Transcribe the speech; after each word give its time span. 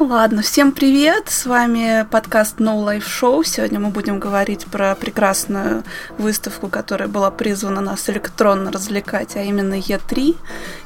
Ладно, 0.00 0.42
всем 0.42 0.72
привет! 0.72 1.28
С 1.28 1.46
вами 1.46 2.04
подкаст 2.10 2.58
No 2.58 2.84
Life 2.84 3.04
Show. 3.04 3.44
Сегодня 3.44 3.78
мы 3.78 3.90
будем 3.90 4.18
говорить 4.18 4.66
про 4.66 4.96
прекрасную 4.96 5.84
выставку, 6.18 6.68
которая 6.68 7.06
была 7.06 7.30
призвана 7.30 7.80
нас 7.80 8.10
электронно 8.10 8.72
развлекать, 8.72 9.36
а 9.36 9.42
именно 9.42 9.74
E3. 9.74 10.36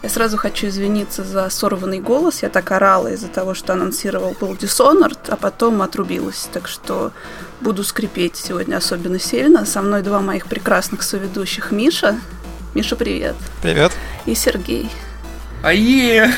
Я 0.02 0.08
сразу 0.10 0.36
хочу 0.36 0.66
извиниться 0.66 1.24
за 1.24 1.48
сорванный 1.48 2.00
голос. 2.00 2.42
Я 2.42 2.50
так 2.50 2.70
орала 2.70 3.08
из-за 3.08 3.28
того, 3.28 3.54
что 3.54 3.72
анонсировал 3.72 4.36
был 4.38 4.52
Dishonored, 4.52 5.18
а 5.28 5.36
потом 5.36 5.80
отрубилась. 5.80 6.46
Так 6.52 6.68
что 6.68 7.12
буду 7.62 7.84
скрипеть 7.84 8.36
сегодня 8.36 8.76
особенно 8.76 9.18
сильно. 9.18 9.64
Со 9.64 9.80
мной 9.80 10.02
два 10.02 10.20
моих 10.20 10.48
прекрасных 10.48 11.02
соведущих. 11.02 11.70
Миша. 11.70 12.20
Миша, 12.74 12.94
привет. 12.94 13.36
Привет. 13.62 13.92
И 14.26 14.34
Сергей. 14.34 14.90
Ае! 15.62 16.30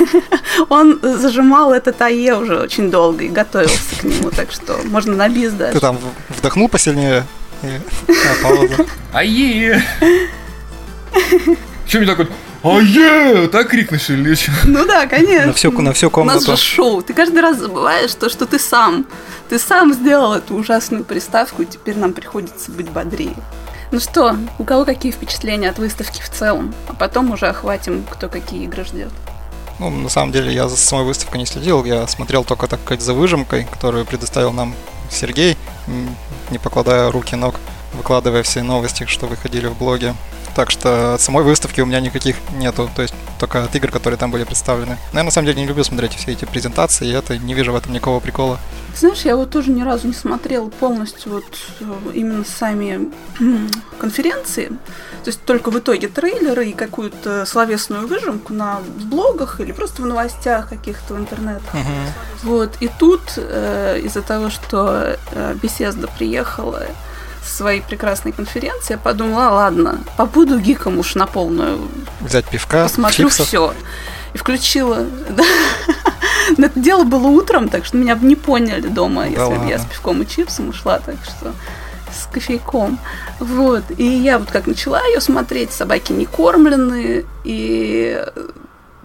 Он 0.68 0.98
зажимал 1.02 1.72
этот 1.72 2.00
АЕ 2.00 2.36
уже 2.36 2.58
очень 2.58 2.90
долго 2.90 3.24
и 3.24 3.28
готовился 3.28 3.96
к 4.00 4.04
нему, 4.04 4.30
так 4.30 4.52
что 4.52 4.78
можно 4.84 5.16
на 5.16 5.28
бис 5.28 5.52
даже. 5.52 5.74
Ты 5.74 5.80
там 5.80 5.98
вдохнул 6.28 6.68
посильнее? 6.68 7.24
А. 7.62 8.78
Ае! 9.18 9.82
Че 11.86 11.98
мне 11.98 12.06
так 12.06 12.18
вот 12.18 12.28
Ае! 12.62 13.48
Так 13.48 13.68
крикнешь 13.68 14.10
или 14.10 14.34
что? 14.34 14.52
Ну 14.64 14.84
да, 14.86 15.06
конечно. 15.06 15.46
На 15.46 15.52
всю, 15.52 15.70
на 15.70 15.92
всю 15.92 16.06
У 16.06 16.24
нас 16.24 16.44
комнату. 16.44 16.56
же 16.56 16.56
шоу. 16.56 17.02
Ты 17.02 17.14
каждый 17.14 17.40
раз 17.40 17.58
забываешь 17.58 18.14
то, 18.14 18.28
что 18.28 18.46
ты 18.46 18.58
сам. 18.58 19.06
Ты 19.48 19.58
сам 19.58 19.92
сделал 19.92 20.34
эту 20.34 20.54
ужасную 20.54 21.04
приставку, 21.04 21.62
и 21.62 21.66
теперь 21.66 21.96
нам 21.96 22.12
приходится 22.12 22.72
быть 22.72 22.90
бодрее. 22.90 23.36
Ну 23.92 24.00
что, 24.00 24.36
у 24.58 24.64
кого 24.64 24.84
какие 24.84 25.12
впечатления 25.12 25.70
от 25.70 25.78
выставки 25.78 26.20
в 26.20 26.28
целом? 26.28 26.74
А 26.88 26.94
потом 26.94 27.30
уже 27.30 27.46
охватим, 27.46 28.04
кто 28.10 28.28
какие 28.28 28.64
игры 28.64 28.84
ждет. 28.84 29.12
Ну, 29.78 29.90
на 29.90 30.08
самом 30.08 30.32
деле, 30.32 30.52
я 30.52 30.68
за 30.68 30.76
самой 30.76 31.04
выставкой 31.04 31.38
не 31.38 31.46
следил. 31.46 31.84
Я 31.84 32.06
смотрел 32.06 32.44
только, 32.44 32.66
так 32.66 32.80
сказать, 32.80 33.02
за 33.02 33.12
выжимкой, 33.12 33.64
которую 33.64 34.06
предоставил 34.06 34.52
нам 34.52 34.74
Сергей, 35.10 35.56
не 36.50 36.58
покладая 36.58 37.10
руки 37.10 37.36
ног, 37.36 37.56
выкладывая 37.92 38.42
все 38.42 38.62
новости, 38.62 39.04
что 39.06 39.26
выходили 39.26 39.66
в 39.66 39.76
блоге. 39.76 40.14
Так 40.56 40.70
что 40.70 41.12
от 41.12 41.20
самой 41.20 41.44
выставки 41.44 41.82
у 41.82 41.86
меня 41.86 42.00
никаких 42.00 42.36
нету, 42.54 42.88
то 42.96 43.02
есть 43.02 43.12
только 43.38 43.62
от 43.62 43.76
игр, 43.76 43.90
которые 43.90 44.16
там 44.16 44.30
были 44.30 44.44
представлены. 44.44 44.96
Но 45.12 45.18
я 45.18 45.24
на 45.24 45.30
самом 45.30 45.48
деле 45.48 45.60
не 45.60 45.66
люблю 45.66 45.84
смотреть 45.84 46.14
все 46.14 46.32
эти 46.32 46.46
презентации, 46.46 47.06
и 47.06 47.12
это 47.12 47.36
не 47.36 47.52
вижу 47.52 47.72
в 47.72 47.76
этом 47.76 47.92
никакого 47.92 48.20
прикола. 48.20 48.58
Знаешь, 48.96 49.20
я 49.26 49.36
вот 49.36 49.50
тоже 49.50 49.70
ни 49.70 49.82
разу 49.82 50.06
не 50.06 50.14
смотрела 50.14 50.70
полностью 50.70 51.32
вот 51.32 51.44
э, 51.80 51.84
именно 52.14 52.42
сами 52.46 53.10
конференции. 53.98 54.68
То 54.68 55.28
есть 55.28 55.44
только 55.44 55.70
в 55.70 55.78
итоге 55.78 56.08
трейлеры 56.08 56.68
и 56.68 56.72
какую-то 56.72 57.44
словесную 57.44 58.06
выжимку 58.06 58.54
на 58.54 58.80
блогах 59.10 59.60
или 59.60 59.72
просто 59.72 60.00
в 60.00 60.06
новостях 60.06 60.70
каких-то 60.70 61.12
в 61.12 61.18
интернетах. 61.18 61.70
Вот, 62.42 62.76
и 62.80 62.88
тут 62.98 63.20
э, 63.36 64.00
из-за 64.04 64.22
того, 64.22 64.48
что 64.48 65.18
э, 65.32 65.54
Беседа 65.62 66.08
приехала 66.08 66.82
своей 67.48 67.80
прекрасной 67.82 68.32
конференции, 68.32 68.94
я 68.94 68.98
подумала, 68.98 69.50
ладно, 69.50 70.00
побуду 70.16 70.58
гиком 70.58 70.98
уж 70.98 71.14
на 71.14 71.26
полную, 71.26 71.88
Взять 72.20 72.46
пивка, 72.46 72.84
посмотрю 72.84 73.28
чипсов. 73.28 73.46
все. 73.46 73.74
И 74.34 74.38
включила. 74.38 75.06
Но 76.58 76.66
это 76.66 76.78
дело 76.78 77.04
было 77.04 77.26
утром, 77.26 77.68
так 77.68 77.84
что 77.84 77.96
меня 77.96 78.16
бы 78.16 78.26
не 78.26 78.36
поняли 78.36 78.86
дома, 78.86 79.22
Да 79.22 79.28
если 79.28 79.58
бы 79.58 79.68
я 79.68 79.78
с 79.78 79.84
пивком 79.84 80.22
и 80.22 80.26
чипсом 80.26 80.68
ушла, 80.68 80.98
так 80.98 81.16
что 81.24 81.52
с 82.12 82.26
кофейком. 82.32 82.98
Вот. 83.40 83.84
И 83.98 84.04
я 84.04 84.38
вот 84.38 84.50
как 84.50 84.66
начала 84.66 85.04
ее 85.06 85.20
смотреть, 85.20 85.72
собаки 85.72 86.12
не 86.12 86.26
кормленные, 86.26 87.24
и 87.44 88.24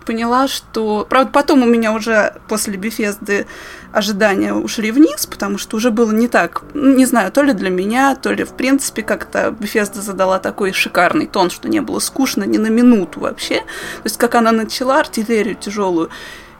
поняла, 0.06 0.48
что... 0.48 1.06
Правда, 1.10 1.32
потом 1.32 1.64
у 1.64 1.66
меня 1.66 1.94
уже 1.94 2.36
после 2.48 2.76
Бефезды 2.76 3.48
ожидания 3.92 4.54
ушли 4.54 4.92
вниз, 4.92 5.26
потому 5.26 5.58
что 5.58 5.78
уже 5.78 5.92
было 5.92 6.12
не 6.12 6.28
так, 6.28 6.64
не 6.74 7.06
знаю, 7.06 7.32
то 7.32 7.42
ли 7.42 7.54
для 7.54 7.70
меня, 7.70 8.16
то 8.16 8.32
ли 8.32 8.44
в 8.44 8.54
принципе 8.54 9.02
как-то 9.02 9.52
Бефезда 9.52 10.02
задала 10.02 10.40
такой 10.40 10.72
шикарный 10.74 11.28
тон, 11.28 11.50
что 11.50 11.70
не 11.70 11.82
было 11.82 12.00
скучно 12.00 12.44
ни 12.44 12.58
на 12.58 12.68
минуту 12.68 13.20
вообще. 13.20 13.58
То 13.58 14.06
есть 14.06 14.18
как 14.18 14.36
она 14.36 14.52
начала 14.52 15.00
артиллерию 15.00 15.56
тяжелую 15.56 16.10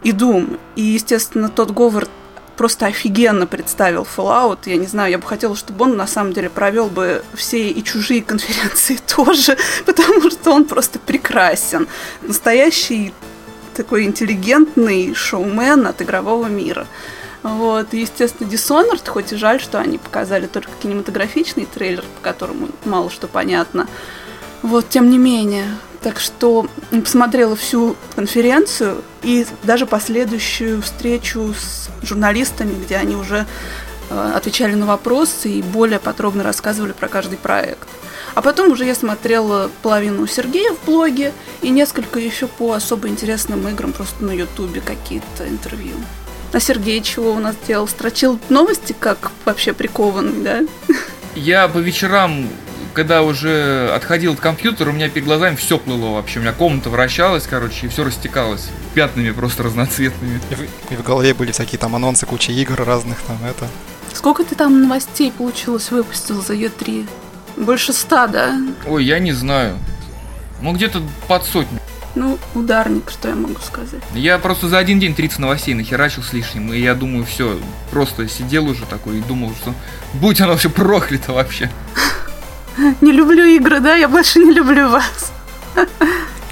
и 0.04 0.12
Doom, 0.12 0.60
и, 0.76 0.82
естественно, 0.82 1.50
тот 1.50 1.72
Говард 1.72 2.10
просто 2.58 2.86
офигенно 2.88 3.48
представил 3.48 4.06
Fallout. 4.16 4.60
Я 4.66 4.76
не 4.76 4.86
знаю, 4.86 5.12
я 5.12 5.18
бы 5.18 5.26
хотела, 5.26 5.56
чтобы 5.56 5.86
он 5.86 5.98
на 5.98 6.08
самом 6.08 6.34
деле 6.34 6.50
провел 6.50 6.88
бы 6.88 7.24
все 7.34 7.70
и 7.70 7.84
чужие 7.84 8.22
конференции 8.32 9.00
тоже, 9.08 9.58
потому 9.86 10.30
что 10.30 10.52
он 10.52 10.66
просто 10.66 11.00
прекрасен. 11.00 11.88
Настоящий 12.22 13.14
такой 13.74 14.04
интеллигентный 14.04 15.14
шоумен 15.16 15.88
от 15.88 16.02
игрового 16.02 16.48
мира. 16.48 16.88
Вот, 17.44 17.94
естественно, 17.94 18.48
Dishonored, 18.48 19.08
хоть 19.08 19.34
и 19.34 19.36
жаль, 19.36 19.60
что 19.60 19.80
они 19.80 19.98
показали 19.98 20.46
только 20.46 20.70
кинематографичный 20.82 21.66
трейлер, 21.66 22.04
по 22.18 22.22
которому 22.22 22.70
мало 22.86 23.10
что 23.10 23.28
понятно. 23.28 23.88
Вот, 24.62 24.90
тем 24.90 25.10
не 25.10 25.18
менее. 25.18 25.66
Так 26.02 26.20
что 26.20 26.68
посмотрела 26.90 27.56
всю 27.56 27.96
конференцию 28.16 29.04
и 29.24 29.46
даже 29.64 29.86
последующую 29.86 30.82
встречу 30.82 31.54
с 31.54 31.90
журналистами, 32.04 32.74
где 32.84 32.98
они 32.98 33.16
уже 33.16 33.46
э, 34.10 34.32
отвечали 34.36 34.74
на 34.74 34.86
вопросы 34.86 35.50
и 35.50 35.62
более 35.62 36.00
подробно 36.00 36.44
рассказывали 36.44 36.92
про 36.92 37.08
каждый 37.08 37.38
проект. 37.38 37.88
А 38.34 38.42
потом 38.42 38.72
уже 38.72 38.86
я 38.86 38.96
смотрела 38.96 39.70
половину 39.82 40.26
Сергея 40.26 40.74
в 40.74 40.86
блоге 40.86 41.34
и 41.62 41.70
несколько 41.70 42.20
еще 42.20 42.48
по 42.48 42.74
особо 42.74 43.08
интересным 43.08 43.68
играм 43.68 43.94
просто 43.94 44.24
на 44.24 44.32
Ютубе 44.32 44.82
какие-то 44.82 45.48
интервью. 45.48 45.96
А 46.54 46.60
Сергей 46.60 47.02
чего 47.02 47.32
у 47.32 47.40
нас 47.40 47.56
делал? 47.68 47.88
Строчил 47.88 48.40
новости, 48.50 48.94
как 48.98 49.32
вообще 49.46 49.74
прикованный, 49.74 50.44
да? 50.44 50.60
Я 51.34 51.70
по 51.70 51.78
вечерам, 51.78 52.50
когда 52.94 53.24
уже 53.24 53.90
отходил 53.96 54.34
от 54.34 54.42
компьютера, 54.42 54.90
у 54.90 54.94
меня 54.94 55.08
перед 55.10 55.26
глазами 55.26 55.56
все 55.56 55.78
плыло 55.78 56.16
вообще. 56.16 56.40
У 56.40 56.42
меня 56.42 56.52
комната 56.52 56.90
вращалась, 56.90 57.48
короче, 57.48 57.86
и 57.86 57.90
все 57.90 58.04
растекалось 58.04 58.70
пятнами 58.94 59.32
просто 59.32 59.64
разноцветными. 59.64 60.42
И 60.50 60.56
в, 60.56 60.62
и 60.92 60.96
в 60.98 61.04
голове 61.04 61.34
были 61.34 61.54
всякие 61.54 61.80
там 61.80 61.96
анонсы, 61.96 62.26
куча 62.26 62.52
игр 62.52 62.76
разных, 62.84 63.20
там 63.22 63.38
это. 63.46 63.68
Сколько 64.14 64.44
ты 64.44 64.56
там 64.56 64.82
новостей 64.82 65.32
получилось 65.32 65.90
выпустил 65.90 66.44
за 66.44 66.54
Е3? 66.54 67.08
Больше 67.56 67.94
ста, 67.94 68.28
да? 68.28 68.58
Ой, 68.86 69.06
я 69.06 69.20
не 69.20 69.32
знаю. 69.32 69.78
Ну, 70.62 70.74
где-то 70.74 71.02
под 71.30 71.46
сотню. 71.46 71.80
Ну, 72.16 72.38
ударник, 72.56 73.10
что 73.10 73.30
я 73.30 73.36
могу 73.36 73.60
сказать. 73.62 74.02
Я 74.14 74.38
просто 74.38 74.68
за 74.68 74.78
один 74.78 75.00
день 75.00 75.14
30 75.16 75.40
новостей 75.40 75.74
нахерачил 75.74 76.24
с 76.24 76.34
лишним, 76.34 76.74
и 76.74 76.80
я 76.80 76.94
думаю, 76.94 77.24
все, 77.26 77.58
просто 77.90 78.28
сидел 78.28 78.68
уже 78.68 78.86
такой 78.86 79.20
и 79.20 79.22
думал, 79.22 79.54
что 79.62 79.74
будь 80.14 80.42
оно 80.42 80.58
все 80.58 80.70
проклято 80.70 81.32
вообще. 81.32 81.72
Не 83.02 83.12
люблю 83.12 83.46
игры, 83.46 83.80
да? 83.80 83.96
Я 83.96 84.08
больше 84.10 84.40
не 84.40 84.52
люблю 84.54 84.90
вас. 84.90 85.32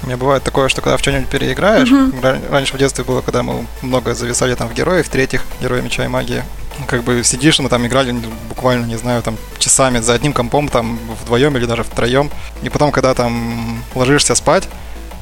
У 0.02 0.06
меня 0.06 0.16
бывает 0.16 0.42
такое, 0.42 0.68
что 0.68 0.80
когда 0.80 0.96
в 0.96 1.00
что-нибудь 1.00 1.28
переиграешь, 1.28 1.88
ра- 1.90 2.50
раньше 2.50 2.74
в 2.74 2.78
детстве 2.78 3.04
было, 3.04 3.20
когда 3.20 3.42
мы 3.42 3.66
много 3.82 4.14
зависали 4.14 4.54
там 4.54 4.68
в 4.68 4.74
героев, 4.74 5.08
третьих, 5.08 5.42
герои 5.60 5.82
меча 5.82 6.04
и 6.04 6.08
магии, 6.08 6.42
как 6.86 7.04
бы 7.04 7.22
сидишь, 7.22 7.58
мы 7.58 7.68
там 7.68 7.86
играли 7.86 8.14
буквально, 8.48 8.86
не 8.86 8.96
знаю, 8.96 9.22
там 9.22 9.36
часами 9.58 9.98
за 10.00 10.14
одним 10.14 10.32
компом, 10.32 10.68
там 10.68 10.98
вдвоем 11.22 11.54
или 11.56 11.66
даже 11.66 11.84
втроем, 11.84 12.30
и 12.62 12.70
потом, 12.70 12.92
когда 12.92 13.12
там 13.14 13.82
ложишься 13.94 14.34
спать, 14.34 14.68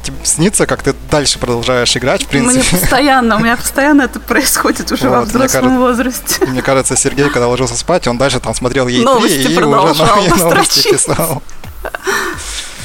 тебе 0.09 0.25
снится, 0.25 0.67
как 0.67 0.83
ты 0.83 0.95
дальше 1.11 1.39
продолжаешь 1.39 1.97
играть, 1.97 2.23
в 2.25 2.33
Мне 2.33 2.43
принципе. 2.51 2.77
постоянно, 2.77 3.37
у 3.37 3.39
меня 3.41 3.57
постоянно 3.57 4.03
это 4.03 4.21
происходит 4.21 4.91
уже 4.93 5.09
во 5.09 5.21
Вот, 5.21 5.29
мне 5.35 5.47
взрослом 5.47 5.63
кажется- 5.63 5.79
возрасте. 5.79 6.47
Мне 6.47 6.63
кажется, 6.63 6.97
Сергей, 6.97 7.29
когда 7.31 7.49
ложился 7.49 7.77
спать, 7.77 8.07
он 8.09 8.19
дальше 8.19 8.41
там 8.41 8.55
смотрел 8.55 8.89
ей 8.89 9.05
Новости 9.05 9.39
и 9.39 9.47
уже 9.49 9.61
новые 9.61 9.95
новости 9.95 10.91
писал. 10.91 11.43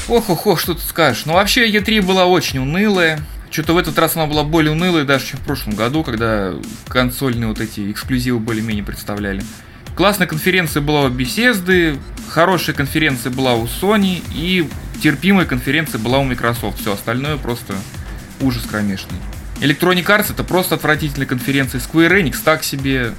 Ох-ох-ох, 0.07 0.59
что 0.59 0.73
ты 0.73 0.81
скажешь. 0.81 1.23
Ну, 1.25 1.33
вообще, 1.33 1.69
Е3 1.69 2.01
была 2.01 2.25
очень 2.25 2.59
унылая. 2.59 3.19
Что-то 3.49 3.73
в 3.73 3.77
этот 3.77 3.97
раз 3.99 4.15
она 4.15 4.25
была 4.25 4.43
более 4.43 4.71
унылая 4.71 5.05
даже, 5.05 5.27
чем 5.27 5.39
в 5.39 5.43
прошлом 5.43 5.75
году, 5.75 6.03
когда 6.03 6.53
консольные 6.87 7.47
вот 7.47 7.59
эти 7.61 7.91
эксклюзивы 7.91 8.39
более-менее 8.39 8.83
представляли. 8.83 9.43
Классная 9.95 10.27
конференция 10.27 10.81
была 10.81 11.01
у 11.01 11.09
Bethesda, 11.09 11.99
хорошая 12.29 12.75
конференция 12.75 13.31
была 13.31 13.53
у 13.53 13.65
Sony 13.65 14.23
и 14.33 14.67
терпимая 15.01 15.45
конференция 15.45 15.99
была 15.99 16.17
у 16.19 16.23
Microsoft. 16.23 16.79
Все 16.79 16.93
остальное 16.93 17.37
просто 17.37 17.75
ужас 18.41 18.63
кромешный. 18.63 19.17
Electronic 19.61 20.05
Arts 20.05 20.31
это 20.31 20.43
просто 20.43 20.75
отвратительная 20.75 21.27
конференция. 21.27 21.79
Square 21.79 22.21
Enix 22.23 22.37
так 22.43 22.63
себе. 22.63 23.13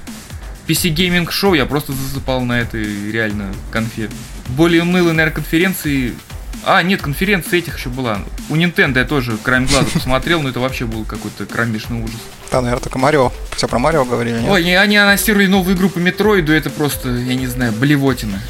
PC 0.67 0.93
Gaming 0.93 1.27
Show 1.27 1.55
я 1.55 1.65
просто 1.65 1.93
засыпал 1.93 2.41
на 2.41 2.59
этой 2.59 3.11
реально 3.11 3.53
конфе. 3.71 4.09
Более 4.49 4.81
унылые, 4.81 5.13
наверное, 5.13 5.35
конференции... 5.35 6.13
А, 6.63 6.81
нет, 6.81 7.01
конференция 7.01 7.59
этих 7.59 7.77
еще 7.77 7.89
была. 7.89 8.19
У 8.49 8.55
Nintendo 8.55 8.97
я 8.99 9.05
тоже 9.05 9.37
краем 9.37 9.65
глаза 9.65 9.87
посмотрел, 9.93 10.41
но 10.41 10.49
это 10.49 10.59
вообще 10.59 10.85
был 10.85 11.03
какой-то 11.05 11.45
кромешный 11.45 12.01
ужас. 12.03 12.15
Да, 12.51 12.61
наверное, 12.61 12.81
только 12.83 12.97
Марио. 12.97 13.31
Все 13.55 13.67
про 13.67 13.79
Марио 13.79 14.05
говорили, 14.05 14.39
нет? 14.39 14.49
Ой, 14.49 14.75
они- 14.77 14.95
анонсировали 14.97 15.47
новую 15.47 15.75
игру 15.75 15.89
по 15.89 15.99
Метроиду, 15.99 16.53
это 16.53 16.69
просто, 16.69 17.09
я 17.09 17.35
не 17.35 17.47
знаю, 17.47 17.71
блевотина. 17.73 18.41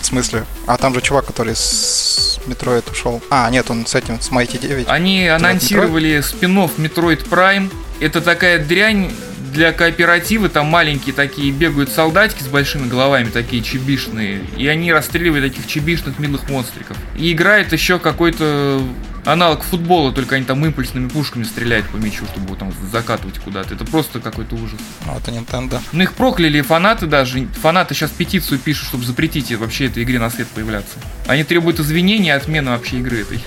В 0.00 0.06
смысле? 0.06 0.44
А 0.66 0.76
там 0.76 0.94
же 0.94 1.00
чувак, 1.00 1.26
который 1.26 1.56
с 1.56 2.38
Metroid 2.46 2.88
ушел. 2.88 3.20
А, 3.28 3.50
нет, 3.50 3.68
он 3.70 3.86
с 3.86 3.94
этим, 3.96 4.20
с 4.20 4.30
Mighty 4.30 4.58
9. 4.58 4.86
Они 4.88 5.26
анонсировали 5.26 6.20
спин-офф 6.20 6.78
Metroid 6.78 7.28
Prime, 7.28 7.72
это 7.98 8.20
такая 8.20 8.64
дрянь 8.64 9.10
для 9.56 9.72
кооператива, 9.72 10.48
там 10.50 10.66
маленькие 10.66 11.14
такие 11.14 11.50
бегают 11.50 11.90
солдатики 11.90 12.42
с 12.42 12.46
большими 12.46 12.86
головами, 12.86 13.30
такие 13.30 13.62
чибишные, 13.62 14.42
и 14.56 14.66
они 14.68 14.92
расстреливают 14.92 15.50
таких 15.50 15.66
чибишных 15.66 16.18
милых 16.18 16.48
монстриков. 16.50 16.96
И 17.16 17.32
играет 17.32 17.72
еще 17.72 17.98
какой-то 17.98 18.82
аналог 19.24 19.62
футбола, 19.62 20.12
только 20.12 20.36
они 20.36 20.44
там 20.44 20.64
импульсными 20.64 21.08
пушками 21.08 21.42
стреляют 21.42 21.86
по 21.88 21.96
мячу, 21.96 22.26
чтобы 22.26 22.46
его 22.46 22.54
там 22.54 22.72
закатывать 22.92 23.38
куда-то. 23.38 23.74
Это 23.74 23.86
просто 23.86 24.20
какой-то 24.20 24.54
ужас. 24.56 24.78
Ну, 25.06 25.16
это 25.16 25.30
Nintendo. 25.30 25.80
Ну, 25.90 26.02
их 26.02 26.12
прокляли 26.12 26.60
фанаты 26.60 27.06
даже. 27.06 27.46
Фанаты 27.62 27.94
сейчас 27.94 28.10
петицию 28.10 28.58
пишут, 28.58 28.88
чтобы 28.88 29.04
запретить 29.04 29.50
вообще 29.52 29.86
этой 29.86 30.02
игре 30.02 30.18
на 30.18 30.28
свет 30.28 30.48
появляться. 30.48 30.98
Они 31.26 31.44
требуют 31.44 31.80
извинения 31.80 32.28
и 32.28 32.36
отмены 32.36 32.72
вообще 32.72 32.98
игры 32.98 33.22
этой. 33.22 33.40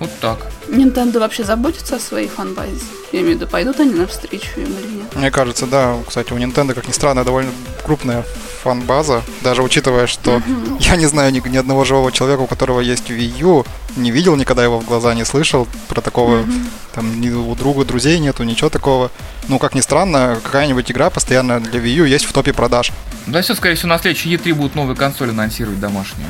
Вот 0.00 0.10
так. 0.20 0.38
Nintendo 0.68 1.18
вообще 1.18 1.44
заботится 1.44 1.96
о 1.96 1.98
своей 1.98 2.28
фанбазе? 2.28 2.84
Я 3.12 3.20
имею 3.20 3.36
в 3.36 3.40
виду, 3.40 3.50
пойдут 3.50 3.80
они 3.80 3.94
навстречу 3.94 4.60
им 4.60 4.66
или 4.66 4.98
нет? 4.98 5.16
Мне 5.16 5.30
кажется, 5.30 5.66
да. 5.66 5.96
Кстати, 6.06 6.32
у 6.32 6.36
Nintendo, 6.36 6.74
как 6.74 6.86
ни 6.86 6.92
странно, 6.92 7.24
довольно 7.24 7.50
крупная 7.84 8.24
фан-база, 8.62 9.22
даже 9.42 9.62
учитывая, 9.62 10.06
что 10.06 10.36
uh-huh. 10.36 10.76
я 10.80 10.96
не 10.96 11.06
знаю 11.06 11.32
ни, 11.32 11.46
ни 11.48 11.56
одного 11.56 11.84
живого 11.84 12.12
человека, 12.12 12.40
у 12.40 12.46
которого 12.46 12.80
есть 12.80 13.10
Wii 13.10 13.38
U, 13.40 13.64
не 13.96 14.10
видел 14.10 14.36
никогда 14.36 14.62
его 14.62 14.78
в 14.78 14.84
глаза, 14.84 15.14
не 15.14 15.24
слышал 15.24 15.66
про 15.88 16.00
такого, 16.00 16.38
uh-huh. 16.38 16.66
там 16.94 17.20
ни 17.20 17.30
у 17.30 17.54
друга 17.54 17.84
друзей 17.84 18.18
нету, 18.18 18.44
ничего 18.44 18.68
такого. 18.68 19.10
Ну, 19.48 19.58
как 19.58 19.74
ни 19.74 19.80
странно, 19.80 20.38
какая-нибудь 20.42 20.90
игра 20.90 21.10
постоянно 21.10 21.60
для 21.60 21.80
Wii 21.80 21.94
U 21.94 22.04
есть 22.04 22.24
в 22.24 22.32
топе 22.32 22.52
продаж. 22.52 22.92
Да 23.26 23.40
все, 23.42 23.54
скорее 23.54 23.74
всего, 23.74 23.88
на 23.88 23.98
следующий 23.98 24.34
E3 24.34 24.54
будут 24.54 24.74
новые 24.74 24.96
консоли 24.96 25.30
анонсировать 25.30 25.80
домашние. 25.80 26.28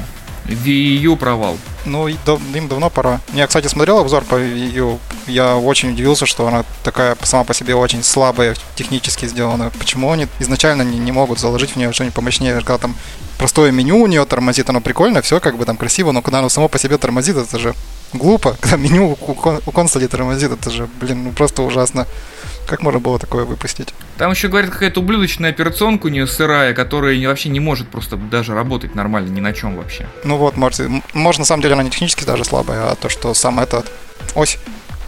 Wii 0.49 1.07
U 1.07 1.17
провал. 1.17 1.59
Ну, 1.85 2.09
им 2.09 2.69
давно 2.69 2.91
пора. 2.91 3.21
Я, 3.33 3.47
кстати, 3.47 3.67
смотрел 3.67 3.99
обзор 3.99 4.25
по 4.25 4.35
Wii 4.37 4.73
U. 4.79 4.99
Я 5.27 5.57
очень 5.57 5.93
удивился, 5.93 6.27
что 6.27 6.47
она 6.47 6.65
такая 6.83 7.17
сама 7.23 7.45
по 7.45 7.55
себе 7.55 7.75
очень 7.75 8.03
слабая, 8.03 8.57
технически 8.75 9.27
сделана. 9.27 9.71
Почему 9.79 10.11
они 10.11 10.27
изначально 10.41 10.83
не, 10.83 10.99
не 10.99 11.13
могут 11.13 11.39
заложить 11.39 11.71
в 11.73 11.77
нее 11.77 11.93
что-нибудь 11.93 12.15
помощнее, 12.15 12.55
когда 12.55 12.79
там 12.79 12.97
простое 13.39 13.71
меню 13.71 13.99
у 13.99 14.07
нее 14.07 14.25
тормозит, 14.25 14.69
оно 14.69 14.81
прикольно, 14.81 15.23
все 15.23 15.41
как 15.41 15.57
бы 15.57 15.65
там 15.65 15.77
красиво, 15.77 16.13
но 16.13 16.23
когда 16.23 16.41
оно 16.41 16.49
само 16.49 16.69
по 16.69 16.79
себе 16.79 16.99
тормозит, 16.99 17.37
это 17.37 17.59
же 17.59 17.75
глупо. 18.13 18.57
Когда 18.61 18.77
меню 18.77 19.17
у, 19.21 19.35
у 19.67 19.73
консоли 19.73 20.07
тормозит, 20.07 20.53
это 20.53 20.71
же, 20.71 20.89
блин, 21.01 21.25
ну 21.25 21.33
просто 21.33 21.63
ужасно. 21.63 22.07
Как 22.67 22.83
можно 22.83 23.01
было 23.01 23.19
такое 23.19 23.45
выпустить? 23.45 23.95
Там 24.19 24.31
еще, 24.31 24.49
говорят, 24.49 24.71
какая-то 24.71 25.01
ублюдочная 25.01 25.51
операционка 25.51 26.07
у 26.07 26.09
нее 26.11 26.27
сырая, 26.27 26.75
которая 26.75 27.27
вообще 27.27 27.49
не 27.49 27.61
может 27.61 27.89
просто 27.89 28.17
даже 28.17 28.55
работать 28.55 28.95
нормально 28.95 29.31
ни 29.31 29.41
на 29.41 29.55
чем 29.55 29.77
вообще. 29.77 30.07
Ну 30.25 30.37
вот, 30.37 30.57
может, 30.57 30.87
может 31.15 31.39
на 31.39 31.45
самом 31.47 31.63
деле 31.63 31.75
она 31.75 31.83
не 31.83 31.91
технически 31.91 32.25
даже 32.25 32.45
слабая, 32.45 32.91
а 32.91 32.95
то, 32.95 33.09
что 33.09 33.33
сам 33.33 33.59
этот 33.59 33.91
ось 34.35 34.59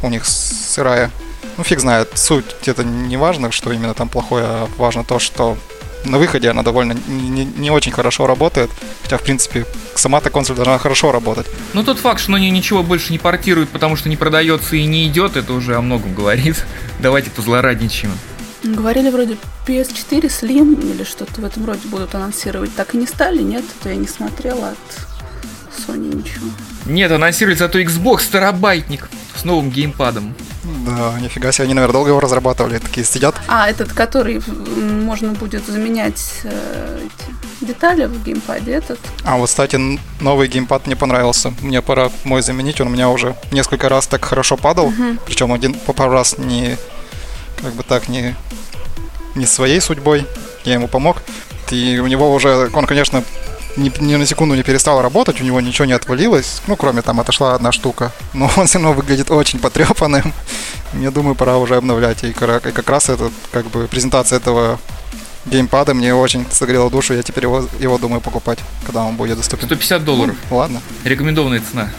у 0.03 0.08
них 0.08 0.25
сырая. 0.25 1.11
Ну, 1.58 1.64
фиг 1.64 1.81
знает, 1.81 2.08
суть 2.14 2.46
это 2.67 2.85
не 2.85 3.19
важно, 3.19 3.50
что 3.50 3.73
именно 3.73 3.93
там 3.93 4.08
плохое, 4.08 4.44
а 4.46 4.69
важно 4.79 5.05
то, 5.05 5.19
что 5.19 5.58
на 6.05 6.19
выходе 6.19 6.50
она 6.50 6.62
довольно 6.62 6.97
не, 7.08 7.44
не 7.44 7.70
очень 7.70 7.93
хорошо 7.93 8.26
работает. 8.26 8.70
Хотя, 9.02 9.19
в 9.19 9.23
принципе, 9.23 9.67
сама-то 9.94 10.31
консоль 10.31 10.56
должна 10.56 10.79
хорошо 10.79 11.12
работать. 11.12 11.47
Ну, 11.75 11.82
тот 11.82 11.99
факт, 11.99 12.20
что 12.20 12.35
они 12.35 12.50
ничего 12.50 12.82
больше 12.82 13.12
не 13.12 13.19
портируют, 13.19 13.70
потому 13.70 13.97
что 13.97 14.08
не 14.08 14.17
продается 14.17 14.76
и 14.76 14.85
не 14.85 15.06
идет, 15.06 15.37
это 15.37 15.52
уже 15.52 15.76
о 15.76 15.81
многом 15.81 16.14
говорит. 16.14 16.64
Давайте 17.00 17.31
позлорадничаем. 17.31 18.12
Говорили 18.62 19.08
вроде 19.08 19.37
PS4 19.67 20.23
Slim 20.23 20.94
или 20.94 21.02
что-то 21.05 21.41
в 21.41 21.44
этом 21.44 21.64
роде 21.64 21.88
будут 21.88 22.14
анонсировать. 22.14 22.75
Так 22.75 22.94
и 22.94 22.99
не 22.99 23.06
стали, 23.06 23.43
нет? 23.43 23.64
Это 23.81 23.91
я 23.91 23.96
не 23.96 24.06
смотрела 24.06 24.70
от 24.70 25.09
Sony 25.76 26.14
ничего. 26.14 26.46
Нет, 26.87 27.12
анонсировали 27.12 27.56
зато 27.56 27.81
Xbox 27.81 28.31
терабайтник 28.31 29.08
с 29.37 29.44
новым 29.44 29.70
геймпадом. 29.70 30.34
Да, 30.87 31.19
нифига 31.20 31.52
себе, 31.52 31.64
они, 31.64 31.75
наверное, 31.75 31.94
долго 31.94 32.11
его 32.11 32.20
разрабатывали, 32.20 32.78
такие 32.78 33.05
сидят. 33.05 33.34
А, 33.49 33.69
этот, 33.69 33.93
который 33.93 34.43
можно 34.46 35.32
будет 35.32 35.67
заменять 35.67 36.40
э, 36.44 37.06
эти 37.06 37.64
детали 37.64 38.06
в 38.06 38.22
геймпаде, 38.25 38.72
этот? 38.72 38.99
А, 39.25 39.37
вот, 39.37 39.49
кстати, 39.49 39.78
новый 40.20 40.49
геймпад 40.49 40.87
мне 40.87 40.96
понравился. 40.96 41.52
Мне 41.61 41.82
пора 41.82 42.11
мой 42.25 42.43
заменить, 42.43 42.81
он 42.81 42.88
у 42.88 42.90
меня 42.90 43.08
уже 43.08 43.34
несколько 43.52 43.88
раз 43.88 44.06
так 44.06 44.25
хорошо 44.25 44.56
падал, 44.56 44.87
угу. 44.87 45.19
причем 45.26 45.52
один 45.52 45.75
по 45.75 45.93
пару 45.93 46.12
раз 46.12 46.37
не, 46.38 46.76
как 47.62 47.72
бы 47.75 47.82
так, 47.82 48.08
не, 48.08 48.34
не 49.34 49.46
своей 49.46 49.81
судьбой, 49.81 50.26
я 50.64 50.75
ему 50.75 50.88
помог. 50.88 51.22
И 51.70 52.00
у 52.02 52.06
него 52.06 52.34
уже, 52.34 52.69
он, 52.72 52.84
конечно, 52.87 53.22
ни, 53.76 53.93
ни 54.00 54.17
на 54.17 54.26
секунду 54.26 54.55
не 54.55 54.62
перестал 54.62 55.02
работать, 55.02 55.40
у 55.40 55.44
него 55.44 55.61
ничего 55.61 55.84
не 55.84 55.93
отвалилось, 55.93 56.62
ну, 56.67 56.76
кроме 56.76 57.02
там 57.02 57.20
отошла 57.20 57.55
одна 57.55 57.72
штука. 57.72 58.12
Но 58.34 58.50
он 58.56 58.67
все 58.67 58.78
равно 58.78 58.93
выглядит 58.93 59.31
очень 59.31 59.58
потрепанным. 59.58 60.32
Мне 60.93 61.11
думаю, 61.11 61.34
пора 61.34 61.56
уже 61.56 61.76
обновлять. 61.76 62.25
И 62.25 62.32
как 62.32 62.88
раз 62.88 63.08
это, 63.08 63.31
как 63.52 63.67
бы, 63.67 63.87
презентация 63.87 64.38
этого 64.38 64.78
геймпада 65.46 65.94
мне 65.94 66.14
очень 66.14 66.46
согрела 66.50 66.90
душу. 66.90 67.14
Я 67.14 67.22
теперь 67.22 67.44
его, 67.44 67.67
его 67.78 67.99
думаю 67.99 68.20
покупать, 68.20 68.58
когда 68.84 69.05
он 69.05 69.17
будет 69.17 69.37
доступен. 69.37 69.67
150 69.67 70.05
долларов. 70.05 70.37
Ну, 70.50 70.56
ладно. 70.56 70.81
Рекомендованная 71.05 71.62
цена. 71.70 71.90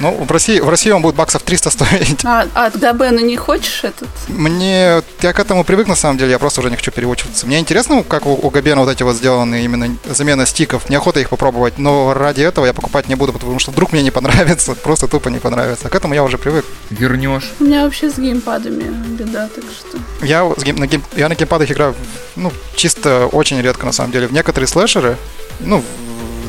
Ну, 0.00 0.12
в 0.12 0.30
России, 0.30 0.60
в 0.60 0.68
России 0.68 0.90
он 0.90 1.02
будет 1.02 1.16
баксов 1.16 1.42
300 1.42 1.70
стоить. 1.70 2.24
А, 2.24 2.46
а 2.54 2.66
от 2.66 2.78
Габена 2.78 3.20
не 3.20 3.36
хочешь 3.36 3.84
этот? 3.84 4.08
Мне... 4.28 5.02
Я 5.22 5.32
к 5.32 5.40
этому 5.40 5.64
привык, 5.64 5.88
на 5.88 5.96
самом 5.96 6.18
деле, 6.18 6.30
я 6.30 6.38
просто 6.38 6.60
уже 6.60 6.70
не 6.70 6.76
хочу 6.76 6.92
переучиваться. 6.92 7.46
Мне 7.46 7.58
интересно, 7.58 8.02
как 8.02 8.26
у, 8.26 8.34
у 8.34 8.50
Габена 8.50 8.82
вот 8.82 8.90
эти 8.90 9.02
вот 9.02 9.16
сделаны 9.16 9.64
именно 9.64 9.96
замена 10.06 10.46
стиков. 10.46 10.88
Неохота 10.88 11.20
их 11.20 11.28
попробовать, 11.28 11.78
но 11.78 12.14
ради 12.14 12.42
этого 12.42 12.66
я 12.66 12.72
покупать 12.72 13.08
не 13.08 13.16
буду, 13.16 13.32
потому 13.32 13.58
что 13.58 13.72
вдруг 13.72 13.92
мне 13.92 14.02
не 14.02 14.10
понравится, 14.10 14.74
просто 14.82 15.08
тупо 15.08 15.28
не 15.28 15.38
понравится. 15.38 15.88
А 15.88 15.90
к 15.90 15.94
этому 15.94 16.14
я 16.14 16.22
уже 16.22 16.38
привык. 16.38 16.64
Вернешь. 16.90 17.50
У 17.58 17.64
меня 17.64 17.84
вообще 17.84 18.10
с 18.10 18.18
геймпадами 18.18 18.84
беда, 19.16 19.48
так 19.54 19.64
что... 19.64 19.98
Я, 20.24 20.44
на, 20.44 20.86
гейм, 20.86 21.02
я 21.16 21.28
на 21.28 21.34
геймпадах 21.34 21.70
играю, 21.70 21.94
ну, 22.36 22.52
чисто 22.76 23.26
очень 23.26 23.60
редко, 23.60 23.86
на 23.86 23.92
самом 23.92 24.12
деле. 24.12 24.28
В 24.28 24.32
некоторые 24.32 24.68
слэшеры, 24.68 25.16
ну, 25.60 25.82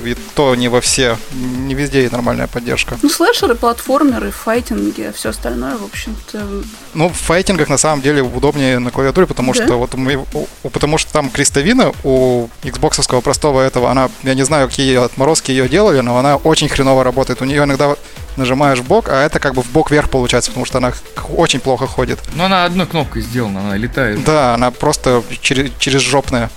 и 0.06 0.16
то 0.36 0.56
не 0.56 0.68
во 0.68 0.82
все, 0.82 1.18
не 1.32 1.74
везде 1.74 2.02
есть 2.02 2.12
нормальная 2.12 2.48
поддержка. 2.48 2.98
Ну, 3.02 3.10
слэшеры, 3.10 3.56
платформеры, 3.56 4.32
файтинги, 4.32 5.02
а 5.02 5.14
все 5.14 5.30
остальное, 5.30 5.78
в 5.78 5.84
общем-то... 5.84 6.64
Ну, 6.94 7.10
в 7.10 7.14
файтингах 7.14 7.70
на 7.70 7.78
самом 7.78 8.02
деле 8.02 8.22
удобнее 8.22 8.80
на 8.80 8.92
клавиатуре, 8.92 9.28
потому 9.28 9.54
да? 9.54 9.64
что 9.64 9.78
вот 9.78 9.94
мы, 9.96 10.26
потому 10.72 10.98
что 10.98 11.12
там 11.12 11.30
крестовина 11.30 11.94
у 12.04 12.48
Xbox 12.64 13.22
простого 13.22 13.62
этого, 13.62 13.92
она, 13.92 14.10
я 14.24 14.34
не 14.34 14.44
знаю, 14.44 14.68
какие 14.68 14.98
отморозки 14.98 15.52
ее 15.52 15.68
делали, 15.70 16.00
но 16.00 16.18
она 16.18 16.38
очень 16.38 16.70
хреново 16.70 17.04
работает. 17.04 17.42
У 17.42 17.46
нее 17.46 17.64
иногда 17.64 17.96
нажимаешь 18.38 18.80
в 18.80 18.88
бок, 18.88 19.10
а 19.10 19.24
это 19.24 19.40
как 19.40 19.54
бы 19.54 19.62
в 19.62 19.72
бок 19.72 19.92
вверх 19.92 20.10
получается, 20.10 20.52
потому 20.52 20.66
что 20.66 20.78
она 20.78 20.94
очень 21.36 21.60
плохо 21.60 21.88
ходит. 21.88 22.20
Но 22.34 22.46
она 22.46 22.66
одной 22.66 22.88
кнопкой 22.88 23.22
сделана, 23.22 23.60
она 23.62 23.78
летает. 23.78 24.24
Да, 24.24 24.54
она 24.54 24.72
просто 24.72 25.24
через, 25.42 25.72
через 25.78 26.02
жопная. 26.02 26.50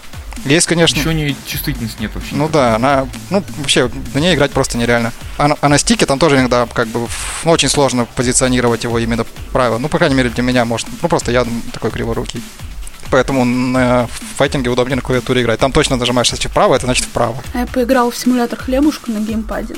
Есть, 0.45 0.67
конечно. 0.67 0.99
Еще 0.99 1.15
не 1.15 1.37
чувствительности 1.47 2.01
нет 2.01 2.15
вообще. 2.15 2.35
Ну 2.35 2.49
да, 2.49 2.77
она, 2.77 3.07
ну 3.31 3.43
вообще 3.59 3.91
на 4.15 4.19
ней 4.19 4.35
играть 4.35 4.51
просто 4.51 4.77
нереально. 4.79 5.13
А, 5.39 5.57
а 5.61 5.69
на 5.69 5.79
стике 5.79 6.07
там 6.07 6.19
тоже 6.19 6.37
иногда 6.37 6.67
как 6.67 6.89
бы 6.89 7.07
ну, 7.45 7.51
очень 7.51 7.69
сложно 7.69 8.07
позиционировать 8.07 8.85
его 8.85 8.99
именно 8.99 9.25
правильно. 9.53 9.79
Ну, 9.79 9.89
по 9.89 9.99
крайней 9.99 10.17
мере, 10.17 10.31
для 10.31 10.43
меня, 10.43 10.65
может, 10.65 10.89
ну 11.01 11.09
просто 11.09 11.33
я 11.33 11.47
такой 11.73 11.91
криворукий. 11.91 12.43
Поэтому 13.11 13.45
на 13.45 14.09
файтинге 14.37 14.71
удобнее 14.71 14.97
на 14.97 15.03
клавиатуре 15.03 15.43
играть. 15.43 15.61
Там 15.61 15.71
точно 15.71 15.97
нажимаешь, 15.97 16.31
если 16.31 16.49
вправо, 16.49 16.75
это 16.75 16.87
значит 16.87 17.05
вправо. 17.05 17.43
А 17.53 17.59
я 17.61 17.67
поиграл 17.67 18.11
в 18.11 18.17
симулятор 18.17 18.59
хлебушка 18.59 19.11
на 19.11 19.19
геймпаде 19.19 19.75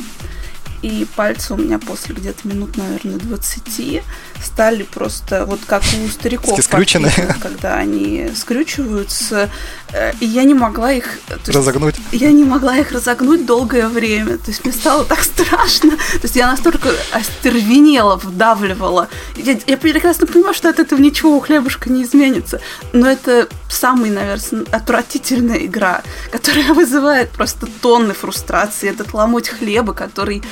и 0.84 1.06
пальцы 1.16 1.54
у 1.54 1.56
меня 1.56 1.78
после 1.78 2.14
где-то 2.14 2.46
минут, 2.46 2.76
наверное, 2.76 3.18
20 3.18 4.02
стали 4.42 4.82
просто 4.82 5.46
вот 5.46 5.60
как 5.66 5.82
у 5.82 6.08
стариков. 6.08 6.62
Скрючены. 6.62 7.10
Когда 7.40 7.74
они 7.74 8.30
скрючиваются, 8.34 9.50
э, 9.92 10.12
и 10.20 10.26
я 10.26 10.44
не 10.44 10.54
могла 10.54 10.92
их... 10.92 11.18
Разогнуть. 11.46 11.96
Я 12.12 12.30
не 12.32 12.44
могла 12.44 12.76
их 12.76 12.92
разогнуть 12.92 13.46
долгое 13.46 13.88
время. 13.88 14.38
То 14.38 14.50
есть 14.50 14.64
мне 14.64 14.72
стало 14.72 15.04
так 15.04 15.22
страшно. 15.22 15.90
То 15.90 16.20
есть 16.22 16.36
я 16.36 16.50
настолько 16.50 16.90
остервенела, 17.12 18.16
вдавливала. 18.16 19.08
Я, 19.36 19.58
я 19.66 19.76
прекрасно 19.76 20.26
понимаю, 20.26 20.54
что 20.54 20.68
от 20.68 20.78
этого 20.78 21.00
ничего 21.00 21.36
у 21.36 21.40
хлебушка 21.40 21.90
не 21.90 22.02
изменится. 22.04 22.60
Но 22.92 23.08
это 23.08 23.48
самая, 23.68 24.10
наверное, 24.10 24.64
отвратительная 24.70 25.66
игра, 25.66 26.02
которая 26.30 26.72
вызывает 26.74 27.30
просто 27.30 27.66
тонны 27.80 28.14
фрустрации. 28.14 28.90
Этот 28.90 29.14
ломоть 29.14 29.48
хлеба, 29.48 29.94
который 29.94 30.42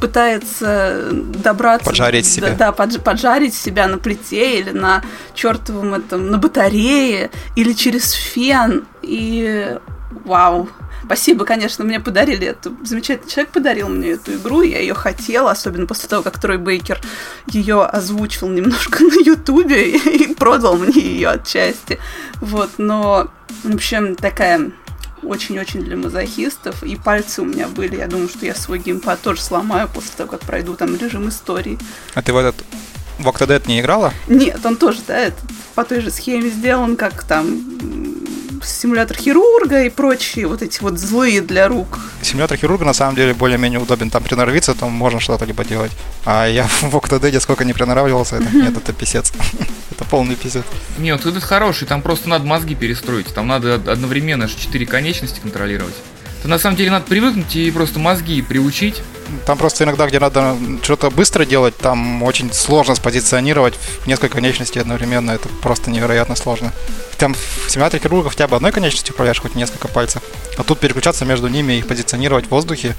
пытается 0.00 1.08
добраться... 1.12 1.86
Поджарить 1.86 2.26
себя. 2.26 2.50
Да, 2.50 2.72
подж, 2.72 2.98
поджарить 2.98 3.29
себя 3.54 3.86
на 3.88 3.98
плите 3.98 4.58
или 4.58 4.70
на 4.70 5.02
чертовом 5.34 5.94
этом, 5.94 6.30
на 6.30 6.38
батарее, 6.38 7.30
или 7.56 7.72
через 7.72 8.12
фен. 8.12 8.84
И 9.02 9.78
вау, 10.24 10.68
Спасибо, 11.04 11.44
конечно, 11.44 11.84
мне 11.84 11.98
подарили 11.98 12.46
эту. 12.46 12.76
Замечательный 12.84 13.30
человек 13.30 13.52
подарил 13.52 13.88
мне 13.88 14.10
эту 14.10 14.34
игру, 14.34 14.62
я 14.62 14.78
ее 14.78 14.94
хотела, 14.94 15.50
особенно 15.50 15.86
после 15.86 16.08
того, 16.08 16.22
как 16.22 16.38
Трой 16.38 16.58
Бейкер 16.58 17.00
ее 17.46 17.82
озвучил 17.82 18.48
немножко 18.48 19.02
на 19.02 19.18
Ютубе 19.24 19.96
и 19.96 20.34
продал 20.34 20.76
мне 20.76 21.00
ее 21.00 21.30
отчасти. 21.30 21.98
Вот, 22.40 22.70
но, 22.78 23.30
в 23.64 23.74
общем, 23.74 24.14
такая 24.14 24.70
очень-очень 25.22 25.82
для 25.82 25.96
мазохистов. 25.96 26.82
И 26.82 26.96
пальцы 26.96 27.42
у 27.42 27.44
меня 27.44 27.68
были. 27.68 27.96
Я 27.96 28.06
думаю, 28.06 28.28
что 28.28 28.46
я 28.46 28.54
свой 28.54 28.78
геймпад 28.78 29.20
тоже 29.20 29.40
сломаю 29.40 29.88
после 29.92 30.12
того, 30.16 30.30
как 30.30 30.40
пройду 30.40 30.74
там 30.74 30.96
режим 30.96 31.28
истории. 31.28 31.78
А 32.14 32.22
ты 32.22 32.32
в 32.32 32.36
этот 32.36 32.56
в 33.20 33.28
Octodad 33.28 33.66
не 33.66 33.80
играла? 33.80 34.12
Нет, 34.28 34.64
он 34.64 34.76
тоже, 34.76 35.00
да, 35.06 35.18
этот 35.18 35.40
по 35.74 35.84
той 35.84 36.00
же 36.00 36.10
схеме 36.10 36.50
сделан, 36.50 36.96
как 36.96 37.22
там 37.22 37.62
симулятор 38.62 39.16
хирурга 39.16 39.84
и 39.84 39.88
прочие 39.88 40.46
вот 40.46 40.62
эти 40.62 40.80
вот 40.82 40.98
злые 40.98 41.40
для 41.40 41.68
рук. 41.68 41.98
Симулятор 42.22 42.56
хирурга 42.56 42.84
на 42.84 42.92
самом 42.92 43.16
деле 43.16 43.34
более-менее 43.34 43.80
удобен. 43.80 44.10
Там 44.10 44.22
приноровиться, 44.22 44.74
там 44.74 44.90
можно 44.90 45.20
что-то 45.20 45.44
либо 45.44 45.64
делать. 45.64 45.92
А 46.24 46.46
я 46.46 46.64
в 46.80 46.94
Octodad 46.94 47.38
сколько 47.40 47.64
не 47.64 47.72
приноравливался, 47.72 48.36
это, 48.36 48.54
нет, 48.54 48.76
это 48.76 48.92
писец. 48.92 49.32
это 49.90 50.04
полный 50.04 50.36
писец. 50.36 50.64
Нет, 50.98 51.24
вот 51.24 51.36
это 51.36 51.44
хороший, 51.44 51.86
там 51.86 52.02
просто 52.02 52.28
надо 52.28 52.46
мозги 52.46 52.74
перестроить. 52.74 53.32
Там 53.32 53.46
надо 53.46 53.74
одновременно 53.74 54.48
четыре 54.48 54.86
конечности 54.86 55.40
контролировать. 55.40 55.94
То 56.42 56.48
на 56.48 56.58
самом 56.58 56.76
деле 56.76 56.90
надо 56.90 57.06
привыкнуть 57.06 57.54
и 57.54 57.70
просто 57.70 57.98
мозги 57.98 58.40
приучить. 58.42 59.02
Там 59.46 59.58
просто 59.58 59.84
иногда, 59.84 60.06
где 60.06 60.18
надо 60.18 60.56
что-то 60.82 61.10
быстро 61.10 61.44
делать, 61.44 61.76
там 61.76 62.22
очень 62.22 62.52
сложно 62.52 62.94
спозиционировать 62.94 63.74
несколько 64.06 64.34
конечностей 64.34 64.80
одновременно. 64.80 65.30
Это 65.30 65.48
просто 65.62 65.90
невероятно 65.90 66.36
сложно. 66.36 66.72
Там 67.18 67.34
в 67.34 67.70
симуляторе 67.70 68.02
хирурга 68.02 68.30
хотя 68.30 68.48
бы 68.48 68.56
одной 68.56 68.72
конечностью 68.72 69.12
управляешь, 69.12 69.40
хоть 69.40 69.54
несколько 69.54 69.88
пальцев. 69.88 70.22
А 70.56 70.64
тут 70.64 70.80
переключаться 70.80 71.24
между 71.24 71.48
ними 71.48 71.74
и 71.74 71.82
позиционировать 71.82 72.46
в 72.46 72.50
воздухе 72.50 72.96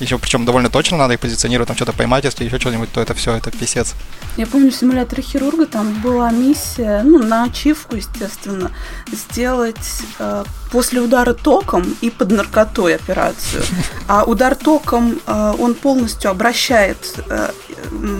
еще 0.00 0.18
причем 0.18 0.44
довольно 0.44 0.70
точно 0.70 0.96
надо 0.96 1.14
их 1.14 1.20
позиционировать, 1.20 1.68
там 1.68 1.76
что-то 1.76 1.92
поймать, 1.92 2.24
если 2.24 2.44
еще 2.44 2.58
что-нибудь, 2.58 2.90
то 2.92 3.00
это 3.00 3.14
все, 3.14 3.34
это 3.34 3.50
писец. 3.50 3.94
Я 4.36 4.46
помню 4.46 4.70
в 4.70 4.74
симуляторе 4.74 5.22
хирурга 5.22 5.66
там 5.66 5.92
была 6.00 6.30
миссия, 6.30 7.02
ну, 7.02 7.18
на 7.18 7.44
ачивку, 7.44 7.96
естественно, 7.96 8.70
сделать 9.12 10.02
э, 10.18 10.44
после 10.70 11.00
удара 11.00 11.34
током 11.34 11.96
и 12.00 12.10
под 12.10 12.30
наркотой 12.30 12.94
операцию. 12.94 13.62
А 14.06 14.24
удар 14.24 14.54
током, 14.54 15.20
э, 15.26 15.54
он 15.58 15.74
полностью 15.74 16.30
обращает 16.30 16.96
э, 17.28 17.50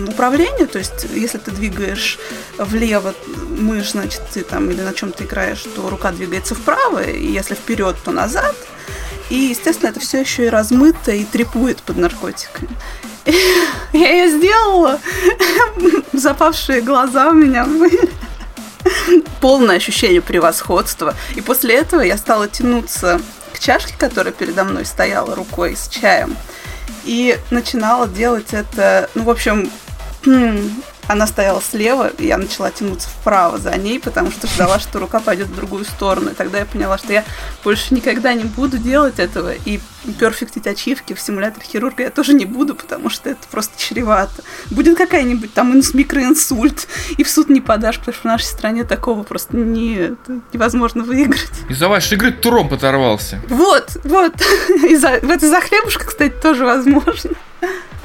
управление, 0.07 0.67
то 0.67 0.79
есть 0.79 1.07
если 1.13 1.37
ты 1.37 1.51
двигаешь 1.51 2.19
влево 2.57 3.13
мышь, 3.49 3.91
значит, 3.91 4.21
ты 4.33 4.43
там 4.43 4.69
или 4.69 4.81
на 4.81 4.93
чем 4.93 5.11
ты 5.11 5.23
играешь, 5.23 5.63
то 5.75 5.89
рука 5.89 6.11
двигается 6.11 6.55
вправо, 6.55 7.03
и 7.03 7.31
если 7.31 7.55
вперед, 7.55 7.95
то 8.03 8.11
назад– 8.11 8.55
и, 9.31 9.49
естественно, 9.51 9.89
это 9.89 10.01
все 10.01 10.19
еще 10.19 10.45
и 10.45 10.49
размыто 10.49 11.13
и 11.13 11.23
трепует 11.23 11.81
под 11.83 11.95
наркотиками. 11.95 12.69
Я 13.93 14.11
ее 14.11 14.29
сделала. 14.29 14.99
Запавшие 16.13 16.81
глаза 16.81 17.29
у 17.29 17.33
меня 17.33 17.63
были. 17.63 18.09
Полное 19.39 19.77
ощущение 19.77 20.21
превосходства. 20.21 21.15
И 21.35 21.41
после 21.41 21.75
этого 21.75 22.01
я 22.01 22.17
стала 22.17 22.49
тянуться 22.49 23.21
к 23.53 23.59
чашке, 23.59 23.93
которая 23.97 24.33
передо 24.33 24.65
мной 24.65 24.85
стояла 24.85 25.33
рукой 25.33 25.77
с 25.77 25.87
чаем. 25.87 26.35
И 27.05 27.39
начинала 27.51 28.09
делать 28.09 28.53
это, 28.53 29.09
ну, 29.15 29.23
в 29.23 29.29
общем, 29.29 29.71
она 31.11 31.27
стояла 31.27 31.61
слева, 31.61 32.07
и 32.17 32.27
я 32.27 32.37
начала 32.37 32.71
тянуться 32.71 33.09
вправо 33.09 33.57
за 33.57 33.75
ней, 33.75 33.99
потому 33.99 34.31
что 34.31 34.47
ждала, 34.47 34.79
что 34.79 34.99
рука 34.99 35.19
пойдет 35.19 35.47
в 35.47 35.55
другую 35.55 35.83
сторону. 35.83 36.31
И 36.31 36.33
тогда 36.33 36.59
я 36.59 36.65
поняла, 36.65 36.97
что 36.97 37.11
я 37.11 37.25
больше 37.63 37.93
никогда 37.93 38.33
не 38.33 38.45
буду 38.45 38.77
делать 38.77 39.19
этого. 39.19 39.53
И 39.65 39.81
перфектить 40.19 40.67
ачивки 40.67 41.13
в 41.13 41.19
симуляторе 41.19 41.65
хирурга 41.65 42.03
я 42.03 42.09
тоже 42.11 42.33
не 42.33 42.45
буду, 42.45 42.75
потому 42.75 43.09
что 43.09 43.29
это 43.29 43.41
просто 43.51 43.77
чревато. 43.77 44.41
Будет 44.69 44.97
какая-нибудь 44.97 45.53
там 45.53 45.77
микроинсульт, 45.93 46.87
и 47.17 47.23
в 47.23 47.29
суд 47.29 47.49
не 47.49 47.59
подашь, 47.59 47.99
потому 47.99 48.13
что 48.13 48.21
в 48.21 48.25
нашей 48.25 48.45
стране 48.45 48.83
такого 48.85 49.23
просто 49.23 49.57
не, 49.57 50.15
невозможно 50.53 51.03
выиграть. 51.03 51.51
Из-за 51.69 51.89
вашей 51.89 52.13
игры 52.13 52.31
тромб 52.31 52.71
оторвался. 52.71 53.41
Вот, 53.49 53.97
вот. 54.05 54.33
Из-за, 54.89 55.09
это 55.09 55.47
за 55.47 55.59
хлебушка, 55.59 56.05
кстати, 56.05 56.33
тоже 56.41 56.63
возможно. 56.63 57.31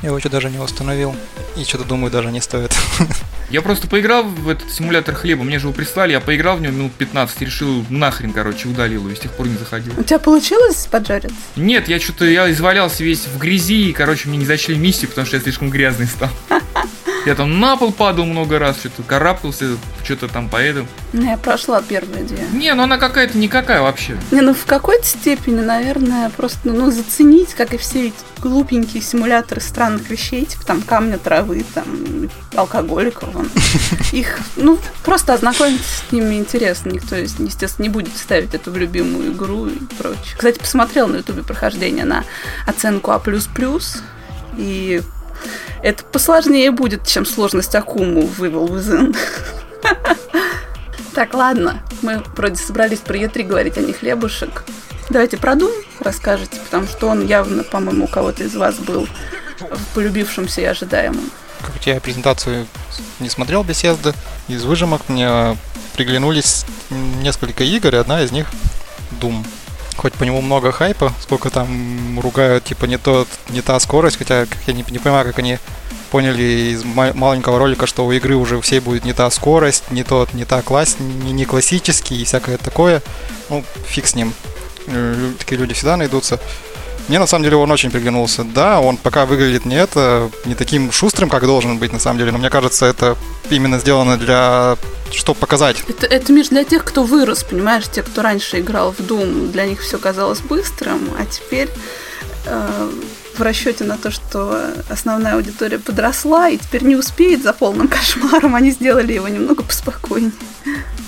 Я 0.06 0.10
его 0.10 0.18
еще 0.18 0.28
даже 0.28 0.50
не 0.50 0.60
установил. 0.60 1.16
И 1.56 1.64
что-то 1.64 1.82
думаю, 1.82 2.12
даже 2.12 2.30
не 2.30 2.40
стоит. 2.40 2.72
Я 3.50 3.60
просто 3.60 3.88
поиграл 3.88 4.22
в 4.22 4.48
этот 4.48 4.70
симулятор 4.70 5.16
хлеба, 5.16 5.42
мне 5.42 5.58
же 5.58 5.66
его 5.66 5.72
прислали, 5.72 6.12
я 6.12 6.20
поиграл 6.20 6.56
в 6.56 6.60
него 6.60 6.75
минут 6.75 6.92
15, 6.92 7.40
решил 7.42 7.84
нахрен, 7.90 8.32
короче, 8.32 8.68
удалил 8.68 9.00
его, 9.02 9.10
и 9.10 9.16
с 9.16 9.20
тех 9.20 9.32
пор 9.32 9.46
не 9.46 9.56
заходил. 9.56 9.92
У 9.96 10.02
тебя 10.02 10.18
получилось 10.18 10.88
поджарить? 10.90 11.32
Нет, 11.54 11.88
я 11.88 11.98
что-то, 12.00 12.25
я 12.25 12.50
извалялся 12.50 13.04
весь 13.04 13.26
в 13.26 13.38
грязи, 13.38 13.90
и, 13.90 13.92
короче, 13.92 14.28
мне 14.28 14.38
не 14.38 14.46
зачли 14.46 14.76
миссию, 14.76 15.08
потому 15.08 15.26
что 15.26 15.36
я 15.36 15.42
слишком 15.42 15.70
грязный 15.70 16.06
стал. 16.06 16.30
Я 17.26 17.35
там 17.35 17.59
на 17.59 17.76
пол 17.76 17.90
падал 17.90 18.25
много 18.25 18.61
раз, 18.61 18.78
что-то 18.78 19.02
карабкался, 19.02 19.76
что-то 20.04 20.28
там 20.28 20.49
поэтому. 20.49 20.87
Ну, 21.12 21.28
я 21.28 21.37
прошла 21.37 21.83
первые 21.83 22.23
две. 22.23 22.47
Не, 22.52 22.73
ну 22.73 22.85
она 22.85 22.99
какая-то 22.99 23.37
никакая 23.37 23.83
вообще. 23.83 24.16
Не, 24.30 24.42
ну 24.42 24.54
в 24.54 24.64
какой-то 24.64 25.04
степени, 25.04 25.61
наверное, 25.61 26.30
просто, 26.30 26.61
ну, 26.68 26.88
заценить, 26.92 27.54
как 27.54 27.75
и 27.75 27.78
все 27.78 28.09
эти 28.09 28.16
глупенькие 28.38 29.02
симуляторы 29.02 29.61
странных 29.61 30.09
вещей, 30.09 30.45
типа 30.45 30.64
там 30.64 30.83
камня, 30.83 31.18
травы, 31.18 31.64
там, 31.75 32.30
алкоголиков, 32.54 33.35
вон. 33.35 33.50
Их, 34.12 34.38
ну, 34.54 34.78
просто 35.02 35.35
ознакомиться 35.35 36.06
с 36.09 36.12
ними 36.12 36.37
интересно. 36.37 36.90
Никто, 36.90 37.16
естественно, 37.16 37.87
не 37.87 37.88
будет 37.88 38.16
ставить 38.16 38.54
эту 38.54 38.71
в 38.71 38.76
любимую 38.76 39.33
игру 39.33 39.66
и 39.66 39.80
прочее. 39.99 40.37
Кстати, 40.37 40.61
посмотрел 40.61 41.09
на 41.09 41.16
ютубе 41.16 41.42
прохождение 41.42 42.04
на 42.04 42.23
оценку 42.68 43.11
А++, 43.11 43.21
и 44.56 45.02
это 45.82 46.04
посложнее 46.04 46.70
будет, 46.70 47.06
чем 47.06 47.26
сложность 47.26 47.74
Акуму 47.74 48.26
в 48.26 48.42
Evil 48.42 48.68
Within. 48.68 49.16
Так, 51.14 51.32
ладно, 51.32 51.82
мы 52.02 52.22
вроде 52.36 52.56
собрались 52.56 52.98
про 52.98 53.16
Е3 53.16 53.42
говорить, 53.44 53.78
а 53.78 53.80
не 53.80 53.94
хлебушек. 53.94 54.64
Давайте 55.08 55.36
про 55.38 55.54
Doom 55.54 55.72
расскажете, 56.00 56.58
потому 56.64 56.86
что 56.86 57.06
он 57.08 57.26
явно, 57.26 57.62
по-моему, 57.62 58.04
у 58.04 58.08
кого-то 58.08 58.44
из 58.44 58.54
вас 58.54 58.74
был 58.76 59.08
в 59.58 59.94
полюбившемся 59.94 60.60
и 60.60 60.64
ожидаемом. 60.64 61.30
Как 61.62 61.86
я 61.86 62.00
презентацию 62.00 62.66
не 63.20 63.30
смотрел 63.30 63.64
беседы, 63.64 64.12
из 64.48 64.64
выжимок 64.64 65.08
мне 65.08 65.56
приглянулись 65.94 66.66
несколько 66.90 67.64
игр, 67.64 67.94
и 67.94 67.98
одна 67.98 68.22
из 68.22 68.30
них 68.32 68.46
Doom 69.20 69.44
хоть 69.96 70.14
по 70.14 70.24
нему 70.24 70.40
много 70.40 70.72
хайпа, 70.72 71.12
сколько 71.20 71.50
там 71.50 72.20
ругают, 72.20 72.64
типа, 72.64 72.84
не, 72.84 72.98
тот, 72.98 73.28
не 73.48 73.62
та 73.62 73.78
скорость, 73.80 74.18
хотя 74.18 74.46
я 74.66 74.72
не, 74.72 74.84
не 74.90 74.98
понимаю, 74.98 75.24
как 75.24 75.38
они 75.38 75.58
поняли 76.10 76.72
из 76.72 76.84
маленького 76.84 77.58
ролика, 77.58 77.86
что 77.86 78.06
у 78.06 78.12
игры 78.12 78.36
уже 78.36 78.60
всей 78.60 78.80
будет 78.80 79.04
не 79.04 79.12
та 79.12 79.30
скорость, 79.30 79.90
не 79.90 80.04
тот, 80.04 80.34
не 80.34 80.44
та 80.44 80.62
класс, 80.62 80.96
не, 80.98 81.32
не 81.32 81.44
классический 81.44 82.22
и 82.22 82.24
всякое 82.24 82.58
такое. 82.58 83.02
Ну, 83.50 83.64
фиг 83.86 84.06
с 84.06 84.14
ним. 84.14 84.32
Э, 84.86 85.32
такие 85.38 85.58
люди 85.58 85.74
всегда 85.74 85.96
найдутся. 85.96 86.40
Мне 87.08 87.18
на 87.18 87.26
самом 87.26 87.44
деле 87.44 87.56
он 87.56 87.70
очень 87.70 87.90
приглянулся. 87.90 88.44
Да, 88.44 88.80
он 88.80 88.96
пока 88.96 89.26
выглядит 89.26 89.64
не 89.64 89.76
это, 89.76 90.30
не 90.44 90.54
таким 90.54 90.90
шустрым, 90.90 91.28
как 91.28 91.44
должен 91.44 91.78
быть 91.78 91.92
на 91.92 92.00
самом 92.00 92.18
деле, 92.18 92.32
но 92.32 92.38
мне 92.38 92.50
кажется, 92.50 92.86
это 92.86 93.16
именно 93.50 93.78
сделано 93.78 94.16
для 94.16 94.76
чтобы 95.12 95.38
показать. 95.38 95.76
Это, 95.88 96.06
это 96.06 96.32
Миш, 96.32 96.48
для 96.48 96.64
тех, 96.64 96.84
кто 96.84 97.04
вырос, 97.04 97.44
понимаешь, 97.44 97.84
те, 97.90 98.02
кто 98.02 98.22
раньше 98.22 98.58
играл 98.58 98.92
в 98.92 98.98
Doom, 98.98 99.52
для 99.52 99.64
них 99.66 99.80
все 99.80 99.98
казалось 99.98 100.40
быстрым, 100.40 101.00
а 101.18 101.25
теперь 101.26 101.68
э, 102.46 102.90
в 103.36 103.42
расчете 103.42 103.84
на 103.84 103.96
то, 103.96 104.10
что 104.10 104.72
основная 104.88 105.34
аудитория 105.34 105.78
подросла 105.78 106.48
и 106.48 106.58
теперь 106.58 106.82
не 106.82 106.96
успеет 106.96 107.42
за 107.42 107.52
полным 107.52 107.88
кошмаром, 107.88 108.54
они 108.54 108.70
сделали 108.70 109.12
его 109.12 109.28
немного 109.28 109.62
поспокойнее. 109.62 110.32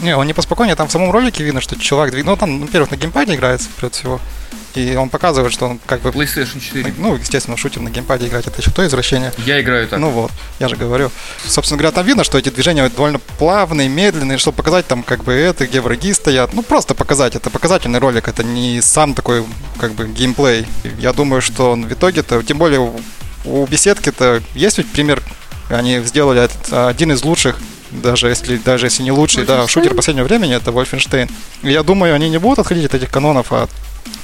Не, 0.00 0.16
он 0.16 0.26
не 0.26 0.34
поспокойнее, 0.34 0.76
там 0.76 0.88
в 0.88 0.92
самом 0.92 1.10
ролике 1.10 1.42
видно, 1.42 1.60
что 1.60 1.78
человек 1.78 2.12
двиг... 2.12 2.24
Ну, 2.24 2.36
там, 2.36 2.60
во-первых, 2.60 2.90
на 2.90 2.96
геймпаде 2.96 3.34
играется, 3.34 3.68
прежде 3.76 3.98
всего. 3.98 4.20
И 4.74 4.94
он 4.96 5.08
показывает, 5.08 5.52
что 5.52 5.66
он 5.66 5.80
как 5.86 6.00
бы... 6.02 6.10
PlayStation 6.10 6.60
4. 6.60 6.94
Ну, 6.98 7.16
естественно, 7.16 7.56
шутер 7.56 7.80
на 7.80 7.90
геймпаде 7.90 8.26
играть, 8.26 8.46
это 8.46 8.60
еще 8.60 8.70
то 8.70 8.86
извращение. 8.86 9.32
Я 9.38 9.60
играю 9.60 9.88
так. 9.88 9.98
Ну 9.98 10.10
вот, 10.10 10.30
я 10.58 10.68
же 10.68 10.76
говорю. 10.76 11.10
Собственно 11.46 11.78
говоря, 11.78 11.94
там 11.94 12.06
видно, 12.06 12.24
что 12.24 12.38
эти 12.38 12.50
движения 12.50 12.88
довольно 12.88 13.18
плавные, 13.18 13.88
медленные, 13.88 14.38
чтобы 14.38 14.56
показать 14.56 14.86
там 14.86 15.02
как 15.02 15.24
бы 15.24 15.32
это, 15.32 15.66
где 15.66 15.80
враги 15.80 16.12
стоят. 16.12 16.52
Ну, 16.52 16.62
просто 16.62 16.94
показать. 16.94 17.34
Это 17.34 17.50
показательный 17.50 17.98
ролик, 17.98 18.28
это 18.28 18.44
не 18.44 18.80
сам 18.80 19.14
такой 19.14 19.44
как 19.80 19.92
бы 19.92 20.06
геймплей. 20.06 20.66
Я 20.98 21.12
думаю, 21.12 21.42
что 21.42 21.72
он 21.72 21.86
в 21.86 21.92
итоге-то, 21.92 22.42
тем 22.42 22.58
более 22.58 22.92
у 23.44 23.66
беседки-то 23.66 24.42
есть 24.54 24.78
ведь 24.78 24.90
пример, 24.90 25.22
они 25.70 26.00
сделали 26.00 26.48
один 26.70 27.12
из 27.12 27.22
лучших 27.24 27.58
даже 27.90 28.28
если, 28.28 28.56
даже 28.58 28.86
если 28.86 29.02
не 29.02 29.12
лучший, 29.12 29.44
да, 29.44 29.66
шутер 29.66 29.94
последнего 29.94 30.24
времени, 30.24 30.54
это 30.54 30.70
Wolfenstein. 30.70 31.30
я 31.62 31.82
думаю, 31.82 32.14
они 32.14 32.28
не 32.28 32.38
будут 32.38 32.58
отходить 32.58 32.84
от 32.84 32.94
этих 32.94 33.10
канонов, 33.10 33.46
а 33.50 33.68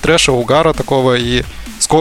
трэша, 0.03 0.33
угара 0.33 0.73
такого 0.73 1.17
и, 1.17 1.43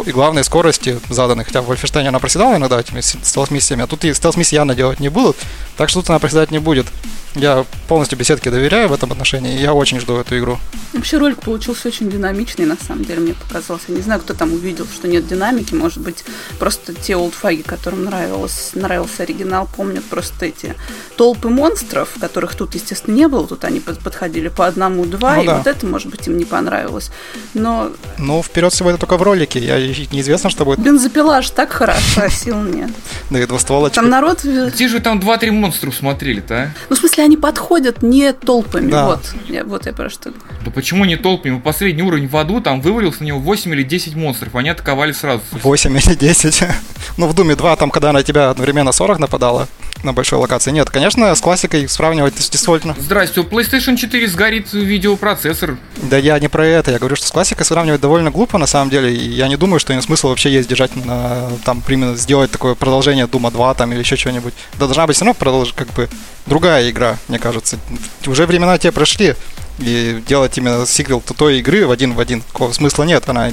и 0.06 0.12
главной 0.12 0.44
скорости 0.44 1.00
заданной. 1.10 1.46
Хотя 1.46 1.62
в 1.62 1.72
Wolfenstein 1.72 2.08
она 2.08 2.20
проседала 2.20 2.56
иногда 2.56 2.80
этими 2.80 3.02
стелс-миссиями, 3.02 3.84
а 3.84 3.88
тут 3.88 4.04
и 4.06 4.14
стелс-миссии 4.14 4.56
явно 4.56 4.76
делать 4.76 5.00
не 5.00 5.10
будут, 5.10 5.38
так 5.78 5.90
что 5.90 6.02
тут 6.02 6.10
она 6.10 6.20
проседать 6.20 6.52
не 6.52 6.60
будет. 6.60 6.88
Я 7.36 7.66
полностью 7.88 8.18
беседке 8.18 8.52
доверяю 8.52 8.90
в 8.90 8.94
этом 8.94 9.12
отношении, 9.12 9.58
и 9.58 9.62
я 9.62 9.74
очень 9.74 10.00
жду 10.00 10.16
эту 10.18 10.38
игру. 10.38 10.60
Вообще 10.94 11.18
ролик 11.18 11.40
получился 11.40 11.88
очень 11.88 12.10
динамичный, 12.10 12.66
на 12.66 12.78
самом 12.78 13.04
деле, 13.04 13.22
мне 13.22 13.34
показался. 13.34 13.92
Не 13.92 14.02
знаю, 14.02 14.22
кто 14.22 14.34
там 14.34 14.54
увидел, 14.54 14.86
что 14.86 15.08
нет 15.08 15.28
динамики, 15.28 15.74
может 15.74 16.00
быть, 16.00 16.24
просто 16.60 16.94
те 16.94 17.16
олдфаги, 17.16 17.64
которым 17.64 18.06
нравилось, 18.06 18.72
нравился 18.74 19.24
оригинал, 19.24 19.68
помнят 19.76 20.04
просто 20.04 20.46
эти 20.46 20.76
толпы 21.18 21.50
монстров, 21.50 22.10
которых 22.20 22.56
тут, 22.56 22.76
естественно, 22.76 23.16
не 23.16 23.28
было, 23.28 23.48
тут 23.48 23.64
они 23.66 23.80
подходили 23.80 24.50
по 24.50 24.68
одному-два, 24.68 25.36
ну, 25.38 25.44
и 25.44 25.46
да. 25.48 25.58
вот 25.58 25.68
это, 25.68 25.86
может 25.88 26.10
быть, 26.10 26.28
им 26.28 26.38
не 26.38 26.46
понравилось. 26.46 27.10
Но... 27.56 27.92
Ну, 28.20 28.44
вперед 28.44 28.72
всего 28.72 28.92
это 28.92 29.00
только 29.00 29.18
в 29.18 29.24
ролике, 29.24 29.60
я 29.60 29.78
неизвестно, 29.80 30.52
что 30.52 30.66
будет. 30.66 30.80
Бензопила 30.80 31.38
аж 31.38 31.50
так 31.50 31.72
хороша, 31.72 32.30
сил 32.30 32.62
нет. 32.62 32.92
Да 33.32 33.40
и 33.40 33.46
двустволочка. 33.48 33.96
Там 33.96 34.10
народ... 34.10 34.44
Где 34.44 34.88
же 34.88 35.00
там 35.00 35.20
два-три 35.20 35.50
монстра 35.50 35.90
смотрели-то, 35.92 36.56
а? 36.56 36.72
Ну, 36.90 36.96
в 36.96 37.00
смысле, 37.00 37.23
они 37.24 37.38
подходят 37.38 38.02
не 38.02 38.32
толпами. 38.34 38.92
Да. 38.92 39.08
Вот, 39.08 39.34
я, 39.48 39.64
вот 39.64 39.86
я 39.86 39.94
про 39.94 40.10
что. 40.10 40.32
Да 40.64 40.72
почему 40.72 41.06
не 41.06 41.16
толпами? 41.16 41.60
Последний 41.60 42.04
уровень 42.04 42.28
в 42.28 42.38
аду, 42.38 42.62
там 42.62 42.82
вывалился 42.82 43.22
на 43.22 43.28
него 43.28 43.40
8 43.40 43.72
или 43.74 43.84
10 43.84 44.16
монстров, 44.16 44.56
они 44.56 44.70
атаковали 44.70 45.12
сразу. 45.12 45.42
8 45.52 45.98
или 45.98 46.16
10. 46.16 46.64
ну, 47.18 47.28
в 47.28 47.34
Думе 47.34 47.56
2, 47.56 47.76
там, 47.76 47.92
когда 47.92 48.12
на 48.12 48.24
тебя 48.24 48.50
одновременно 48.50 48.92
40 48.92 49.20
нападало 49.20 49.68
на 50.04 50.14
большой 50.14 50.40
локации. 50.40 50.72
Нет, 50.72 50.90
конечно, 50.90 51.34
с 51.34 51.42
классикой 51.42 51.88
сравнивать 51.88 52.36
действительно. 52.36 52.96
Здрасте, 53.00 53.42
у 53.42 53.44
PlayStation 53.44 53.96
4 53.98 54.28
сгорит 54.28 54.74
видеопроцессор. 54.74 55.78
Да 55.98 56.18
я 56.18 56.40
не 56.40 56.48
про 56.48 56.66
это, 56.66 56.92
я 56.92 57.00
говорю, 57.00 57.16
что 57.16 57.28
с 57.28 57.32
классикой 57.32 57.66
сравнивать 57.66 58.02
довольно 58.02 58.32
глупо 58.32 58.58
на 58.58 58.68
самом 58.68 58.90
деле, 58.90 59.14
и 59.14 59.30
я 59.30 59.48
не 59.48 59.58
думаю, 59.58 59.80
что 59.80 59.94
имеет 59.94 60.06
смысл 60.06 60.30
вообще 60.30 60.52
есть 60.52 60.70
держать 60.70 60.96
на, 61.06 61.50
там, 61.66 61.84
именно 61.88 62.16
сделать 62.16 62.52
такое 62.52 62.76
продолжение 62.76 63.28
Дума 63.28 63.52
2 63.52 63.74
там 63.76 63.92
или 63.92 64.00
еще 64.00 64.16
что-нибудь. 64.16 64.54
Да 64.80 64.86
должна 64.86 65.08
быть 65.08 65.16
все 65.16 65.26
равно 65.26 65.38
продолжить, 65.38 65.76
как 65.76 65.90
бы, 65.94 66.10
другая 66.46 66.90
игра, 66.90 67.18
мне 67.28 67.40
кажется. 67.40 67.78
Уже 68.26 68.46
времена 68.46 68.78
те 68.78 68.92
прошли, 68.92 69.36
и 69.80 70.22
делать 70.28 70.58
именно 70.58 70.86
сиквел 70.86 71.22
той 71.22 71.60
игры 71.60 71.88
в 71.88 71.92
один 71.92 72.14
в 72.14 72.20
один, 72.20 72.42
такого 72.42 72.72
смысла 72.74 73.04
нет, 73.04 73.28
она 73.28 73.52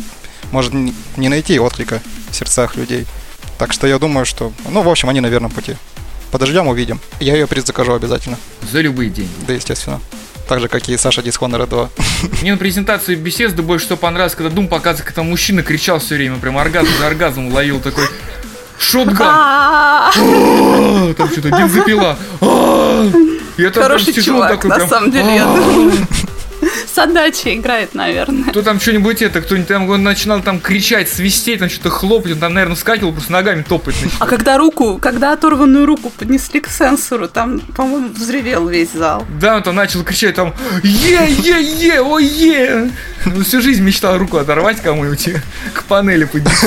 может 0.52 0.73
не 0.73 1.28
найти 1.28 1.59
отклика 1.59 2.00
в 2.30 2.35
сердцах 2.35 2.76
людей. 2.76 3.07
Так 3.59 3.73
что 3.73 3.87
я 3.87 3.99
думаю, 3.99 4.25
что, 4.25 4.52
ну, 4.71 4.83
в 4.83 4.88
общем, 4.88 5.11
они 5.11 5.21
на 5.21 5.26
верном 5.26 5.50
пути. 5.50 5.76
Подождем, 6.31 6.67
увидим. 6.69 7.01
Я 7.19 7.35
ее 7.35 7.47
предзакажу 7.47 7.95
обязательно. 7.95 8.37
За 8.71 8.81
любые 8.81 9.11
деньги. 9.11 9.31
Да, 9.47 9.53
естественно. 9.55 10.01
Так 10.49 10.61
же, 10.61 10.69
как 10.69 10.89
и 10.89 10.97
Саша 10.97 11.21
Dishonored 11.21 11.69
2. 11.69 11.89
Мне 12.43 12.53
на 12.53 12.59
презентации 12.59 13.17
Bethesda 13.17 13.63
больше 13.63 13.85
всего 13.87 13.97
понравилось, 13.99 14.35
когда 14.35 14.51
Дум 14.51 14.69
показывает, 14.69 15.07
как 15.07 15.15
там 15.15 15.29
мужчина 15.31 15.63
кричал 15.63 15.99
все 16.01 16.17
время, 16.17 16.37
прям 16.39 16.59
оргазм 16.59 16.89
за 16.99 17.07
оргазмом 17.07 17.53
ловил 17.53 17.81
такой. 17.81 18.05
Шотган! 18.79 19.17
А, 19.29 20.11
А, 20.17 21.15
Там 21.15 21.31
что-то 21.31 21.51
бензопила. 21.51 22.17
А, 22.41 23.05
Я 23.59 23.71
там 23.71 23.73
прям 23.75 23.83
Хороший 23.85 24.13
чувак, 24.15 24.65
на 24.65 24.89
самом 24.89 25.11
деле, 25.11 25.35
я 25.37 25.45
думаю. 25.45 25.93
С 26.93 26.99
отдачей 26.99 27.57
играет, 27.57 27.95
наверное. 27.95 28.51
Кто 28.51 28.63
там 28.63 28.81
что-нибудь 28.81 29.23
это, 29.23 29.41
кто-нибудь 29.41 29.69
там 29.69 29.89
он 29.89 30.03
начинал 30.03 30.41
там 30.43 30.61
кричать, 30.61 31.09
свистеть, 31.09 31.61
там 31.61 31.69
что-то 31.69 31.91
хлопать, 31.91 32.33
он 32.33 32.39
там, 32.39 32.55
наверное, 32.55 32.77
скакивал, 32.77 33.13
просто 33.13 33.33
ногами 33.33 33.63
топать 33.63 33.95
начал. 34.03 34.17
А 34.19 34.27
когда 34.27 34.59
руку, 34.59 34.99
когда 35.01 35.33
оторванную 35.33 35.87
руку 35.87 36.11
поднесли 36.11 36.61
к 36.61 36.69
сенсору, 36.69 37.29
там, 37.29 37.61
по-моему, 37.61 38.09
взревел 38.09 38.69
весь 38.69 38.93
зал. 38.93 39.25
Да, 39.41 39.57
он 39.57 39.63
там 39.63 39.75
начал 39.77 40.03
кричать 40.03 40.35
там 40.35 40.55
Е-е-е, 40.83 42.01
ой-е 42.01 42.91
Ну, 43.25 43.45
Всю 43.45 43.61
жизнь 43.61 43.83
мечтал 43.83 44.19
руку 44.19 44.39
оторвать 44.39 44.81
кому-нибудь 44.81 45.31
к 45.73 45.85
панели 45.85 46.25
поднести 46.25 46.67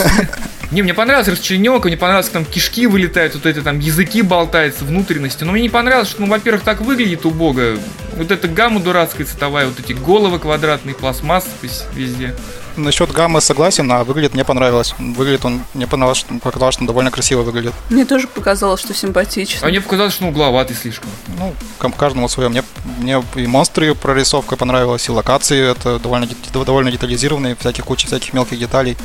не, 0.73 0.81
мне 0.81 0.93
понравилась 0.93 1.27
расчлененка, 1.27 1.87
мне 1.87 1.97
понравилось, 1.97 2.25
как 2.27 2.33
там 2.33 2.45
кишки 2.45 2.87
вылетают, 2.87 3.35
вот 3.35 3.45
это 3.45 3.61
там 3.61 3.79
языки 3.79 4.21
болтаются, 4.23 4.83
внутренности. 4.83 5.43
Но 5.43 5.51
мне 5.51 5.61
не 5.61 5.69
понравилось, 5.69 6.09
что, 6.09 6.21
ну, 6.21 6.27
во-первых, 6.27 6.63
так 6.63 6.81
выглядит 6.81 7.25
убого. 7.25 7.77
Вот 8.17 8.31
эта 8.31 8.47
гамма 8.47 8.79
дурацкая 8.79 9.25
цветовая, 9.25 9.67
вот 9.67 9.79
эти 9.79 9.93
головы 9.93 10.39
квадратные, 10.39 10.95
пластмасс 10.95 11.47
везде. 11.93 12.33
Насчет 12.75 13.11
гаммы 13.11 13.39
согласен, 13.41 13.91
а 13.91 14.03
выглядит 14.03 14.33
мне 14.33 14.43
понравилось. 14.43 14.95
Выглядит 14.97 15.45
он, 15.45 15.61
мне 15.73 15.87
понравилось, 15.87 16.17
что, 16.19 16.33
показалось, 16.35 16.73
что 16.73 16.83
он 16.83 16.87
довольно 16.87 17.11
красиво 17.11 17.41
выглядит. 17.43 17.73
Мне 17.89 18.05
тоже 18.05 18.27
показалось, 18.27 18.81
что 18.81 18.93
симпатично. 18.93 19.67
А 19.67 19.69
мне 19.69 19.79
показалось, 19.81 20.13
что 20.13 20.23
он 20.23 20.29
угловатый 20.31 20.75
слишком. 20.75 21.09
Ну, 21.37 21.53
каждому 21.97 22.27
свое. 22.27 22.49
Мне, 22.49 22.63
мне 22.97 23.23
и 23.35 23.47
монстры 23.47 23.93
прорисовка 23.95 24.55
понравилась, 24.55 25.07
и 25.07 25.11
локации 25.11 25.71
это 25.71 25.99
довольно, 25.99 26.27
довольно 26.53 26.91
детализированные, 26.91 27.55
всяких 27.55 27.85
куча 27.85 28.07
всяких 28.07 28.33
мелких 28.33 28.57
деталей. 28.59 28.97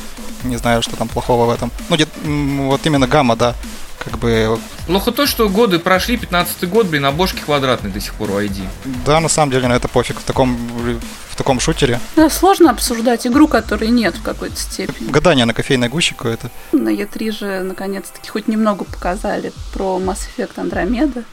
Не 0.44 0.56
знаю, 0.56 0.82
что 0.82 0.96
там 0.96 1.08
плохого 1.08 1.46
в 1.46 1.50
этом. 1.50 1.70
Ну, 1.88 1.96
дет- 1.96 2.08
вот 2.24 2.86
именно 2.86 3.06
гамма, 3.06 3.36
да. 3.36 3.54
Как 4.08 4.18
бы, 4.18 4.58
Плохо 4.86 5.12
то, 5.12 5.26
что 5.26 5.48
годы 5.48 5.78
прошли, 5.78 6.16
15-й 6.16 6.66
год, 6.66 6.86
блин, 6.86 7.04
а 7.04 7.12
бошки 7.12 7.40
квадратные 7.40 7.92
до 7.92 8.00
сих 8.00 8.14
пор 8.14 8.30
у 8.30 8.40
ID. 8.40 8.64
да, 9.04 9.20
на 9.20 9.28
самом 9.28 9.52
деле 9.52 9.68
на 9.68 9.74
это 9.74 9.86
пофиг. 9.86 10.18
В 10.18 10.24
таком, 10.24 10.56
в 11.30 11.36
таком 11.36 11.60
шутере. 11.60 12.00
Да, 12.16 12.30
сложно 12.30 12.70
обсуждать 12.70 13.26
игру, 13.26 13.48
которой 13.48 13.90
нет 13.90 14.16
в 14.16 14.22
какой-то 14.22 14.56
степени. 14.56 15.10
Гадание 15.10 15.44
на 15.44 15.52
кофейной 15.52 15.88
гуще 15.88 16.14
какое-то. 16.14 16.50
На 16.72 16.88
E3 16.88 17.30
же 17.32 17.60
наконец-таки 17.62 18.30
хоть 18.30 18.48
немного 18.48 18.84
показали 18.84 19.52
про 19.74 19.98
Mass 19.98 20.20
Effect 20.36 20.54
Andromeda 20.56 21.24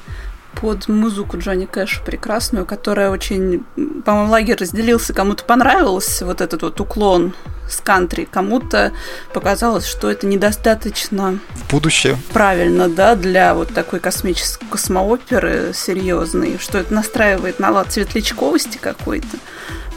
под 0.61 0.87
музыку 0.87 1.37
Джонни 1.37 1.65
Кэша 1.65 2.01
прекрасную, 2.03 2.65
которая 2.65 3.09
очень, 3.09 3.65
по-моему, 4.05 4.31
лагерь 4.31 4.57
разделился, 4.59 5.13
кому-то 5.13 5.43
понравился 5.43 6.25
вот 6.25 6.41
этот 6.41 6.61
вот 6.61 6.79
уклон 6.79 7.33
с 7.69 7.77
кантри, 7.77 8.27
кому-то 8.29 8.91
показалось, 9.33 9.85
что 9.85 10.09
это 10.09 10.27
недостаточно 10.27 11.39
В 11.55 11.71
будущее. 11.71 12.17
правильно, 12.31 12.87
да, 12.87 13.15
для 13.15 13.55
вот 13.55 13.73
такой 13.73 13.99
космической 13.99 14.65
космооперы 14.67 15.71
серьезной, 15.73 16.57
что 16.59 16.77
это 16.77 16.93
настраивает 16.93 17.59
на 17.59 17.71
лад 17.71 17.91
светлячковости 17.91 18.77
какой-то. 18.77 19.37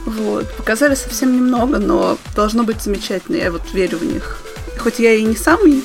Вот. 0.06 0.50
Показали 0.56 0.94
совсем 0.94 1.34
немного, 1.34 1.78
но 1.78 2.16
должно 2.34 2.62
быть 2.64 2.80
замечательно. 2.80 3.36
Я 3.36 3.52
вот 3.52 3.62
верю 3.72 3.98
в 3.98 4.04
них. 4.04 4.38
Хоть 4.78 4.98
я 4.98 5.12
и 5.12 5.22
не 5.22 5.36
самый 5.36 5.84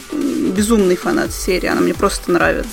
безумный 0.56 0.96
фанат 0.96 1.32
серии, 1.32 1.68
она 1.68 1.82
мне 1.82 1.94
просто 1.94 2.32
нравится. 2.32 2.70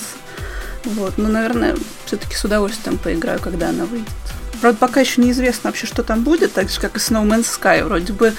Вот. 0.85 1.17
Но, 1.17 1.29
наверное, 1.29 1.75
все-таки 2.05 2.35
с 2.35 2.43
удовольствием 2.43 2.97
поиграю, 2.97 3.39
когда 3.39 3.69
она 3.69 3.85
выйдет. 3.85 4.09
Правда, 4.61 4.77
пока 4.79 4.99
еще 4.99 5.21
неизвестно 5.21 5.69
вообще, 5.69 5.87
что 5.87 6.03
там 6.03 6.23
будет, 6.23 6.53
так 6.53 6.69
же, 6.69 6.79
как 6.79 6.95
и 6.95 6.99
с 6.99 7.09
No 7.09 7.25
Man's 7.25 7.47
Sky. 7.47 7.83
Вроде 7.83 8.13
бы 8.13 8.33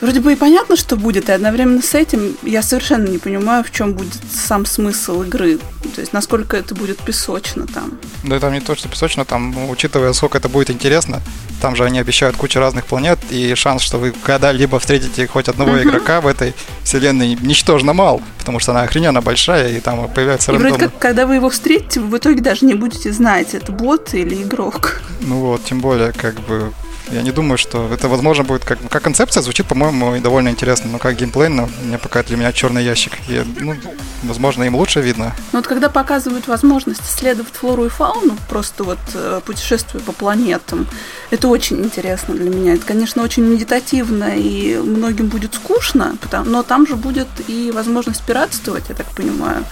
Вроде 0.00 0.20
бы 0.20 0.32
и 0.32 0.36
понятно, 0.36 0.76
что 0.76 0.96
будет, 0.96 1.28
и 1.28 1.32
одновременно 1.32 1.80
с 1.82 1.94
этим 1.94 2.36
я 2.42 2.62
совершенно 2.62 3.06
не 3.08 3.18
понимаю, 3.18 3.64
в 3.64 3.70
чем 3.70 3.94
будет 3.94 4.12
сам 4.30 4.66
смысл 4.66 5.22
игры. 5.22 5.58
То 5.94 6.00
есть, 6.00 6.12
насколько 6.12 6.56
это 6.56 6.74
будет 6.74 6.98
песочно 6.98 7.66
там. 7.66 7.98
Да 8.22 8.38
там 8.38 8.52
не 8.52 8.60
то, 8.60 8.74
что 8.74 8.88
песочно, 8.88 9.24
там, 9.24 9.52
ну, 9.52 9.70
учитывая, 9.70 10.12
сколько 10.12 10.36
это 10.38 10.48
будет 10.48 10.70
интересно, 10.70 11.22
там 11.62 11.74
же 11.76 11.84
они 11.84 11.98
обещают 11.98 12.36
кучу 12.36 12.58
разных 12.60 12.84
планет, 12.84 13.18
и 13.30 13.54
шанс, 13.54 13.82
что 13.82 13.96
вы 13.98 14.12
когда-либо 14.12 14.78
встретите 14.78 15.26
хоть 15.26 15.48
одного 15.48 15.72
Мгм. 15.72 15.82
игрока 15.88 16.20
в 16.20 16.26
этой 16.26 16.54
вселенной 16.84 17.34
ничтожно 17.40 17.94
мал, 17.94 18.20
потому 18.38 18.58
что 18.60 18.72
она 18.72 18.82
охрененно 18.82 19.22
большая, 19.22 19.76
и 19.76 19.80
там 19.80 20.08
появляется 20.10 20.52
И 20.52 20.56
вроде 20.56 20.78
как, 20.78 20.98
когда 20.98 21.26
вы 21.26 21.36
его 21.36 21.48
встретите, 21.48 22.00
вы 22.00 22.08
в 22.08 22.18
итоге 22.18 22.42
даже 22.42 22.66
не 22.66 22.74
будете 22.74 23.12
знать, 23.12 23.54
это 23.54 23.72
бот 23.72 24.12
или 24.12 24.42
игрок. 24.42 25.00
Ну 25.20 25.40
вот, 25.40 25.64
тем 25.64 25.80
более, 25.80 26.12
как 26.12 26.34
бы, 26.42 26.72
я 27.10 27.22
не 27.22 27.30
думаю, 27.30 27.58
что 27.58 27.92
это 27.92 28.08
возможно 28.08 28.44
будет 28.44 28.64
как, 28.64 28.78
как 28.88 29.02
концепция 29.02 29.42
звучит, 29.42 29.66
по-моему, 29.66 30.18
довольно 30.20 30.48
интересно, 30.48 30.90
но 30.90 30.98
как 30.98 31.16
геймплей, 31.16 31.48
ну, 31.48 31.68
мне 31.84 31.98
пока 31.98 32.22
для 32.22 32.36
меня 32.36 32.52
черный 32.52 32.84
ящик. 32.84 33.12
И, 33.28 33.42
ну, 33.60 33.76
возможно, 34.24 34.64
им 34.64 34.74
лучше 34.74 35.00
видно. 35.00 35.34
Но 35.52 35.58
вот 35.58 35.66
когда 35.66 35.88
показывают 35.88 36.48
возможность 36.48 37.02
исследовать 37.02 37.52
флору 37.54 37.84
и 37.84 37.88
фауну, 37.88 38.36
просто 38.48 38.84
вот 38.84 38.98
э, 39.14 39.40
путешествуя 39.44 40.02
по 40.02 40.12
планетам, 40.12 40.86
это 41.30 41.48
очень 41.48 41.78
интересно 41.84 42.34
для 42.34 42.50
меня. 42.50 42.74
Это, 42.74 42.84
конечно, 42.84 43.22
очень 43.22 43.44
медитативно 43.44 44.36
и 44.36 44.76
многим 44.76 45.28
будет 45.28 45.54
скучно, 45.54 46.16
но 46.44 46.62
там 46.62 46.86
же 46.86 46.96
будет 46.96 47.28
и 47.46 47.70
возможность 47.70 48.24
пиратствовать, 48.24 48.88
я 48.88 48.94
так 48.94 49.06
понимаю, 49.12 49.64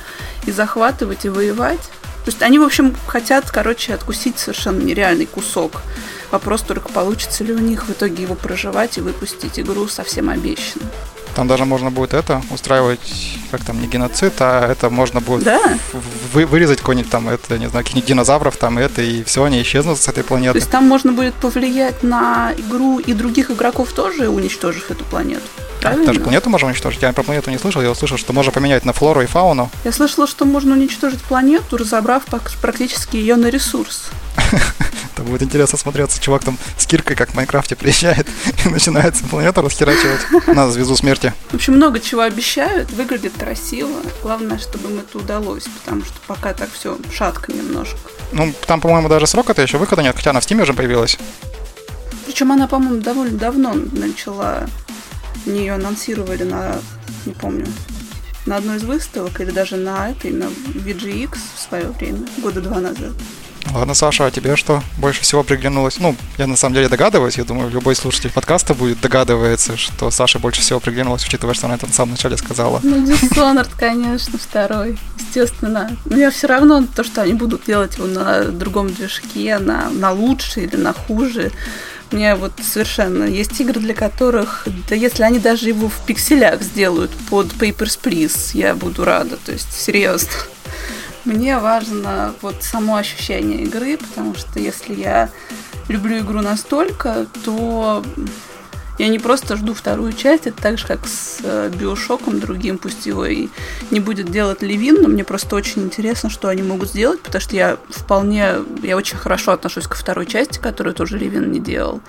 и 0.46 0.52
захватывать, 0.52 1.24
и 1.24 1.28
воевать. 1.28 1.80
То 2.24 2.30
есть 2.30 2.42
они, 2.42 2.58
в 2.58 2.62
общем, 2.62 2.96
хотят, 3.06 3.50
короче, 3.50 3.92
откусить 3.92 4.38
совершенно 4.38 4.80
нереальный 4.80 5.26
кусок. 5.26 5.82
Вопрос 6.34 6.62
только, 6.62 6.88
получится 6.88 7.44
ли 7.44 7.52
у 7.52 7.58
них 7.60 7.86
в 7.86 7.92
итоге 7.92 8.24
его 8.24 8.34
проживать 8.34 8.98
и 8.98 9.00
выпустить 9.00 9.60
игру 9.60 9.86
совсем 9.86 10.28
обещанную. 10.30 10.90
Там 11.36 11.46
даже 11.46 11.64
можно 11.64 11.92
будет 11.92 12.12
это 12.12 12.42
устраивать, 12.50 12.98
как 13.52 13.62
там, 13.64 13.80
не 13.80 13.86
геноцид, 13.86 14.32
а 14.40 14.68
это 14.72 14.90
можно 14.90 15.20
будет 15.20 15.44
Да, 15.44 15.60
вы- 16.32 16.44
вырезать 16.46 16.80
какой-нибудь 16.80 17.08
там, 17.08 17.28
это, 17.28 17.56
не 17.56 17.68
знаю, 17.68 17.84
каких-нибудь 17.84 18.08
динозавров 18.08 18.56
там, 18.56 18.78
это, 18.78 19.00
и 19.00 19.22
все, 19.22 19.44
они 19.44 19.62
исчезнут 19.62 20.00
с 20.00 20.08
этой 20.08 20.24
То 20.24 20.28
планеты. 20.30 20.58
есть 20.58 20.70
там 20.70 20.88
можно 20.88 21.12
будет 21.12 21.34
повлиять 21.34 22.02
на 22.02 22.52
игру 22.58 22.98
и 22.98 23.12
других 23.12 23.52
игроков 23.52 23.92
тоже, 23.92 24.28
уничтожив 24.28 24.90
эту 24.90 25.04
планету. 25.04 25.42
Правильно? 25.80 26.06
Даже 26.06 26.18
планету 26.18 26.50
можем 26.50 26.70
уничтожить. 26.70 27.00
Я 27.02 27.12
про 27.12 27.22
планету 27.22 27.50
не 27.50 27.58
слышал, 27.58 27.80
я 27.80 27.92
услышал, 27.92 28.18
что 28.18 28.32
можно 28.32 28.50
поменять 28.50 28.84
на 28.84 28.92
флору 28.92 29.20
и 29.22 29.26
фауну. 29.26 29.70
Я 29.84 29.92
слышала, 29.92 30.26
что 30.26 30.46
можно 30.46 30.72
уничтожить 30.72 31.20
планету, 31.22 31.76
разобрав 31.76 32.24
практически 32.60 33.16
ее 33.18 33.36
на 33.36 33.50
ресурс. 33.50 34.06
Это 35.14 35.22
будет 35.22 35.42
интересно 35.42 35.78
смотреться. 35.78 36.20
Чувак 36.20 36.44
там 36.44 36.58
с 36.76 36.86
киркой, 36.86 37.16
как 37.16 37.30
в 37.30 37.34
Майнкрафте, 37.34 37.76
приезжает 37.76 38.26
и 38.64 38.68
начинается 38.68 39.24
планету 39.24 39.62
расхерачивать 39.62 40.46
на 40.48 40.70
звезду 40.70 40.96
смерти. 40.96 41.32
В 41.50 41.54
общем, 41.54 41.74
много 41.74 42.00
чего 42.00 42.22
обещают, 42.22 42.90
выглядит 42.92 43.32
красиво. 43.38 43.90
Главное, 44.22 44.58
чтобы 44.58 44.90
им 44.90 44.98
это 44.98 45.18
удалось, 45.18 45.64
потому 45.64 46.04
что 46.04 46.14
пока 46.26 46.52
так 46.52 46.70
все 46.72 46.98
шатко 47.12 47.52
немножко. 47.52 47.96
Ну, 48.32 48.52
там, 48.66 48.80
по-моему, 48.80 49.08
даже 49.08 49.26
срока-то 49.26 49.62
еще 49.62 49.78
выхода 49.78 50.02
нет, 50.02 50.16
хотя 50.16 50.30
она 50.30 50.40
в 50.40 50.44
Стиме 50.44 50.62
уже 50.62 50.74
появилась. 50.74 51.16
Причем 52.26 52.50
она, 52.52 52.66
по-моему, 52.66 53.00
довольно 53.00 53.38
давно 53.38 53.74
начала. 53.74 54.66
Они 55.46 55.60
ее 55.60 55.74
анонсировали 55.74 56.42
на, 56.42 56.78
не 57.26 57.34
помню, 57.34 57.66
на 58.46 58.56
одной 58.56 58.76
из 58.76 58.82
выставок 58.82 59.40
или 59.40 59.50
даже 59.50 59.76
на 59.76 60.10
этой, 60.10 60.30
на 60.30 60.44
VGX 60.44 61.36
в 61.56 61.60
свое 61.60 61.88
время, 61.90 62.26
года 62.38 62.60
два 62.60 62.80
назад. 62.80 63.12
Ладно, 63.72 63.94
Саша, 63.94 64.26
а 64.26 64.30
тебе 64.30 64.56
что 64.56 64.82
больше 64.98 65.22
всего 65.22 65.42
приглянулось? 65.42 65.98
Ну, 65.98 66.16
я 66.38 66.46
на 66.46 66.56
самом 66.56 66.74
деле 66.74 66.88
догадываюсь, 66.88 67.38
я 67.38 67.44
думаю, 67.44 67.70
любой 67.70 67.96
слушатель 67.96 68.30
подкаста 68.30 68.74
будет 68.74 69.00
догадывается, 69.00 69.76
что 69.76 70.10
Саше 70.10 70.38
больше 70.38 70.60
всего 70.60 70.80
приглянулось, 70.80 71.24
учитывая, 71.24 71.54
что 71.54 71.66
она 71.66 71.76
это 71.76 71.86
на 71.86 71.92
самом 71.92 72.12
начале 72.12 72.36
сказала. 72.36 72.80
Ну, 72.82 73.04
Dishonored, 73.04 73.70
конечно, 73.76 74.38
второй, 74.38 74.98
естественно. 75.18 75.96
Но 76.04 76.16
я 76.16 76.30
все 76.30 76.46
равно 76.46 76.86
то, 76.94 77.02
что 77.02 77.22
они 77.22 77.34
будут 77.34 77.64
делать 77.64 77.96
его 77.96 78.06
на 78.06 78.44
другом 78.44 78.92
движке, 78.92 79.58
на, 79.58 79.90
на 79.90 80.12
лучше 80.12 80.60
или 80.60 80.76
на 80.76 80.92
хуже, 80.92 81.50
мне 82.14 82.36
вот 82.36 82.52
совершенно 82.62 83.24
есть 83.24 83.60
игры, 83.60 83.80
для 83.80 83.94
которых, 83.94 84.68
да 84.88 84.94
если 84.94 85.24
они 85.24 85.40
даже 85.40 85.68
его 85.68 85.88
в 85.88 86.06
пикселях 86.06 86.62
сделают 86.62 87.10
под 87.28 87.48
Papers, 87.48 87.98
Please, 88.00 88.50
я 88.54 88.74
буду 88.74 89.04
рада, 89.04 89.36
то 89.44 89.50
есть 89.50 89.72
серьезно. 89.72 90.30
Мне 91.24 91.58
важно 91.58 92.34
вот 92.42 92.62
само 92.62 92.96
ощущение 92.96 93.62
игры, 93.62 93.96
потому 93.96 94.34
что 94.34 94.60
если 94.60 94.94
я 94.94 95.30
люблю 95.88 96.18
игру 96.18 96.42
настолько, 96.42 97.26
то 97.44 98.02
я 98.98 99.08
не 99.08 99.18
просто 99.18 99.56
жду 99.56 99.74
вторую 99.74 100.12
часть, 100.12 100.46
это 100.46 100.62
так 100.62 100.78
же, 100.78 100.86
как 100.86 101.06
с 101.06 101.40
э, 101.42 101.70
Биошоком 101.74 102.38
другим, 102.38 102.78
пусть 102.78 103.06
его 103.06 103.26
и 103.26 103.48
не 103.90 103.98
будет 103.98 104.30
делать 104.30 104.62
Левин, 104.62 105.02
но 105.02 105.08
мне 105.08 105.24
просто 105.24 105.56
очень 105.56 105.82
интересно, 105.82 106.30
что 106.30 106.48
они 106.48 106.62
могут 106.62 106.90
сделать, 106.90 107.20
потому 107.20 107.40
что 107.40 107.56
я 107.56 107.78
вполне, 107.88 108.56
я 108.82 108.96
очень 108.96 109.16
хорошо 109.16 109.52
отношусь 109.52 109.88
ко 109.88 109.96
второй 109.96 110.26
части, 110.26 110.58
которую 110.58 110.94
тоже 110.94 111.18
Левин 111.18 111.50
не 111.50 111.58
делал. 111.58 112.02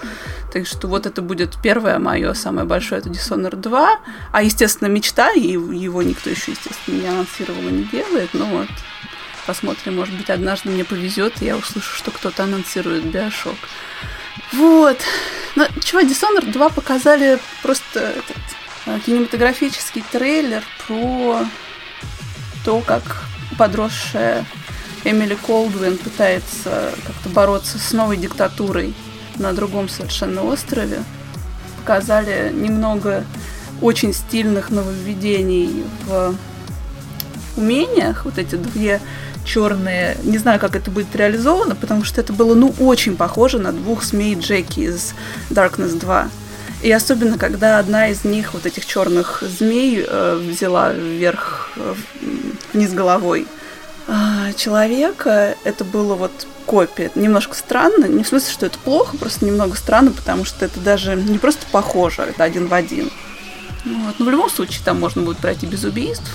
Так 0.54 0.68
что 0.68 0.88
вот 0.88 1.08
это 1.08 1.24
будет 1.24 1.58
первое 1.64 1.98
мое 1.98 2.34
самое 2.34 2.68
большое, 2.68 3.00
это 3.00 3.10
Dishonored 3.10 3.56
2, 3.56 4.00
а, 4.32 4.44
естественно, 4.44 4.88
мечта, 4.88 5.32
и 5.32 5.54
его 5.54 6.04
никто 6.04 6.30
еще, 6.30 6.52
естественно, 6.52 7.02
не 7.02 7.08
анонсировал 7.08 7.62
и 7.62 7.72
не 7.72 7.84
делает, 7.86 8.30
но 8.34 8.46
вот 8.46 8.68
Посмотрим, 9.46 9.96
может 9.98 10.16
быть, 10.16 10.30
однажды 10.30 10.70
мне 10.70 10.84
повезет, 10.84 11.42
и 11.42 11.46
я 11.46 11.56
услышу, 11.56 11.96
что 11.96 12.12
кто-то 12.12 12.44
анонсирует 12.44 13.06
Биошок. 13.06 13.58
Вот. 14.54 14.98
Но 15.56 15.68
чего, 15.84 16.02
Dishonored 16.02 16.52
2 16.52 16.70
показали 16.70 17.40
просто 17.62 18.00
этот 18.00 18.38
э, 18.88 19.00
кинематографический 19.06 20.04
трейлер 20.12 20.64
про 20.88 21.46
то, 22.64 22.82
как 22.82 23.24
подросшая 23.58 24.46
Эмили 25.04 25.36
Колдуин 25.36 25.98
пытается 25.98 26.92
как-то 27.06 27.30
бороться 27.30 27.78
с 27.78 27.92
новой 27.94 28.18
диктатурой 28.18 28.96
на 29.36 29.54
другом 29.54 29.88
совершенно 29.88 30.44
острове. 30.44 31.04
Показали 31.78 32.52
немного 32.52 33.24
очень 33.82 34.14
стильных 34.14 34.72
нововведений 34.72 35.84
в 36.06 36.36
умениях. 37.56 38.26
Вот 38.26 38.40
эти 38.40 38.56
две 38.56 39.00
черные. 39.46 40.18
Не 40.24 40.38
знаю, 40.38 40.60
как 40.60 40.76
это 40.76 40.92
будет 40.92 41.16
реализовано, 41.16 41.76
потому 41.76 42.04
что 42.04 42.20
это 42.20 42.34
было, 42.34 42.56
ну, 42.56 42.74
очень 42.80 43.16
похоже 43.16 43.60
на 43.60 43.72
двух 43.72 44.04
змей 44.04 44.36
Джеки 44.36 44.82
из 44.82 45.14
Darkness 45.50 45.98
2. 46.00 46.30
И 46.82 46.92
особенно, 46.92 47.38
когда 47.38 47.80
одна 47.80 48.10
из 48.10 48.26
них, 48.26 48.54
вот 48.54 48.66
этих 48.66 48.86
черных 48.86 49.42
змей, 49.42 50.06
э, 50.06 50.36
взяла 50.36 50.92
вверх, 50.92 51.72
э, 51.78 51.96
вниз 52.74 52.92
головой 52.92 53.48
э, 54.08 54.54
человека, 54.56 55.56
это 55.64 55.84
было 55.84 56.16
вот 56.16 56.46
копия. 56.66 57.12
Немножко 57.16 57.56
странно, 57.56 58.06
не 58.06 58.24
в 58.24 58.28
смысле, 58.28 58.52
что 58.52 58.66
это 58.66 58.78
плохо, 58.80 59.18
просто 59.18 59.46
немного 59.46 59.76
странно, 59.76 60.12
потому 60.12 60.46
что 60.46 60.66
это 60.66 60.80
даже 60.80 61.16
не 61.16 61.40
просто 61.40 61.66
похоже, 61.72 62.24
это 62.24 62.44
один 62.44 62.68
в 62.68 62.74
один. 62.74 63.10
Вот. 63.86 64.20
Но 64.20 64.26
в 64.26 64.30
любом 64.30 64.50
случае 64.50 64.84
там 64.84 65.00
можно 65.00 65.22
будет 65.22 65.38
пройти 65.38 65.66
без 65.66 65.84
убийств. 65.84 66.30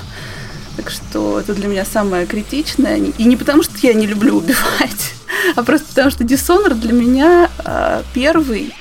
Так 0.81 0.88
что 0.88 1.38
это 1.38 1.53
для 1.53 1.69
меня 1.69 1.85
самое 1.85 2.25
критичное. 2.25 2.97
И 2.97 3.25
не 3.25 3.37
потому, 3.37 3.62
что 3.62 3.75
я 3.83 3.93
не 3.93 4.07
люблю 4.07 4.38
убивать, 4.38 5.12
а 5.57 5.62
просто 5.62 5.88
потому, 5.88 6.11
что 6.11 6.25
Dishonored 6.25 6.81
для 6.81 6.95
меня 6.95 7.51
э, 7.62 8.03
первый 8.14 8.75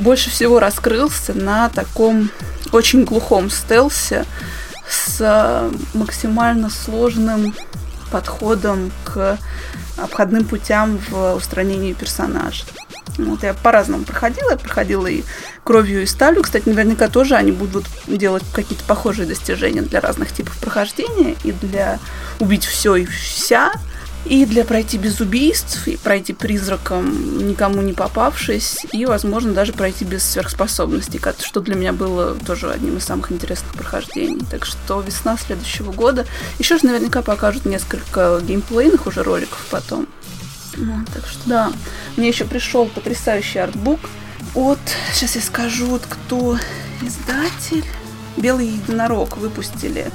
больше 0.00 0.30
всего 0.30 0.58
раскрылся 0.58 1.32
на 1.32 1.68
таком 1.68 2.28
очень 2.72 3.04
глухом 3.04 3.50
стелсе 3.50 4.24
с 4.88 5.18
э, 5.20 5.70
максимально 5.96 6.70
сложным 6.70 7.54
подходом 8.10 8.90
к 9.04 9.38
обходным 9.96 10.44
путям 10.44 10.98
в 11.08 11.36
устранении 11.36 11.92
персонажа. 11.92 12.64
Вот 13.18 13.42
я 13.42 13.54
по-разному 13.54 14.04
проходила. 14.04 14.50
Я 14.50 14.56
проходила 14.56 15.06
и 15.06 15.22
кровью, 15.62 16.02
и 16.02 16.06
сталью. 16.06 16.42
Кстати, 16.42 16.68
наверняка 16.68 17.08
тоже 17.08 17.36
они 17.36 17.52
будут 17.52 17.84
делать 18.06 18.42
какие-то 18.52 18.84
похожие 18.84 19.26
достижения 19.26 19.82
для 19.82 20.00
разных 20.00 20.32
типов 20.32 20.56
прохождения. 20.58 21.36
И 21.44 21.52
для 21.52 21.98
убить 22.40 22.64
все 22.64 22.96
и 22.96 23.04
вся. 23.04 23.72
И 24.24 24.46
для 24.46 24.64
пройти 24.64 24.96
без 24.96 25.20
убийств, 25.20 25.86
и 25.86 25.98
пройти 25.98 26.32
призраком, 26.32 27.46
никому 27.46 27.82
не 27.82 27.92
попавшись, 27.92 28.86
и, 28.90 29.04
возможно, 29.04 29.52
даже 29.52 29.74
пройти 29.74 30.06
без 30.06 30.24
сверхспособностей, 30.24 31.20
что 31.40 31.60
для 31.60 31.74
меня 31.74 31.92
было 31.92 32.34
тоже 32.34 32.70
одним 32.70 32.96
из 32.96 33.04
самых 33.04 33.32
интересных 33.32 33.74
прохождений. 33.74 34.42
Так 34.50 34.64
что 34.64 35.00
весна 35.02 35.36
следующего 35.36 35.92
года. 35.92 36.24
Еще 36.58 36.78
же 36.78 36.86
наверняка 36.86 37.20
покажут 37.20 37.66
несколько 37.66 38.40
геймплейных 38.40 39.06
уже 39.06 39.22
роликов 39.22 39.62
потом. 39.70 40.06
Ну, 40.76 41.04
так 41.12 41.26
что 41.26 41.40
да. 41.48 41.72
Мне 42.16 42.28
еще 42.28 42.44
пришел 42.44 42.86
потрясающий 42.86 43.58
артбук 43.58 44.00
от, 44.54 44.78
сейчас 45.12 45.36
я 45.36 45.42
скажу, 45.42 45.86
вот 45.86 46.02
кто 46.08 46.58
издатель. 47.02 47.84
Белый 48.36 48.66
единорог 48.66 49.36
выпустили 49.36 50.10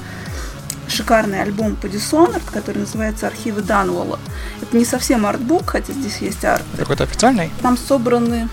шикарный 0.88 1.40
альбом 1.42 1.76
по 1.76 1.86
Dishonored, 1.86 2.42
который 2.52 2.78
называется 2.78 3.26
«Архивы 3.26 3.62
Данвола». 3.62 4.18
Это 4.60 4.76
не 4.76 4.84
совсем 4.84 5.24
артбук, 5.24 5.70
хотя 5.70 5.92
здесь 5.92 6.18
есть 6.18 6.44
арт. 6.44 6.64
Какой-то 6.76 7.04
официальный? 7.04 7.50
Там 7.62 7.78
собраны... 7.78 8.48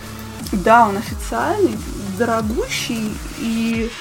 Да, 0.53 0.87
он 0.87 0.95
официальный, 0.95 1.75
дорогущий, 2.17 3.11
и 3.37 3.91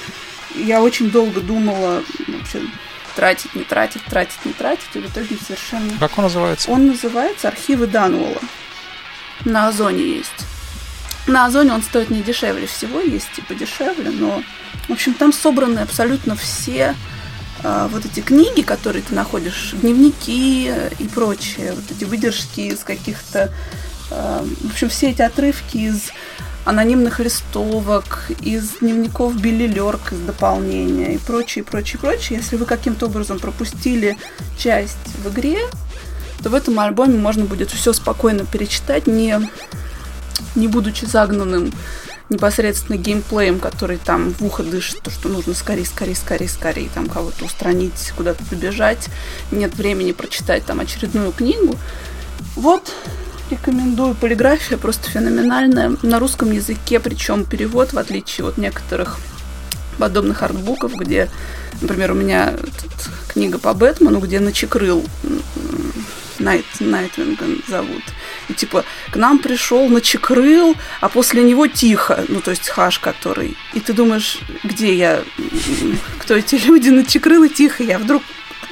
я 0.55 0.81
очень 0.81 1.11
долго 1.11 1.41
думала 1.41 2.03
вообще 2.29 2.61
тратить, 3.17 3.55
не 3.55 3.65
тратить, 3.65 4.05
тратить, 4.05 4.45
не 4.45 4.53
тратить, 4.53 4.95
и 4.95 4.99
в 5.01 5.11
итоге 5.11 5.37
совершенно... 5.45 5.91
Как 5.99 6.17
он 6.19 6.25
называется? 6.25 6.71
Он 6.71 6.87
называется 6.87 7.49
«Архивы 7.49 7.87
Дануола». 7.87 8.41
На 9.45 9.69
Озоне 9.69 10.17
есть. 10.19 10.47
На 11.27 11.47
Озоне 11.47 11.73
он 11.73 11.83
стоит 11.83 12.11
не 12.11 12.23
дешевле 12.23 12.67
всего, 12.67 13.01
есть 13.01 13.33
типа 13.33 13.55
дешевле, 13.55 14.11
но, 14.11 14.43
в 14.89 14.93
общем, 14.93 15.15
там 15.15 15.33
собраны 15.33 15.81
абсолютно 15.81 16.37
все 16.37 16.95
э, 17.65 17.89
вот 17.91 18.05
эти 18.05 18.21
книги, 18.21 18.63
которые 18.63 19.03
ты 19.03 19.15
находишь, 19.15 19.73
дневники 19.73 20.71
и 20.99 21.09
прочее, 21.09 21.73
вот 21.73 21.85
эти 21.91 22.05
выдержки 22.05 22.61
из 22.61 22.85
каких-то, 22.85 23.53
э, 24.11 24.47
в 24.61 24.71
общем, 24.71 24.89
все 24.89 25.11
эти 25.11 25.23
отрывки 25.23 25.79
из 25.79 26.13
анонимных 26.67 27.21
листовок, 27.21 28.29
из 28.43 28.79
дневников 28.81 29.41
Билли 29.41 29.69
Лерк 29.69 30.13
из 30.13 30.19
дополнения 30.19 31.15
и 31.15 31.19
прочее, 31.19 31.63
прочее, 31.65 32.01
прочее. 32.01 32.41
Если 32.41 32.57
вы 32.57 32.67
каким-то 32.67 33.07
образом 33.07 33.39
пропустили 33.39 34.19
часть 34.59 34.99
в 35.23 35.29
игре, 35.31 35.61
то 36.43 36.51
в 36.51 36.55
этом 36.55 36.79
альбоме 36.81 37.19
можно 37.19 37.45
будет 37.45 37.71
все 37.71 37.93
спокойно 37.93 38.45
перечитать, 38.45 39.07
не, 39.07 39.49
не 40.57 40.67
будучи 40.67 41.05
загнанным 41.05 41.73
непосредственно 42.31 42.97
геймплеем, 42.97 43.61
который 43.61 43.99
там 43.99 44.35
в 44.35 44.45
ухо 44.45 44.65
дышит, 44.65 45.01
то, 45.03 45.11
что 45.13 45.29
нужно 45.29 45.55
скорее, 45.55 45.87
скорее, 45.87 46.17
скорее, 46.17 46.49
скорее, 46.49 46.89
там 46.93 47.07
кого-то 47.09 47.45
устранить, 47.45 48.13
куда-то 48.17 48.45
побежать, 48.45 49.09
нет 49.53 49.73
времени 49.77 50.11
прочитать 50.11 50.65
там 50.65 50.81
очередную 50.81 51.31
книгу. 51.31 51.77
Вот 52.57 52.93
Рекомендую. 53.51 54.15
Полиграфия 54.15 54.77
просто 54.77 55.09
феноменальная. 55.09 55.97
На 56.03 56.19
русском 56.19 56.51
языке, 56.51 56.99
причем 56.99 57.45
перевод, 57.45 57.93
в 57.93 57.99
отличие 57.99 58.49
от 58.49 58.59
некоторых 58.59 59.19
подобных 59.99 60.43
артбуков, 60.43 60.95
где, 60.95 61.31
например, 61.81 62.13
у 62.13 62.15
меня 62.15 62.55
книга 63.29 63.59
по 63.59 63.73
Бэтмену, 63.73 64.19
где 64.19 64.41
Начекрыл 64.41 65.05
Найт, 66.39 66.65
Найтвинга 66.81 67.45
зовут. 67.69 68.03
И 68.49 68.55
типа, 68.55 68.85
к 69.11 69.17
нам 69.17 69.39
пришел 69.39 69.89
Начекрыл, 69.89 70.77
а 71.01 71.09
после 71.09 71.43
него 71.43 71.67
Тихо, 71.67 72.25
ну, 72.29 72.41
то 72.41 72.51
есть 72.51 72.69
Хаш, 72.69 72.99
который. 72.99 73.57
И 73.75 73.81
ты 73.81 73.93
думаешь, 73.93 74.41
где 74.65 74.95
я? 74.95 75.23
Кто 76.19 76.35
эти 76.35 76.57
люди? 76.57 76.89
Начекрыл 76.89 77.45
и 77.45 77.49
Тихо. 77.49 77.85
Я 77.85 77.99
вдруг 77.99 78.23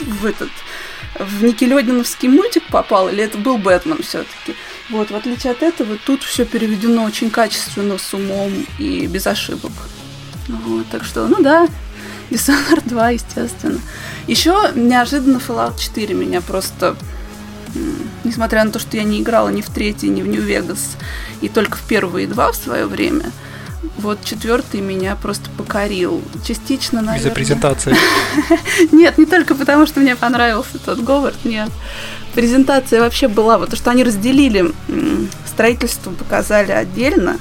в 0.00 0.26
этот 0.26 0.50
в 1.18 1.44
Никелодиновский 1.44 2.28
мультик 2.28 2.64
попал, 2.70 3.08
или 3.08 3.22
это 3.22 3.38
был 3.38 3.58
Бэтмен 3.58 4.02
все-таки. 4.02 4.54
Вот, 4.90 5.10
в 5.10 5.16
отличие 5.16 5.52
от 5.52 5.62
этого, 5.62 5.96
тут 6.04 6.22
все 6.22 6.44
переведено 6.44 7.04
очень 7.04 7.30
качественно, 7.30 7.98
с 7.98 8.12
умом 8.14 8.66
и 8.78 9.06
без 9.06 9.26
ошибок. 9.26 9.72
Вот, 10.48 10.86
так 10.90 11.04
что, 11.04 11.26
ну 11.26 11.42
да, 11.42 11.68
Dishonored 12.30 12.82
2, 12.88 13.10
естественно. 13.10 13.80
Еще 14.26 14.72
неожиданно 14.74 15.38
Fallout 15.38 15.78
4 15.78 16.14
меня 16.14 16.40
просто 16.40 16.96
несмотря 18.24 18.64
на 18.64 18.70
то, 18.70 18.78
что 18.78 18.96
я 18.96 19.04
не 19.04 19.20
играла 19.20 19.48
ни 19.48 19.60
в 19.60 19.68
третий, 19.68 20.08
ни 20.08 20.22
в 20.22 20.28
Нью-Вегас, 20.28 20.96
и 21.40 21.48
только 21.48 21.76
в 21.76 21.82
первые 21.82 22.26
два 22.26 22.52
в 22.52 22.56
свое 22.56 22.86
время, 22.86 23.30
вот 23.96 24.24
четвертый 24.24 24.80
меня 24.80 25.16
просто 25.16 25.50
покорил. 25.56 26.22
Частично, 26.46 27.00
наверное. 27.00 27.20
Из-за 27.20 27.30
презентации. 27.30 27.96
Нет, 28.92 29.18
не 29.18 29.26
только 29.26 29.54
потому, 29.54 29.86
что 29.86 30.00
мне 30.00 30.16
понравился 30.16 30.78
тот 30.84 31.00
Говард, 31.00 31.44
нет. 31.44 31.70
Презентация 32.34 33.00
вообще 33.00 33.28
была, 33.28 33.58
вот 33.58 33.70
то, 33.70 33.76
что 33.76 33.90
они 33.90 34.02
разделили 34.02 34.72
строительство, 35.46 36.10
показали 36.10 36.72
отдельно, 36.72 37.38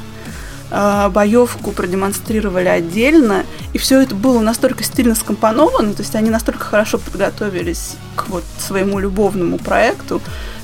а, 0.70 1.10
боевку 1.10 1.72
продемонстрировали 1.72 2.68
отдельно, 2.68 3.46
и 3.74 3.78
все 3.78 4.02
это 4.02 4.16
было 4.16 4.39
настолько 4.39 4.84
стильно 4.84 5.16
скомпоновано, 5.16 5.94
то 5.94 6.02
есть 6.02 6.16
они 6.16 6.30
настолько 6.30 6.63
хорошо 6.63 6.98
подготовились 6.98 7.96
к 8.16 8.28
вот 8.28 8.44
своему 8.60 9.00
любовному 9.00 9.58
проекту, 9.58 10.22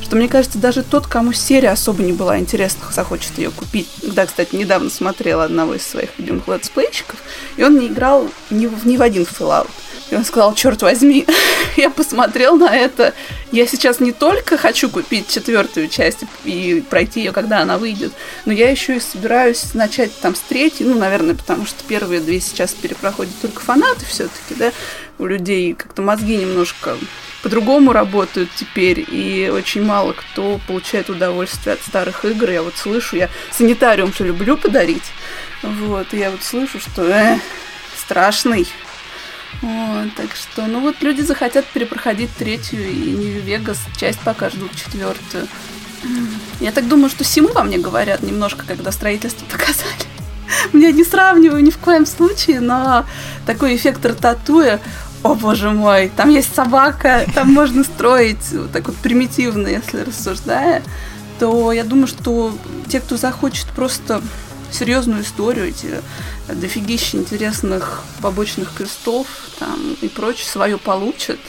что 0.10 0.16
мне 0.16 0.28
кажется, 0.28 0.58
даже 0.58 0.82
тот, 0.82 1.06
кому 1.06 1.34
серия 1.34 1.70
особо 1.70 2.02
не 2.02 2.14
была 2.14 2.40
интересна, 2.40 2.82
захочет 2.92 3.38
ее 3.38 3.52
купить. 3.52 3.88
Да, 4.02 4.26
кстати, 4.26 4.56
недавно 4.56 4.90
смотрела 4.90 5.44
одного 5.44 5.76
из 5.76 5.86
своих 5.86 6.18
любимых 6.18 6.48
летсплейщиков, 6.48 7.20
и 7.58 7.64
он 7.64 7.78
не 7.78 7.90
играл 7.90 8.28
ни 8.50 8.66
в, 8.66 8.88
ни 8.88 8.98
в 8.98 9.04
один 9.04 9.22
Fallout. 9.22 9.68
И 10.10 10.16
он 10.16 10.26
сказал, 10.26 10.56
черт 10.56 10.82
возьми, 10.82 11.28
я 11.78 11.92
посмотрел 11.92 12.56
на 12.56 12.76
это. 12.76 13.14
Я 13.52 13.68
сейчас 13.68 14.00
не 14.00 14.12
только 14.12 14.58
хочу 14.58 14.90
купить 14.90 15.28
четвертую 15.28 15.90
часть 15.90 16.24
и 16.44 16.84
пройти 16.90 17.20
ее, 17.20 17.32
когда 17.32 17.60
она 17.60 17.78
выйдет, 17.78 18.12
но 18.46 18.52
я 18.52 18.72
еще 18.72 18.96
и 18.98 19.00
собираюсь 19.00 19.76
начать 19.76 20.12
там 20.22 20.34
с 20.34 20.40
третьей. 20.40 20.88
Ну, 20.88 20.98
наверное, 20.98 21.36
потому 21.36 21.68
что 21.68 21.84
первые 21.88 22.20
две 22.20 22.40
сейчас 22.40 22.74
перепроходят 22.74 23.40
только 23.44 23.62
фанаты 23.62 24.08
все-таки, 24.08 24.56
да. 24.56 24.72
У 25.20 25.28
людей 25.28 25.76
как-то 25.76 26.02
мозги 26.02 26.36
немножко 26.36 26.98
по-другому 27.42 27.94
работают 27.94 28.50
теперь, 28.56 29.06
и 29.08 29.50
очень 29.54 29.84
мало 29.84 30.14
кто 30.14 30.60
получает 30.68 31.10
удовольствие 31.10 31.74
от 31.74 31.82
старых 31.82 32.26
игр. 32.26 32.50
Я 32.50 32.64
вот 32.64 32.76
слышу, 32.76 33.16
я 33.16 33.30
санитариум 33.52 34.14
что 34.14 34.26
люблю 34.26 34.58
подарить, 34.58 35.12
вот, 35.62 36.14
и 36.14 36.18
я 36.18 36.32
вот 36.32 36.44
слышу, 36.44 36.80
что 36.80 37.04
э, 37.04 37.40
страшный, 37.98 38.68
вот, 39.62 40.14
так 40.16 40.36
что, 40.36 40.68
ну 40.68 40.80
вот 40.80 41.02
люди 41.02 41.22
захотят 41.22 41.66
перепроходить 41.66 42.30
третью 42.38 42.88
и 42.90 43.12
Нью-Вегас, 43.12 43.80
часть 43.98 44.20
пока 44.20 44.50
ждут 44.50 44.76
четвертую. 44.76 45.48
Я 46.62 46.72
так 46.72 46.88
думаю, 46.88 47.10
что 47.10 47.24
Симу 47.24 47.50
во 47.50 47.64
мне 47.64 47.78
говорят 47.78 48.22
немножко, 48.22 48.66
когда 48.66 48.92
строительство 48.92 49.46
показали. 49.52 49.86
Мне 50.74 50.92
не 50.92 51.04
сравниваю 51.04 51.64
ни 51.64 51.70
в 51.70 51.78
коем 51.78 52.06
случае, 52.06 52.60
но 52.60 53.06
такой 53.46 53.76
эффект 53.76 54.06
рататуя, 54.06 54.80
о 55.24 55.36
боже 55.36 55.72
мой, 55.72 56.12
там 56.16 56.30
есть 56.30 56.54
собака, 56.54 57.26
там 57.36 57.52
можно 57.52 57.84
строить 57.84 58.52
вот 58.52 58.72
так 58.72 58.88
вот 58.88 58.96
примитивно, 58.98 59.68
если 59.68 60.02
рассуждая, 60.02 60.82
то 61.40 61.72
я 61.72 61.84
думаю, 61.84 62.08
что 62.08 62.54
те, 62.88 63.00
кто 63.00 63.18
захочет 63.18 63.68
просто 63.68 64.22
серьезную 64.72 65.24
историю, 65.24 65.68
эти 65.70 66.02
дофигища 66.48 67.18
интересных 67.18 68.04
побочных 68.22 68.74
крестов 68.74 69.28
там, 69.58 69.96
и 70.02 70.08
прочее 70.08 70.48
свое 70.48 70.78
получат. 70.78 71.40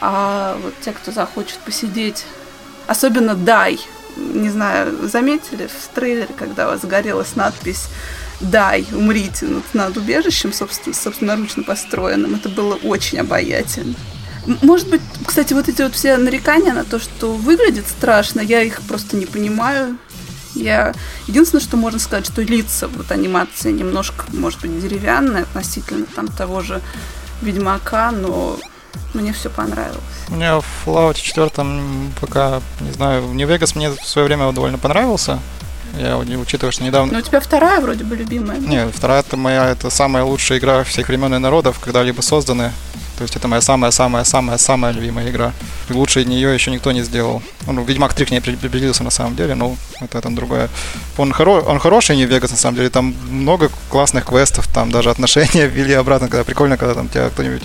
А 0.00 0.56
вот 0.62 0.74
те, 0.80 0.92
кто 0.92 1.10
захочет 1.10 1.58
посидеть, 1.58 2.24
особенно 2.86 3.34
дай, 3.34 3.80
не 4.16 4.48
знаю, 4.48 5.08
заметили 5.08 5.66
в 5.66 5.94
трейлере, 5.94 6.32
когда 6.36 6.66
у 6.66 6.70
вас 6.70 6.82
загорелась 6.82 7.34
надпись 7.36 7.88
«Дай, 8.40 8.86
умрите» 8.92 9.46
над, 9.46 9.74
над 9.74 9.96
убежищем, 9.96 10.52
собственно, 10.52 10.94
собственноручно 10.94 11.64
построенным. 11.64 12.34
Это 12.34 12.48
было 12.48 12.74
очень 12.76 13.18
обаятельно. 13.18 13.94
Может 14.62 14.88
быть, 14.88 15.02
кстати, 15.26 15.52
вот 15.52 15.68
эти 15.68 15.82
вот 15.82 15.94
все 15.94 16.16
нарекания 16.16 16.72
на 16.72 16.84
то, 16.84 16.98
что 16.98 17.32
выглядит 17.32 17.86
страшно, 17.86 18.40
я 18.40 18.62
их 18.62 18.80
просто 18.82 19.16
не 19.16 19.26
понимаю. 19.26 19.98
Я 20.54 20.94
единственное, 21.26 21.62
что 21.62 21.76
можно 21.76 21.98
сказать, 21.98 22.26
что 22.26 22.42
лица, 22.42 22.88
вот 22.88 23.10
анимация 23.12 23.72
немножко, 23.72 24.24
может 24.32 24.60
быть, 24.60 24.80
деревянная 24.80 25.42
относительно 25.42 26.06
там 26.06 26.28
того 26.28 26.62
же 26.62 26.80
Ведьмака, 27.42 28.10
но 28.10 28.58
мне 29.14 29.32
все 29.32 29.50
понравилось. 29.50 30.00
Мне 30.28 30.60
в 30.60 30.64
Fallout 30.86 31.14
4 31.14 31.50
пока, 32.20 32.60
не 32.80 32.92
знаю, 32.92 33.26
в 33.26 33.34
Нью-Вегас 33.34 33.74
мне 33.74 33.90
в 33.90 34.04
свое 34.04 34.26
время 34.26 34.50
довольно 34.52 34.78
понравился. 34.78 35.40
Я 35.96 36.16
учитывая, 36.16 36.72
что 36.72 36.84
недавно... 36.84 37.12
Но 37.12 37.18
у 37.18 37.22
тебя 37.22 37.40
вторая 37.40 37.80
вроде 37.80 38.04
бы 38.04 38.16
любимая. 38.16 38.58
Нет, 38.58 38.92
вторая 38.94 39.20
это 39.20 39.36
моя, 39.36 39.66
это 39.66 39.90
самая 39.90 40.24
лучшая 40.24 40.58
игра 40.58 40.84
всех 40.84 41.08
времен 41.08 41.34
и 41.34 41.38
народов, 41.38 41.78
когда-либо 41.80 42.20
созданы. 42.20 42.72
То 43.18 43.22
есть 43.22 43.34
это 43.34 43.48
моя 43.48 43.60
самая-самая-самая-самая 43.60 44.92
любимая 44.92 45.28
игра. 45.28 45.52
И 45.88 45.92
лучше 45.92 46.24
нее 46.24 46.54
еще 46.54 46.70
никто 46.70 46.92
не 46.92 47.02
сделал. 47.02 47.42
Ну, 47.66 47.82
Ведьмак 47.82 48.14
3 48.14 48.26
к 48.26 48.30
ней 48.30 48.40
приблизился 48.40 49.02
на 49.02 49.10
самом 49.10 49.34
деле, 49.34 49.56
но 49.56 49.76
это 50.00 50.20
там 50.20 50.36
другое. 50.36 50.68
Он, 51.16 51.32
хоро... 51.32 51.62
он 51.62 51.80
хороший, 51.80 52.14
не 52.14 52.26
Вегас, 52.26 52.52
на 52.52 52.56
самом 52.56 52.76
деле. 52.76 52.90
Там 52.90 53.16
много 53.28 53.70
классных 53.88 54.24
квестов, 54.24 54.68
там 54.72 54.92
даже 54.92 55.10
отношения 55.10 55.66
ввели 55.74 55.94
обратно, 55.94 56.28
когда 56.28 56.44
прикольно, 56.44 56.76
когда 56.76 56.94
там 56.94 57.08
тебя 57.08 57.28
кто-нибудь 57.28 57.62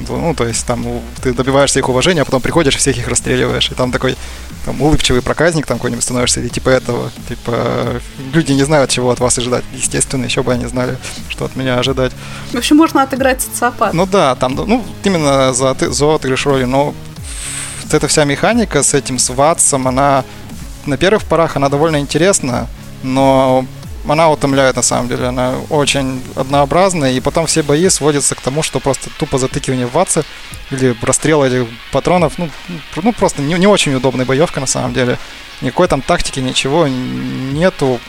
ну, 0.00 0.34
то 0.34 0.46
есть 0.46 0.66
там 0.66 0.84
ты 1.22 1.32
добиваешься 1.32 1.78
их 1.78 1.88
уважения, 1.88 2.22
а 2.22 2.24
потом 2.24 2.40
приходишь 2.40 2.76
всех 2.76 2.98
их 2.98 3.08
расстреливаешь. 3.08 3.70
И 3.70 3.74
там 3.74 3.92
такой 3.92 4.16
там, 4.64 4.80
улыбчивый 4.82 5.22
проказник 5.22 5.66
там 5.66 5.78
какой-нибудь 5.78 6.04
становишься, 6.04 6.40
или 6.40 6.48
типа 6.48 6.70
этого. 6.70 7.10
Типа 7.28 8.00
люди 8.32 8.52
не 8.52 8.64
знают, 8.64 8.90
чего 8.90 9.10
от 9.10 9.20
вас 9.20 9.38
ожидать. 9.38 9.64
Естественно, 9.72 10.24
еще 10.24 10.42
бы 10.42 10.52
они 10.52 10.66
знали, 10.66 10.96
что 11.28 11.44
от 11.44 11.56
меня 11.56 11.78
ожидать. 11.78 12.12
В 12.52 12.56
общем, 12.56 12.76
можно 12.76 13.02
отыграть 13.02 13.42
социопат. 13.42 13.94
Ну 13.94 14.06
да, 14.06 14.34
там, 14.34 14.54
ну, 14.54 14.84
именно 15.04 15.52
за, 15.52 15.76
за 15.78 16.14
отыгрыш 16.14 16.46
роли, 16.46 16.64
но 16.64 16.94
вот 17.84 17.94
эта 17.94 18.08
вся 18.08 18.24
механика 18.24 18.82
с 18.82 18.94
этим, 18.94 19.18
с 19.18 19.30
ватсом, 19.30 19.86
она 19.86 20.24
на 20.86 20.96
первых 20.96 21.24
порах 21.24 21.56
она 21.56 21.68
довольно 21.68 21.98
интересна, 21.98 22.68
но 23.02 23.66
она 24.06 24.30
утомляет 24.30 24.76
на 24.76 24.82
самом 24.82 25.08
деле, 25.08 25.26
она 25.26 25.54
очень 25.70 26.22
однообразная, 26.36 27.12
и 27.12 27.20
потом 27.20 27.46
все 27.46 27.62
бои 27.62 27.88
сводятся 27.88 28.34
к 28.34 28.40
тому, 28.40 28.62
что 28.62 28.80
просто 28.80 29.10
тупо 29.18 29.38
затыкивание 29.38 29.86
ватсы 29.86 30.24
или 30.70 30.94
расстрел 31.02 31.42
этих 31.42 31.66
патронов, 31.92 32.38
ну, 32.38 32.50
ну 32.96 33.12
просто 33.12 33.42
не, 33.42 33.54
не 33.54 33.66
очень 33.66 33.94
удобная 33.94 34.26
боевка 34.26 34.60
на 34.60 34.66
самом 34.66 34.92
деле. 34.92 35.18
Никакой 35.60 35.88
там 35.88 36.02
тактики, 36.02 36.40
ничего 36.40 36.86
нету. 36.86 38.00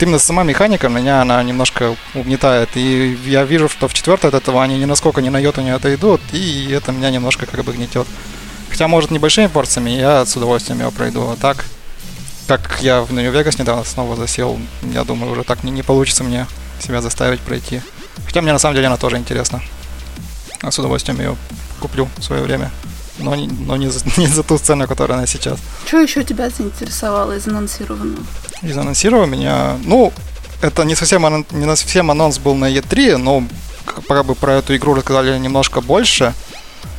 Именно 0.00 0.18
сама 0.18 0.44
механика 0.44 0.88
меня 0.88 1.20
она 1.20 1.42
немножко 1.42 1.94
угнетает. 2.14 2.70
И 2.74 3.18
я 3.26 3.44
вижу, 3.44 3.68
что 3.68 3.86
в 3.88 3.92
четвертой 3.92 4.30
от 4.30 4.34
этого 4.34 4.62
они 4.62 4.78
ни 4.78 4.86
насколько 4.86 5.20
ни 5.20 5.28
на 5.28 5.38
йоту 5.38 5.60
не 5.60 5.70
отойдут, 5.70 6.22
и 6.32 6.70
это 6.70 6.92
меня 6.92 7.10
немножко 7.10 7.44
как 7.44 7.64
бы 7.64 7.72
гнетет. 7.72 8.06
Хотя, 8.70 8.88
может, 8.88 9.10
небольшими 9.10 9.46
порциями 9.46 9.90
я 9.90 10.24
с 10.24 10.36
удовольствием 10.36 10.80
его 10.80 10.90
пройду. 10.90 11.28
А 11.30 11.36
так, 11.36 11.66
как 12.46 12.78
я 12.80 13.02
в 13.02 13.12
Нью-Вегас 13.12 13.58
недавно 13.58 13.84
снова 13.84 14.16
засел, 14.16 14.58
я 14.82 15.04
думаю, 15.04 15.32
уже 15.32 15.44
так 15.44 15.64
не, 15.64 15.70
не 15.70 15.82
получится 15.82 16.24
мне 16.24 16.46
себя 16.80 17.00
заставить 17.00 17.40
пройти. 17.40 17.80
Хотя 18.26 18.42
мне 18.42 18.52
на 18.52 18.58
самом 18.58 18.74
деле 18.74 18.88
она 18.88 18.96
тоже 18.96 19.16
интересна. 19.16 19.62
Я 20.62 20.70
с 20.70 20.78
удовольствием 20.78 21.18
ее 21.18 21.36
куплю 21.80 22.08
в 22.16 22.22
свое 22.22 22.42
время. 22.42 22.70
Но, 23.18 23.34
не, 23.34 23.46
но 23.46 23.76
не, 23.76 23.88
за, 23.88 24.04
не 24.20 24.26
за 24.26 24.42
ту 24.42 24.58
цену, 24.58 24.86
которая 24.86 25.18
она 25.18 25.26
сейчас. 25.26 25.58
Что 25.86 26.00
еще 26.00 26.24
тебя 26.24 26.50
заинтересовало 26.50 27.36
из 27.36 27.46
анонсированного? 27.46 28.24
Из 28.62 28.76
анонсированного 28.76 29.30
меня... 29.30 29.78
Ну, 29.84 30.12
это 30.60 30.84
не 30.84 30.94
совсем, 30.94 31.44
не 31.50 31.76
совсем 31.76 32.10
анонс 32.10 32.38
был 32.38 32.54
на 32.54 32.70
E3, 32.70 33.16
но 33.16 33.44
пока 34.08 34.22
бы 34.22 34.34
про 34.34 34.54
эту 34.54 34.74
игру 34.76 34.94
рассказали 34.94 35.38
немножко 35.38 35.80
больше 35.80 36.32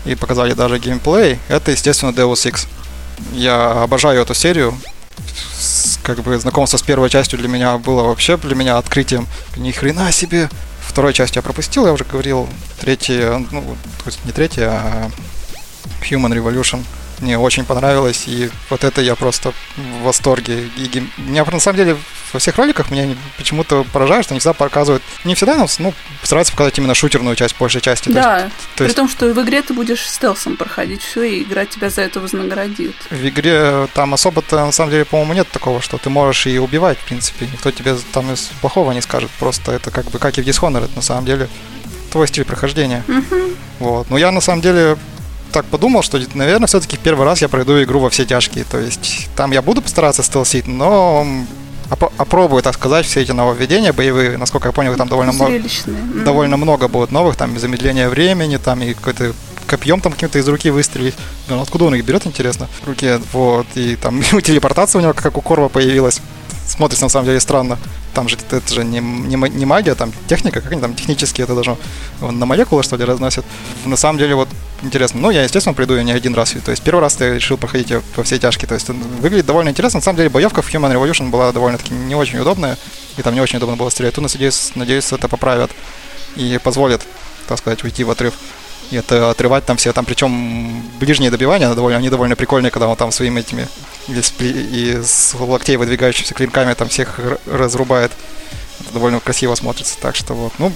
и 0.05 0.15
показали 0.15 0.53
даже 0.53 0.77
геймплей, 0.77 1.39
это, 1.47 1.71
естественно, 1.71 2.11
Deus 2.11 2.45
Ex. 2.45 2.67
Я 3.33 3.83
обожаю 3.83 4.21
эту 4.21 4.33
серию, 4.33 4.77
как 6.05 6.19
бы 6.21 6.37
знакомство 6.37 6.77
с 6.77 6.83
первой 6.83 7.09
частью 7.09 7.39
для 7.39 7.47
меня 7.47 7.77
было 7.79 8.03
вообще 8.03 8.37
для 8.37 8.55
меня 8.55 8.77
открытием. 8.77 9.27
Ни 9.57 9.71
хрена 9.71 10.11
себе. 10.11 10.49
Второй 10.81 11.13
часть 11.13 11.35
я 11.35 11.41
пропустил, 11.41 11.87
я 11.87 11.93
уже 11.93 12.03
говорил. 12.03 12.47
Третья, 12.79 13.43
ну, 13.51 13.61
то 13.97 14.05
есть 14.05 14.23
не 14.23 14.31
третья, 14.31 14.69
а 14.69 15.11
Human 16.01 16.31
Revolution 16.31 16.83
мне 17.21 17.37
очень 17.37 17.65
понравилось, 17.65 18.23
и 18.27 18.49
вот 18.69 18.83
это 18.83 19.01
я 19.01 19.15
просто 19.15 19.53
в 19.75 20.03
восторге. 20.03 20.69
И 20.77 21.03
меня 21.17 21.45
на 21.45 21.59
самом 21.59 21.77
деле 21.77 21.97
во 22.33 22.39
всех 22.39 22.57
роликах 22.57 22.91
меня 22.91 23.15
почему-то 23.37 23.85
поражает, 23.93 24.25
что 24.25 24.33
они 24.33 24.39
всегда 24.39 24.53
показывают, 24.53 25.01
не 25.23 25.35
всегда, 25.35 25.55
но 25.55 25.67
ну, 25.79 25.93
стараются 26.23 26.51
показать 26.51 26.77
именно 26.77 26.93
шутерную 26.93 27.35
часть, 27.35 27.55
большей 27.57 27.81
части. 27.81 28.09
Да, 28.09 28.37
то 28.37 28.43
есть, 28.43 28.55
то 28.55 28.77
при 28.77 28.83
есть... 28.85 28.95
том, 28.95 29.09
что 29.09 29.33
в 29.33 29.41
игре 29.41 29.61
ты 29.61 29.73
будешь 29.73 30.07
стелсом 30.07 30.57
проходить 30.57 31.01
все, 31.01 31.23
и 31.23 31.43
игра 31.43 31.65
тебя 31.65 31.89
за 31.89 32.01
это 32.01 32.19
вознаградит. 32.19 32.95
В 33.09 33.27
игре 33.27 33.87
там 33.93 34.13
особо-то, 34.13 34.65
на 34.65 34.71
самом 34.71 34.91
деле, 34.91 35.05
по-моему, 35.05 35.33
нет 35.33 35.47
такого, 35.49 35.81
что 35.81 35.97
ты 35.97 36.09
можешь 36.09 36.47
и 36.47 36.59
убивать, 36.59 36.97
в 36.97 37.05
принципе. 37.05 37.47
Никто 37.51 37.71
тебе 37.71 37.95
там 38.11 38.31
из 38.31 38.51
плохого 38.61 38.91
не 38.91 39.01
скажет, 39.01 39.31
просто 39.39 39.71
это 39.71 39.91
как 39.91 40.05
бы 40.11 40.19
как 40.19 40.37
и 40.37 40.41
в 40.41 40.45
Dishonored, 40.45 40.89
на 40.95 41.01
самом 41.01 41.25
деле 41.25 41.47
твой 42.11 42.27
стиль 42.27 42.45
прохождения. 42.45 43.03
Угу. 43.07 43.55
Вот. 43.79 44.09
Но 44.09 44.17
я 44.17 44.31
на 44.31 44.41
самом 44.41 44.61
деле 44.61 44.97
так 45.51 45.65
подумал, 45.65 46.01
что, 46.03 46.19
наверное, 46.33 46.67
все-таки 46.67 46.97
первый 46.97 47.25
раз 47.25 47.41
я 47.41 47.47
пройду 47.49 47.81
игру 47.83 47.99
во 47.99 48.09
все 48.09 48.25
тяжкие. 48.25 48.65
То 48.65 48.77
есть 48.79 49.29
там 49.35 49.51
я 49.51 49.61
буду 49.61 49.81
постараться 49.81 50.23
стелсить, 50.23 50.67
но 50.67 51.25
оп- 51.89 52.11
опробую, 52.17 52.61
так 52.63 52.73
сказать, 52.75 53.05
все 53.05 53.21
эти 53.21 53.31
нововведения 53.31 53.93
боевые. 53.93 54.37
Насколько 54.37 54.67
я 54.69 54.71
понял, 54.71 54.95
там 54.95 55.07
довольно 55.07 55.31
много, 55.33 55.51
довольно 56.25 56.57
много 56.57 56.87
будет 56.87 57.11
новых, 57.11 57.35
там 57.35 57.55
и 57.55 57.59
замедление 57.59 58.09
времени, 58.09 58.57
там 58.57 58.81
и 58.81 58.93
какой-то 58.93 59.33
копьем 59.67 60.01
там 60.01 60.13
каким-то 60.13 60.39
из 60.39 60.47
руки 60.47 60.69
выстрелить. 60.69 61.15
Ну, 61.49 61.61
откуда 61.61 61.85
он 61.85 61.95
их 61.95 62.05
берет, 62.05 62.25
интересно, 62.25 62.67
в 62.81 62.87
руке, 62.87 63.19
вот, 63.33 63.67
и 63.75 63.95
там 63.95 64.21
телепортация 64.41 64.99
у 64.99 65.01
него, 65.01 65.13
как 65.13 65.37
у 65.37 65.41
Корва, 65.41 65.69
появилась. 65.69 66.21
смотрится 66.67 67.05
на 67.05 67.09
самом 67.09 67.27
деле 67.27 67.39
странно. 67.39 67.77
Там 68.13 68.29
же 68.29 68.37
это 68.49 68.73
же 68.73 68.85
не, 68.85 68.99
не, 68.99 69.35
не 69.35 69.65
магия, 69.65 69.93
там 69.93 70.13
техника, 70.27 70.61
как 70.61 70.71
они 70.71 70.79
там 70.79 70.95
технически 70.95 71.41
это 71.41 71.53
должно 71.53 71.77
на 72.21 72.45
молекулы 72.45 72.81
что 72.81 72.95
ли 72.95 73.03
разносят. 73.03 73.45
На 73.83 73.97
самом 73.97 74.19
деле 74.19 74.35
вот 74.35 74.47
интересно. 74.81 75.19
Ну, 75.19 75.31
я, 75.31 75.43
естественно, 75.43 75.73
приду 75.73 75.99
не 75.99 76.13
один 76.13 76.33
раз. 76.33 76.55
То 76.63 76.71
есть 76.71 76.81
первый 76.81 77.01
раз 77.01 77.19
я 77.19 77.33
решил 77.33 77.57
проходить 77.57 77.91
по 78.15 78.23
всей 78.23 78.39
тяжкие. 78.39 78.69
То 78.69 78.75
есть 78.75 78.87
выглядит 78.87 79.45
довольно 79.45 79.69
интересно. 79.69 79.97
На 79.97 80.03
самом 80.03 80.15
деле 80.15 80.29
боевка 80.29 80.61
в 80.61 80.73
Human 80.73 80.93
Revolution 80.93 81.29
была 81.29 81.51
довольно-таки 81.51 81.93
не 81.93 82.15
очень 82.15 82.39
удобная. 82.39 82.77
И 83.17 83.21
там 83.21 83.33
не 83.33 83.41
очень 83.41 83.57
удобно 83.57 83.75
было 83.75 83.89
стрелять. 83.89 84.15
Тут, 84.15 84.23
надеюсь, 84.23 84.71
надеюсь, 84.75 85.11
это 85.11 85.27
поправят 85.27 85.71
и 86.37 86.57
позволит, 86.63 87.01
так 87.47 87.57
сказать, 87.57 87.83
уйти 87.83 88.05
в 88.05 88.11
отрыв. 88.11 88.33
И 88.91 88.95
это 88.95 89.29
отрывать 89.29 89.65
там 89.65 89.77
все, 89.77 89.93
там 89.93 90.05
причем 90.05 90.83
ближние 90.99 91.31
добивания, 91.31 91.67
они 91.67 91.75
довольно, 91.75 91.97
они 91.97 92.09
довольно 92.09 92.35
прикольные, 92.35 92.71
когда 92.71 92.87
он 92.87 92.95
там 92.95 93.11
своими 93.11 93.39
этими 93.39 93.67
из, 94.07 94.33
из 94.39 95.33
локтей 95.39 95.77
выдвигающимися 95.77 96.33
клинками 96.33 96.73
там 96.73 96.89
всех 96.89 97.19
разрубает. 97.45 98.11
Это 98.81 98.93
довольно 98.93 99.19
красиво 99.19 99.55
смотрится, 99.55 99.97
так 99.99 100.15
что 100.15 100.33
вот, 100.33 100.53
ну, 100.59 100.71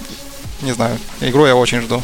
не 0.62 0.72
знаю, 0.72 0.98
игру 1.20 1.46
я 1.46 1.54
очень 1.54 1.80
жду. 1.80 2.02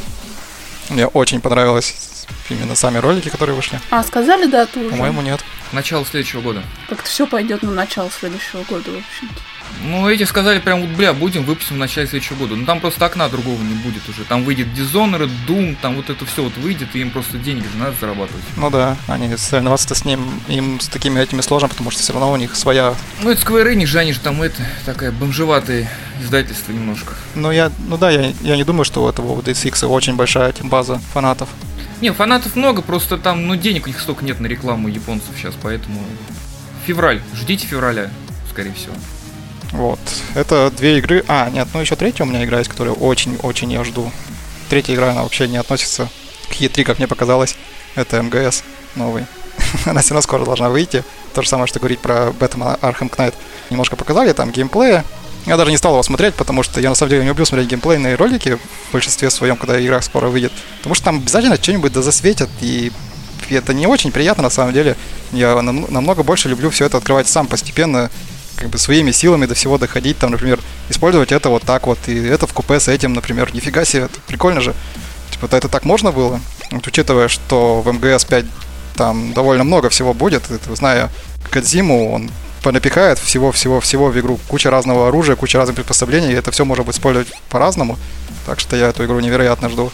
Мне 0.90 1.06
очень 1.06 1.40
понравилось 1.40 2.16
именно 2.48 2.74
сами 2.74 2.98
ролики, 2.98 3.28
которые 3.28 3.56
вышли. 3.56 3.80
А, 3.90 4.02
сказали 4.04 4.46
дату 4.46 4.80
уже? 4.80 4.90
По-моему, 4.90 5.22
нет. 5.22 5.40
Начало 5.72 6.04
следующего 6.06 6.40
года. 6.42 6.62
Как-то 6.88 7.08
все 7.08 7.26
пойдет 7.26 7.62
на 7.62 7.72
начало 7.72 8.10
следующего 8.10 8.62
года, 8.62 8.90
в 8.90 8.96
общем-то. 8.96 9.40
Ну, 9.82 10.08
эти 10.08 10.24
сказали 10.24 10.58
прям, 10.58 10.80
вот, 10.80 10.90
бля, 10.90 11.12
будем, 11.12 11.44
выпустим 11.44 11.76
в 11.76 11.78
начале 11.78 12.06
следующего 12.06 12.36
года. 12.36 12.56
Ну, 12.56 12.64
там 12.66 12.80
просто 12.80 13.04
окна 13.04 13.28
другого 13.28 13.60
не 13.62 13.74
будет 13.74 14.08
уже. 14.08 14.24
Там 14.24 14.44
выйдет 14.44 14.68
Dishonored, 14.68 15.30
Doom, 15.46 15.76
там 15.80 15.96
вот 15.96 16.10
это 16.10 16.24
все 16.26 16.42
вот 16.42 16.56
выйдет, 16.56 16.88
и 16.94 17.00
им 17.00 17.10
просто 17.10 17.38
деньги 17.38 17.62
же 17.62 17.76
надо 17.78 17.94
зарабатывать. 18.00 18.42
Ну 18.56 18.70
да, 18.70 18.96
они 19.06 19.36
соревноваться 19.36 19.94
с 19.94 20.04
ним, 20.04 20.40
им 20.48 20.80
с 20.80 20.88
такими 20.88 21.20
этими 21.20 21.40
сложно, 21.40 21.68
потому 21.68 21.90
что 21.90 22.00
все 22.02 22.12
равно 22.12 22.32
у 22.32 22.36
них 22.36 22.56
своя... 22.56 22.94
Ну, 23.22 23.30
это 23.30 23.40
Square 23.42 23.74
Enix 23.74 23.86
же, 23.86 23.98
они 23.98 24.12
же 24.12 24.20
там 24.20 24.42
это, 24.42 24.62
такая 24.84 25.12
бомжеватое 25.12 25.90
издательство 26.22 26.72
немножко. 26.72 27.14
Ну, 27.34 27.50
я, 27.50 27.70
ну 27.88 27.96
да, 27.98 28.10
я, 28.10 28.32
я 28.40 28.56
не 28.56 28.64
думаю, 28.64 28.84
что 28.84 29.04
у 29.04 29.08
этого 29.08 29.32
у 29.32 29.40
DSX 29.40 29.86
очень 29.86 30.16
большая 30.16 30.54
база 30.62 31.00
фанатов. 31.12 31.48
Не, 32.00 32.12
фанатов 32.12 32.56
много, 32.56 32.82
просто 32.82 33.16
там, 33.16 33.46
ну, 33.46 33.56
денег 33.56 33.86
у 33.86 33.88
них 33.88 34.00
столько 34.00 34.24
нет 34.24 34.40
на 34.40 34.46
рекламу 34.46 34.88
японцев 34.88 35.30
сейчас, 35.36 35.54
поэтому... 35.62 36.00
Февраль, 36.86 37.20
ждите 37.34 37.66
февраля, 37.66 38.10
скорее 38.50 38.72
всего. 38.74 38.94
Вот. 39.72 39.98
Это 40.34 40.70
две 40.70 40.98
игры. 40.98 41.24
А, 41.28 41.50
нет, 41.50 41.68
ну 41.74 41.80
еще 41.80 41.96
третья 41.96 42.24
у 42.24 42.26
меня 42.26 42.44
игра 42.44 42.58
есть, 42.58 42.70
которую 42.70 42.96
очень-очень 42.96 43.72
я 43.72 43.84
жду. 43.84 44.10
Третья 44.68 44.94
игра, 44.94 45.10
она 45.10 45.22
вообще 45.22 45.48
не 45.48 45.56
относится 45.56 46.08
к 46.48 46.52
E3, 46.52 46.84
как 46.84 46.98
мне 46.98 47.06
показалось. 47.06 47.56
Это 47.94 48.22
МГС 48.22 48.62
новый. 48.94 49.26
она 49.86 50.00
все 50.00 50.10
равно 50.10 50.22
скоро 50.22 50.44
должна 50.44 50.68
выйти. 50.68 51.04
То 51.34 51.42
же 51.42 51.48
самое, 51.48 51.66
что 51.66 51.78
говорить 51.78 52.00
про 52.00 52.28
Batman 52.28 52.78
Arkham 52.80 53.10
Knight. 53.10 53.34
Немножко 53.70 53.96
показали 53.96 54.32
там 54.32 54.50
геймплея. 54.50 55.04
Я 55.46 55.56
даже 55.56 55.70
не 55.70 55.76
стал 55.76 55.92
его 55.92 56.02
смотреть, 56.02 56.34
потому 56.34 56.62
что 56.64 56.80
я 56.80 56.88
на 56.88 56.96
самом 56.96 57.10
деле 57.10 57.22
не 57.22 57.28
люблю 57.28 57.44
смотреть 57.44 57.70
геймплейные 57.70 58.16
ролики 58.16 58.58
в 58.88 58.92
большинстве 58.92 59.30
своем, 59.30 59.56
когда 59.56 59.80
игра 59.80 60.02
скоро 60.02 60.28
выйдет. 60.28 60.52
Потому 60.78 60.94
что 60.94 61.04
там 61.04 61.16
обязательно 61.18 61.56
что-нибудь 61.56 61.92
да 61.92 62.02
засветят, 62.02 62.50
и 62.60 62.90
это 63.48 63.72
не 63.72 63.86
очень 63.86 64.10
приятно 64.10 64.42
на 64.42 64.50
самом 64.50 64.72
деле. 64.72 64.96
Я 65.30 65.60
намного 65.62 66.24
больше 66.24 66.48
люблю 66.48 66.70
все 66.70 66.86
это 66.86 66.96
открывать 66.96 67.28
сам 67.28 67.46
постепенно, 67.46 68.10
как 68.56 68.68
бы 68.68 68.78
своими 68.78 69.10
силами 69.10 69.46
до 69.46 69.54
всего 69.54 69.78
доходить, 69.78 70.18
там, 70.18 70.30
например, 70.30 70.58
использовать 70.88 71.32
это 71.32 71.48
вот 71.48 71.62
так 71.62 71.86
вот, 71.86 71.98
и 72.06 72.16
это 72.26 72.46
в 72.46 72.52
купе 72.52 72.80
с 72.80 72.88
этим, 72.88 73.12
например, 73.12 73.54
нифига 73.54 73.84
себе, 73.84 74.04
это 74.04 74.18
прикольно 74.26 74.60
же. 74.60 74.74
Типа, 75.30 75.54
это 75.54 75.68
так 75.68 75.84
можно 75.84 76.12
было? 76.12 76.40
Вот, 76.70 76.86
учитывая, 76.86 77.28
что 77.28 77.82
в 77.82 77.92
МГС 77.92 78.24
5 78.24 78.46
там 78.96 79.32
довольно 79.34 79.64
много 79.64 79.90
всего 79.90 80.14
будет, 80.14 80.50
это, 80.50 80.74
зная 80.74 81.10
Кадзиму, 81.50 82.12
он 82.12 82.30
понапихает 82.62 83.18
всего-всего-всего 83.18 84.08
в 84.08 84.18
игру, 84.18 84.40
куча 84.48 84.70
разного 84.70 85.08
оружия, 85.08 85.36
куча 85.36 85.58
разных 85.58 85.76
приспособлений, 85.76 86.32
и 86.32 86.34
это 86.34 86.50
все 86.50 86.64
можно 86.64 86.82
будет 86.82 86.96
использовать 86.96 87.28
по-разному, 87.48 87.98
так 88.46 88.58
что 88.58 88.76
я 88.76 88.88
эту 88.88 89.04
игру 89.04 89.20
невероятно 89.20 89.68
жду. 89.68 89.92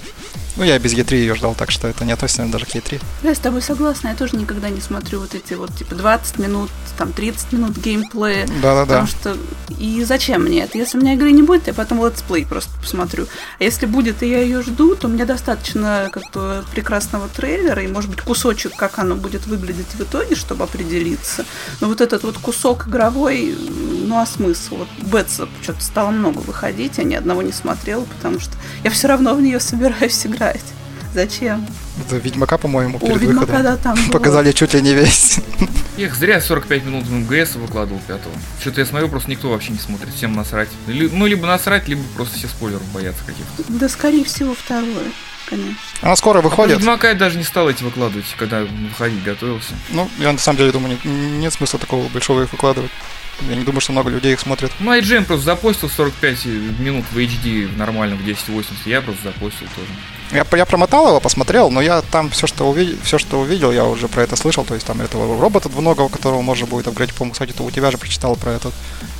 Ну, 0.57 0.65
я 0.65 0.79
без 0.79 0.93
E3 0.93 1.17
ее 1.17 1.35
ждал, 1.35 1.55
так 1.55 1.71
что 1.71 1.89
это 1.89 2.05
не 2.05 2.13
относится 2.13 2.45
даже 2.47 2.67
к 2.67 2.71
E3. 2.71 3.01
Я 3.23 3.35
с 3.35 3.39
тобой 3.39 3.63
согласна, 3.63 4.09
я 4.09 4.15
тоже 4.15 4.37
никогда 4.37 4.69
не 4.69 4.81
смотрю 4.81 5.21
вот 5.21 5.35
эти 5.35 5.55
вот, 5.55 5.75
типа, 5.75 5.95
20 5.95 6.39
минут, 6.39 6.71
там, 6.99 7.13
30 7.13 7.53
минут 7.53 7.79
геймплея. 7.79 8.47
Да-да-да. 8.61 8.85
Потому 8.85 9.07
что, 9.07 9.37
и 9.79 10.05
зачем 10.05 10.43
мне 10.43 10.65
это? 10.65 10.77
Если 10.77 10.99
у 10.99 11.01
меня 11.01 11.15
игры 11.15 11.33
не 11.33 11.43
будет, 11.43 11.69
я 11.69 11.73
потом 11.73 12.05
летсплей 12.05 12.45
просто 12.45 12.71
посмотрю. 12.81 13.27
А 13.59 13.65
если 13.65 13.87
будет, 13.87 14.23
и 14.23 14.29
я 14.29 14.43
ее 14.43 14.63
жду, 14.63 14.95
то 14.95 15.09
мне 15.09 15.25
достаточно 15.25 16.11
как 16.13 16.31
бы 16.33 16.63
прекрасного 16.73 17.29
трейлера, 17.29 17.83
и, 17.83 17.87
может 17.87 18.11
быть, 18.11 18.21
кусочек, 18.21 18.77
как 18.77 18.99
оно 18.99 19.15
будет 19.15 19.47
выглядеть 19.47 19.95
в 19.95 20.03
итоге, 20.03 20.35
чтобы 20.35 20.65
определиться. 20.65 21.47
Но 21.81 21.89
вот 21.89 22.03
этот 22.03 22.25
вот 22.25 22.37
кусок 22.37 22.89
игровой, 22.89 23.57
ну, 24.07 24.19
а 24.19 24.27
смысл? 24.27 24.77
Вот 24.77 24.89
Бетса 24.99 25.49
что-то 25.63 25.83
стало 25.83 26.11
много 26.11 26.41
выходить, 26.41 26.99
я 26.99 27.05
ни 27.05 27.15
одного 27.15 27.41
не 27.41 27.53
смотрела, 27.53 28.05
потому 28.05 28.39
что 28.39 28.53
я 28.85 28.91
все 28.91 29.09
равно 29.09 29.35
в 29.35 29.41
нее 29.41 29.59
собираюсь 29.59 30.27
играть 30.27 30.42
играть. 30.43 30.63
Зачем? 31.15 31.67
Это 32.01 32.17
Ведьмака, 32.17 32.57
по-моему, 32.57 32.99
перед 32.99 33.17
О, 33.17 33.19
Ведьмака, 33.19 33.41
выходом. 33.47 33.63
Да, 33.63 33.77
там 33.77 33.99
Показали 34.11 34.47
было. 34.47 34.55
чуть 34.55 34.73
ли 34.73 34.81
не 34.81 34.95
весь. 34.95 35.41
Их 35.99 36.15
зря 36.15 36.41
45 36.41 36.85
минут 36.87 37.05
в 37.05 37.13
МГС 37.13 37.57
выкладывал 37.57 38.01
пятого. 38.07 38.35
Что-то 38.61 38.81
я 38.81 38.87
смотрю, 38.87 39.09
просто 39.09 39.31
никто 39.31 39.51
вообще 39.51 39.73
не 39.73 39.79
смотрит. 39.79 40.15
Всем 40.15 40.33
насрать. 40.33 40.71
Ну, 40.87 41.27
либо 41.27 41.47
насрать, 41.47 41.87
либо 41.87 42.03
просто 42.17 42.39
все 42.39 42.49
спойлеров 42.49 42.85
боятся 42.93 43.23
каких-то. 43.27 43.63
Да, 43.69 43.89
скорее 43.91 44.25
всего, 44.25 44.55
второе 44.55 45.13
конечно. 45.53 45.77
Она 46.01 46.17
скоро 46.17 46.41
выходит. 46.41 46.79
Ведьмака 46.79 47.09
я 47.09 47.15
даже 47.15 47.37
не 47.37 47.45
стал 47.45 47.69
эти 47.69 47.83
выкладывать, 47.83 48.25
когда 48.39 48.63
выходить 48.63 49.23
готовился. 49.23 49.75
Ну, 49.91 50.09
я 50.19 50.33
на 50.33 50.39
самом 50.39 50.57
деле 50.59 50.73
думаю, 50.73 50.99
нет 51.05 51.53
смысла 51.53 51.79
такого 51.79 52.09
большого 52.09 52.45
их 52.45 52.53
выкладывать. 52.53 52.91
Я 53.49 53.57
не 53.57 53.65
думаю, 53.65 53.81
что 53.81 53.93
много 53.93 54.09
людей 54.09 54.33
их 54.33 54.41
смотрят. 54.41 54.73
Ну, 54.79 54.93
IGN 54.93 55.25
просто 55.25 55.45
запостил 55.45 55.91
45 55.91 56.47
минут 56.79 57.05
в 57.11 57.19
HD 57.19 57.77
нормально 57.77 58.17
в 58.17 58.21
1080. 58.21 58.87
Я 58.87 59.01
просто 59.03 59.25
запостил 59.25 59.67
тоже. 59.75 59.89
Я, 60.33 60.47
я 60.57 60.65
промотал 60.65 61.09
его, 61.09 61.21
посмотрел, 61.21 61.71
но 61.71 61.83
я 61.83 62.01
там 62.01 62.31
все, 62.31 62.47
что 62.47 62.69
увидел, 62.71 62.97
все, 63.03 63.19
что 63.19 63.41
увидел, 63.41 63.71
я 63.71 63.85
уже 63.85 64.09
про 64.09 64.23
это 64.23 64.35
слышал. 64.37 64.65
То 64.65 64.75
есть 64.75 64.87
там 64.87 65.01
этого 65.03 65.39
робота 65.41 65.69
двуногого, 65.69 66.09
которого 66.09 66.41
можно 66.41 66.67
будет 66.67 66.89
апгрейдить. 66.89 67.15
По-моему, 67.15 67.33
кстати, 67.33 67.55
у 67.59 67.71
тебя 67.71 67.91
же 67.91 67.99
прочитал 67.99 68.37
про 68.37 68.53
этот. 68.53 68.73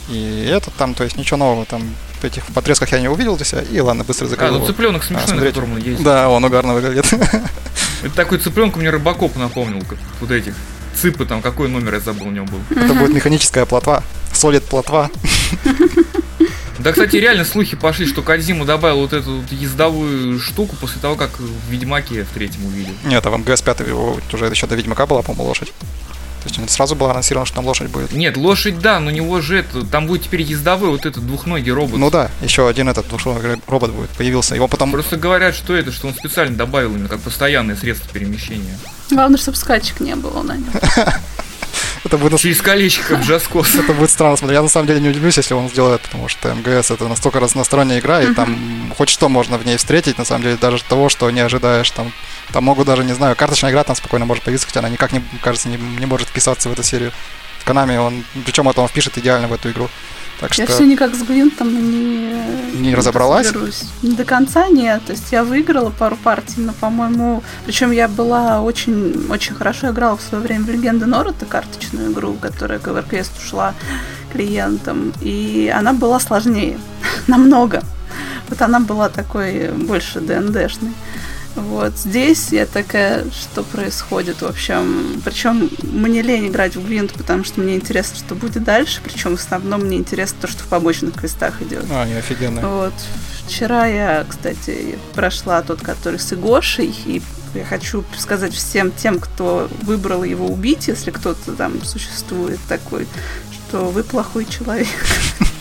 И 0.09 0.49
этот 0.51 0.75
там, 0.75 0.95
то 0.95 1.05
есть 1.05 1.17
ничего 1.17 1.37
нового 1.37 1.67
там 1.67 1.83
в 2.21 2.25
этих 2.25 2.45
подрезках 2.47 2.93
я 2.93 3.01
не 3.01 3.09
увидел 3.09 3.37
здесь. 3.37 3.55
И 3.71 3.81
ладно, 3.81 4.05
быстро 4.05 4.27
закрыл. 4.27 4.57
А, 4.57 4.59
ну 4.59 4.67
цыпленок 4.67 5.05
смешной, 5.05 5.51
а, 5.51 5.67
на 5.67 5.79
ездит. 5.79 6.03
Да, 6.03 6.31
он 6.31 6.45
угарно 6.45 6.73
выглядит. 6.73 7.07
Это 8.03 8.15
такой 8.15 8.39
цыпленок 8.39 8.77
мне 8.77 8.89
рыбакоп 8.89 9.37
напомнил, 9.37 9.81
как 9.81 9.99
вот 10.21 10.31
этих. 10.31 10.55
Цыпы 11.01 11.25
там, 11.27 11.43
какой 11.43 11.69
номер 11.69 11.95
я 11.95 12.01
забыл 12.01 12.29
у 12.29 12.31
него 12.31 12.47
был. 12.47 12.61
Это 12.71 12.95
будет 12.95 13.15
механическая 13.15 13.67
плотва. 13.67 14.03
Солид 14.33 14.65
плотва. 14.65 15.11
Да, 16.83 16.93
кстати, 16.93 17.17
реально 17.17 17.45
слухи 17.45 17.77
пошли, 17.77 18.07
что 18.07 18.23
Кадзиму 18.23 18.65
добавил 18.65 18.99
вот 19.01 19.13
эту 19.13 19.37
вот 19.37 19.53
ездовую 19.53 20.41
штуку 20.41 20.77
после 20.81 21.01
того, 21.01 21.15
как 21.15 21.39
в 21.39 21.71
Ведьмаке 21.71 22.25
в 22.25 22.29
третьем 22.31 22.67
увидел. 22.67 22.95
Нет, 23.05 23.25
а 23.25 23.31
в 23.31 23.39
МГС 23.39 23.63
5 23.63 23.81
уже 24.33 24.47
еще 24.47 24.67
до 24.67 24.75
Ведьмака 24.75 25.07
была, 25.07 25.23
по-моему, 25.23 25.45
лошадь. 25.45 25.73
То 26.43 26.49
есть 26.49 26.71
сразу 26.71 26.97
было 26.97 27.13
анонсировано, 27.13 27.47
что 27.47 27.57
там 27.57 27.67
лошадь 27.67 27.89
будет. 27.89 28.13
Нет, 28.13 28.37
лошадь, 28.37 28.81
да, 28.81 28.99
но 28.99 29.11
у 29.11 29.15
него 29.15 29.41
же 29.41 29.59
это, 29.59 29.87
там 29.87 30.09
будет 30.09 30.25
теперь 30.25 30.43
ездовой 30.43 30.91
вот 30.91 31.07
этот 31.07 31.25
двухногий 31.25 31.71
робот. 31.71 31.99
Ну 31.99 32.11
да, 32.11 32.31
еще 32.43 32.69
один 32.69 32.89
этот 32.89 33.07
двухногий 33.09 33.61
робот 33.69 33.93
будет, 33.93 34.11
появился. 34.11 34.57
Его 34.57 34.67
потом... 34.67 34.91
Просто 34.91 35.17
говорят, 35.17 35.55
что 35.55 35.77
это, 35.77 35.93
что 35.93 36.09
он 36.09 36.15
специально 36.15 36.57
добавил 36.57 36.91
именно 36.95 37.09
как 37.09 37.21
постоянное 37.21 37.77
средство 37.77 38.11
перемещения. 38.13 38.77
Главное, 39.11 39.39
чтобы 39.39 39.57
скачек 39.57 40.01
не 40.01 40.17
было 40.17 40.43
на 40.43 40.57
нем. 40.57 40.73
Это 42.05 42.19
будет... 42.19 42.39
Через 42.41 42.61
колечко 42.61 43.17
в 43.17 43.23
Джаскос. 43.23 43.75
Это 43.77 43.93
будет 43.93 44.11
странно 44.11 44.37
смотреть. 44.37 44.57
Я 44.57 44.63
на 44.63 44.69
самом 44.69 44.87
деле 44.87 45.01
не 45.01 45.09
удивлюсь, 45.09 45.37
если 45.37 45.55
он 45.55 45.69
сделает, 45.69 46.01
потому 46.01 46.29
что 46.29 46.53
МГС 46.55 46.91
это 46.91 47.07
настолько 47.07 47.39
разносторонняя 47.39 48.01
игра, 48.01 48.23
и 48.23 48.35
там 48.35 48.93
хоть 48.97 49.09
что 49.09 49.29
можно 49.29 49.57
в 49.57 49.65
ней 49.65 49.77
встретить, 49.77 50.19
на 50.19 50.25
самом 50.25 50.43
деле, 50.43 50.57
даже 50.57 50.83
того, 50.83 51.09
что 51.09 51.31
не 51.31 51.41
ожидаешь. 51.41 51.91
Там, 51.91 52.13
там 52.53 52.65
могут 52.65 52.87
даже, 52.87 53.05
не 53.05 53.13
знаю, 53.13 53.37
карточная 53.37 53.71
игра 53.71 53.85
там 53.85 53.95
спокойно 53.95 54.27
может 54.27 54.43
появиться, 54.43 54.67
хотя 54.67 54.81
она 54.81 54.89
никак, 54.89 55.13
не, 55.13 55.23
кажется, 55.41 55.69
не, 55.69 55.77
не 55.77 56.07
может 56.07 56.29
вписаться 56.29 56.69
в 56.69 56.73
эту 56.73 56.83
серию. 56.83 57.13
В 57.61 57.65
Канаме 57.65 58.01
он, 58.01 58.25
причем 58.45 58.69
это 58.69 58.81
он 58.81 58.89
впишет 58.89 59.17
идеально 59.19 59.47
в 59.47 59.53
эту 59.53 59.71
игру. 59.71 59.89
Так 60.43 60.59
я 60.59 60.67
все 60.67 60.85
никак 60.85 61.15
с 61.15 61.23
Гвинтом 61.23 61.69
не... 61.73 62.35
Не 62.81 62.95
разобралась? 62.97 63.47
Разберусь. 63.47 63.85
Не 64.03 64.17
до 64.17 64.25
конца 64.25 64.67
нет. 64.69 65.01
То 65.07 65.13
есть 65.13 65.31
я 65.31 65.45
выиграла 65.45 65.91
пару 65.91 66.17
партий, 66.17 66.55
но, 66.57 66.73
по-моему... 66.73 67.45
Причем 67.65 67.93
я 67.93 68.09
была 68.09 68.61
очень, 68.61 69.27
очень 69.31 69.55
хорошо 69.55 69.91
играла 69.91 70.17
в 70.17 70.21
свое 70.21 70.43
время 70.43 70.65
в 70.65 70.69
Легенды 70.69 71.07
Норота, 71.07 71.47
карточную 71.47 72.11
игру, 72.11 72.35
которая 72.35 72.81
к 72.81 72.89
Everquest 72.89 73.31
ушла 73.39 73.75
клиентам. 74.33 75.13
И 75.21 75.73
она 75.73 75.93
была 75.93 76.19
сложнее. 76.19 76.79
Намного. 77.29 77.85
Вот 78.49 78.61
она 78.63 78.81
была 78.81 79.09
такой 79.09 79.71
больше 79.71 80.21
ДНДшной. 80.21 80.93
Вот 81.55 81.99
здесь 81.99 82.51
я 82.51 82.65
такая, 82.67 83.25
что 83.31 83.63
происходит, 83.63 84.41
в 84.41 84.47
общем. 84.47 85.21
Причем 85.25 85.71
мне 85.83 86.23
лень 86.23 86.49
играть 86.49 86.77
в 86.77 86.87
Гвинт, 86.87 87.13
потому 87.13 87.45
что 87.45 87.61
мне 87.61 87.77
интересно, 87.77 88.17
что 88.17 88.35
будет 88.35 88.65
дальше. 88.65 89.01
Причем 89.05 89.37
в 89.37 89.41
основном 89.41 89.83
мне 89.83 89.99
интересно 89.99 90.39
то, 90.43 90.47
что 90.47 90.65
в 90.65 90.69
побочных 90.69 91.15
квестах 91.15 91.61
идет. 91.61 91.85
А, 91.91 92.07
не 92.07 92.15
офигенно. 92.15 92.67
Вот. 92.67 92.95
Вчера 93.47 93.87
я, 93.87 94.25
кстати, 94.27 94.99
прошла 95.15 95.63
тот, 95.63 95.83
который 95.83 96.19
с 96.19 96.33
Игошей, 96.33 96.95
и 97.05 97.23
я 97.55 97.65
хочу 97.65 98.03
сказать 98.17 98.55
всем 98.55 98.91
тем, 98.91 99.21
кто 99.21 99.69
выбрал 99.83 100.25
его 100.25 100.47
убить, 100.47 100.89
если 100.89 101.11
кто-то 101.11 101.53
там 101.53 101.85
существует 101.85 102.61
такой, 102.69 103.07
что 103.53 103.91
вы 103.91 104.05
плохой 104.05 104.47
человек. 104.47 104.89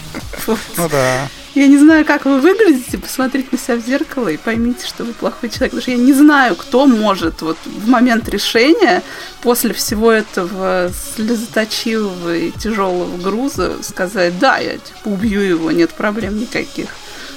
Вот. 0.47 0.59
Ну 0.77 0.89
да. 0.89 1.27
Я 1.53 1.67
не 1.67 1.77
знаю, 1.77 2.05
как 2.05 2.25
вы 2.25 2.39
выглядите, 2.39 2.97
посмотрите 2.97 3.49
на 3.51 3.57
себя 3.57 3.75
в 3.75 3.85
зеркало 3.85 4.29
и 4.29 4.37
поймите, 4.37 4.87
что 4.87 5.03
вы 5.03 5.11
плохой 5.13 5.49
человек. 5.49 5.71
Потому 5.71 5.81
что 5.81 5.91
я 5.91 5.97
не 5.97 6.13
знаю, 6.13 6.55
кто 6.55 6.85
может 6.85 7.41
вот 7.41 7.57
в 7.65 7.89
момент 7.89 8.29
решения, 8.29 9.03
после 9.41 9.73
всего 9.73 10.11
этого 10.11 10.91
слезоточивого 11.15 12.35
и 12.35 12.51
тяжелого 12.51 13.17
груза, 13.17 13.83
сказать, 13.83 14.39
да, 14.39 14.59
я 14.59 14.77
типа, 14.77 15.07
убью 15.07 15.41
его, 15.41 15.71
нет 15.71 15.91
проблем 15.91 16.39
никаких. 16.39 16.89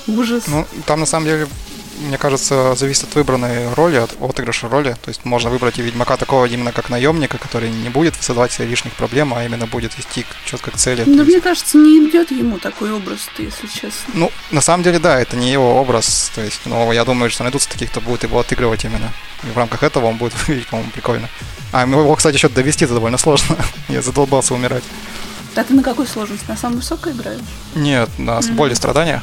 Ужас. 0.06 0.44
Ну, 0.46 0.66
там 0.86 1.00
на 1.00 1.06
самом 1.06 1.26
деле 1.26 1.48
мне 2.00 2.18
кажется, 2.18 2.74
зависит 2.74 3.04
от 3.04 3.14
выбранной 3.14 3.72
роли, 3.74 3.96
от 3.96 4.16
отыгрыша 4.20 4.68
роли. 4.68 4.96
То 5.02 5.08
есть 5.08 5.24
можно 5.24 5.50
выбрать 5.50 5.78
и 5.78 5.82
Ведьмака 5.82 6.16
такого 6.16 6.46
именно 6.46 6.72
как 6.72 6.90
наемника, 6.90 7.38
который 7.38 7.70
не 7.70 7.88
будет 7.88 8.14
создавать 8.14 8.52
себе 8.52 8.66
лишних 8.66 8.94
проблем, 8.94 9.34
а 9.34 9.44
именно 9.44 9.66
будет 9.66 9.96
вести 9.96 10.24
четко 10.44 10.70
к 10.70 10.76
цели. 10.76 11.04
Но 11.06 11.24
мне 11.24 11.40
кажется, 11.40 11.78
не 11.78 12.08
идет 12.08 12.30
ему 12.30 12.58
такой 12.58 12.92
образ, 12.92 13.28
если 13.38 13.66
честно. 13.66 14.14
Ну, 14.14 14.32
на 14.50 14.60
самом 14.60 14.82
деле, 14.82 14.98
да, 14.98 15.20
это 15.20 15.36
не 15.36 15.50
его 15.50 15.80
образ. 15.80 16.30
То 16.34 16.42
есть, 16.42 16.60
но 16.64 16.92
я 16.92 17.04
думаю, 17.04 17.30
что 17.30 17.42
найдутся 17.42 17.68
таких, 17.68 17.90
кто 17.90 18.00
будет 18.00 18.24
его 18.24 18.38
отыгрывать 18.40 18.84
именно. 18.84 19.12
И 19.42 19.46
в 19.46 19.56
рамках 19.56 19.82
этого 19.82 20.06
он 20.06 20.16
будет 20.16 20.34
выглядеть, 20.46 20.68
по-моему, 20.68 20.90
прикольно. 20.90 21.28
А 21.72 21.86
его, 21.86 22.14
кстати, 22.14 22.36
еще 22.36 22.48
довести 22.48 22.84
это 22.84 22.94
довольно 22.94 23.18
сложно. 23.18 23.56
я 23.88 24.02
задолбался 24.02 24.54
умирать. 24.54 24.84
А 25.56 25.62
ты 25.62 25.74
на 25.74 25.82
какой 25.82 26.06
сложности? 26.06 26.46
На 26.48 26.56
самой 26.56 26.76
высокой 26.76 27.12
играешь? 27.12 27.40
Нет, 27.76 28.08
на 28.18 28.38
mm-hmm. 28.38 28.52
боли 28.54 28.74
страдания. 28.74 29.22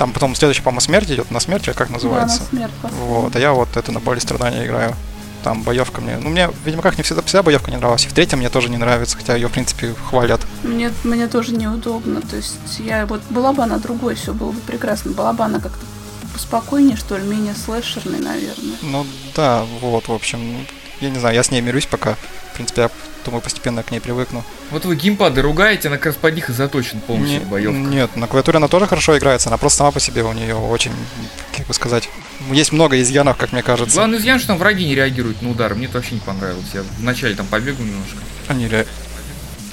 Там 0.00 0.14
потом 0.14 0.34
следующий, 0.34 0.62
по-моему, 0.62 0.80
смерть 0.80 1.10
идет, 1.10 1.30
на 1.30 1.40
смерть, 1.40 1.68
как 1.74 1.90
называется? 1.90 2.38
Да, 2.38 2.44
на 2.44 2.48
смерть. 2.48 2.94
Вот, 3.04 3.36
а 3.36 3.38
я 3.38 3.52
вот 3.52 3.76
это 3.76 3.92
на 3.92 4.00
боли 4.00 4.18
страдания 4.18 4.64
играю. 4.64 4.96
Там 5.44 5.62
боевка 5.62 6.00
мне. 6.00 6.16
Ну, 6.16 6.30
мне, 6.30 6.48
видимо, 6.64 6.80
как 6.80 6.96
не 6.96 7.02
всегда 7.02 7.20
вся 7.20 7.42
боевка 7.42 7.70
не 7.70 7.76
нравилась. 7.76 8.06
И 8.06 8.08
в 8.08 8.14
третьем 8.14 8.38
мне 8.38 8.48
тоже 8.48 8.70
не 8.70 8.78
нравится, 8.78 9.18
хотя 9.18 9.34
ее, 9.34 9.48
в 9.48 9.52
принципе, 9.52 9.92
хвалят. 10.08 10.40
Мне, 10.62 10.90
мне 11.04 11.28
тоже 11.28 11.54
неудобно. 11.54 12.22
То 12.22 12.36
есть 12.36 12.78
я 12.78 13.04
вот 13.04 13.20
была 13.28 13.52
бы 13.52 13.62
она 13.62 13.76
другой, 13.76 14.14
все 14.14 14.32
было 14.32 14.52
бы 14.52 14.60
прекрасно. 14.60 15.10
Была 15.10 15.34
бы 15.34 15.44
она 15.44 15.60
как-то 15.60 15.84
поспокойнее, 16.32 16.96
что 16.96 17.18
ли, 17.18 17.26
менее 17.26 17.54
слэшерной, 17.54 18.20
наверное. 18.20 18.78
Ну 18.80 19.06
да, 19.36 19.66
вот, 19.82 20.08
в 20.08 20.12
общем, 20.14 20.66
я 21.02 21.10
не 21.10 21.18
знаю, 21.18 21.34
я 21.34 21.42
с 21.42 21.50
ней 21.50 21.60
мирюсь 21.60 21.84
пока. 21.84 22.14
В 22.52 22.54
принципе, 22.54 22.80
я 22.80 22.90
думаю, 23.24 23.40
постепенно 23.42 23.82
к 23.82 23.90
ней 23.90 24.00
привыкну. 24.00 24.44
Вот 24.70 24.84
вы 24.84 24.96
геймпады 24.96 25.42
ругаете, 25.42 25.88
она 25.88 25.96
как 25.96 26.06
раз 26.06 26.16
под 26.16 26.34
них 26.34 26.48
и 26.50 26.52
заточен 26.52 27.00
полностью 27.00 27.40
не, 27.40 27.44
боевка. 27.44 27.78
Нет, 27.78 28.16
на 28.16 28.26
клавиатуре 28.26 28.56
она 28.58 28.68
тоже 28.68 28.86
хорошо 28.86 29.16
играется, 29.18 29.48
она 29.48 29.58
просто 29.58 29.78
сама 29.78 29.90
по 29.90 30.00
себе 30.00 30.22
у 30.22 30.32
нее 30.32 30.54
очень, 30.54 30.92
как 31.56 31.66
бы 31.66 31.74
сказать, 31.74 32.08
есть 32.50 32.72
много 32.72 33.00
изъянов, 33.00 33.36
как 33.36 33.52
мне 33.52 33.62
кажется. 33.62 33.96
Главный 33.96 34.18
изъян, 34.18 34.38
что 34.38 34.48
там 34.48 34.58
враги 34.58 34.86
не 34.86 34.94
реагируют 34.94 35.42
на 35.42 35.50
удары. 35.50 35.74
Мне 35.74 35.86
это 35.86 35.98
вообще 35.98 36.14
не 36.14 36.20
понравилось. 36.20 36.66
Я 36.72 36.82
вначале 36.98 37.34
там 37.34 37.46
побегал 37.46 37.84
немножко. 37.84 38.16
Они 38.48 38.66
ре... 38.66 38.86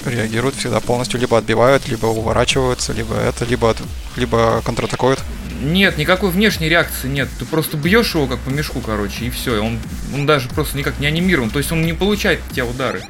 реагируют 0.04 0.56
всегда 0.56 0.80
полностью, 0.80 1.20
либо 1.20 1.38
отбивают, 1.38 1.88
либо 1.88 2.06
уворачиваются, 2.06 2.92
либо 2.92 3.14
это, 3.14 3.44
либо, 3.44 3.74
либо 4.16 4.62
контратакуют. 4.64 5.20
Нет, 5.60 5.98
никакой 5.98 6.30
внешней 6.30 6.68
реакции 6.68 7.08
нет. 7.08 7.28
Ты 7.38 7.44
просто 7.44 7.76
бьешь 7.76 8.14
его 8.14 8.26
как 8.26 8.38
по 8.40 8.50
мешку, 8.50 8.80
короче, 8.80 9.24
и 9.24 9.30
все. 9.30 9.60
Он, 9.60 9.78
он 10.14 10.26
даже 10.26 10.48
просто 10.48 10.76
никак 10.78 11.00
не 11.00 11.06
анимирован. 11.06 11.50
То 11.50 11.58
есть 11.58 11.72
он 11.72 11.82
не 11.82 11.94
получает 11.94 12.40
тебя 12.52 12.64
удары. 12.64 13.02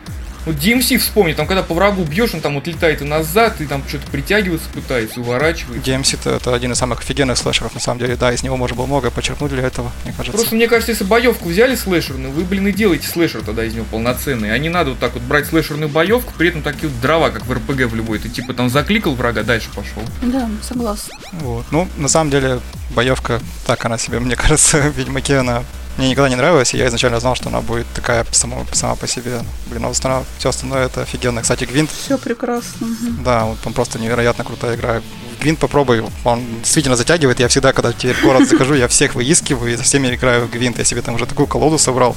Вот 0.47 0.57
DMC 0.57 0.99
вспомни, 0.99 1.33
там 1.33 1.47
когда 1.47 1.63
по 1.63 1.75
врагу 1.75 2.05
бьешь, 2.05 2.35
он 2.35 2.41
там 2.41 2.55
вот 2.55 2.67
летает 2.67 3.03
и 3.03 3.05
назад, 3.05 3.61
и 3.61 3.67
там 3.67 3.83
что-то 3.87 4.07
притягиваться 4.11 4.69
пытается, 4.73 5.21
уворачивает. 5.21 5.87
DMC 5.87 6.23
-то 6.23 6.37
это 6.37 6.55
один 6.55 6.73
из 6.73 6.79
самых 6.79 7.01
офигенных 7.01 7.37
слэшеров, 7.37 7.75
на 7.75 7.81
самом 7.81 8.01
деле, 8.01 8.17
да, 8.17 8.33
из 8.33 8.43
него 8.43 8.57
можно 8.57 8.77
было 8.77 8.87
многое 8.87 9.11
подчеркнуть 9.11 9.51
для 9.51 9.63
этого, 9.63 9.93
мне 10.05 10.13
кажется. 10.13 10.37
Просто 10.37 10.55
мне 10.55 10.69
кажется, 10.69 10.93
если 10.93 11.05
боевку 11.05 11.49
взяли 11.49 11.75
слэшерную, 11.75 12.33
вы, 12.33 12.45
блин, 12.45 12.67
и 12.69 12.73
делаете 12.73 13.07
слэшер 13.07 13.43
тогда 13.43 13.65
из 13.65 13.75
него 13.75 13.87
полноценный. 13.91 14.53
А 14.53 14.59
не 14.59 14.69
надо 14.69 14.91
вот 14.91 14.99
так 14.99 15.15
вот 15.15 15.23
брать 15.23 15.47
слэшерную 15.47 15.89
боевку, 15.89 16.33
при 16.37 16.49
этом 16.49 16.63
такие 16.63 16.89
вот 16.89 17.01
дрова, 17.01 17.31
как 17.31 17.47
в 17.47 17.53
РПГ 17.53 17.91
в 17.91 17.95
любой. 17.95 18.19
Ты 18.19 18.29
типа 18.29 18.55
там 18.55 18.69
закликал 18.71 19.15
врага, 19.15 19.43
дальше 19.43 19.69
пошел. 19.75 20.03
Да, 20.23 20.49
согласна. 20.63 21.15
Вот. 21.33 21.67
Ну, 21.71 21.89
на 21.97 22.09
самом 22.09 22.31
деле, 22.31 22.61
боевка, 22.91 23.41
так 23.67 23.85
она 23.85 23.99
себе, 23.99 24.21
мне 24.21 24.37
кажется, 24.37 24.81
в 24.81 24.97
Ведьмаке 24.97 25.39
она 25.39 25.65
мне 25.99 26.11
никогда 26.11 26.29
не 26.29 26.37
нравилась, 26.37 26.73
и 26.75 26.79
я 26.79 26.87
изначально 26.87 27.19
знал, 27.19 27.35
что 27.35 27.49
она 27.49 27.61
будет 27.61 27.87
такая 27.93 28.25
сама, 28.31 28.59
сама 28.73 28.95
по 28.95 29.09
себе. 29.09 29.41
Блин, 29.67 29.85
а 29.85 29.89
остальное, 29.89 30.25
все 30.39 30.49
остальное 30.51 30.87
это 30.87 31.03
офигенно. 31.03 31.43
Кстати, 31.43 31.65
Гвинт... 31.65 31.91
Все 31.91 32.17
прекрасно. 32.17 32.87
Да, 33.25 33.45
вот 33.45 33.59
он 33.65 33.73
просто 33.73 33.99
невероятно 33.99 34.45
крутая 34.45 34.77
игра. 34.77 35.03
Гвинт 35.41 35.59
попробуй, 35.59 36.05
он 36.25 36.45
действительно 36.63 36.97
затягивает. 36.97 37.41
Я 37.41 37.49
всегда, 37.49 37.73
когда 37.73 37.93
теперь 37.93 38.15
в 38.15 38.23
город 38.23 38.49
захожу, 38.49 38.75
я 38.75 38.87
всех 38.87 39.17
выискиваю 39.17 39.73
и 39.73 39.77
со 39.77 39.83
всеми 39.83 40.15
играю 40.15 40.47
в 40.47 40.51
Гвинт. 40.51 40.79
Я 40.79 40.85
себе 40.85 41.03
там 41.03 41.17
уже 41.17 41.27
такую 41.27 41.49
колоду 41.49 41.79
собрал. 41.79 42.17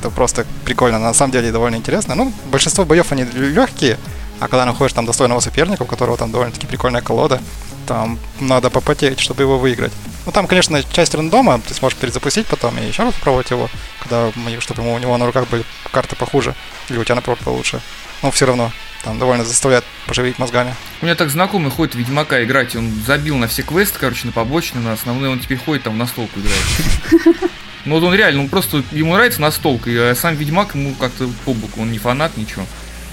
Это 0.00 0.10
просто 0.10 0.44
прикольно. 0.64 0.98
На 0.98 1.14
самом 1.14 1.30
деле 1.30 1.52
довольно 1.52 1.76
интересно. 1.76 2.16
Ну, 2.16 2.32
большинство 2.50 2.84
боев, 2.84 3.12
они 3.12 3.22
легкие, 3.22 3.96
а 4.40 4.48
когда 4.48 4.64
находишь 4.64 4.92
там 4.92 5.06
достойного 5.06 5.40
соперника, 5.40 5.82
у 5.82 5.86
которого 5.86 6.16
там 6.16 6.32
довольно-таки 6.32 6.66
прикольная 6.66 7.02
колода, 7.02 7.40
там 7.90 8.20
надо 8.38 8.70
попотеть, 8.70 9.18
чтобы 9.18 9.42
его 9.42 9.58
выиграть. 9.58 9.90
Ну, 10.24 10.30
там, 10.30 10.46
конечно, 10.46 10.80
часть 10.92 11.12
рандома, 11.12 11.60
ты 11.60 11.74
сможешь 11.74 11.98
перезапустить 11.98 12.46
потом 12.46 12.78
и 12.78 12.86
еще 12.86 13.02
раз 13.02 13.14
попробовать 13.14 13.50
его, 13.50 13.68
когда, 13.98 14.30
чтобы 14.60 14.94
у 14.94 14.98
него 14.98 15.16
на 15.16 15.26
руках 15.26 15.48
были 15.48 15.64
карты 15.90 16.14
похуже, 16.14 16.54
или 16.88 16.98
у 16.98 17.02
тебя, 17.02 17.16
например, 17.16 17.40
получше. 17.42 17.80
Но 18.22 18.30
все 18.30 18.46
равно, 18.46 18.70
там 19.02 19.18
довольно 19.18 19.44
заставляет 19.44 19.84
поживить 20.06 20.38
мозгами. 20.38 20.72
У 21.02 21.04
меня 21.04 21.16
так 21.16 21.30
знакомый 21.30 21.72
ходит 21.72 21.96
Ведьмака 21.96 22.44
играть, 22.44 22.76
он 22.76 22.92
забил 23.04 23.36
на 23.38 23.48
все 23.48 23.64
квесты, 23.64 23.98
короче, 23.98 24.24
на 24.28 24.32
побочные, 24.32 24.84
на 24.84 24.92
основные, 24.92 25.32
он 25.32 25.40
теперь 25.40 25.58
ходит 25.58 25.82
там 25.82 25.98
на 25.98 26.06
столку 26.06 26.38
играет. 26.38 27.36
Ну 27.86 27.98
вот 27.98 28.04
он 28.04 28.14
реально, 28.14 28.42
он 28.42 28.48
просто, 28.48 28.84
ему 28.92 29.14
нравится 29.14 29.40
настолка, 29.40 29.90
а 29.90 30.14
сам 30.14 30.36
Ведьмак 30.36 30.76
ему 30.76 30.94
как-то 30.94 31.28
по 31.44 31.54
боку, 31.54 31.80
он 31.80 31.90
не 31.90 31.98
фанат, 31.98 32.36
ничего 32.36 32.66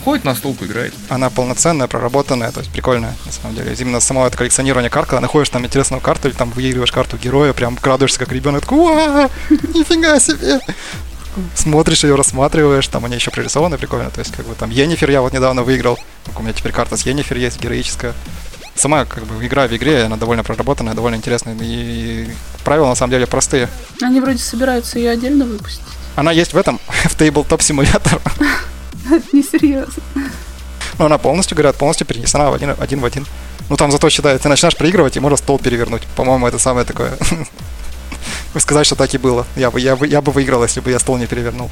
ходит 0.08 0.24
на 0.24 0.36
столку, 0.36 0.64
играет. 0.64 0.94
Она 1.10 1.30
полноценная, 1.30 1.88
проработанная, 1.88 2.54
то 2.54 2.62
есть 2.62 2.72
прикольная, 2.72 3.14
на 3.26 3.32
самом 3.34 3.56
деле. 3.58 3.76
Именно 3.78 4.00
само 4.00 4.26
это 4.26 4.38
коллекционирование 4.38 4.90
карт, 4.90 5.10
когда 5.10 5.20
находишь 5.20 5.50
там 5.50 5.66
интересную 5.66 6.00
карту 6.00 6.30
или 6.30 6.36
там 6.36 6.50
выигрываешь 6.52 6.94
карту 6.94 7.18
героя, 7.18 7.52
прям 7.52 7.76
крадуешься 7.76 8.18
как 8.18 8.32
ребенок, 8.32 8.62
такой, 8.62 9.28
нифига 9.50 10.18
себе! 10.22 10.62
Смотришь 11.56 12.06
ее, 12.06 12.16
рассматриваешь, 12.16 12.88
там 12.88 13.04
они 13.04 13.16
еще 13.16 13.32
прорисованы 13.32 13.78
прикольно, 13.78 14.10
то 14.10 14.20
есть 14.20 14.34
как 14.34 14.46
бы 14.46 14.56
там 14.56 14.70
Енифер 14.70 15.12
я 15.12 15.20
вот 15.20 15.34
недавно 15.34 15.64
выиграл, 15.64 16.00
у 16.38 16.42
меня 16.42 16.54
теперь 16.54 16.72
карта 16.72 16.96
с 16.96 17.02
Енифер 17.02 17.36
есть, 17.36 17.60
героическая. 17.60 18.14
Сама 18.76 19.04
как 19.04 19.26
бы 19.26 19.46
игра 19.46 19.68
в 19.68 19.76
игре, 19.76 20.04
она 20.04 20.16
довольно 20.16 20.46
проработанная, 20.46 20.94
довольно 20.94 21.18
интересная, 21.18 21.54
и 21.60 22.30
правила 22.64 22.88
на 22.88 22.96
самом 22.96 23.12
деле 23.12 23.28
простые. 23.28 23.68
Они 24.02 24.22
вроде 24.22 24.38
собираются 24.38 25.00
ее 25.00 25.12
отдельно 25.12 25.44
выпустить. 25.44 25.84
Она 26.16 26.32
есть 26.32 26.54
в 26.54 26.58
этом, 26.58 26.80
в 26.88 27.20
Tabletop 27.20 27.60
Simulator. 27.60 28.22
Это 29.12 29.36
несерьезно. 29.36 30.04
Ну, 31.00 31.06
она 31.06 31.18
полностью, 31.18 31.56
говорят, 31.56 31.76
полностью 31.76 32.08
перенесена 32.08 32.50
в 32.50 32.54
один, 32.54 32.76
один 32.78 33.00
в 33.00 33.06
один. 33.06 33.26
Ну, 33.70 33.78
там 33.78 33.92
зато 33.92 34.10
считают, 34.10 34.42
ты 34.42 34.50
начинаешь 34.50 34.78
проигрывать, 34.78 35.18
и 35.18 35.20
можно 35.20 35.38
стол 35.38 35.60
перевернуть. 35.60 36.04
По-моему, 36.16 36.48
это 36.48 36.58
самое 36.58 36.86
такое. 36.86 37.18
Сказать, 38.58 38.86
что 38.86 38.96
так 38.96 39.14
и 39.14 39.18
было. 39.18 39.46
Я 39.56 39.70
бы, 39.70 39.80
я, 39.80 39.96
бы, 39.96 40.08
я 40.08 40.22
бы 40.22 40.32
выиграл, 40.32 40.64
если 40.64 40.80
бы 40.80 40.90
я 40.90 41.00
стол 41.00 41.18
не 41.18 41.28
перевернул. 41.28 41.70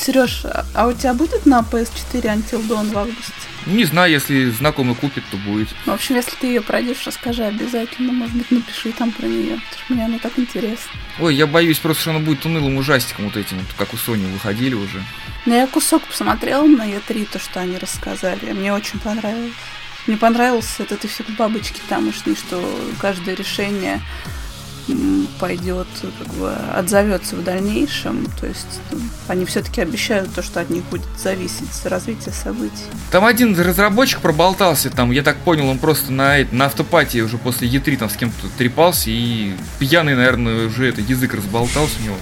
Сереж, 0.00 0.44
а 0.74 0.86
у 0.86 0.92
тебя 0.94 1.12
будет 1.12 1.44
на 1.44 1.60
PS4 1.60 2.22
Until 2.22 2.66
Dawn 2.66 2.90
в 2.90 2.98
августе? 2.98 3.32
Не 3.66 3.84
знаю, 3.84 4.10
если 4.10 4.50
знакомый 4.50 4.94
купит, 4.94 5.22
то 5.30 5.36
будет. 5.36 5.68
В 5.84 5.90
общем, 5.90 6.14
если 6.16 6.34
ты 6.36 6.46
ее 6.46 6.62
пройдешь, 6.62 7.06
расскажи 7.06 7.44
обязательно. 7.44 8.12
Может 8.12 8.34
быть, 8.34 8.50
напиши 8.50 8.92
там 8.92 9.12
про 9.12 9.26
нее. 9.26 9.60
Потому 9.60 9.84
что 9.84 9.92
мне 9.92 10.04
она 10.06 10.18
так 10.18 10.38
интересна. 10.38 10.90
Ой, 11.18 11.34
я 11.34 11.46
боюсь 11.46 11.78
просто, 11.78 12.00
что 12.00 12.10
она 12.12 12.20
будет 12.20 12.46
унылым 12.46 12.78
ужастиком 12.78 13.26
вот 13.26 13.36
этим, 13.36 13.58
вот, 13.58 13.66
как 13.76 13.92
у 13.92 13.96
Sony 13.96 14.32
выходили 14.32 14.74
уже. 14.74 15.04
Ну, 15.44 15.54
я 15.54 15.66
кусок 15.66 16.02
посмотрела 16.04 16.64
на 16.64 16.88
E3, 16.88 17.28
то, 17.30 17.38
что 17.38 17.60
они 17.60 17.76
рассказали. 17.76 18.52
Мне 18.52 18.72
очень 18.72 18.98
понравилось. 19.00 19.52
Мне 20.06 20.16
понравился 20.16 20.82
этот 20.82 21.04
эффект 21.04 21.30
бабочки 21.36 21.80
тамошний, 21.88 22.34
что 22.34 22.62
каждое 23.00 23.34
решение 23.34 24.00
пойдет, 25.38 25.86
как 26.18 26.34
бы 26.34 26.52
отзовется 26.74 27.36
в 27.36 27.44
дальнейшем. 27.44 28.26
То 28.40 28.46
есть 28.46 28.80
ну, 28.90 28.98
они 29.28 29.44
все-таки 29.44 29.80
обещают 29.80 30.32
то, 30.34 30.42
что 30.42 30.60
от 30.60 30.70
них 30.70 30.84
будет 30.84 31.06
зависеть 31.18 31.68
развитие 31.84 32.32
событий. 32.32 32.84
Там 33.10 33.24
один 33.24 33.58
разработчик 33.58 34.20
проболтался, 34.20 34.90
там, 34.90 35.10
я 35.10 35.22
так 35.22 35.36
понял, 35.38 35.68
он 35.68 35.78
просто 35.78 36.12
на, 36.12 36.36
на 36.52 36.66
автопатии 36.66 37.20
уже 37.20 37.38
после 37.38 37.68
Е3 37.68 37.96
там 37.96 38.10
с 38.10 38.16
кем-то 38.16 38.48
трепался 38.58 39.10
и 39.10 39.54
пьяный, 39.78 40.14
наверное, 40.14 40.66
уже 40.66 40.88
это 40.88 41.00
язык 41.00 41.34
разболтался 41.34 41.94
у 42.00 42.04
него. 42.04 42.16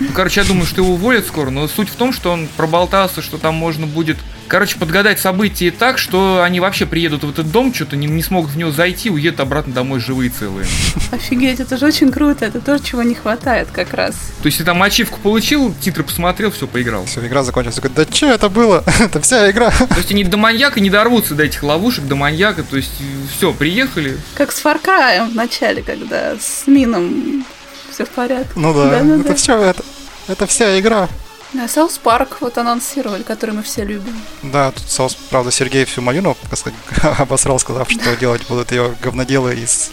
Ну, 0.00 0.08
короче, 0.14 0.40
я 0.40 0.46
думаю, 0.46 0.66
что 0.66 0.82
его 0.82 0.94
уволят 0.94 1.26
скоро, 1.26 1.50
но 1.50 1.66
суть 1.68 1.88
в 1.88 1.96
том, 1.96 2.12
что 2.12 2.30
он 2.30 2.48
проболтался, 2.56 3.22
что 3.22 3.38
там 3.38 3.54
можно 3.54 3.86
будет 3.86 4.16
Короче, 4.48 4.78
подгадать 4.78 5.18
события 5.18 5.72
так, 5.72 5.98
что 5.98 6.42
они 6.42 6.60
вообще 6.60 6.86
приедут 6.86 7.24
в 7.24 7.30
этот 7.30 7.50
дом, 7.50 7.74
что-то 7.74 7.96
не, 7.96 8.06
не 8.06 8.22
смогут 8.22 8.52
в 8.52 8.56
него 8.56 8.70
зайти, 8.70 9.10
уедут 9.10 9.40
обратно 9.40 9.72
домой 9.72 9.98
живые 9.98 10.30
целые. 10.30 10.66
Офигеть, 11.10 11.58
это 11.58 11.76
же 11.76 11.86
очень 11.96 12.12
круто, 12.12 12.44
это 12.44 12.60
то, 12.60 12.78
чего 12.78 13.02
не 13.02 13.14
хватает 13.14 13.68
как 13.72 13.94
раз. 13.94 14.14
То 14.42 14.46
есть 14.46 14.58
ты 14.58 14.64
там 14.64 14.82
ачивку 14.82 15.18
получил, 15.18 15.74
титры 15.80 16.04
посмотрел, 16.04 16.50
все, 16.50 16.66
поиграл. 16.66 17.06
Все, 17.06 17.26
игра 17.26 17.42
закончилась. 17.42 17.78
Да 17.94 18.04
что 18.10 18.26
это 18.26 18.50
было? 18.50 18.84
это 19.00 19.18
вся 19.22 19.50
игра. 19.50 19.70
То 19.70 19.96
есть 19.96 20.10
они 20.10 20.22
до 20.24 20.36
маньяка 20.36 20.80
не 20.80 20.90
дорвутся 20.90 21.34
до 21.34 21.44
этих 21.44 21.62
ловушек, 21.62 22.04
до 22.04 22.14
маньяка, 22.14 22.62
то 22.64 22.76
есть 22.76 22.92
все, 23.34 23.54
приехали. 23.54 24.18
Как 24.34 24.52
с 24.52 24.60
Far 24.60 24.86
Cry 24.86 25.12
ем 25.12 25.30
в 25.30 25.34
начале, 25.34 25.82
когда 25.82 26.34
с 26.38 26.66
Мином 26.66 27.46
все 27.90 28.04
в 28.04 28.10
порядке. 28.10 28.50
Ну 28.56 28.74
да, 28.74 28.90
да, 28.90 29.02
да 29.02 29.14
это 29.14 29.28
да. 29.28 29.34
все, 29.34 29.58
это, 29.58 29.82
это 30.28 30.46
вся 30.46 30.78
игра. 30.78 31.08
Да, 31.56 31.68
South 31.68 31.96
Park 31.96 32.38
вот 32.40 32.58
анонсировали, 32.58 33.22
который 33.22 33.52
мы 33.54 33.62
все 33.62 33.82
любим. 33.82 34.20
Да, 34.42 34.72
тут 34.72 34.90
South, 34.90 35.14
правда, 35.14 35.50
Сергей 35.50 35.86
всю 35.86 36.02
малину 36.02 36.36
обосрал, 37.18 37.58
сказав, 37.58 37.90
что 37.90 38.14
делать 38.16 38.46
будут 38.46 38.72
ее 38.72 38.94
говноделы 39.02 39.54
из... 39.54 39.90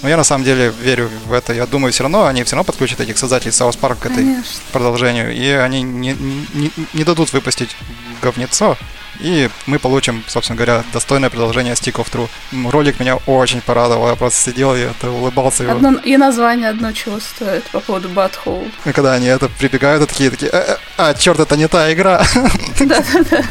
Но 0.00 0.08
я 0.08 0.16
на 0.16 0.24
самом 0.24 0.44
деле 0.44 0.72
верю 0.80 1.10
в 1.26 1.32
это. 1.34 1.52
Я 1.52 1.66
думаю, 1.66 1.92
все 1.92 2.04
равно 2.04 2.24
они 2.24 2.42
все 2.44 2.56
равно 2.56 2.64
подключат 2.64 3.00
этих 3.00 3.18
создателей 3.18 3.52
South 3.52 3.76
Park 3.76 3.98
к 3.98 4.06
этой 4.06 4.24
Конечно. 4.24 4.60
продолжению. 4.72 5.34
И 5.34 5.46
они 5.50 5.82
не, 5.82 6.14
не, 6.54 6.72
не 6.94 7.04
дадут 7.04 7.32
выпустить 7.34 7.76
говнецо. 8.22 8.78
И 9.20 9.48
мы 9.66 9.78
получим, 9.78 10.24
собственно 10.26 10.56
говоря, 10.56 10.84
достойное 10.92 11.30
продолжение 11.30 11.74
Stick 11.74 11.94
of 11.94 12.10
True. 12.10 12.70
Ролик 12.70 13.00
меня 13.00 13.16
очень 13.26 13.60
порадовал. 13.60 14.08
Я 14.08 14.16
просто 14.16 14.50
сидел 14.50 14.74
и 14.74 14.80
это 14.80 15.10
улыбался. 15.10 15.64
его. 15.64 15.72
Одно, 15.72 15.98
и 15.98 16.16
название 16.16 16.70
одно 16.70 16.92
чего 16.92 17.20
стоит 17.20 17.64
по 17.64 17.80
поводу 17.80 18.08
Butthole. 18.08 18.70
И 18.84 18.92
когда 18.92 19.14
они 19.14 19.26
это 19.26 19.48
прибегают, 19.48 20.02
и 20.02 20.06
такие, 20.06 20.30
такие, 20.30 20.50
«Э, 20.52 20.74
э, 20.74 20.76
а, 20.96 21.14
черт, 21.14 21.40
это 21.40 21.56
не 21.56 21.68
та 21.68 21.92
игра. 21.92 22.24
Да-да-да. 22.80 23.42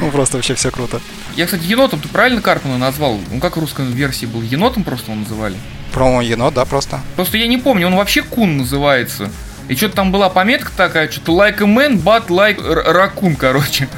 Ну, 0.00 0.10
просто 0.10 0.36
вообще 0.36 0.54
все 0.54 0.70
круто. 0.70 1.00
Я, 1.36 1.46
кстати, 1.46 1.64
енотом 1.64 2.00
ты 2.00 2.08
правильно 2.08 2.40
Карпмана 2.40 2.78
назвал? 2.78 3.18
Ну 3.30 3.40
как 3.40 3.56
в 3.56 3.60
русской 3.60 3.86
версии 3.86 4.26
был? 4.26 4.42
Енотом 4.42 4.84
просто 4.84 5.10
его 5.10 5.20
называли? 5.20 5.56
Промо 5.92 6.22
енот, 6.22 6.54
да, 6.54 6.64
просто. 6.64 7.00
Просто 7.16 7.38
я 7.38 7.46
не 7.46 7.58
помню, 7.58 7.86
он 7.86 7.96
вообще 7.96 8.22
Кун 8.22 8.56
называется. 8.56 9.30
И 9.68 9.74
что-то 9.76 9.96
там 9.96 10.12
была 10.12 10.28
пометка 10.28 10.70
такая, 10.76 11.10
что-то 11.10 11.32
like 11.32 11.62
a 11.62 11.66
man, 11.66 12.02
but 12.02 12.28
like 12.28 12.58
raccoon, 12.58 13.36
короче. 13.36 13.88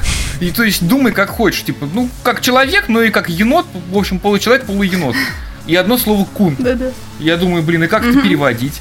И 0.41 0.51
то 0.51 0.63
есть 0.63 0.87
думай 0.87 1.13
как 1.13 1.31
хочешь, 1.31 1.65
типа, 1.65 1.89
ну, 1.93 2.09
как 2.23 2.41
человек, 2.41 2.89
но 2.89 3.03
и 3.03 3.11
как 3.11 3.29
енот, 3.29 3.67
в 3.91 3.97
общем, 3.97 4.19
получеловек, 4.19 4.65
полуенот. 4.67 5.17
И 5.67 5.75
одно 5.75 5.99
слово 5.99 6.25
кун. 6.25 6.55
Да-да. 6.59 6.93
Я 7.19 7.37
думаю, 7.37 7.63
блин, 7.63 7.83
и 7.83 7.87
как 7.89 8.05
это 8.05 8.21
переводить? 8.21 8.81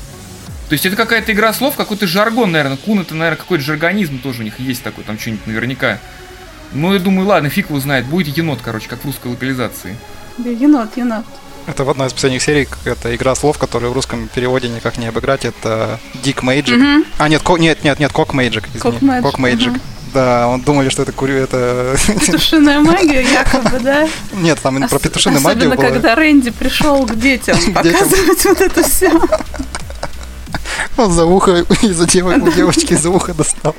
То 0.69 0.73
есть 0.73 0.86
это 0.86 0.95
какая-то 0.95 1.31
игра 1.31 1.53
слов, 1.53 1.75
какой-то 1.75 2.05
жаргон, 2.07 2.51
наверное. 2.51 2.77
Кун 2.77 2.99
это, 2.99 3.15
наверное, 3.15 3.38
какой-то 3.38 3.63
жаргонизм 3.63 4.19
тоже 4.19 4.41
у 4.41 4.43
них 4.43 4.59
есть 4.59 4.83
такой, 4.83 5.03
там 5.03 5.17
что-нибудь 5.17 5.47
наверняка. 5.47 5.99
Ну, 6.73 6.93
я 6.93 6.99
думаю, 6.99 7.27
ладно, 7.27 7.49
фиг 7.49 7.69
его 7.69 7.79
знает, 7.79 8.05
будет 8.05 8.36
енот, 8.36 8.59
короче, 8.63 8.88
как 8.88 8.99
в 8.99 9.05
русской 9.05 9.27
локализации. 9.27 9.97
Да, 10.38 10.49
енот, 10.49 10.97
енот. 10.97 11.25
Это 11.68 11.84
в 11.84 11.89
одной 11.89 12.07
из 12.07 12.13
последних 12.13 12.43
серий, 12.43 12.68
это 12.86 13.16
игра 13.16 13.34
слов, 13.36 13.57
которую 13.57 13.91
в 13.91 13.95
русском 13.95 14.28
переводе 14.28 14.70
никак 14.70 14.97
не 14.97 15.07
обыграть, 15.07 15.45
это 15.45 15.99
Dick 16.24 16.41
Magic. 16.43 16.76
Мгм. 16.76 17.05
А, 17.18 17.28
нет, 17.28 17.41
ко- 17.41 17.57
нет, 17.57 17.84
нет, 17.84 17.99
нет, 17.99 18.11
Magic, 18.11 18.63
Cock 18.82 19.38
Magic. 19.39 19.70
мгм. 19.72 19.82
Да, 20.13 20.47
он 20.47 20.61
думали, 20.61 20.89
что 20.89 21.01
это 21.01 21.11
курю, 21.11 21.36
это... 21.36 21.97
Петушиная 22.07 22.80
магия, 22.82 23.22
якобы, 23.24 23.80
да? 23.80 24.07
Нет, 24.34 24.59
там 24.61 24.78
про 24.88 24.95
Ос- 24.95 25.01
петушиную 25.01 25.41
магию 25.41 25.72
Особенно, 25.72 25.76
было. 25.76 25.93
когда 25.93 26.16
Рэнди 26.16 26.51
пришел 26.51 27.05
к 27.05 27.16
детям 27.20 27.57
показывать 27.74 28.45
вот 28.45 28.61
это 28.61 28.84
все. 28.88 29.11
Он 30.97 31.11
за 31.11 31.26
ухо, 31.26 31.66
из-за 31.82 32.05
девочки 32.53 32.93
за 32.93 33.09
ухо 33.09 33.34
достал. 33.34 33.76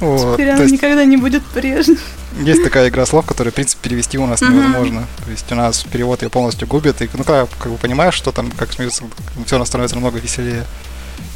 Вот, 0.00 0.34
Теперь 0.34 0.50
она 0.50 0.62
есть 0.62 0.72
никогда 0.74 1.04
не 1.04 1.16
будет 1.16 1.42
прежней. 1.46 1.98
есть 2.40 2.62
такая 2.62 2.88
игра 2.88 3.06
слов, 3.06 3.24
которую, 3.26 3.52
в 3.52 3.54
принципе, 3.54 3.88
перевести 3.88 4.18
у 4.18 4.26
нас 4.26 4.40
Мгм. 4.42 4.54
невозможно. 4.54 5.06
То 5.24 5.30
есть 5.30 5.50
у 5.50 5.54
нас 5.54 5.84
перевод 5.84 6.22
ее 6.22 6.28
полностью 6.28 6.68
губит, 6.68 7.00
и 7.02 7.08
ну 7.14 7.24
когда 7.24 7.46
как 7.58 7.72
бы 7.72 7.78
понимаешь, 7.78 8.14
что 8.14 8.30
там, 8.32 8.50
как 8.50 8.72
смеются, 8.72 9.04
все 9.46 9.64
становится 9.64 9.96
намного 9.96 10.18
веселее. 10.18 10.64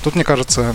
Тут, 0.04 0.14
мне 0.14 0.24
кажется, 0.24 0.74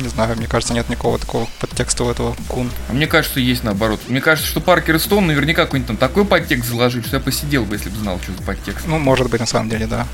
не 0.00 0.08
знаю, 0.08 0.36
мне 0.36 0.46
кажется, 0.46 0.74
нет 0.74 0.88
никакого 0.90 1.18
такого 1.18 1.46
подтекста 1.58 2.04
у 2.04 2.10
этого 2.10 2.36
кун. 2.48 2.70
А 2.88 2.92
мне 2.92 3.06
кажется, 3.06 3.40
есть 3.40 3.64
наоборот. 3.64 4.00
Мне 4.08 4.20
кажется, 4.20 4.50
что 4.50 4.60
Паркер 4.60 4.96
и 4.96 4.98
Стоун 4.98 5.26
наверняка 5.26 5.64
какой-нибудь 5.64 5.88
там 5.88 5.96
такой 5.96 6.24
подтекст 6.26 6.68
заложить, 6.68 7.06
что 7.06 7.16
я 7.16 7.22
посидел 7.22 7.64
бы, 7.64 7.76
если 7.76 7.88
бы 7.88 7.96
знал, 7.98 8.18
что 8.22 8.32
за 8.32 8.42
подтекст. 8.42 8.86
Ну, 8.86 8.98
может 8.98 9.28
быть, 9.30 9.40
на 9.40 9.46
самом 9.46 9.70
деле, 9.70 9.86
да. 9.86 10.06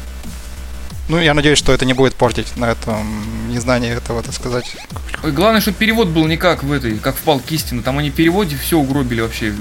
Ну, 1.13 1.21
я 1.21 1.35
надеюсь, 1.35 1.59
что 1.59 1.75
это 1.75 1.85
не 1.85 1.93
будет 1.93 2.15
портить 2.15 2.57
на 2.57 2.71
этом 2.71 2.97
незнание 3.51 3.93
этого, 3.93 4.23
так 4.23 4.33
сказать. 4.33 4.75
Ой, 5.23 5.31
главное, 5.31 5.61
чтобы 5.61 5.77
перевод 5.77 6.09
был 6.09 6.27
не 6.27 6.39
как 6.39 6.65
в 6.65 6.73
этой, 6.73 6.97
как 6.97 7.17
в 7.17 7.21
Палке 7.21 7.57
истины. 7.57 7.83
Там 7.83 7.99
они 7.99 8.09
в 8.09 8.15
переводе 8.15 8.57
все 8.57 8.79
угробили 8.79 9.21
вообще, 9.21 9.53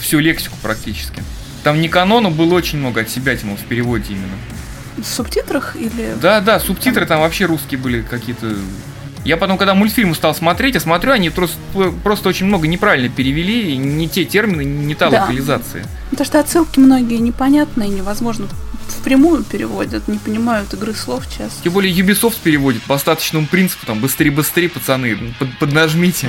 всю 0.00 0.18
лексику 0.18 0.56
практически. 0.62 1.22
Там 1.62 1.82
не 1.82 1.90
канона 1.90 2.30
было 2.30 2.54
очень 2.54 2.78
много 2.78 3.02
от 3.02 3.10
себя 3.10 3.36
тянул 3.36 3.56
в 3.56 3.64
переводе 3.66 4.14
именно. 4.14 4.32
В 4.96 5.04
субтитрах 5.04 5.76
или... 5.76 6.14
Да, 6.22 6.40
да, 6.40 6.58
субтитры 6.58 7.04
там 7.04 7.20
вообще 7.20 7.44
русские 7.44 7.78
были 7.78 8.00
какие-то. 8.00 8.56
Я 9.26 9.36
потом, 9.36 9.58
когда 9.58 9.74
мультфильм 9.74 10.14
стал 10.14 10.34
смотреть, 10.34 10.72
я 10.72 10.80
смотрю, 10.80 11.12
они 11.12 11.28
просто, 11.28 11.58
просто 12.02 12.30
очень 12.30 12.46
много 12.46 12.66
неправильно 12.66 13.10
перевели, 13.10 13.74
и 13.74 13.76
не 13.76 14.08
те 14.08 14.24
термины, 14.24 14.64
не 14.64 14.94
та 14.94 15.10
Да. 15.10 15.20
локализация. 15.20 15.84
Потому 16.08 16.24
что 16.26 16.40
отсылки 16.40 16.80
многие 16.80 17.18
непонятные, 17.18 17.90
невозможно 17.90 18.48
впрямую 18.88 19.44
переводят, 19.44 20.08
не 20.08 20.18
понимают 20.18 20.72
игры 20.74 20.94
слов 20.94 21.24
часто. 21.26 21.62
Тем 21.64 21.72
более 21.72 21.92
Ubisoft 21.94 22.36
переводит 22.42 22.82
по 22.84 22.94
остаточному 22.94 23.46
принципу, 23.46 23.86
там, 23.86 24.00
быстрее-быстрее, 24.00 24.68
пацаны, 24.68 25.34
под- 25.38 25.58
поднажмите. 25.58 26.28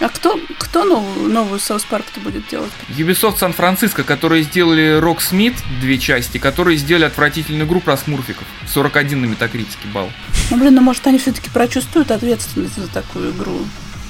А 0.00 0.08
кто, 0.08 0.38
кто 0.58 0.84
новую, 0.84 1.28
новую 1.28 1.58
Саус 1.58 1.82
Парк-то 1.82 2.20
будет 2.20 2.46
делать? 2.48 2.70
Ubisoft 2.96 3.38
Сан-Франциско, 3.38 4.04
которые 4.04 4.44
сделали 4.44 5.00
Rocksmith, 5.00 5.56
две 5.80 5.98
части, 5.98 6.38
которые 6.38 6.76
сделали 6.76 7.04
отвратительную 7.06 7.66
игру 7.66 7.80
про 7.80 7.96
смурфиков. 7.96 8.46
41 8.72 9.20
на 9.20 9.26
метакритике 9.26 9.88
балл. 9.92 10.10
Ну, 10.50 10.56
блин, 10.56 10.76
ну, 10.76 10.82
может, 10.82 11.04
они 11.08 11.18
все-таки 11.18 11.50
прочувствуют 11.50 12.12
ответственность 12.12 12.76
за 12.76 12.86
такую 12.86 13.32
игру. 13.32 13.58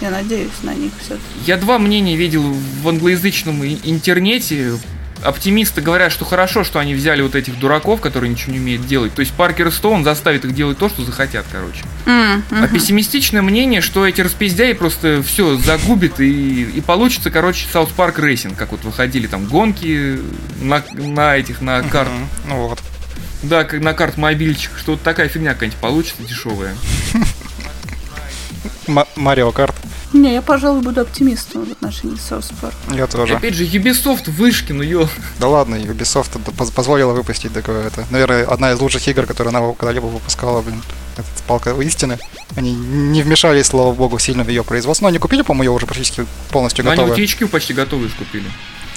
Я 0.03 0.11
надеюсь 0.11 0.51
на 0.63 0.75
них 0.75 0.93
все-таки. 1.01 1.23
Я 1.47 1.57
два 1.57 1.79
мнения 1.79 2.17
видел 2.17 2.43
в 2.43 2.87
англоязычном 2.89 3.65
интернете. 3.65 4.75
Оптимисты 5.23 5.81
говорят, 5.81 6.13
что 6.13 6.25
хорошо, 6.25 6.65
что 6.65 6.79
они 6.79 6.95
взяли 6.95 7.23
вот 7.23 7.35
этих 7.35 7.59
дураков, 7.59 8.01
которые 8.01 8.31
ничего 8.31 8.53
не 8.53 8.59
умеют 8.59 8.87
делать. 8.87 9.15
То 9.15 9.21
есть 9.21 9.33
Паркер 9.33 9.73
Стоун 9.73 10.05
заставит 10.05 10.45
их 10.45 10.55
делать 10.55 10.79
то, 10.79 10.89
что 10.89 11.05
захотят, 11.05 11.47
короче. 11.51 11.83
А 12.51 12.69
пессимистичное 12.69 13.43
мнение, 13.43 13.81
что 13.81 14.07
эти 14.07 14.21
распиздяи 14.21 14.73
просто 14.73 15.23
все 15.23 15.57
загубят 15.57 16.21
и, 16.21 16.63
и 16.63 16.81
получится, 16.81 17.31
короче, 17.31 17.67
South 17.73 17.91
Park 17.91 18.19
Racing, 18.19 18.57
как 18.57 18.73
вот 18.73 18.85
выходили 18.85 19.27
там 19.27 19.47
гонки 19.47 20.21
на, 20.61 20.83
на 20.93 21.37
этих, 21.37 21.61
на 21.61 21.83
карт. 21.83 22.11
Мгм. 22.11 22.29
Ну 22.49 22.69
вот. 22.69 22.81
Да, 23.43 23.65
как 23.65 23.81
на 23.81 23.95
карт 23.95 24.17
мобильчик, 24.17 24.73
что 24.77 24.93
вот 24.93 25.03
такая 25.03 25.29
фигня 25.29 25.55
какая-нибудь 25.55 25.81
получится 25.81 26.23
дешевая. 26.23 26.75
Марио 29.17 29.53
Карт. 29.53 29.77
Не, 30.13 30.33
я, 30.35 30.43
пожалуй, 30.43 30.81
буду 30.81 31.03
оптимистом 31.03 31.67
в 31.67 31.73
отношении 31.73 32.17
Парк. 32.61 32.75
Я 32.91 33.05
И 33.05 33.07
тоже. 33.07 33.37
опять 33.37 33.55
же, 33.55 33.65
Ubisoft 33.65 34.31
вышки, 34.31 34.73
ну 34.73 34.83
ё. 34.83 35.09
Да 35.39 35.49
ладно, 35.49 35.75
Ubisoft 35.77 36.41
позволила 36.73 37.13
выпустить 37.13 37.53
такое. 37.53 37.87
Это, 37.87 38.07
наверное, 38.11 38.47
одна 38.47 38.73
из 38.73 38.81
лучших 38.81 39.07
игр, 39.07 39.27
которую 39.27 39.55
она 39.55 39.73
когда-либо 39.75 40.07
выпускала, 40.07 40.63
блин. 40.63 40.83
Это 41.17 41.27
палка 41.47 41.71
истины. 41.83 42.19
Они 42.57 42.73
не 42.75 43.23
вмешались, 43.23 43.67
слава 43.67 43.93
богу, 43.93 44.19
сильно 44.19 44.45
в 44.45 44.49
ее 44.49 44.65
производство. 44.65 45.05
Но 45.05 45.09
они 45.09 45.19
купили, 45.19 45.43
по-моему, 45.43 45.73
ее 45.73 45.77
уже 45.77 45.87
практически 45.87 46.25
полностью 46.51 46.85
Ну, 46.85 46.91
они 46.93 47.01
готовы. 47.03 47.21
вот 47.21 47.29
THQ 47.29 47.49
почти 47.49 47.75
готовые 47.75 48.11
купили. 48.11 48.51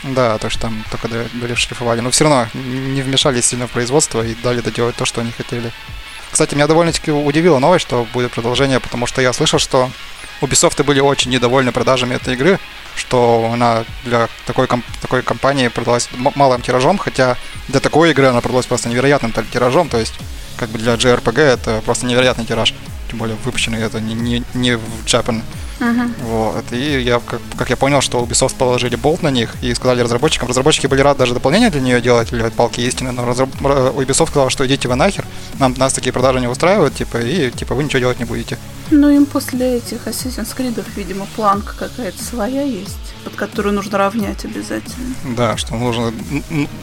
Да, 0.03 0.38
то, 0.38 0.49
что 0.49 0.62
там 0.62 0.84
только 0.89 1.07
были 1.34 1.53
шлифовали. 1.55 1.99
Но 1.99 2.09
все 2.12 2.24
равно 2.24 2.47
не 2.53 3.01
вмешались 3.01 3.45
сильно 3.47 3.68
в 3.68 3.72
производство 3.72 4.26
и 4.26 4.34
дали 4.43 4.62
доделать 4.62 4.95
то, 4.95 5.05
что 5.05 5.22
они 5.22 5.32
хотели. 5.32 5.72
Кстати, 6.32 6.55
меня 6.55 6.68
довольно-таки 6.68 7.12
удивила 7.12 7.59
новость, 7.59 7.86
что 7.86 8.07
будет 8.14 8.32
продолжение, 8.32 8.80
потому 8.80 9.05
что 9.05 9.22
я 9.22 9.34
слышал, 9.34 9.59
что 9.59 9.91
Ubisoft 10.41 10.83
были 10.83 10.99
очень 10.99 11.31
недовольны 11.31 11.71
продажами 11.71 12.15
этой 12.15 12.33
игры, 12.33 12.59
что 12.95 13.49
она 13.53 13.85
для 14.03 14.27
такой, 14.45 14.67
ком- 14.67 14.83
такой 15.01 15.21
компании 15.21 15.67
продалась 15.67 16.09
малым 16.35 16.61
тиражом, 16.61 16.97
хотя 16.97 17.37
для 17.67 17.79
такой 17.79 18.11
игры 18.11 18.27
она 18.27 18.41
продалась 18.41 18.65
просто 18.65 18.89
невероятным 18.89 19.33
тиражом, 19.51 19.87
то 19.87 19.97
есть 19.97 20.13
как 20.57 20.69
бы 20.69 20.79
для 20.79 20.95
JRPG 20.95 21.39
это 21.41 21.81
просто 21.85 22.05
невероятный 22.05 22.45
тираж, 22.45 22.73
тем 23.09 23.19
более 23.19 23.37
выпущенный 23.43 23.81
это 23.81 23.99
не, 23.99 24.13
не, 24.13 24.43
не 24.53 24.77
в 24.77 25.05
Japan. 25.05 25.41
Вот. 26.23 26.63
И 26.71 27.01
я, 27.01 27.19
как, 27.19 27.41
как 27.57 27.69
я 27.69 27.75
понял, 27.75 28.01
что 28.01 28.19
Ubisoft 28.23 28.55
положили 28.55 28.95
болт 28.95 29.23
на 29.23 29.29
них 29.29 29.55
и 29.61 29.73
сказали 29.73 30.01
разработчикам. 30.01 30.47
Разработчики 30.47 30.88
были 30.88 31.01
рады 31.01 31.19
даже 31.19 31.34
дополнение 31.34 31.69
для 31.69 31.82
нее 31.82 32.01
делать, 32.01 32.32
или 32.32 32.47
палки 32.49 32.82
истины, 32.82 33.11
но 33.11 33.23
разраб- 33.25 33.49
Ubisoft 33.95 34.27
сказал, 34.29 34.49
что 34.49 34.65
идите 34.67 34.88
вы 34.88 34.95
нахер, 34.95 35.25
нам, 35.59 35.73
нас 35.77 35.93
такие 35.93 36.13
продажи 36.13 36.39
не 36.39 36.47
устраивают, 36.47 36.95
типа, 36.95 37.17
и 37.17 37.51
типа 37.51 37.75
вы 37.75 37.84
ничего 37.84 37.99
делать 37.99 38.19
не 38.19 38.25
будете. 38.25 38.57
Ну, 38.91 39.09
им 39.09 39.25
после 39.25 39.77
этих 39.77 40.05
Assassin's 40.07 40.55
Creed, 40.55 40.84
видимо, 40.95 41.25
планка 41.36 41.73
какая-то 41.77 42.21
своя 42.23 42.61
есть, 42.61 43.11
под 43.24 43.36
которую 43.36 43.74
нужно 43.76 43.97
равнять 43.97 44.43
обязательно. 44.45 45.13
Да, 45.36 45.57
что 45.57 45.76
нужно, 45.76 46.11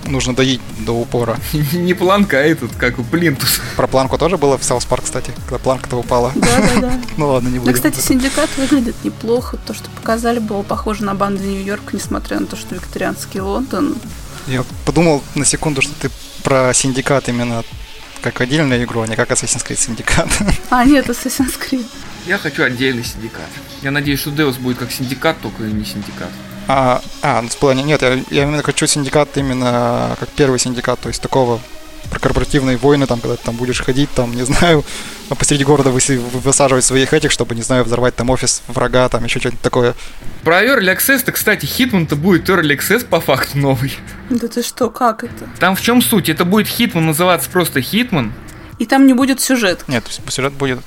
нужно 0.07 0.35
доить 0.35 0.61
до 0.81 0.93
упора. 0.93 1.37
Не 1.73 1.95
планка, 1.95 2.39
а 2.39 2.41
этот, 2.41 2.75
как 2.77 2.99
у 2.99 3.05
Плинтус. 3.05 3.61
Про 3.77 3.87
планку 3.87 4.19
тоже 4.19 4.37
было 4.39 4.57
в 4.59 4.63
South 4.63 4.87
Park, 4.89 5.03
кстати, 5.05 5.33
когда 5.47 5.59
планка-то 5.59 5.97
упала. 5.97 6.33
Да-да-да. 6.35 6.93
Ну 7.17 7.29
ладно, 7.29 7.49
не 7.49 7.55
Да, 7.57 7.61
будем. 7.61 7.75
кстати, 7.75 8.01
синдикат 8.01 8.49
выглядит 8.57 8.95
неплохо. 9.05 9.57
То, 9.67 9.75
что 9.75 9.91
показали, 9.91 10.39
было 10.39 10.63
похоже 10.63 11.05
на 11.05 11.15
Банды 11.15 11.43
Нью-Йорка, 11.43 11.93
несмотря 11.93 12.39
на 12.41 12.47
то, 12.47 12.57
что 12.57 12.75
викторианский 12.75 13.41
Лондон. 13.41 13.97
Я 14.47 14.65
подумал 14.85 15.23
на 15.35 15.45
секунду, 15.45 15.83
что 15.83 15.93
ты 16.01 16.11
про 16.43 16.73
синдикат 16.73 17.29
именно 17.29 17.65
как 18.23 18.41
отдельную 18.41 18.83
игру, 18.85 19.03
а 19.03 19.07
не 19.07 19.15
как 19.17 19.31
Assassin's 19.31 19.65
Creed 19.67 19.77
синдикат. 19.77 20.29
А, 20.71 20.85
нет, 20.85 21.09
Assassin's 21.09 21.55
Creed. 21.59 21.87
Я 22.29 22.37
хочу 22.37 22.63
отдельный 22.63 23.05
синдикат. 23.05 23.49
Я 23.81 23.91
надеюсь, 23.91 24.21
что 24.21 24.29
Deus 24.29 24.61
будет 24.61 24.77
как 24.77 24.93
синдикат, 24.93 25.41
только 25.41 25.63
не 25.63 25.83
синдикат. 25.87 26.29
А, 26.67 27.01
а, 27.23 27.41
ну, 27.41 27.49
в 27.49 27.57
плане, 27.57 27.83
нет, 27.83 28.03
я, 28.03 28.23
я 28.31 28.43
именно 28.43 28.63
хочу 28.63 28.87
синдикат 28.87 29.35
именно 29.39 30.15
как 30.21 30.29
первый 30.29 30.59
синдикат, 30.59 31.01
то 31.01 31.09
есть 31.09 31.23
такого 31.23 31.59
про 32.11 32.19
корпоративные 32.19 32.77
войны, 32.77 33.07
там, 33.07 33.21
когда 33.21 33.37
ты 33.37 33.45
там 33.45 33.57
будешь 33.57 33.81
ходить, 33.81 34.11
там, 34.15 34.37
не 34.37 34.43
знаю, 34.45 34.85
посреди 35.39 35.65
города 35.65 35.91
высаживать 35.91 36.85
своих 36.85 37.15
этих, 37.15 37.31
чтобы, 37.31 37.55
не 37.55 37.63
знаю, 37.63 37.85
взорвать 37.85 38.15
там 38.15 38.29
офис 38.29 38.63
врага, 38.69 39.09
там, 39.09 39.25
еще 39.25 39.41
что-нибудь 39.41 39.63
такое. 39.63 39.95
Про 40.45 40.63
Early 40.63 40.95
Access-то, 40.95 41.33
кстати, 41.33 41.65
Hitman-то 41.65 42.15
будет 42.15 42.47
Early 42.51 42.77
Access 42.77 43.07
по 43.07 43.23
факту 43.23 43.57
новый. 43.57 43.97
Да 44.29 44.49
ты 44.49 44.63
что, 44.63 44.91
как 44.91 45.25
это? 45.25 45.49
Там 45.59 45.75
в 45.75 45.81
чем 45.81 46.03
суть? 46.03 46.29
Это 46.29 46.45
будет 46.45 46.67
Hitman 46.67 47.01
называться 47.01 47.49
просто 47.49 47.81
Hitman. 47.81 48.33
И 48.79 48.85
там 48.85 49.07
не 49.07 49.15
будет 49.15 49.41
сюжет. 49.41 49.85
Нет, 49.89 50.05
сюжет 50.29 50.53
будет 50.53 50.81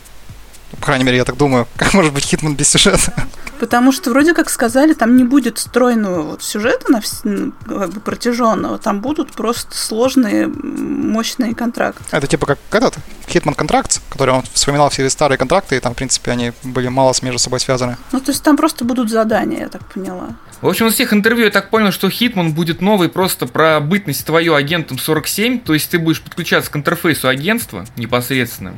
по 0.80 0.86
крайней 0.86 1.04
мере, 1.04 1.18
я 1.18 1.26
так 1.26 1.38
думаю. 1.38 1.68
Как 1.76 1.94
может 1.94 2.14
быть 2.14 2.24
Хитман 2.24 2.56
без 2.56 2.70
сюжета? 2.70 3.14
Потому 3.60 3.92
что 3.92 4.10
вроде 4.10 4.34
как 4.34 4.50
сказали, 4.50 4.94
там 4.94 5.16
не 5.16 5.24
будет 5.24 5.60
стройного 5.60 6.24
вот 6.24 6.42
сюжета 6.42 6.92
на 6.92 7.00
вс... 7.00 7.22
ну, 7.24 7.54
как 7.68 7.92
бы 7.92 8.00
протяженного, 8.00 8.80
там 8.80 9.02
будут 9.02 9.34
просто 9.34 9.78
сложные, 9.78 10.48
мощные 10.48 11.54
контракты. 11.54 12.04
Это 12.10 12.26
типа 12.26 12.48
как 12.48 12.58
этот 12.72 12.98
Hitman 13.30 13.54
Contracts, 13.54 14.02
который 14.10 14.34
он 14.34 14.42
вспоминал 14.52 14.90
все 14.90 15.08
старые 15.12 15.38
контракты, 15.38 15.76
и 15.76 15.80
там, 15.80 15.94
в 15.94 15.96
принципе, 15.96 16.32
они 16.32 16.54
были 16.64 16.88
мало 16.88 17.14
с 17.14 17.22
между 17.22 17.38
собой 17.38 17.60
связаны. 17.60 17.98
Ну, 18.12 18.20
то 18.20 18.32
есть 18.32 18.42
там 18.42 18.58
просто 18.58 18.84
будут 18.84 19.12
задания, 19.12 19.60
я 19.60 19.68
так 19.68 19.86
поняла. 19.94 20.30
В 20.62 20.68
общем, 20.68 20.88
из 20.88 20.96
всех 20.96 21.14
интервью 21.14 21.46
я 21.46 21.52
так 21.52 21.70
понял, 21.70 21.92
что 21.92 22.10
Hitman 22.10 22.54
будет 22.54 22.82
новый 22.82 23.10
просто 23.10 23.46
про 23.46 23.80
бытность 23.80 24.26
твою 24.26 24.56
агентом 24.56 24.98
47, 24.98 25.60
то 25.60 25.76
есть 25.76 25.90
ты 25.92 26.00
будешь 26.00 26.22
подключаться 26.22 26.72
к 26.72 26.76
интерфейсу 26.76 27.28
агентства 27.28 27.86
непосредственно. 27.96 28.74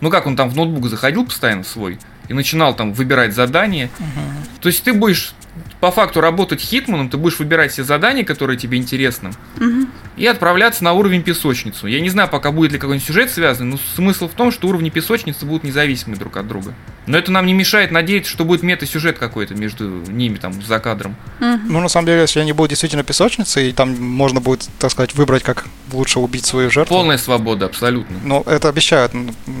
Ну 0.00 0.10
как 0.10 0.26
он 0.26 0.36
там 0.36 0.50
в 0.50 0.56
ноутбук 0.56 0.88
заходил 0.88 1.24
постоянно 1.24 1.64
свой 1.64 1.98
и 2.28 2.34
начинал 2.34 2.74
там 2.74 2.92
выбирать 2.92 3.34
задания. 3.34 3.86
Uh-huh. 3.86 4.60
То 4.60 4.68
есть 4.68 4.82
ты 4.82 4.92
будешь 4.92 5.34
по 5.80 5.90
факту 5.90 6.20
работать 6.20 6.60
хитманом, 6.60 7.08
ты 7.08 7.16
будешь 7.16 7.38
выбирать 7.38 7.72
все 7.72 7.84
задания, 7.84 8.24
которые 8.24 8.58
тебе 8.58 8.78
интересны, 8.78 9.30
угу. 9.56 9.86
и 10.16 10.26
отправляться 10.26 10.82
на 10.82 10.92
уровень 10.92 11.22
песочницу. 11.22 11.86
Я 11.86 12.00
не 12.00 12.08
знаю, 12.08 12.28
пока 12.28 12.52
будет 12.52 12.72
ли 12.72 12.78
какой-нибудь 12.78 13.06
сюжет 13.06 13.30
связанный, 13.30 13.72
но 13.72 13.78
смысл 13.94 14.28
в 14.28 14.32
том, 14.32 14.50
что 14.50 14.68
уровни 14.68 14.90
песочницы 14.90 15.44
будут 15.44 15.64
независимы 15.64 16.16
друг 16.16 16.36
от 16.36 16.48
друга. 16.48 16.74
Но 17.06 17.18
это 17.18 17.30
нам 17.30 17.46
не 17.46 17.52
мешает 17.52 17.90
надеяться, 17.90 18.30
что 18.30 18.44
будет 18.44 18.62
мета-сюжет 18.62 19.18
какой-то 19.18 19.54
между 19.54 19.84
ними 20.10 20.36
там 20.36 20.60
за 20.62 20.78
кадром. 20.80 21.16
Угу. 21.40 21.58
Ну, 21.66 21.80
на 21.80 21.88
самом 21.88 22.06
деле, 22.06 22.22
если 22.22 22.40
они 22.40 22.52
будут 22.52 22.70
действительно 22.70 23.04
песочницей, 23.04 23.70
и 23.70 23.72
там 23.72 23.94
можно 24.00 24.40
будет, 24.40 24.68
так 24.78 24.90
сказать, 24.90 25.14
выбрать, 25.14 25.42
как 25.42 25.66
лучше 25.92 26.18
убить 26.18 26.46
свою 26.46 26.70
жертву. 26.70 26.96
Полная 26.96 27.18
свобода, 27.18 27.66
абсолютно. 27.66 28.16
Ну, 28.24 28.42
это 28.46 28.68
обещают. 28.68 29.12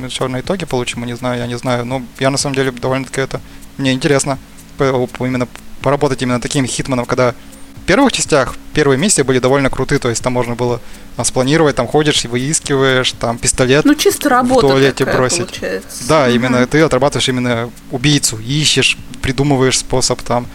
Все 0.08 0.28
на 0.28 0.40
итоге 0.40 0.66
получим, 0.66 1.04
не 1.04 1.16
знаю, 1.16 1.38
я 1.38 1.46
не 1.46 1.58
знаю. 1.58 1.84
Но 1.84 2.02
я 2.18 2.30
на 2.30 2.38
самом 2.38 2.54
деле 2.56 2.70
довольно-таки 2.72 3.20
это... 3.20 3.40
Мне 3.76 3.92
интересно 3.92 4.38
именно 4.78 5.48
поработать 5.84 6.22
именно 6.22 6.40
таким 6.40 6.66
хитманом, 6.66 7.04
когда 7.04 7.34
в 7.76 7.86
первых 7.86 8.12
частях 8.12 8.54
первые 8.72 8.98
миссии 8.98 9.20
были 9.20 9.38
довольно 9.38 9.68
крутые, 9.68 9.98
то 9.98 10.08
есть 10.08 10.22
там 10.22 10.32
можно 10.32 10.54
было 10.54 10.80
а, 11.18 11.24
спланировать, 11.24 11.76
там 11.76 11.86
ходишь 11.86 12.24
и 12.24 12.28
выискиваешь, 12.28 13.12
там 13.12 13.36
пистолет 13.36 13.84
ну, 13.84 13.94
чисто 13.94 14.30
работа 14.30 14.66
в 14.66 14.70
туалете 14.70 15.04
бросить. 15.04 15.50
Получается. 15.50 16.08
Да, 16.08 16.24
угу. 16.24 16.30
именно 16.30 16.66
ты 16.66 16.80
отрабатываешь 16.80 17.28
именно 17.28 17.70
убийцу, 17.90 18.38
ищешь, 18.38 18.96
придумываешь 19.20 19.78
способ 19.78 20.22
там. 20.22 20.46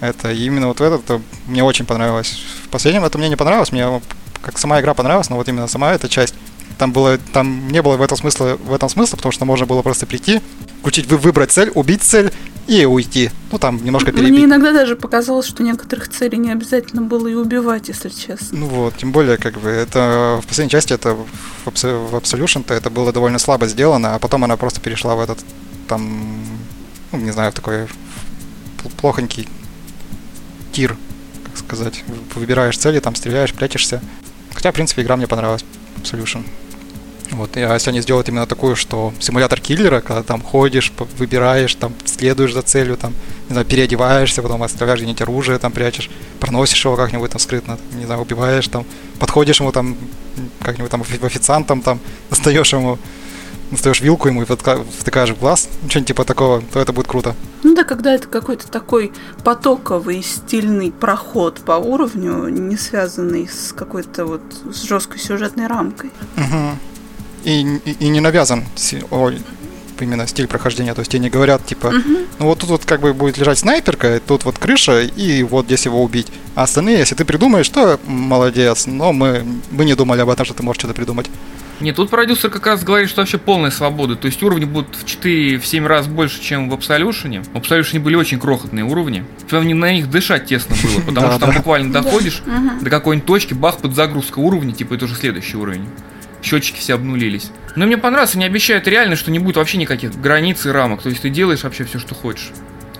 Это 0.00 0.30
именно 0.30 0.68
вот 0.68 0.80
это 0.80 1.20
мне 1.48 1.64
очень 1.64 1.84
понравилось. 1.84 2.40
В 2.64 2.68
последнем 2.68 3.04
это 3.04 3.18
мне 3.18 3.28
не 3.28 3.36
понравилось, 3.36 3.72
мне 3.72 4.00
как 4.40 4.56
сама 4.58 4.80
игра 4.80 4.94
понравилась, 4.94 5.28
но 5.28 5.36
вот 5.36 5.48
именно 5.48 5.66
сама 5.66 5.92
эта 5.92 6.08
часть 6.08 6.36
там 6.78 6.92
было, 6.92 7.18
там 7.32 7.66
не 7.72 7.82
было 7.82 7.96
в 7.96 8.02
этом 8.02 8.16
смысла, 8.16 8.56
в 8.56 8.72
этом 8.72 8.88
смысла, 8.88 9.16
потому 9.16 9.32
что 9.32 9.44
можно 9.44 9.66
было 9.66 9.82
просто 9.82 10.06
прийти, 10.06 10.40
включить, 10.78 11.06
выбрать 11.06 11.50
цель, 11.50 11.72
убить 11.74 12.02
цель 12.02 12.32
и 12.68 12.84
уйти. 12.84 13.30
Ну, 13.50 13.58
там 13.58 13.82
немножко 13.82 14.12
перебить. 14.12 14.30
Мне 14.30 14.44
иногда 14.44 14.72
даже 14.72 14.94
показалось, 14.94 15.46
что 15.46 15.62
некоторых 15.62 16.08
целей 16.10 16.36
не 16.36 16.52
обязательно 16.52 17.00
было 17.00 17.26
и 17.26 17.34
убивать, 17.34 17.88
если 17.88 18.10
честно. 18.10 18.58
Ну 18.58 18.66
вот, 18.66 18.96
тем 18.98 19.10
более, 19.10 19.38
как 19.38 19.58
бы, 19.58 19.70
это 19.70 20.38
в 20.42 20.46
последней 20.46 20.70
части, 20.70 20.92
это 20.92 21.14
в, 21.14 21.66
Absolution-то 21.66 22.74
это 22.74 22.90
было 22.90 23.10
довольно 23.10 23.38
слабо 23.38 23.66
сделано, 23.66 24.14
а 24.14 24.18
потом 24.18 24.44
она 24.44 24.58
просто 24.58 24.80
перешла 24.82 25.16
в 25.16 25.20
этот, 25.20 25.38
там, 25.88 26.44
ну, 27.10 27.18
не 27.18 27.30
знаю, 27.30 27.52
в 27.52 27.54
такой 27.54 27.88
плохонький 29.00 29.48
тир, 30.72 30.94
как 31.44 31.56
сказать. 31.56 32.04
Выбираешь 32.34 32.76
цели, 32.76 33.00
там 33.00 33.14
стреляешь, 33.14 33.54
прячешься. 33.54 34.02
Хотя, 34.52 34.72
в 34.72 34.74
принципе, 34.74 35.02
игра 35.02 35.16
мне 35.16 35.26
понравилась. 35.26 35.64
Absolution. 35.96 36.44
Вот, 37.30 37.56
а 37.56 37.74
если 37.74 37.90
они 37.90 38.00
сделают 38.00 38.28
именно 38.28 38.46
такую, 38.46 38.74
что 38.74 39.12
симулятор 39.20 39.60
киллера, 39.60 40.00
когда 40.00 40.22
там 40.22 40.40
ходишь, 40.40 40.92
выбираешь, 41.18 41.74
там 41.74 41.92
следуешь 42.04 42.54
за 42.54 42.62
целью, 42.62 42.96
там, 42.96 43.14
не 43.48 43.52
знаю, 43.52 43.66
переодеваешься, 43.66 44.42
потом 44.42 44.62
оставляешь 44.62 45.00
где-нибудь 45.00 45.22
оружие, 45.22 45.58
там 45.58 45.72
прячешь, 45.72 46.10
проносишь 46.40 46.84
его 46.84 46.96
как-нибудь 46.96 47.30
там 47.30 47.38
скрытно, 47.38 47.78
не 47.92 48.06
знаю, 48.06 48.22
убиваешь, 48.22 48.66
там, 48.68 48.84
подходишь 49.18 49.60
ему 49.60 49.72
там, 49.72 49.96
как-нибудь 50.62 50.90
там 50.90 51.02
официантом, 51.02 51.82
там, 51.82 52.00
достаешь 52.30 52.72
ему, 52.72 52.98
достаешь 53.70 54.00
вилку 54.00 54.28
ему 54.28 54.42
и 54.42 54.46
втыкаешь 54.46 55.30
в 55.30 55.38
глаз, 55.38 55.68
ну, 55.82 55.90
что-нибудь 55.90 56.08
типа 56.08 56.24
такого, 56.24 56.62
то 56.72 56.80
это 56.80 56.94
будет 56.94 57.08
круто. 57.08 57.34
Ну 57.62 57.74
да, 57.74 57.84
когда 57.84 58.14
это 58.14 58.26
какой-то 58.26 58.66
такой 58.68 59.12
потоковый, 59.44 60.22
стильный 60.22 60.90
проход 60.90 61.60
по 61.60 61.72
уровню, 61.72 62.48
не 62.48 62.78
связанный 62.78 63.46
с 63.46 63.74
какой-то 63.74 64.24
вот 64.24 64.42
с 64.72 64.82
жесткой 64.84 65.20
сюжетной 65.20 65.66
рамкой. 65.66 66.10
Угу 66.36 66.78
и, 67.48 67.80
и, 67.84 67.96
и 68.00 68.08
не 68.08 68.20
навязан 68.20 68.64
о, 69.10 69.32
именно 70.00 70.26
стиль 70.26 70.46
прохождения. 70.46 70.94
То 70.94 71.00
есть 71.00 71.10
тебе 71.10 71.20
не 71.20 71.30
говорят, 71.30 71.64
типа, 71.64 71.86
uh-huh. 71.86 72.26
ну 72.38 72.46
вот 72.46 72.58
тут 72.58 72.70
вот 72.70 72.84
как 72.84 73.00
бы 73.00 73.14
будет 73.14 73.38
лежать 73.38 73.58
снайперка, 73.58 74.20
тут 74.26 74.44
вот 74.44 74.58
крыша, 74.58 75.02
и 75.02 75.42
вот 75.42 75.64
здесь 75.66 75.86
его 75.86 76.02
убить. 76.02 76.28
А 76.54 76.64
остальные, 76.64 76.98
если 76.98 77.14
ты 77.14 77.24
придумаешь, 77.24 77.68
то 77.68 77.98
молодец. 78.06 78.86
Но 78.86 79.12
мы, 79.12 79.44
мы 79.70 79.84
не 79.86 79.94
думали 79.94 80.20
об 80.20 80.28
этом, 80.28 80.44
что 80.44 80.54
ты 80.54 80.62
можешь 80.62 80.80
что-то 80.80 80.94
придумать. 80.94 81.26
Нет, 81.80 81.94
тут 81.94 82.10
продюсер 82.10 82.50
как 82.50 82.66
раз 82.66 82.82
говорит, 82.82 83.08
что 83.08 83.20
вообще 83.20 83.38
полная 83.38 83.70
свобода. 83.70 84.16
То 84.16 84.26
есть 84.26 84.42
уровни 84.42 84.64
будут 84.64 84.96
в 84.96 85.04
4-7 85.04 85.86
раз 85.86 86.08
больше, 86.08 86.42
чем 86.42 86.68
в 86.68 86.74
Absolution. 86.74 87.44
В 87.44 87.56
Absolution 87.56 88.00
были 88.00 88.16
очень 88.16 88.40
крохотные 88.40 88.84
уровни. 88.84 89.24
Прям 89.48 89.66
на 89.78 89.92
них 89.92 90.10
дышать 90.10 90.46
тесно 90.46 90.74
было, 90.82 91.00
потому 91.06 91.30
что 91.30 91.38
там 91.38 91.54
буквально 91.54 91.92
доходишь 91.92 92.42
до 92.82 92.90
какой-нибудь 92.90 93.26
точки, 93.26 93.54
бах, 93.54 93.78
под 93.78 93.94
загрузка 93.94 94.40
уровня, 94.40 94.74
типа 94.74 94.94
это 94.94 95.04
уже 95.04 95.14
следующий 95.14 95.56
уровень 95.56 95.86
счетчики 96.42 96.78
все 96.78 96.94
обнулились. 96.94 97.50
Но 97.76 97.86
мне 97.86 97.96
понравилось, 97.96 98.34
они 98.34 98.44
обещают 98.44 98.88
реально, 98.88 99.16
что 99.16 99.30
не 99.30 99.38
будет 99.38 99.56
вообще 99.56 99.78
никаких 99.78 100.20
границ 100.20 100.66
и 100.66 100.70
рамок. 100.70 101.02
То 101.02 101.08
есть 101.08 101.22
ты 101.22 101.30
делаешь 101.30 101.62
вообще 101.62 101.84
все, 101.84 101.98
что 101.98 102.14
хочешь. 102.14 102.50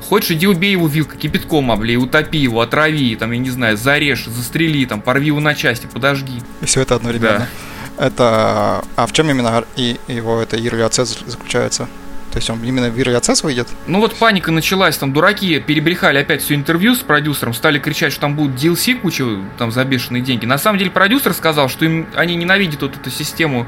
Хочешь, 0.08 0.30
иди 0.30 0.46
убей 0.46 0.72
его 0.72 0.86
вилкой, 0.86 1.18
кипятком 1.18 1.70
облей, 1.70 1.96
утопи 1.96 2.38
его, 2.38 2.60
отрави, 2.60 3.14
там, 3.16 3.32
я 3.32 3.38
не 3.38 3.50
знаю, 3.50 3.76
зарежь, 3.76 4.24
застрели, 4.26 4.86
там, 4.86 5.02
порви 5.02 5.26
его 5.26 5.40
на 5.40 5.54
части, 5.54 5.86
подожги. 5.86 6.40
И 6.62 6.64
все 6.64 6.80
это 6.80 6.94
одновременно. 6.94 7.48
Да. 7.98 8.06
Это... 8.06 8.84
А 8.96 9.06
в 9.06 9.12
чем 9.12 9.28
именно 9.30 9.64
и 9.76 9.98
его 10.06 10.40
это 10.40 10.56
early 10.56 10.88
access 10.88 11.18
заключается? 11.26 11.88
То 12.38 12.40
есть 12.40 12.50
он 12.50 12.62
именно 12.62 12.88
в 12.88 12.96
Access 12.96 13.42
выйдет? 13.42 13.66
Ну 13.88 13.98
вот 13.98 14.14
паника 14.14 14.52
началась, 14.52 14.96
там 14.96 15.12
дураки 15.12 15.58
перебрехали 15.58 16.18
опять 16.18 16.40
все 16.40 16.54
интервью 16.54 16.94
с 16.94 17.00
продюсером, 17.00 17.52
стали 17.52 17.80
кричать, 17.80 18.12
что 18.12 18.20
там 18.20 18.36
будут 18.36 18.54
DLC 18.54 18.94
куча 18.94 19.24
там 19.58 19.72
за 19.72 19.84
бешеные 19.84 20.22
деньги. 20.22 20.46
На 20.46 20.56
самом 20.56 20.78
деле 20.78 20.92
продюсер 20.92 21.34
сказал, 21.34 21.68
что 21.68 21.84
им, 21.84 22.06
они 22.14 22.36
ненавидят 22.36 22.82
вот 22.82 22.94
эту 22.94 23.10
систему 23.10 23.66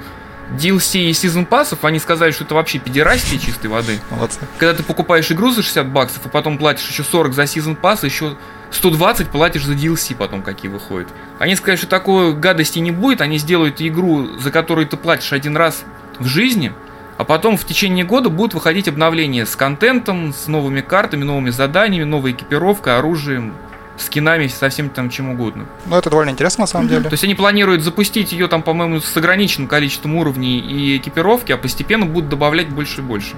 DLC 0.57 1.11
и 1.11 1.13
сезон 1.13 1.47
пассов, 1.47 1.85
они 1.85 1.99
сказали, 1.99 2.31
что 2.31 2.45
это 2.45 2.55
вообще 2.55 2.79
педерастия 2.79 3.41
чистой 3.41 3.67
воды. 3.67 3.99
Молодцы. 4.09 4.39
Когда 4.59 4.73
ты 4.73 4.85
покупаешь 4.85 5.29
игру 5.33 5.51
за 5.51 5.63
60 5.63 5.89
баксов, 5.89 6.23
а 6.27 6.29
потом 6.29 6.57
платишь 6.57 6.89
еще 6.89 7.03
40 7.03 7.35
за 7.35 7.49
сезон 7.49 7.75
пасс, 7.75 8.05
еще 8.05 8.37
120 8.71 9.31
платишь 9.31 9.65
за 9.65 9.73
DLC 9.73 10.15
потом, 10.15 10.43
какие 10.43 10.71
выходят. 10.71 11.09
Они 11.41 11.57
сказали, 11.57 11.77
что 11.77 11.89
такой 11.89 12.35
гадости 12.35 12.79
не 12.79 12.93
будет, 12.93 13.21
они 13.21 13.39
сделают 13.39 13.83
игру, 13.83 14.39
за 14.39 14.53
которую 14.53 14.87
ты 14.87 14.97
платишь 14.97 15.33
один 15.33 15.57
раз 15.57 15.83
в 16.21 16.27
жизни, 16.27 16.73
а 17.21 17.25
потом 17.25 17.59
в 17.59 17.67
течение 17.67 18.03
года 18.03 18.31
будут 18.31 18.55
выходить 18.55 18.89
обновления 18.89 19.45
с 19.45 19.55
контентом, 19.55 20.33
с 20.33 20.47
новыми 20.47 20.81
картами, 20.81 21.23
новыми 21.23 21.51
заданиями, 21.51 22.05
новой 22.05 22.33
экипировкой, 22.33 22.97
оружием, 22.97 23.53
скинами, 23.99 24.47
со 24.47 24.71
всем 24.71 24.89
там 24.89 25.11
чем 25.11 25.29
угодно. 25.29 25.67
Ну, 25.85 25.97
это 25.99 26.09
довольно 26.09 26.31
интересно, 26.31 26.63
на 26.63 26.67
самом 26.67 26.89
деле. 26.89 27.03
То 27.03 27.13
есть 27.13 27.23
они 27.23 27.35
планируют 27.35 27.83
запустить 27.83 28.33
ее 28.33 28.49
там, 28.49 28.63
по-моему, 28.63 29.03
с 29.03 29.15
ограниченным 29.15 29.69
количеством 29.69 30.17
уровней 30.17 30.61
и 30.61 30.97
экипировки, 30.97 31.53
а 31.53 31.59
постепенно 31.59 32.07
будут 32.07 32.31
добавлять 32.31 32.71
больше 32.71 33.03
и 33.03 33.05
больше. 33.05 33.35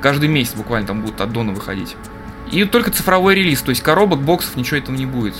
Каждый 0.00 0.30
месяц 0.30 0.54
буквально 0.54 0.86
там 0.86 1.02
будут 1.02 1.20
аддоны 1.20 1.52
выходить. 1.52 1.94
И 2.50 2.64
только 2.64 2.90
цифровой 2.90 3.34
релиз, 3.34 3.60
то 3.60 3.68
есть 3.68 3.82
коробок, 3.82 4.22
боксов, 4.22 4.56
ничего 4.56 4.78
этого 4.78 4.96
не 4.96 5.04
будет. 5.04 5.34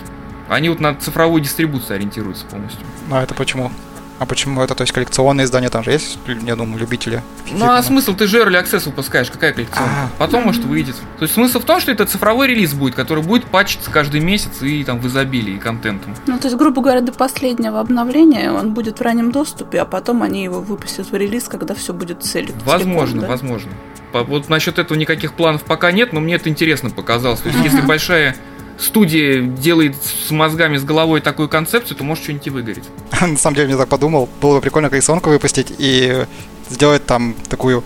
Они 0.51 0.69
вот 0.69 0.81
на 0.81 0.95
цифровую 0.95 1.41
дистрибуцию 1.41 1.97
ориентируются 1.97 2.45
полностью. 2.45 2.85
А 3.11 3.23
это 3.23 3.33
почему? 3.33 3.73
А 4.19 4.27
почему 4.27 4.63
это? 4.63 4.75
То 4.75 4.83
есть 4.83 4.93
коллекционные 4.93 5.45
издания 5.45 5.69
там 5.69 5.85
же 5.85 5.91
есть, 5.91 6.19
я 6.27 6.57
думаю, 6.57 6.79
любители? 6.79 7.23
Ну 7.53 7.71
а 7.71 7.83
смысл? 7.83 8.15
Ты 8.15 8.27
же 8.27 8.39
Early 8.39 8.63
Access 8.63 8.87
выпускаешь, 8.87 9.31
какая 9.31 9.53
коллекционная? 9.53 9.93
А-а-а. 9.93 10.19
Потом, 10.19 10.45
может, 10.45 10.65
выйдет. 10.65 10.97
То 11.19 11.23
есть 11.23 11.35
смысл 11.35 11.61
в 11.61 11.65
том, 11.65 11.81
что 11.81 11.93
это 11.93 12.07
цифровой 12.07 12.49
релиз 12.49 12.73
будет, 12.73 12.95
который 12.95 13.23
будет 13.23 13.45
патчиться 13.45 13.91
каждый 13.91 14.21
месяц 14.21 14.63
и 14.63 14.85
там 14.85 15.01
в 15.01 15.07
изобилии 15.07 15.59
контентом. 15.59 16.15
Ну, 16.27 16.39
то 16.39 16.47
есть, 16.47 16.57
грубо 16.57 16.81
говоря, 16.81 17.03
до 17.03 17.13
последнего 17.13 17.79
обновления 17.79 18.51
он 18.53 18.73
будет 18.73 18.99
в 18.99 19.03
раннем 19.03 19.33
доступе, 19.33 19.81
а 19.81 19.85
потом 19.85 20.23
они 20.23 20.43
его 20.43 20.61
выпустят 20.61 21.11
в 21.11 21.15
релиз, 21.15 21.45
когда 21.49 21.75
все 21.75 21.93
будет 21.93 22.23
целью. 22.23 22.55
Возможно, 22.65 23.23
да? 23.23 23.29
возможно. 23.29 23.71
Вот 24.13 24.49
насчет 24.49 24.79
этого 24.79 24.97
никаких 24.97 25.35
планов 25.35 25.65
пока 25.65 25.93
нет, 25.93 26.15
но 26.15 26.21
мне 26.21 26.37
это 26.37 26.49
интересно 26.49 26.89
показалось. 26.89 27.41
То 27.41 27.51
есть, 27.51 27.63
если 27.63 27.83
большая 27.83 28.35
студия 28.79 29.43
делает 29.43 29.97
с 30.03 30.31
мозгами, 30.31 30.77
с 30.77 30.85
головой 30.85 31.21
такую 31.21 31.49
концепцию, 31.49 31.97
то 31.97 32.05
может 32.05 32.25
что-нибудь 32.25 32.47
и 32.47 32.51
выгореть. 32.51 32.85
На 33.21 33.37
самом 33.37 33.57
деле, 33.57 33.71
я 33.71 33.77
так 33.77 33.89
подумал, 33.89 34.29
было 34.41 34.57
бы 34.57 34.61
прикольно 34.61 34.91
коллекционку 34.91 35.31
выпустить 35.31 35.73
и 35.79 36.27
сделать 36.71 37.07
там 37.07 37.35
такую 37.49 37.85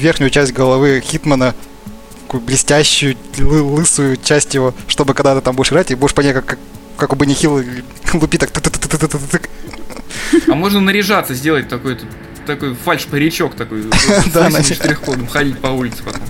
верхнюю 0.00 0.30
часть 0.30 0.52
головы 0.52 1.02
Хитмана 1.04 1.54
такую 2.22 2.42
блестящую, 2.42 3.16
лысую 3.38 4.16
часть 4.16 4.54
его, 4.54 4.74
чтобы 4.88 5.14
когда 5.14 5.34
ты 5.34 5.40
там 5.40 5.54
будешь 5.54 5.70
играть, 5.70 5.90
и 5.90 5.94
будешь 5.94 6.14
понять, 6.14 6.34
как, 6.34 6.58
как 6.96 7.12
у 7.12 7.16
Бенни 7.16 7.34
Хилла 7.34 7.62
лупит 8.12 8.40
так 8.40 9.48
А 10.48 10.54
можно 10.54 10.80
наряжаться, 10.80 11.34
сделать 11.34 11.68
такой 11.68 11.98
такой 12.46 12.74
фальш-паричок 12.74 13.54
такой, 13.54 13.84
да, 14.34 14.50
штрих-кодом, 14.50 15.26
ходить 15.26 15.58
по 15.58 15.68
улице 15.68 16.02
потом. 16.04 16.22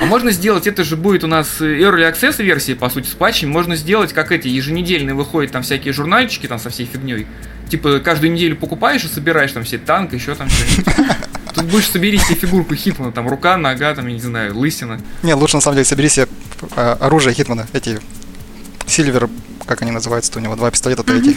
А 0.00 0.06
можно 0.06 0.30
сделать, 0.32 0.66
это 0.66 0.84
же 0.84 0.96
будет 0.96 1.24
у 1.24 1.26
нас 1.26 1.60
Early 1.60 2.10
Access 2.10 2.42
версии, 2.42 2.74
по 2.74 2.90
сути, 2.90 3.06
с 3.06 3.12
патчами. 3.12 3.50
Можно 3.50 3.76
сделать, 3.76 4.12
как 4.12 4.32
эти 4.32 4.48
еженедельные 4.48 5.14
выходят 5.14 5.52
там 5.52 5.62
всякие 5.62 5.92
журнальчики 5.92 6.46
там 6.46 6.58
со 6.58 6.70
всей 6.70 6.86
фигней. 6.86 7.26
Типа 7.68 8.00
каждую 8.00 8.32
неделю 8.32 8.56
покупаешь 8.56 9.04
и 9.04 9.08
собираешь 9.08 9.52
там 9.52 9.64
все 9.64 9.78
танк, 9.78 10.12
еще 10.12 10.34
там 10.34 10.48
что-нибудь. 10.48 10.94
Тут 11.54 11.64
будешь 11.66 11.88
собери 11.88 12.18
себе 12.18 12.34
фигурку 12.34 12.74
Хитмана, 12.74 13.12
там 13.12 13.28
рука, 13.28 13.56
нога, 13.56 13.94
там, 13.94 14.08
я 14.08 14.14
не 14.14 14.20
знаю, 14.20 14.58
лысина. 14.58 15.00
Не, 15.22 15.34
лучше 15.34 15.56
на 15.56 15.60
самом 15.60 15.76
деле 15.76 15.84
собери 15.84 16.08
себе 16.08 16.26
а, 16.76 16.98
оружие 17.00 17.32
Хитмана, 17.32 17.66
эти 17.72 18.00
Сильвер, 18.86 19.30
как 19.64 19.82
они 19.82 19.92
называются, 19.92 20.36
у 20.36 20.42
него 20.42 20.56
два 20.56 20.70
пистолета-то 20.70 21.14
эти. 21.14 21.32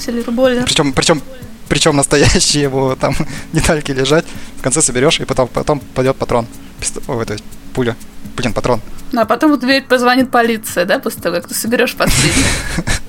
Причем, 0.64 0.92
причем, 0.94 1.22
причем 1.68 1.96
настоящие 1.96 2.64
его 2.64 2.96
там 2.96 3.16
детальки 3.54 3.92
лежать. 3.92 4.26
В 4.58 4.62
конце 4.62 4.82
соберешь, 4.82 5.20
и 5.20 5.26
потом, 5.26 5.48
потом 5.48 5.80
пойдет 5.80 6.16
патрон. 6.16 6.48
Писто... 6.80 7.02
Ой, 7.08 7.26
то 7.26 7.34
есть 7.34 7.44
пуля. 7.74 7.96
Блин, 8.36 8.54
патрон. 8.54 8.82
Ну, 9.12 9.22
а 9.22 9.26
потом 9.26 9.54
в 9.54 9.60
дверь 9.60 9.84
позвонит 9.84 10.32
полиция, 10.32 10.86
да, 10.86 11.00
после 11.00 11.22
того, 11.22 11.36
как 11.38 11.48
ты 11.48 11.54
соберешь 11.56 11.96
последний. 11.96 12.44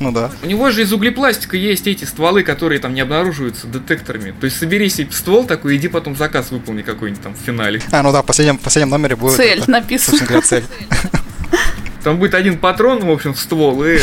Ну 0.00 0.10
да. 0.12 0.30
У 0.42 0.46
него 0.46 0.70
же 0.70 0.82
из 0.82 0.92
углепластика 0.92 1.56
есть 1.56 1.86
эти 1.86 2.04
стволы, 2.04 2.42
которые 2.42 2.80
там 2.80 2.94
не 2.94 3.00
обнаруживаются 3.00 3.66
детекторами. 3.68 4.34
То 4.38 4.46
есть 4.46 4.58
собери 4.58 4.90
себе 4.90 5.10
ствол 5.12 5.44
такой, 5.44 5.76
иди 5.76 5.88
потом 5.88 6.16
заказ 6.16 6.50
выполни 6.50 6.82
какой-нибудь 6.82 7.22
там 7.22 7.34
в 7.34 7.38
финале. 7.38 7.80
А, 7.90 8.02
ну 8.02 8.12
да, 8.12 8.22
в 8.22 8.26
последнем, 8.26 8.58
в 8.58 8.60
последнем 8.60 8.90
номере 8.90 9.16
будет... 9.16 9.36
Цель 9.36 9.60
это, 9.60 9.70
написано. 9.70 10.18
Говоря, 10.26 10.42
цель. 10.42 10.64
Там 12.04 12.18
будет 12.18 12.34
один 12.34 12.58
патрон, 12.58 13.02
в 13.02 13.10
общем, 13.10 13.32
в 13.32 13.40
ствол 13.40 13.82
и, 13.82 13.98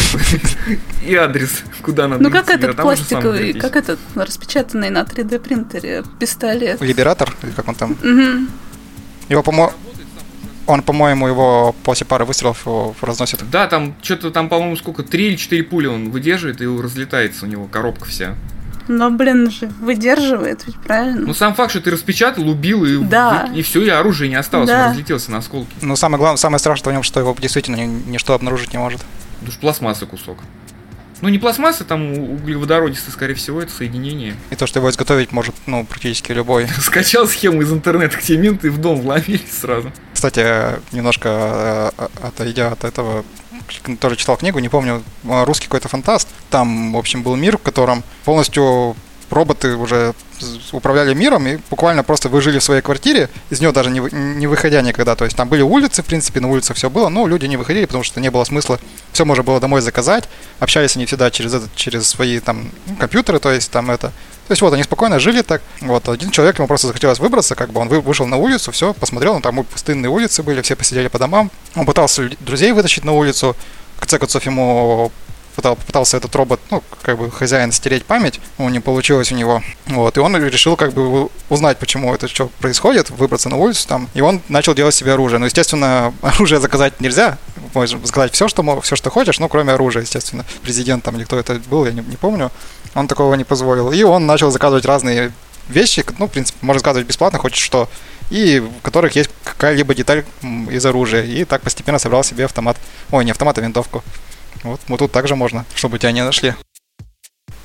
и 1.05 1.13
адрес, 1.13 1.63
куда 1.83 2.07
надо 2.07 2.23
Ну 2.23 2.31
как 2.31 2.49
этот 2.49 2.75
пластиковый, 2.75 3.53
как 3.53 3.75
этот 3.75 3.99
распечатанный 4.15 4.89
на 4.89 5.03
3D 5.03 5.39
принтере 5.39 6.03
пистолет. 6.19 6.81
Либератор, 6.81 7.31
или 7.43 7.51
как 7.51 7.67
он 7.67 7.75
там? 7.75 7.91
Угу. 7.91 8.47
Его, 9.29 9.43
по-моему, 9.43 9.71
он, 10.65 10.81
по-моему, 10.81 11.27
его 11.27 11.75
после 11.83 12.07
пары 12.07 12.25
выстрелов 12.25 12.65
его 12.65 12.95
разносит. 13.01 13.47
Да, 13.51 13.67
там 13.67 13.95
что-то 14.01 14.31
там, 14.31 14.49
по-моему, 14.49 14.75
сколько, 14.77 15.03
три 15.03 15.27
или 15.27 15.35
четыре 15.35 15.63
пули 15.63 15.85
он 15.85 16.09
выдерживает, 16.09 16.59
и 16.61 16.65
разлетается 16.65 17.45
у 17.45 17.47
него 17.47 17.67
коробка 17.67 18.05
вся. 18.05 18.35
Но, 18.91 19.09
блин, 19.09 19.49
же 19.49 19.67
выдерживает, 19.79 20.67
ведь 20.67 20.75
правильно? 20.75 21.21
Ну, 21.21 21.33
сам 21.33 21.55
факт, 21.55 21.71
что 21.71 21.79
ты 21.79 21.91
распечатал, 21.91 22.49
убил, 22.49 22.83
и, 22.83 22.97
да. 22.97 23.49
и 23.55 23.61
все, 23.61 23.81
и 23.81 23.87
оружие 23.87 24.29
не 24.29 24.35
осталось, 24.35 24.67
да. 24.67 24.87
он 24.87 24.89
разлетелся 24.91 25.31
на 25.31 25.37
осколки. 25.37 25.71
Ну, 25.81 25.95
самое 25.95 26.19
главное, 26.19 26.37
самое 26.37 26.59
страшное 26.59 26.91
в 26.91 26.93
нем, 26.95 27.03
что 27.03 27.21
его 27.21 27.33
действительно 27.39 27.77
ничто 27.85 28.33
обнаружить 28.33 28.73
не 28.73 28.79
может. 28.79 28.99
Потому 29.35 29.51
что 29.53 29.61
пластмасса 29.61 30.05
кусок. 30.05 30.39
Ну, 31.21 31.29
не 31.29 31.37
пластмасса, 31.37 31.85
там 31.85 32.11
углеводородистый, 32.11 33.13
скорее 33.13 33.35
всего, 33.35 33.61
это 33.61 33.71
соединение. 33.71 34.35
И 34.49 34.55
то, 34.57 34.67
что 34.67 34.79
его 34.79 34.89
изготовить 34.89 35.31
может, 35.31 35.55
ну, 35.67 35.85
практически 35.85 36.33
любой. 36.33 36.67
Скачал 36.81 37.27
схему 37.27 37.61
из 37.61 37.71
интернета, 37.71 38.17
где 38.17 38.35
менты 38.35 38.69
в 38.69 38.77
дом 38.77 38.99
вломились 38.99 39.57
сразу. 39.57 39.89
Кстати, 40.13 40.43
немножко 40.93 41.93
э, 41.97 42.07
отойдя 42.23 42.73
от 42.73 42.83
этого, 42.83 43.23
тоже 43.99 44.15
читал 44.15 44.37
книгу, 44.37 44.59
не 44.59 44.69
помню, 44.69 45.03
русский 45.23 45.65
какой-то 45.65 45.89
фантаст. 45.89 46.27
Там, 46.49 46.93
в 46.93 46.97
общем, 46.97 47.23
был 47.23 47.35
мир, 47.35 47.57
в 47.57 47.61
котором 47.61 48.03
полностью 48.25 48.95
роботы 49.31 49.75
уже 49.75 50.13
управляли 50.71 51.13
миром 51.13 51.47
и 51.47 51.59
буквально 51.69 52.03
просто 52.03 52.29
вы 52.29 52.41
жили 52.41 52.59
в 52.59 52.63
своей 52.63 52.81
квартире, 52.81 53.29
из 53.49 53.61
нее 53.61 53.71
даже 53.71 53.89
не, 53.89 53.99
не 54.11 54.47
выходя 54.47 54.81
никогда. 54.81 55.15
То 55.15 55.25
есть 55.25 55.37
там 55.37 55.47
были 55.47 55.61
улицы, 55.61 56.01
в 56.01 56.05
принципе, 56.05 56.39
на 56.39 56.49
улице 56.49 56.73
все 56.73 56.89
было, 56.89 57.09
но 57.09 57.27
люди 57.27 57.45
не 57.45 57.57
выходили, 57.57 57.85
потому 57.85 58.03
что 58.03 58.19
не 58.19 58.29
было 58.29 58.43
смысла. 58.43 58.79
Все 59.11 59.25
можно 59.25 59.43
было 59.43 59.59
домой 59.59 59.81
заказать. 59.81 60.27
Общались 60.59 60.95
они 60.95 61.05
всегда 61.05 61.31
через 61.31 61.53
это, 61.53 61.67
через 61.75 62.07
свои 62.07 62.39
там 62.39 62.71
компьютеры, 62.99 63.39
то 63.39 63.51
есть 63.51 63.71
там 63.71 63.91
это. 63.91 64.11
То 64.51 64.53
есть 64.53 64.61
вот 64.63 64.73
они 64.73 64.83
спокойно 64.83 65.17
жили 65.17 65.43
так. 65.43 65.61
Вот 65.79 66.09
один 66.09 66.29
человек 66.29 66.57
ему 66.57 66.67
просто 66.67 66.87
захотелось 66.87 67.19
выбраться, 67.19 67.55
как 67.55 67.71
бы 67.71 67.79
он 67.79 67.87
вышел 67.87 68.27
на 68.27 68.35
улицу, 68.35 68.73
все, 68.73 68.93
посмотрел, 68.93 69.35
ну, 69.35 69.39
там 69.39 69.63
пустынные 69.63 70.09
улицы 70.09 70.43
были, 70.43 70.61
все 70.61 70.75
посидели 70.75 71.07
по 71.07 71.17
домам. 71.17 71.49
Он 71.73 71.85
пытался 71.85 72.29
друзей 72.41 72.73
вытащить 72.73 73.05
на 73.05 73.13
улицу. 73.13 73.55
Конце 73.97 74.19
концов 74.19 74.45
ему 74.45 75.09
пытал, 75.55 75.75
пытался 75.75 76.17
этот 76.17 76.35
робот, 76.35 76.59
ну, 76.69 76.83
как 77.01 77.17
бы 77.17 77.31
хозяин 77.31 77.71
стереть 77.71 78.05
память, 78.05 78.39
но 78.57 78.69
не 78.69 78.79
получилось 78.79 79.31
у 79.31 79.35
него. 79.35 79.61
Вот, 79.87 80.17
и 80.17 80.19
он 80.19 80.35
решил 80.37 80.75
как 80.75 80.93
бы 80.93 81.29
узнать, 81.49 81.77
почему 81.77 82.13
это 82.13 82.27
что 82.27 82.47
происходит, 82.59 83.09
выбраться 83.09 83.49
на 83.49 83.57
улицу 83.57 83.87
там, 83.87 84.09
и 84.13 84.21
он 84.21 84.41
начал 84.49 84.73
делать 84.73 84.95
себе 84.95 85.13
оружие. 85.13 85.39
Ну, 85.39 85.45
естественно, 85.45 86.13
оружие 86.21 86.59
заказать 86.59 86.99
нельзя, 86.99 87.37
можешь 87.73 87.97
заказать 88.03 88.33
все, 88.33 88.47
что, 88.47 88.81
все, 88.81 88.95
что 88.95 89.09
хочешь, 89.09 89.39
ну, 89.39 89.47
кроме 89.49 89.73
оружия, 89.73 90.03
естественно. 90.03 90.45
Президент 90.61 91.03
там 91.03 91.15
или 91.17 91.23
кто 91.23 91.37
это 91.37 91.61
был, 91.69 91.85
я 91.85 91.91
не, 91.91 92.01
не 92.01 92.17
помню, 92.17 92.51
он 92.95 93.07
такого 93.07 93.33
не 93.35 93.43
позволил. 93.43 93.91
И 93.91 94.03
он 94.03 94.25
начал 94.25 94.51
заказывать 94.51 94.85
разные 94.85 95.31
вещи, 95.69 96.03
ну, 96.17 96.27
в 96.27 96.31
принципе, 96.31 96.57
можно 96.61 96.79
заказывать 96.79 97.07
бесплатно, 97.07 97.39
хочешь 97.39 97.63
что, 97.63 97.89
и 98.31 98.59
в 98.59 98.81
которых 98.81 99.15
есть 99.15 99.29
какая-либо 99.43 99.93
деталь 99.93 100.23
из 100.69 100.85
оружия. 100.85 101.23
И 101.23 101.43
так 101.43 101.61
постепенно 101.61 101.99
собрал 101.99 102.23
себе 102.23 102.45
автомат. 102.45 102.77
Ой, 103.11 103.25
не 103.25 103.31
автомат, 103.31 103.57
а 103.57 103.61
винтовку. 103.61 104.03
Вот, 104.63 104.79
вот 104.87 104.97
тут 104.97 105.11
также 105.11 105.35
можно, 105.35 105.65
чтобы 105.75 105.99
тебя 105.99 106.11
не 106.11 106.23
нашли. 106.23 106.53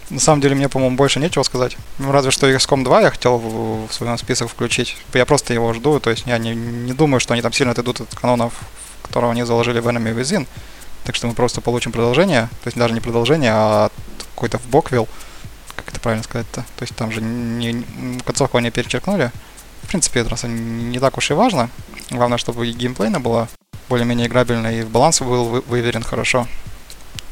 На 0.09 0.21
самом 0.21 0.41
деле 0.41 0.55
мне, 0.55 0.69
по-моему, 0.69 0.97
больше 0.97 1.19
нечего 1.19 1.43
сказать. 1.43 1.77
Ну, 1.99 2.13
разве 2.13 2.31
что 2.31 2.49
XCOM 2.49 2.85
2 2.85 3.01
я 3.01 3.11
хотел 3.11 3.39
в, 3.39 3.89
в 3.89 3.93
свой 3.93 4.17
список 4.19 4.49
включить. 4.49 4.97
Я 5.13 5.27
просто 5.27 5.53
его 5.53 5.73
жду, 5.73 5.99
то 5.99 6.11
есть 6.11 6.25
я 6.27 6.39
не, 6.39 6.55
не 6.55 6.93
думаю, 6.93 7.19
что 7.19 7.35
они 7.35 7.43
там 7.43 7.53
сильно 7.53 7.73
отойдут 7.73 8.01
от 8.01 8.15
канонов, 8.15 8.55
которого 9.03 9.33
они 9.33 9.43
заложили 9.43 9.81
в 9.81 9.89
Enemy 9.89 10.15
Within. 10.15 10.47
Так 11.05 11.17
что 11.17 11.27
мы 11.27 11.35
просто 11.35 11.61
получим 11.61 11.93
продолжение, 11.93 12.49
то 12.63 12.67
есть 12.67 12.77
даже 12.77 12.95
не 12.95 13.01
продолжение, 13.01 13.51
а 13.53 13.91
какой-то 14.35 14.59
в 14.59 14.67
боквилл. 14.67 15.09
Как 15.75 15.89
это 15.89 16.01
правильно 16.01 16.25
сказать-то? 16.25 16.63
То 16.63 16.83
есть 16.83 16.95
там 16.95 17.11
же 17.11 17.21
не, 17.21 17.85
концовку 18.25 18.59
они 18.59 18.71
перечеркнули. 18.71 19.33
В 19.83 19.89
принципе, 19.89 20.21
это 20.21 20.49
не 20.49 20.99
так 20.99 21.19
уж 21.19 21.31
и 21.31 21.35
важно. 21.35 21.69
Главное, 22.11 22.39
чтобы 22.39 22.67
геймплейна 22.67 23.21
была 23.21 23.49
более-менее 23.89 24.29
играбельная, 24.29 24.81
и 24.81 24.85
баланс 24.85 25.21
был 25.21 25.63
выверен 25.67 26.03
хорошо 26.03 26.47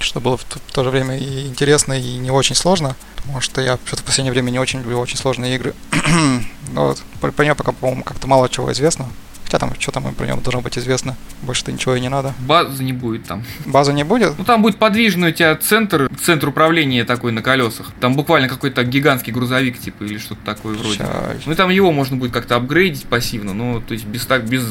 что 0.05 0.21
было 0.21 0.37
в 0.37 0.45
то 0.45 0.85
же 0.85 0.91
время 0.91 1.19
и 1.19 1.47
интересно, 1.47 1.93
и 1.95 2.17
не 2.17 2.31
очень 2.31 2.55
сложно. 2.55 2.97
Потому 3.17 3.41
что 3.41 3.61
я 3.61 3.79
что-то 3.87 4.03
в 4.03 4.05
последнее 4.05 4.33
время 4.33 4.51
не 4.51 4.59
очень 4.59 4.81
люблю 4.81 5.01
очень 5.01 5.17
сложные 5.17 5.57
игры. 5.57 5.75
вот. 6.73 7.03
Про 7.21 7.45
нее 7.45 7.55
пока, 7.55 7.73
по-моему, 7.73 8.05
как-то 8.05 8.27
мало 8.27 8.49
чего 8.49 8.71
известно. 8.73 9.09
Хотя 9.45 9.59
там, 9.59 9.73
что 9.79 9.93
там 9.93 10.15
про 10.15 10.27
него 10.27 10.41
должно 10.41 10.63
быть 10.63 10.77
известно. 10.79 11.17
Больше-то 11.43 11.71
ничего 11.71 11.95
и 11.95 12.01
не 12.01 12.09
надо. 12.09 12.35
Базы 12.41 12.83
не 12.83 12.93
будет 12.93 13.27
там. 13.27 13.45
Базы 13.67 13.93
не 13.93 14.05
будет? 14.05 14.37
Ну 14.39 14.45
там 14.45 14.63
будет 14.63 14.79
подвижный 14.79 15.31
у 15.31 15.33
тебя 15.33 15.55
центр, 15.57 16.11
центр 16.21 16.49
управления 16.49 17.05
такой 17.05 17.33
на 17.33 17.43
колесах. 17.43 17.93
Там 18.01 18.15
буквально 18.15 18.49
какой-то 18.49 18.83
гигантский 18.85 19.33
грузовик, 19.33 19.79
типа, 19.79 20.05
или 20.05 20.19
что-то 20.19 20.41
такое 20.45 20.75
вроде. 20.77 20.95
Сейчас. 20.95 21.47
Ну 21.47 21.53
и 21.53 21.55
там 21.55 21.71
его 21.71 21.93
можно 21.93 22.17
будет 22.17 22.33
как-то 22.33 22.57
апгрейдить 22.57 23.05
пассивно, 23.05 23.53
ну, 23.55 23.81
то 23.81 23.95
есть 23.95 24.07
без 24.07 24.27
так, 24.27 24.45
без 24.45 24.65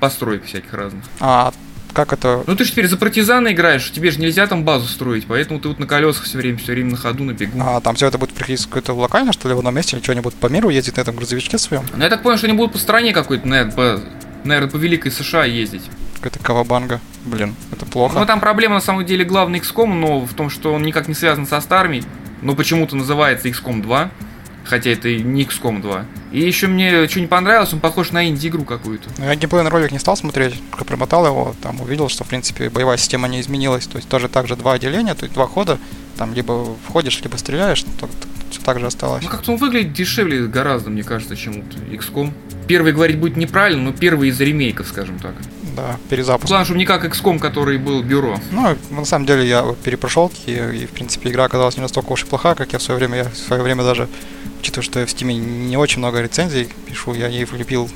построек 0.00 0.44
всяких 0.44 0.72
разных. 0.72 1.04
А 1.20 1.52
как 1.96 2.12
это... 2.12 2.44
Ну 2.46 2.54
ты 2.54 2.64
же 2.64 2.72
теперь 2.72 2.88
за 2.88 2.98
партизана 2.98 3.52
играешь, 3.52 3.90
тебе 3.90 4.10
же 4.10 4.20
нельзя 4.20 4.46
там 4.46 4.64
базу 4.64 4.86
строить, 4.86 5.24
поэтому 5.26 5.58
ты 5.60 5.68
вот 5.68 5.78
на 5.78 5.86
колесах 5.86 6.24
все 6.24 6.36
время, 6.36 6.58
все 6.58 6.72
время 6.72 6.90
на 6.90 6.98
ходу, 6.98 7.24
на 7.24 7.32
бегу. 7.32 7.58
А 7.58 7.80
там 7.80 7.94
все 7.94 8.06
это 8.06 8.18
будет 8.18 8.34
приходить 8.34 8.62
какое-то 8.66 8.92
локально, 8.92 9.32
что 9.32 9.48
ли, 9.48 9.54
в 9.54 9.58
одном 9.58 9.74
месте, 9.74 9.96
или 9.96 10.04
что-нибудь 10.04 10.34
по 10.34 10.48
миру 10.48 10.68
ездить 10.68 10.98
на 10.98 11.00
этом 11.00 11.16
грузовичке 11.16 11.56
своем? 11.56 11.84
Ну 11.96 12.02
я 12.02 12.10
так 12.10 12.22
понял, 12.22 12.36
что 12.36 12.48
они 12.48 12.54
будут 12.54 12.72
по 12.74 12.78
стране 12.78 13.14
какой-то, 13.14 13.48
наверное, 13.48 13.72
по, 13.72 14.00
наверное, 14.44 14.70
по 14.70 14.76
Великой 14.76 15.10
США 15.10 15.46
ездить. 15.46 15.84
Какая-то 16.16 16.38
кавабанга. 16.40 17.00
Блин, 17.24 17.56
это 17.72 17.86
плохо. 17.86 18.18
Ну 18.18 18.26
там 18.26 18.40
проблема 18.40 18.74
на 18.74 18.82
самом 18.82 19.06
деле 19.06 19.24
главный 19.24 19.60
XCOM, 19.60 19.94
но 19.94 20.20
в 20.20 20.34
том, 20.34 20.50
что 20.50 20.74
он 20.74 20.82
никак 20.82 21.08
не 21.08 21.14
связан 21.14 21.46
со 21.46 21.62
старыми, 21.62 22.02
но 22.42 22.54
почему-то 22.54 22.94
называется 22.94 23.48
XCOM 23.48 23.80
2 23.80 24.10
хотя 24.66 24.90
это 24.90 25.08
и 25.08 25.22
не 25.22 25.44
XCOM 25.44 25.80
2. 25.80 26.04
И 26.32 26.40
еще 26.40 26.66
мне 26.66 27.08
что 27.08 27.20
не 27.20 27.26
понравилось, 27.26 27.72
он 27.72 27.80
похож 27.80 28.10
на 28.10 28.28
инди-игру 28.28 28.64
какую-то. 28.64 29.08
Ну, 29.18 29.24
я 29.24 29.34
геймплейный 29.34 29.70
ролик 29.70 29.92
не 29.92 29.98
стал 29.98 30.16
смотреть, 30.16 30.54
только 30.70 30.84
промотал 30.84 31.26
его, 31.26 31.54
там 31.62 31.80
увидел, 31.80 32.08
что, 32.08 32.24
в 32.24 32.28
принципе, 32.28 32.68
боевая 32.70 32.96
система 32.96 33.28
не 33.28 33.40
изменилась, 33.40 33.86
то 33.86 33.96
есть 33.96 34.08
тоже 34.08 34.28
так 34.28 34.48
же 34.48 34.56
два 34.56 34.74
отделения, 34.74 35.14
то 35.14 35.24
есть 35.24 35.34
два 35.34 35.46
хода, 35.46 35.78
там 36.18 36.34
либо 36.34 36.66
входишь, 36.86 37.20
либо 37.22 37.36
стреляешь, 37.36 37.84
то, 38.00 38.08
все 38.50 38.60
так 38.60 38.80
же 38.80 38.86
осталось. 38.86 39.24
Ну, 39.24 39.30
как-то 39.30 39.52
он 39.52 39.58
выглядит 39.58 39.92
дешевле 39.92 40.46
гораздо, 40.46 40.90
мне 40.90 41.02
кажется, 41.02 41.36
чем 41.36 41.64
XCOM. 41.90 42.32
Первый 42.66 42.92
говорить 42.92 43.18
будет 43.18 43.36
неправильно, 43.36 43.82
но 43.82 43.92
первый 43.92 44.28
из 44.28 44.40
ремейков, 44.40 44.88
скажем 44.88 45.18
так. 45.18 45.34
Да, 45.76 45.98
перезапуск. 46.08 46.48
Главное, 46.48 46.64
чтобы 46.64 46.78
не 46.78 46.86
как 46.86 47.04
XCOM, 47.04 47.38
который 47.38 47.76
был 47.76 48.02
бюро. 48.02 48.38
Ну, 48.50 48.76
на 48.90 49.04
самом 49.04 49.26
деле, 49.26 49.46
я 49.46 49.74
перепрошел, 49.84 50.32
и, 50.46 50.52
и 50.52 50.86
в 50.86 50.90
принципе, 50.90 51.30
игра 51.30 51.44
оказалась 51.44 51.76
не 51.76 51.82
настолько 51.82 52.12
уж 52.12 52.22
и 52.22 52.26
плоха, 52.26 52.54
как 52.54 52.72
я 52.72 52.78
в 52.78 52.82
свое 52.82 52.98
время, 52.98 53.18
я 53.18 53.24
в 53.24 53.36
свое 53.36 53.62
время 53.62 53.84
даже 53.84 54.08
учитывая, 54.60 54.84
что 54.84 55.00
я 55.00 55.06
в 55.06 55.10
Steam 55.10 55.32
не 55.32 55.76
очень 55.76 55.98
много 55.98 56.20
рецензий 56.20 56.68
пишу, 56.86 57.14
я 57.14 57.28
ей 57.28 57.44
влепил 57.44 57.90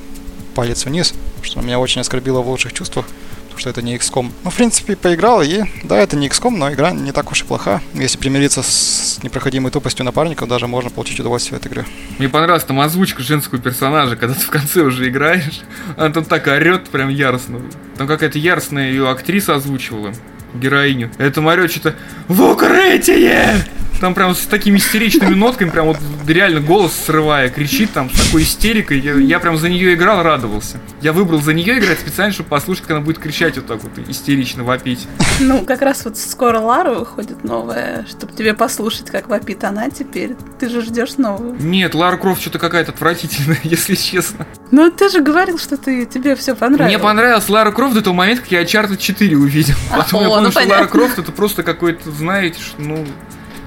палец 0.54 0.84
вниз, 0.84 1.14
что 1.42 1.60
меня 1.60 1.78
очень 1.78 2.00
оскорбило 2.00 2.42
в 2.42 2.48
лучших 2.48 2.72
чувствах, 2.72 3.06
потому 3.06 3.29
что 3.60 3.70
это 3.70 3.82
не 3.82 3.94
XCOM. 3.96 4.32
Ну, 4.42 4.50
в 4.50 4.54
принципе, 4.54 4.96
поиграл, 4.96 5.42
и 5.42 5.62
да, 5.84 5.98
это 5.98 6.16
не 6.16 6.28
XCOM, 6.28 6.56
но 6.56 6.72
игра 6.72 6.90
не 6.90 7.12
так 7.12 7.30
уж 7.30 7.42
и 7.42 7.44
плоха. 7.44 7.80
Если 7.94 8.18
примириться 8.18 8.62
с 8.62 9.20
непроходимой 9.22 9.70
тупостью 9.70 10.04
напарников, 10.04 10.48
даже 10.48 10.66
можно 10.66 10.90
получить 10.90 11.20
удовольствие 11.20 11.58
от 11.58 11.66
игры. 11.66 11.84
Мне 12.18 12.28
понравилась 12.28 12.64
там 12.64 12.80
озвучка 12.80 13.22
женского 13.22 13.60
персонажа, 13.60 14.16
когда 14.16 14.34
ты 14.34 14.40
в 14.40 14.50
конце 14.50 14.80
уже 14.80 15.08
играешь. 15.08 15.60
Она 15.96 16.10
там 16.10 16.24
так 16.24 16.46
орет 16.46 16.88
прям 16.88 17.08
яростно. 17.10 17.60
Там 17.96 18.06
какая-то 18.06 18.38
яростная 18.38 18.88
ее 18.88 19.08
актриса 19.08 19.54
озвучивала 19.54 20.12
героиню. 20.54 21.10
Это 21.18 21.40
орет 21.42 21.70
что-то 21.70 21.94
«В 22.28 22.42
укрытие!» 22.42 23.64
Там 24.00 24.14
прям 24.14 24.34
с 24.34 24.46
такими 24.46 24.78
истеричными 24.78 25.34
нотками, 25.34 25.68
прям 25.68 25.86
вот 25.86 25.98
реально 26.26 26.60
голос 26.60 26.94
срывая, 26.94 27.50
кричит 27.50 27.92
там 27.92 28.10
с 28.10 28.26
такой 28.26 28.44
истерикой. 28.44 28.98
Я, 28.98 29.12
я 29.14 29.38
прям 29.38 29.58
за 29.58 29.68
нее 29.68 29.92
играл, 29.92 30.22
радовался. 30.22 30.78
Я 31.02 31.12
выбрал 31.12 31.42
за 31.42 31.52
нее 31.52 31.78
играть 31.78 32.00
специально, 32.00 32.32
чтобы 32.32 32.48
послушать, 32.48 32.84
как 32.84 32.92
она 32.92 33.00
будет 33.00 33.18
кричать 33.18 33.56
вот 33.56 33.66
так 33.66 33.82
вот, 33.82 33.92
истерично 34.08 34.64
вопить. 34.64 35.06
Ну, 35.38 35.66
как 35.66 35.82
раз 35.82 36.06
вот 36.06 36.16
скоро 36.16 36.60
Лара 36.60 36.94
выходит 36.94 37.44
новая, 37.44 38.06
чтобы 38.08 38.32
тебе 38.32 38.54
послушать, 38.54 39.10
как 39.10 39.28
вопит 39.28 39.64
она 39.64 39.90
теперь. 39.90 40.34
Ты 40.58 40.70
же 40.70 40.80
ждешь 40.80 41.18
новую. 41.18 41.56
Нет, 41.60 41.94
Лара 41.94 42.16
Крофт 42.16 42.40
что-то 42.40 42.58
какая-то 42.58 42.92
отвратительная, 42.92 43.60
если 43.64 43.96
честно. 43.96 44.46
Ну, 44.70 44.90
ты 44.90 45.10
же 45.10 45.20
говорил, 45.20 45.58
что 45.58 45.76
ты, 45.76 46.06
тебе 46.06 46.36
все 46.36 46.54
понравилось. 46.54 46.94
Мне 46.94 46.98
понравилась 46.98 47.48
Лара 47.50 47.70
Крофт 47.70 47.94
до 47.94 48.00
того 48.00 48.16
момента, 48.16 48.42
как 48.42 48.52
я 48.52 48.62
Uncharted 48.62 48.96
4 48.96 49.36
увидел. 49.36 49.74
Потом 49.90 50.20
О, 50.20 50.22
я 50.22 50.28
понял, 50.28 50.42
ну 50.44 50.50
что 50.50 50.60
понятно. 50.60 50.76
Лара 50.76 50.88
Крофт 50.88 51.18
это 51.18 51.32
просто 51.32 51.62
какой-то, 51.62 52.10
знаете, 52.10 52.60
ну, 52.78 53.04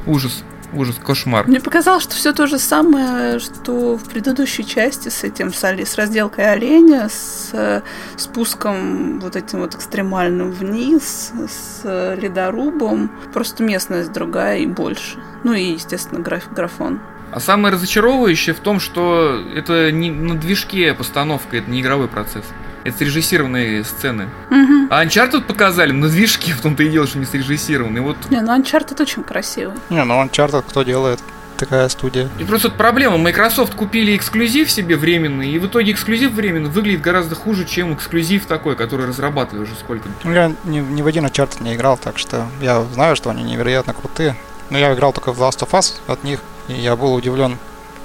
ужас. 0.05 0.43
Ужас, 0.75 0.95
кошмар. 1.03 1.47
Мне 1.47 1.59
показалось, 1.59 2.01
что 2.01 2.15
все 2.15 2.33
то 2.33 2.47
же 2.47 2.57
самое, 2.57 3.37
что 3.37 3.95
в 3.95 4.09
предыдущей 4.09 4.65
части 4.65 5.09
с 5.09 5.23
этим, 5.23 5.53
с, 5.53 5.95
разделкой 5.95 6.51
оленя, 6.51 7.09
с 7.09 7.51
э, 7.53 7.81
спуском 8.17 9.19
вот 9.19 9.35
этим 9.35 9.59
вот 9.59 9.75
экстремальным 9.75 10.51
вниз, 10.51 11.31
с 11.47 11.81
э, 11.83 12.15
ледорубом. 12.19 13.11
Просто 13.33 13.61
местность 13.61 14.11
другая 14.11 14.59
и 14.59 14.65
больше. 14.65 15.19
Ну 15.43 15.53
и, 15.53 15.73
естественно, 15.73 16.19
граф- 16.21 16.51
графон. 16.51 16.99
А 17.31 17.39
самое 17.39 17.73
разочаровывающее 17.73 18.55
в 18.55 18.59
том, 18.59 18.79
что 18.79 19.39
это 19.55 19.91
не 19.91 20.09
на 20.09 20.35
движке 20.35 20.93
постановка, 20.95 21.57
это 21.57 21.69
не 21.69 21.81
игровой 21.81 22.07
процесс. 22.07 22.45
Это 22.83 22.97
срежиссированные 22.97 23.83
сцены. 23.83 24.29
Мгм. 24.49 24.87
А 24.89 25.05
Uncharted 25.05 25.43
показали 25.43 25.91
на 25.91 26.09
движке, 26.09 26.53
в 26.53 26.61
том-то 26.61 26.83
и 26.83 26.89
дело, 26.89 27.07
что 27.07 27.17
не 27.17 27.25
срежиссированный. 27.25 28.01
Вот 28.01 28.17
Не, 28.29 28.41
ну 28.41 28.55
Uncharted 28.55 29.01
очень 29.01 29.23
красивый. 29.23 29.75
Не, 29.89 30.03
ну 30.03 30.21
Uncharted 30.23 30.63
кто 30.67 30.83
делает? 30.83 31.19
Такая 31.57 31.87
студия. 31.87 32.29
И 32.39 32.43
просто 32.43 32.69
вот 32.69 32.77
проблема. 32.77 33.17
Microsoft 33.17 33.75
купили 33.75 34.17
эксклюзив 34.17 34.69
себе 34.69 34.97
временный, 34.97 35.49
и 35.49 35.59
в 35.59 35.67
итоге 35.67 35.91
эксклюзив 35.91 36.31
временный 36.31 36.69
выглядит 36.69 37.01
гораздо 37.01 37.35
хуже, 37.35 37.63
чем 37.65 37.93
эксклюзив 37.93 38.47
такой, 38.47 38.75
который 38.75 39.05
разрабатывали 39.05 39.63
уже 39.63 39.75
сколько. 39.75 40.09
Ну, 40.23 40.33
я 40.33 40.51
ни, 40.65 40.79
ни 40.79 41.01
в 41.01 41.07
один 41.07 41.25
Uncharted 41.25 41.63
не 41.63 41.75
играл, 41.75 41.97
так 41.97 42.17
что 42.17 42.47
я 42.59 42.83
знаю, 42.93 43.15
что 43.15 43.29
они 43.29 43.43
невероятно 43.43 43.93
крутые. 43.93 44.35
Но 44.69 44.77
я 44.77 44.93
играл 44.93 45.13
только 45.13 45.31
в 45.31 45.39
Last 45.41 45.59
of 45.59 45.69
Us 45.71 45.93
от 46.07 46.23
них, 46.23 46.39
и 46.67 46.73
я 46.73 46.95
был 46.95 47.13
удивлен 47.13 47.57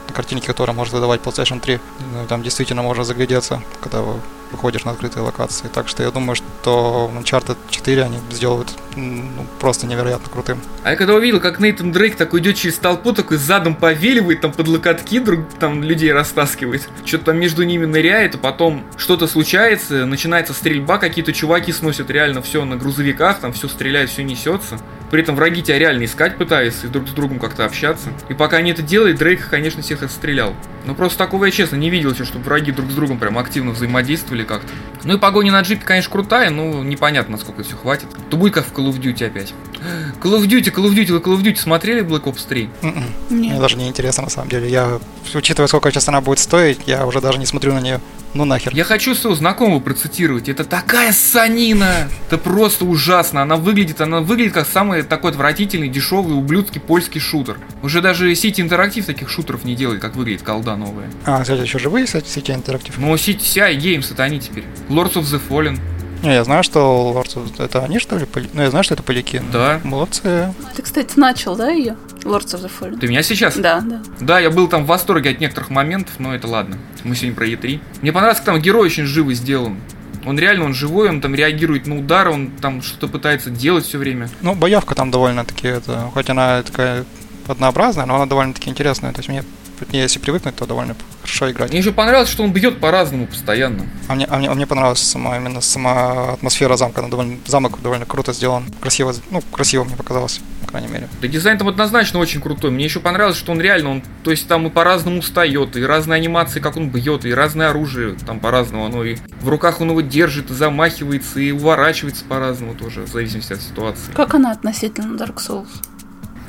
на 0.07 0.14
картинке, 0.14 0.47
которую 0.47 0.76
может 0.76 0.93
выдавать 0.93 1.22
PlayStation 1.22 1.59
3. 1.59 1.81
Ну, 2.12 2.26
Там 2.26 2.43
действительно 2.43 2.83
можно 2.83 3.03
заглядеться, 3.03 3.62
когда 3.81 4.03
вы 4.03 4.20
выходишь 4.51 4.85
на 4.85 4.93
открытые 4.93 5.23
локации. 5.23 5.69
Так 5.69 5.89
что 5.89 6.03
я 6.03 6.11
думаю, 6.11 6.37
что 6.37 7.11
Uncharted 7.15 7.57
4 7.71 8.03
они 8.05 8.19
сделают 8.31 8.69
ну, 8.97 9.47
просто 9.59 9.87
невероятно 9.87 10.31
крутым. 10.31 10.61
А 10.85 10.91
я 10.91 10.97
когда 10.97 11.15
увидел, 11.15 11.41
как 11.41 11.61
Нейтан 11.61 11.93
Дрейк 11.93 12.17
такой 12.17 12.41
идет 12.41 12.57
через 12.57 12.77
толпу, 12.77 13.13
такой 13.13 13.37
задом 13.37 13.75
повеливает, 13.75 14.41
там 14.41 14.53
под 14.53 14.69
локотки 14.69 15.19
друг 15.21 15.41
там 15.59 15.83
людей 15.83 16.13
растаскивает, 16.13 16.89
что-то 17.05 17.27
там 17.27 17.39
между 17.39 17.63
ними 17.63 17.85
ныряет, 17.85 18.35
а 18.35 18.39
потом 18.39 18.85
что-то 18.97 19.27
случается, 19.27 20.07
начинается 20.07 20.53
стрельба, 20.53 20.99
какие-то 20.99 21.33
чуваки 21.33 21.73
сносят 21.73 22.11
реально 22.11 22.43
все 22.43 22.65
на 22.65 22.77
грузовиках, 22.77 23.39
там 23.41 23.53
все 23.53 23.69
стреляет, 23.69 24.11
все 24.11 24.23
несется. 24.25 24.79
При 25.11 25.23
этом 25.23 25.37
враги 25.37 25.63
тебя 25.63 25.79
реально 25.79 26.05
искать 26.05 26.37
пытаются 26.37 26.87
и 26.87 26.91
друг 26.91 27.09
с 27.09 27.13
другом 27.13 27.39
как-то 27.39 27.65
общаться. 27.65 28.11
И 28.29 28.35
пока 28.35 28.59
они 28.59 28.73
это 28.73 28.83
делают, 28.83 29.19
Дрейк, 29.19 29.49
конечно, 29.49 29.83
всех 29.83 30.03
отстрелял. 30.03 30.55
Но 30.85 30.95
просто 30.95 31.19
такого 31.19 31.47
я, 31.47 31.51
честно, 31.51 31.77
не 31.77 31.91
видел 31.91 32.15
чтобы 32.15 32.45
враги 32.45 32.73
друг 32.73 32.91
с 32.91 32.95
другом 32.95 33.19
прям 33.19 33.39
активно 33.39 33.73
взаимодействовали 33.73 34.38
как-то. 34.45 34.68
Ну 35.05 35.16
и 35.16 35.18
погоня 35.18 35.53
на 35.53 35.61
джипе, 35.61 35.84
конечно, 35.84 36.11
крутая, 36.11 36.51
но 36.51 36.82
непонятно, 36.82 37.32
насколько 37.32 37.62
все 37.62 37.76
хватит. 37.76 38.07
То 38.30 38.36
будет 38.36 38.55
как 38.55 38.66
в 38.66 38.72
Call 38.72 38.91
of 38.91 39.01
Duty 39.01 39.26
опять. 39.26 39.55
Call 40.22 40.39
of 40.39 40.47
Duty, 40.47 40.72
Call 40.74 40.86
of 40.86 40.95
Duty, 40.95 41.12
вы 41.12 41.18
Call 41.18 41.36
of 41.36 41.43
Duty 41.43 41.57
смотрели 41.57 42.03
Black 42.03 42.24
Ops 42.24 42.47
3? 42.49 42.70
М-м. 42.82 43.05
Мне 43.30 43.51
Нет. 43.51 43.61
даже 43.61 43.76
не 43.76 43.89
интересно 43.89 44.24
на 44.24 44.30
самом 44.30 44.49
деле. 44.49 44.68
Я, 44.68 44.99
учитывая, 45.34 45.68
сколько 45.68 45.91
сейчас 45.91 46.09
она 46.09 46.20
будет 46.20 46.39
стоить, 46.39 46.80
я 46.86 47.07
уже 47.07 47.20
даже 47.20 47.39
не 47.39 47.47
смотрю 47.47 47.74
на 47.74 47.80
нее. 47.80 48.01
Ну 48.35 48.45
нахер. 48.45 48.74
Я 48.74 48.85
хочу 48.85 49.14
своего 49.14 49.35
знакомого 49.35 49.81
процитировать. 49.81 50.49
Это 50.49 50.64
такая 50.64 51.12
санина! 51.12 52.09
Это 52.26 52.39
просто 52.39 52.85
ужасно. 52.85 53.43
Она 53.43 53.57
выглядит, 53.57 54.01
она 54.01 54.20
выглядит 54.20 54.53
как 54.53 54.66
самый 54.68 55.03
такой 55.03 55.31
отвратительный, 55.31 55.89
дешевый, 55.89 56.35
ублюдский 56.37 56.81
польский 56.81 57.20
шутер. 57.20 57.59
Уже 57.83 58.01
даже 58.03 58.31
City 58.33 58.57
Interactive 58.66 59.05
таких 59.05 59.31
шутеров 59.31 59.64
не 59.64 59.74
делает, 59.74 60.01
как 60.01 60.14
выглядит 60.14 60.43
колда 60.43 60.76
новая. 60.76 61.11
А, 61.24 61.41
кстати, 61.43 61.62
еще 61.62 61.79
живые 61.79 62.05
кстати, 62.07 62.29
сети 62.29 62.53
интерактив. 62.53 62.99
Но 62.99 63.14
City 63.14 63.39
CI 63.41 63.76
Games 63.79 64.12
это 64.12 64.24
они 64.24 64.41
теперь. 64.41 64.64
Lords 64.89 65.14
of 65.14 65.22
the 65.22 65.41
Fallen. 65.49 65.79
Не, 66.22 66.35
я 66.35 66.43
знаю, 66.43 66.64
что 66.64 67.14
Lords 67.16 67.37
of- 67.37 67.62
это 67.64 67.85
они, 67.85 68.01
что 68.01 68.18
ли? 68.18 68.26
поли- 68.26 68.51
Ну, 68.53 68.62
я 68.62 68.70
знаю, 68.70 68.83
что 68.85 68.95
это 68.95 69.05
поляки. 69.05 69.41
Да. 69.53 69.81
Молодцы. 69.85 70.53
Ты, 70.74 70.83
кстати, 70.83 71.16
начал, 71.16 71.55
да, 71.57 71.70
ее? 71.70 71.97
Lords 72.23 72.55
of 72.55 72.64
the 72.64 72.71
Fallen? 72.71 72.99
Ты 72.99 73.09
меня 73.09 73.23
сейчас? 73.23 73.57
Да, 73.57 73.81
да. 73.81 74.03
Да, 74.21 74.39
я 74.39 74.51
был 74.51 74.69
там 74.69 74.85
в 74.85 74.87
восторге 74.87 75.31
от 75.31 75.41
некоторых 75.41 75.71
моментов, 75.71 76.14
но 76.19 76.35
это 76.35 76.47
ладно. 76.47 76.79
Мы 77.05 77.14
сегодня 77.14 77.35
про 77.35 77.47
E3. 77.47 77.81
Мне 78.03 78.12
понравилось, 78.12 78.39
как 78.39 78.47
там 78.47 78.61
герой 78.61 78.87
очень 78.87 79.05
живо 79.05 79.33
сделан. 79.35 79.77
Он 80.25 80.39
реально, 80.39 80.66
он 80.66 80.75
живой, 80.75 81.09
он 81.09 81.21
там 81.21 81.35
реагирует 81.35 81.87
на 81.87 81.97
удар, 81.99 82.29
он 82.29 82.51
там 82.51 82.83
что-то 82.83 83.09
пытается 83.09 83.51
делать 83.51 83.87
все 83.87 83.99
время. 83.99 84.29
Ну, 84.43 84.55
боевка 84.55 84.95
там 84.95 85.11
довольно-таки, 85.11 85.69
это, 85.69 86.11
хоть 86.12 86.29
она 86.29 86.62
такая 86.62 87.05
однообразная, 87.47 88.05
но 88.05 88.16
она 88.16 88.27
довольно-таки 88.27 88.69
интересная. 88.69 89.12
То 89.12 89.21
есть 89.21 89.29
мне, 89.29 89.45
мне 89.87 90.03
если 90.03 90.18
привыкнуть, 90.18 90.57
то 90.57 90.66
довольно 90.66 90.97
хорошо 91.22 91.51
играть. 91.51 91.70
Мне 91.70 91.81
еще 91.81 91.93
понравилось, 91.93 92.31
что 92.31 92.43
он 92.43 92.53
бьет 92.53 92.81
по-разному 92.81 93.26
постоянно. 93.26 93.87
А 94.09 94.14
мне, 94.14 94.26
а 94.26 94.39
мне, 94.39 94.49
а 94.49 94.55
мне 94.55 94.66
понравилась 94.66 95.01
сама, 95.01 95.37
именно 95.37 95.61
сама 95.61 96.33
атмосфера 96.33 96.76
замка. 96.76 97.01
Она 97.01 97.09
довольно, 97.09 97.37
замок 97.47 97.81
довольно 97.83 98.07
круто 98.07 98.33
сделан. 98.33 98.64
Красиво, 98.81 99.14
ну, 99.31 99.43
красиво 99.53 99.85
мне 99.85 99.97
показалось, 99.97 100.41
по 100.62 100.68
крайней 100.68 100.89
мере. 100.89 101.09
Да 101.20 101.29
дизайн 101.29 101.59
там 101.59 101.68
однозначно 101.68 102.18
очень 102.18 102.41
крутой. 102.41 102.70
Мне 102.70 102.85
еще 102.85 103.01
понравилось, 103.01 103.37
что 103.37 103.53
он 103.53 103.61
реально, 103.61 103.91
он, 103.91 104.03
то 104.24 104.31
есть 104.31 104.49
там 104.49 104.66
и 104.66 104.70
по-разному 104.70 105.20
встает, 105.20 105.76
и 105.76 105.85
разные 105.85 106.16
анимации, 106.16 106.61
как 106.61 106.76
он 106.76 106.91
бьет, 106.91 107.24
и 107.24 107.33
разное 107.33 107.70
оружие 107.70 108.16
там 108.26 108.41
по-разному. 108.41 108.87
Оно 108.87 109.05
и 109.05 109.16
в 109.41 109.49
руках 109.49 109.81
он 109.81 109.91
его 109.91 110.01
держит, 110.01 110.51
и 110.51 110.55
замахивается, 110.55 111.41
и 111.41 111.53
уворачивается 111.53 112.24
по-разному 112.24 112.74
тоже, 112.74 113.03
в 113.03 113.09
зависимости 113.09 113.53
от 113.53 113.61
ситуации. 113.61 114.12
Как 114.14 114.35
она 114.35 114.53
относительно 114.53 115.16
Dark 115.16 115.37
Souls? 115.37 115.68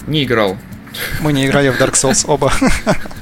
Не 0.08 0.24
играл. 0.24 0.58
Мы 1.22 1.34
не 1.34 1.46
играли 1.46 1.70
в 1.70 1.80
Dark 1.80 1.94
Souls 1.94 2.26
оба. 2.28 2.52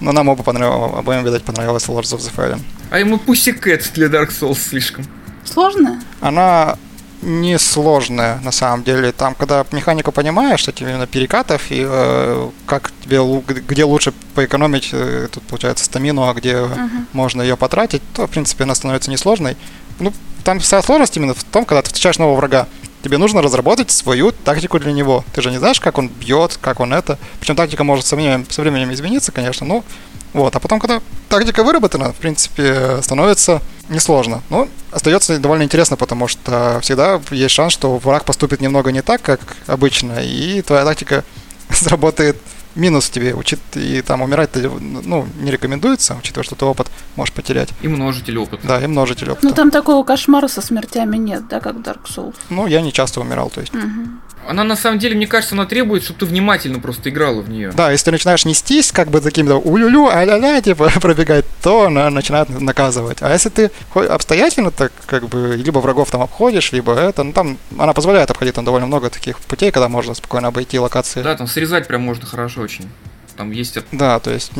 Но 0.00 0.12
нам 0.12 0.28
оба 0.28 0.42
понравилось, 0.42 0.92
обоим, 0.98 1.24
видать, 1.24 1.42
понравилась 1.42 1.84
Lords 1.86 2.14
of 2.14 2.18
the 2.18 2.30
Fallen. 2.34 2.60
А 2.90 2.98
ему 2.98 3.16
Pussycat 3.16 3.92
для 3.94 4.06
Dark 4.08 4.28
Souls 4.28 4.58
слишком. 4.58 5.04
Сложная? 5.44 6.00
Она 6.20 6.76
не 7.22 7.58
сложная 7.58 8.38
на 8.44 8.52
самом 8.52 8.84
деле. 8.84 9.10
Там, 9.12 9.34
когда 9.34 9.64
механику 9.72 10.12
понимаешь, 10.12 10.68
эти 10.68 10.82
именно 10.82 11.06
перекатов 11.06 11.70
и 11.70 11.82
э, 11.84 12.50
как 12.66 12.92
тебе 13.02 13.20
где 13.66 13.84
лучше 13.84 14.12
поэкономить, 14.34 14.90
э, 14.92 15.28
тут 15.32 15.42
получается 15.44 15.84
стамину, 15.86 16.28
а 16.28 16.34
где 16.34 16.56
Мгм. 16.60 17.06
можно 17.12 17.42
ее 17.42 17.56
потратить, 17.56 18.02
то 18.12 18.26
в 18.26 18.30
принципе 18.30 18.64
она 18.64 18.74
становится 18.74 19.10
несложной. 19.10 19.56
Ну, 19.98 20.12
там 20.44 20.60
вся 20.60 20.82
сложность 20.82 21.16
именно 21.16 21.32
в 21.34 21.42
том, 21.42 21.64
когда 21.64 21.80
ты 21.82 21.88
встречаешь 21.88 22.18
нового 22.18 22.36
врага. 22.36 22.68
Тебе 23.06 23.18
нужно 23.18 23.40
разработать 23.40 23.92
свою 23.92 24.32
тактику 24.32 24.80
для 24.80 24.90
него. 24.90 25.24
Ты 25.32 25.40
же 25.40 25.52
не 25.52 25.58
знаешь, 25.58 25.78
как 25.78 25.96
он 25.96 26.08
бьет, 26.08 26.58
как 26.60 26.80
он 26.80 26.92
это. 26.92 27.20
Причем 27.38 27.54
тактика 27.54 27.84
может 27.84 28.04
со 28.04 28.16
временем, 28.16 28.44
со 28.50 28.62
временем 28.62 28.92
измениться, 28.92 29.30
конечно, 29.30 29.64
но 29.64 29.84
вот. 30.32 30.56
А 30.56 30.58
потом, 30.58 30.80
когда 30.80 31.00
тактика 31.28 31.62
выработана, 31.62 32.12
в 32.12 32.16
принципе, 32.16 33.00
становится 33.02 33.62
несложно. 33.88 34.42
Но 34.50 34.66
остается 34.90 35.38
довольно 35.38 35.62
интересно, 35.62 35.96
потому 35.96 36.26
что 36.26 36.80
всегда 36.82 37.20
есть 37.30 37.54
шанс, 37.54 37.74
что 37.74 37.96
враг 37.98 38.24
поступит 38.24 38.60
немного 38.60 38.90
не 38.90 39.02
так, 39.02 39.22
как 39.22 39.38
обычно, 39.68 40.18
и 40.20 40.60
твоя 40.62 40.84
тактика 40.84 41.22
сработает 41.70 42.36
минус 42.76 43.10
тебе, 43.10 43.34
учит, 43.34 43.58
и 43.74 44.02
там 44.02 44.22
умирать 44.22 44.50
ну, 44.54 45.26
не 45.40 45.50
рекомендуется, 45.50 46.16
учитывая, 46.18 46.44
что 46.44 46.54
ты 46.54 46.64
опыт 46.64 46.88
можешь 47.16 47.34
потерять. 47.34 47.70
И 47.82 47.88
множитель 47.88 48.38
опыта. 48.38 48.66
Да, 48.66 48.80
и 48.82 48.86
множитель 48.86 49.30
опыта. 49.30 49.46
Ну 49.46 49.54
там 49.54 49.70
такого 49.70 50.04
кошмара 50.04 50.48
со 50.48 50.60
смертями 50.60 51.16
нет, 51.16 51.48
да, 51.48 51.60
как 51.60 51.76
в 51.76 51.80
Dark 51.80 52.04
Souls. 52.04 52.34
Ну, 52.50 52.66
я 52.66 52.80
не 52.80 52.92
часто 52.92 53.20
умирал, 53.20 53.50
то 53.50 53.60
есть. 53.60 53.74
Мгм. 53.74 54.20
Она 54.48 54.64
на 54.64 54.76
самом 54.76 54.98
деле, 54.98 55.16
мне 55.16 55.26
кажется, 55.26 55.54
она 55.54 55.66
требует, 55.66 56.04
чтобы 56.04 56.20
ты 56.20 56.26
внимательно 56.26 56.78
просто 56.78 57.10
играла 57.10 57.40
в 57.40 57.48
нее. 57.48 57.72
Да, 57.72 57.90
если 57.90 58.06
ты 58.06 58.10
начинаешь 58.12 58.44
нестись, 58.44 58.92
как 58.92 59.10
бы 59.10 59.20
таким, 59.20 59.46
да, 59.46 59.56
улюлю, 59.56 60.06
а-ля-ля, 60.06 60.60
типа, 60.60 60.90
пробегать, 61.00 61.44
то 61.62 61.86
она 61.86 62.10
начинает 62.10 62.48
наказывать. 62.60 63.18
А 63.20 63.32
если 63.32 63.48
ты 63.48 63.70
обстоятельно 63.94 64.70
так, 64.70 64.92
как 65.06 65.28
бы, 65.28 65.56
либо 65.56 65.78
врагов 65.78 66.10
там 66.10 66.22
обходишь, 66.22 66.72
либо 66.72 66.94
это, 66.94 67.22
ну, 67.22 67.32
там, 67.32 67.58
она 67.78 67.92
позволяет 67.92 68.30
обходить 68.30 68.54
там 68.54 68.64
довольно 68.64 68.86
много 68.86 69.10
таких 69.10 69.38
путей, 69.40 69.70
когда 69.70 69.88
можно 69.88 70.14
спокойно 70.14 70.48
обойти 70.48 70.78
локации. 70.78 71.22
Да, 71.22 71.36
там 71.36 71.46
срезать 71.46 71.86
прям 71.86 72.02
можно 72.02 72.26
хорошо 72.26 72.62
очень. 72.62 72.88
Там 73.36 73.50
есть... 73.50 73.78
Да, 73.92 74.18
то 74.18 74.30
есть 74.30 74.52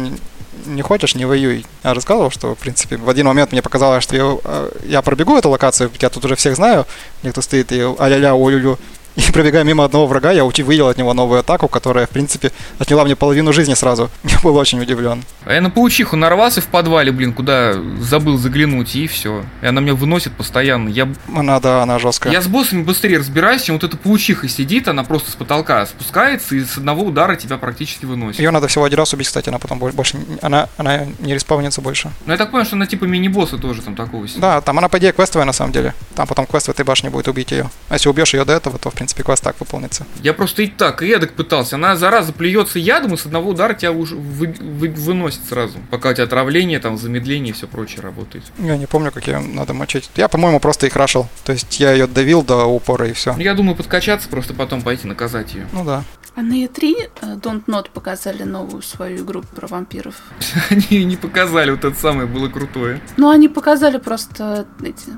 не 0.65 0.83
хочешь, 0.83 1.15
не 1.15 1.25
воюй. 1.25 1.67
Я 1.85 1.95
рассказывал, 1.95 2.31
что, 2.31 2.55
в 2.55 2.59
принципе, 2.59 2.97
в 2.97 3.09
один 3.09 3.27
момент 3.27 3.53
мне 3.53 3.63
показалось, 3.63 4.03
что 4.03 4.17
я, 4.17 4.39
э, 4.45 4.71
я 4.85 5.03
пробегу 5.03 5.37
эту 5.37 5.51
локацию, 5.51 5.91
я 6.01 6.09
тут 6.09 6.25
уже 6.25 6.37
всех 6.37 6.57
знаю, 6.57 6.87
где 7.23 7.33
кто 7.33 7.43
стоит, 7.43 7.73
и 7.73 7.81
а-ля-ля, 7.99 8.35
о-лю-лю. 8.35 8.79
И 9.17 9.33
пробегая 9.33 9.65
мимо 9.65 9.85
одного 9.85 10.07
врага, 10.07 10.31
я 10.31 10.45
увидел 10.45 10.89
от 10.89 10.99
него 10.99 11.15
новую 11.15 11.41
атаку, 11.41 11.69
которая, 11.69 12.07
в 12.07 12.11
принципе, 12.11 12.53
отняла 12.79 13.05
мне 13.05 13.17
половину 13.17 13.53
жизни 13.53 13.75
сразу. 13.75 14.11
Я 14.25 14.39
был 14.43 14.57
очень 14.57 14.81
удивлен. 14.81 15.25
А 15.45 15.55
я 15.55 15.61
на 15.61 15.71
паучиху 15.71 16.17
нарвался 16.17 16.61
в 16.61 16.67
подвале, 16.67 17.13
блин, 17.13 17.33
куда 17.33 17.75
забыл 18.01 18.37
заглянуть, 18.37 18.95
и 18.97 19.07
все. 19.07 19.45
И 19.63 19.67
она 19.67 19.81
меня 19.81 19.95
выносит 19.95 20.33
постоянно. 20.37 20.89
Я... 20.89 21.09
Она, 21.35 21.61
да, 21.61 21.83
она 21.83 21.99
жесткая. 21.99 22.33
Я 22.33 22.43
с 22.43 22.47
боссами 22.47 22.83
быстрее 22.83 23.19
разбираюсь, 23.19 23.63
чем 23.63 23.77
вот 23.77 23.85
эта 23.85 23.97
паучиха 23.97 24.49
сидит, 24.49 24.89
она 24.89 25.05
просто 25.05 25.31
с 25.31 25.35
потолка 25.35 25.87
спускается 25.87 26.57
и 26.57 26.65
с 26.65 26.77
одного 26.77 27.05
удара 27.05 27.37
тебя 27.37 27.57
практически 27.59 28.05
выносит. 28.05 28.41
Ее 28.41 28.51
надо 28.51 28.67
всего 28.69 28.85
один 28.85 28.99
раз 28.99 29.15
убить, 29.15 29.29
кстати, 29.29 29.49
она 29.49 29.59
потом 29.59 29.79
больше... 29.79 30.19
Она, 30.43 30.69
она 30.77 31.07
не 31.21 31.33
респаунится 31.35 31.81
больше. 31.81 32.11
Ну, 32.27 32.33
я 32.33 32.39
так 32.39 32.51
понял, 32.51 32.65
что 32.65 32.77
она 32.77 32.87
типа 32.87 33.05
мини-босса 33.05 33.57
тоже 33.57 33.83
там 33.83 33.95
такого 33.95 34.27
себе. 34.27 34.41
Да, 34.41 34.61
там 34.61 34.79
она, 34.79 34.89
по 34.89 34.99
идее, 34.99 35.13
квестовая 35.13 35.47
на 35.47 35.53
самом 35.53 35.73
деле. 35.73 35.95
Там 36.17 36.27
потом 36.27 36.47
квест 36.47 36.67
в 36.67 36.71
этой 36.71 36.85
башне 36.85 37.09
будет 37.09 37.29
убить 37.29 37.53
ее. 37.53 37.71
А 37.89 37.95
если 37.95 38.09
убьешь 38.09 38.35
ее 38.35 38.45
до 38.45 38.53
этого, 38.53 38.79
то, 38.79 38.91
в 38.91 38.95
принципе, 38.95 39.06
квест 39.15 39.43
так 39.43 39.59
выполнится. 39.61 40.07
Я 40.23 40.33
просто 40.33 40.63
и 40.63 40.67
так, 40.67 41.03
и 41.03 41.09
эдак 41.09 41.33
пытался. 41.35 41.77
Она, 41.77 41.97
зараза, 41.97 42.33
плюется 42.33 42.79
ядом 42.79 43.15
и 43.15 43.17
с 43.17 43.27
одного 43.27 43.51
удара 43.51 43.75
тебя 43.75 43.93
уже 43.93 44.17
вы, 44.17 44.55
вы, 44.59 44.89
выносит 44.89 45.41
сразу. 45.49 45.79
Пока 45.91 46.11
у 46.11 46.15
тебя 46.15 46.25
отравление, 46.25 46.79
там, 46.79 46.99
замедление 46.99 47.51
и 47.51 47.53
все 47.53 47.67
прочее 47.67 48.01
работает. 48.03 48.45
Я 48.59 48.77
не 48.77 48.87
помню, 48.87 49.13
как 49.13 49.27
ее 49.27 49.39
надо 49.39 49.75
мочить. 49.75 50.11
Я, 50.17 50.29
по-моему, 50.29 50.61
просто 50.61 50.87
их 50.87 50.97
рашил. 50.97 51.29
То 51.45 51.53
есть 51.53 51.79
я 51.81 51.93
ее 51.93 52.07
давил 52.07 52.43
до 52.43 52.65
упора 52.65 53.09
и 53.09 53.13
все. 53.13 53.35
Я 53.39 53.55
думаю, 53.55 53.77
подкачаться, 53.77 54.29
просто 54.29 54.55
потом 54.55 54.83
пойти 54.83 55.07
наказать 55.07 55.55
ее. 55.55 55.67
Ну 55.73 55.85
да. 55.85 56.05
А 56.37 56.43
на 56.43 56.53
E3 56.53 56.95
э, 57.23 57.27
Don't 57.37 57.65
Not 57.65 57.91
показали 57.91 58.43
новую 58.43 58.83
свою 58.83 59.25
игру 59.25 59.43
про 59.43 59.67
вампиров. 59.67 60.17
Они 60.71 61.05
не 61.05 61.17
показали, 61.17 61.71
вот 61.71 61.85
это 61.85 61.99
самое 61.99 62.29
было 62.29 62.49
крутое. 62.49 63.01
Ну, 63.17 63.31
они 63.31 63.49
показали 63.49 63.97
просто 63.97 64.67
эти 64.83 65.17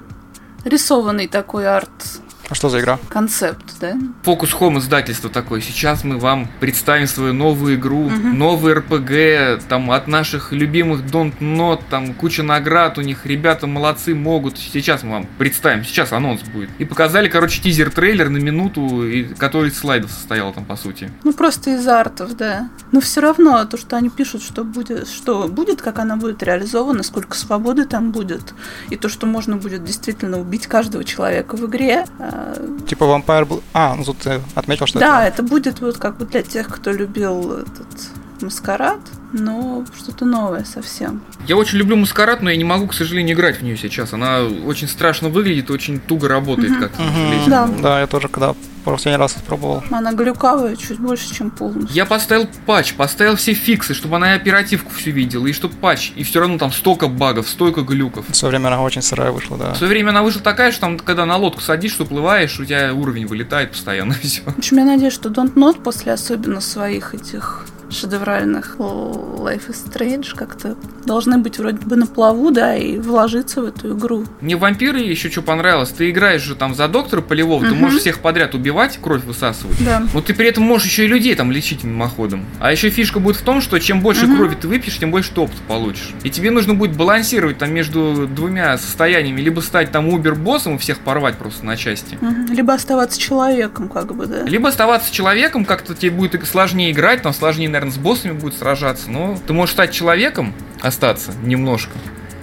рисованный 0.64 1.26
такой 1.26 1.66
арт 1.66 2.20
а 2.48 2.54
что 2.54 2.70
за 2.70 2.80
игра? 2.80 2.98
Концепт, 3.08 3.74
да? 3.80 3.96
Фокус 4.22 4.54
Home 4.54 4.78
издательство 4.78 5.28
такое. 5.28 5.60
Сейчас 5.60 6.02
мы 6.02 6.18
вам 6.18 6.48
представим 6.60 7.06
свою 7.06 7.34
новую 7.34 7.76
игру, 7.76 8.06
угу. 8.06 8.14
новый 8.14 8.74
РПГ, 8.74 9.66
там 9.68 9.90
от 9.90 10.08
наших 10.08 10.52
любимых 10.52 11.02
Don't 11.02 11.38
Not, 11.40 11.82
там 11.90 12.14
куча 12.14 12.42
наград 12.42 12.96
у 12.96 13.02
них, 13.02 13.26
ребята 13.26 13.66
молодцы, 13.66 14.14
могут. 14.14 14.56
Сейчас 14.56 15.02
мы 15.02 15.12
вам 15.12 15.26
представим, 15.36 15.84
сейчас 15.84 16.12
анонс 16.12 16.42
будет. 16.42 16.70
И 16.78 16.86
показали, 16.86 17.28
короче, 17.28 17.60
тизер-трейлер 17.60 18.30
на 18.30 18.38
минуту, 18.38 19.04
который 19.36 19.68
из 19.68 19.78
слайдов 19.78 20.10
состоял 20.10 20.52
там, 20.52 20.64
по 20.64 20.76
сути. 20.76 21.10
Ну, 21.24 21.32
просто 21.34 21.74
из 21.74 21.86
артов, 21.86 22.34
да. 22.36 22.70
Но 22.92 23.00
все 23.00 23.20
равно 23.20 23.64
то, 23.66 23.76
что 23.76 23.96
они 23.96 24.08
пишут, 24.08 24.42
что 24.42 24.64
будет, 24.64 25.08
что 25.08 25.48
будет, 25.48 25.82
как 25.82 25.98
она 25.98 26.16
будет 26.16 26.42
реализована, 26.42 27.02
сколько 27.02 27.36
свободы 27.36 27.84
там 27.84 28.10
будет, 28.10 28.54
и 28.88 28.96
то, 28.96 29.10
что 29.10 29.26
можно 29.26 29.56
будет 29.56 29.84
действительно 29.84 30.40
убить 30.40 30.66
каждого 30.66 31.04
человека 31.04 31.56
в 31.56 31.66
игре, 31.66 32.06
а, 32.18 32.37
Типа 32.86 33.04
Vampire. 33.04 33.62
А, 33.72 33.94
ну 33.94 34.04
тут 34.04 34.18
ты 34.18 34.40
отметил, 34.54 34.86
что 34.86 34.98
Да, 34.98 35.24
это... 35.26 35.42
это 35.42 35.42
будет 35.42 35.80
вот 35.80 35.98
как 35.98 36.16
бы 36.18 36.26
для 36.26 36.42
тех, 36.42 36.68
кто 36.68 36.90
любил 36.92 37.52
этот 37.52 38.10
маскарад, 38.42 39.00
но 39.32 39.84
что-то 39.96 40.24
новое 40.24 40.64
совсем. 40.64 41.22
Я 41.46 41.56
очень 41.56 41.78
люблю 41.78 41.96
маскарад, 41.96 42.42
но 42.42 42.50
я 42.50 42.56
не 42.56 42.64
могу, 42.64 42.86
к 42.86 42.94
сожалению, 42.94 43.36
играть 43.36 43.58
в 43.58 43.62
нее 43.62 43.76
сейчас. 43.76 44.12
Она 44.12 44.42
очень 44.42 44.88
страшно 44.88 45.28
выглядит, 45.28 45.70
очень 45.70 46.00
туго 46.00 46.28
работает, 46.28 46.72
mm-hmm. 46.72 46.80
как-то. 46.80 47.02
Mm-hmm. 47.02 47.48
Да. 47.48 47.68
да, 47.82 48.00
я 48.00 48.06
тоже 48.06 48.28
когда 48.28 48.54
последний 48.84 49.18
раз 49.18 49.34
пробовал. 49.46 49.82
Она 49.90 50.12
глюкавая 50.12 50.76
чуть 50.76 50.98
больше, 50.98 51.34
чем 51.34 51.50
полностью. 51.50 51.94
Я 51.94 52.06
поставил 52.06 52.48
патч, 52.66 52.94
поставил 52.94 53.36
все 53.36 53.52
фиксы, 53.52 53.94
чтобы 53.94 54.16
она 54.16 54.34
и 54.34 54.36
оперативку 54.36 54.90
всю 54.90 55.10
видела, 55.10 55.46
и 55.46 55.52
чтобы 55.52 55.74
патч, 55.74 56.12
и 56.16 56.22
все 56.22 56.40
равно 56.40 56.58
там 56.58 56.72
столько 56.72 57.08
багов, 57.08 57.48
столько 57.48 57.82
глюков. 57.82 58.26
В 58.28 58.34
свое 58.34 58.50
время 58.50 58.68
она 58.68 58.82
очень 58.82 59.02
сырая 59.02 59.30
вышла, 59.30 59.56
да. 59.58 59.74
В 59.74 59.76
свое 59.76 59.90
время 59.90 60.10
она 60.10 60.22
вышла 60.22 60.40
такая, 60.40 60.72
что 60.72 60.82
там, 60.82 60.98
когда 60.98 61.26
на 61.26 61.36
лодку 61.36 61.60
садишься, 61.60 62.02
уплываешь, 62.02 62.58
у 62.58 62.64
тебя 62.64 62.92
уровень 62.94 63.26
вылетает 63.26 63.72
постоянно, 63.72 64.14
все. 64.22 64.42
В 64.42 64.58
общем, 64.58 64.78
я 64.78 64.84
надеюсь, 64.84 65.12
что 65.12 65.28
Don't 65.28 65.54
Not 65.54 65.82
после 65.82 66.12
особенно 66.12 66.60
своих 66.60 67.14
этих 67.14 67.66
шедевральных 67.90 68.76
Life 68.78 69.68
is 69.68 69.76
Strange 69.88 70.34
как-то 70.34 70.76
должны 71.04 71.38
быть 71.38 71.58
вроде 71.58 71.78
бы 71.78 71.96
на 71.96 72.06
плаву, 72.06 72.50
да, 72.50 72.76
и 72.76 72.98
вложиться 72.98 73.62
в 73.62 73.64
эту 73.64 73.96
игру. 73.96 74.24
Мне 74.40 74.56
вампиры 74.56 75.00
еще 75.00 75.30
что 75.30 75.42
понравилось, 75.42 75.90
ты 75.90 76.10
играешь 76.10 76.42
же 76.42 76.54
там 76.54 76.74
за 76.74 76.88
доктора 76.88 77.20
полевого, 77.20 77.62
угу. 77.62 77.68
ты 77.68 77.74
можешь 77.74 78.00
всех 78.00 78.20
подряд 78.20 78.54
убивать, 78.54 78.98
кровь 79.00 79.24
высасывать, 79.24 79.82
да. 79.84 80.02
но 80.12 80.20
ты 80.20 80.34
при 80.34 80.46
этом 80.46 80.64
можешь 80.64 80.86
еще 80.86 81.04
и 81.04 81.08
людей 81.08 81.34
там 81.34 81.50
лечить 81.50 81.84
мимоходом. 81.84 82.44
А 82.60 82.70
еще 82.72 82.90
фишка 82.90 83.20
будет 83.20 83.36
в 83.36 83.42
том, 83.42 83.60
что 83.60 83.78
чем 83.78 84.00
больше 84.00 84.26
угу. 84.26 84.36
крови 84.36 84.56
ты 84.60 84.68
выпьешь, 84.68 84.98
тем 84.98 85.10
больше 85.10 85.32
ты 85.32 85.40
опыта 85.40 85.60
получишь. 85.66 86.10
И 86.22 86.30
тебе 86.30 86.50
нужно 86.50 86.74
будет 86.74 86.96
балансировать 86.96 87.58
там 87.58 87.72
между 87.72 88.28
двумя 88.28 88.76
состояниями, 88.78 89.40
либо 89.40 89.60
стать 89.60 89.90
там 89.92 90.08
убер-боссом 90.08 90.76
и 90.76 90.78
всех 90.78 90.98
порвать 90.98 91.36
просто 91.36 91.64
на 91.64 91.76
части. 91.76 92.18
Угу. 92.20 92.52
Либо 92.52 92.74
оставаться 92.74 93.18
человеком, 93.18 93.88
как 93.88 94.14
бы, 94.14 94.26
да. 94.26 94.44
Либо 94.44 94.68
оставаться 94.68 95.12
человеком, 95.12 95.64
как-то 95.64 95.94
тебе 95.94 96.10
будет 96.10 96.38
сложнее 96.46 96.92
играть, 96.92 97.22
там 97.22 97.32
сложнее 97.32 97.68
наверное, 97.78 97.94
с 97.94 97.98
боссами 97.98 98.32
будет 98.32 98.54
сражаться, 98.54 99.10
но 99.10 99.38
ты 99.46 99.52
можешь 99.52 99.74
стать 99.74 99.92
человеком, 99.92 100.52
остаться 100.80 101.32
немножко, 101.42 101.92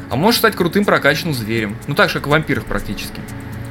а 0.10 0.16
можешь 0.16 0.40
стать 0.40 0.56
крутым 0.56 0.86
прокачанным 0.86 1.34
зверем. 1.34 1.76
Ну 1.88 1.96
так 1.96 2.10
же, 2.10 2.16
как 2.16 2.28
в 2.28 2.30
вампирах 2.30 2.66
практически. 2.66 3.20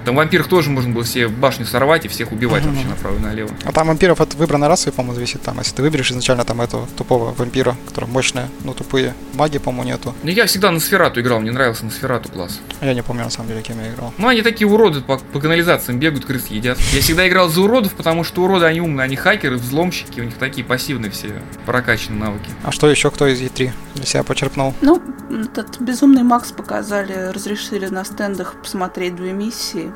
Там 0.04 0.16
вампиров 0.16 0.48
тоже 0.48 0.70
можно 0.70 0.92
было 0.92 1.04
себе 1.04 1.28
башню 1.28 1.66
сорвать 1.66 2.04
и 2.04 2.08
всех 2.08 2.32
убивать 2.32 2.62
uh-huh. 2.62 2.70
вообще 2.70 2.86
направо 2.86 3.16
и 3.16 3.20
налево. 3.20 3.50
А 3.64 3.72
там 3.72 3.88
вампиров 3.88 4.20
от 4.20 4.34
выбранной 4.34 4.68
расы, 4.68 4.92
по-моему, 4.92 5.14
зависит 5.14 5.42
там. 5.42 5.58
Если 5.58 5.74
ты 5.74 5.82
выберешь 5.82 6.10
изначально 6.10 6.44
там 6.44 6.60
этого 6.60 6.86
тупого 6.96 7.32
вампира, 7.32 7.76
который 7.88 8.08
мощные, 8.08 8.48
но 8.64 8.74
тупые. 8.74 9.14
Маги, 9.34 9.58
по-моему, 9.58 9.92
нету. 9.92 10.14
Ну 10.22 10.30
я 10.30 10.46
всегда 10.46 10.70
на 10.70 10.80
сферату 10.80 11.20
играл, 11.20 11.40
мне 11.40 11.50
нравился 11.50 11.84
на 11.84 11.90
сферату 11.90 12.28
класс. 12.30 12.60
Я 12.80 12.94
не 12.94 13.02
помню, 13.02 13.24
на 13.24 13.30
самом 13.30 13.48
деле, 13.48 13.62
кем 13.62 13.80
я 13.80 13.90
играл. 13.90 14.12
Ну 14.18 14.28
они 14.28 14.42
такие 14.42 14.68
уроды 14.68 15.00
по, 15.00 15.18
по 15.18 15.40
канализациям 15.40 15.98
бегают, 15.98 16.24
крыс 16.24 16.46
едят. 16.48 16.78
Я 16.92 17.00
всегда 17.00 17.28
играл 17.28 17.48
за 17.48 17.62
уродов, 17.62 17.94
потому 17.94 18.24
что 18.24 18.42
уроды, 18.42 18.66
они 18.66 18.80
умные, 18.80 19.04
они 19.04 19.16
хакеры, 19.16 19.56
взломщики, 19.56 20.20
у 20.20 20.24
них 20.24 20.34
такие 20.36 20.66
пассивные 20.66 21.10
все 21.10 21.42
прокачанные 21.66 22.20
навыки. 22.20 22.50
А 22.62 22.72
что 22.72 22.90
еще 22.90 23.10
кто 23.10 23.26
из 23.26 23.40
E3 23.40 23.72
для 23.94 24.06
себя 24.06 24.22
почерпнул? 24.22 24.74
Ну, 24.80 25.02
этот 25.30 25.80
безумный 25.80 26.22
Макс 26.22 26.52
показали, 26.52 27.32
разрешили 27.32 27.86
на 27.86 28.04
стендах 28.04 28.54
посмотреть 28.60 29.16
две 29.16 29.32
миссии. 29.32 29.92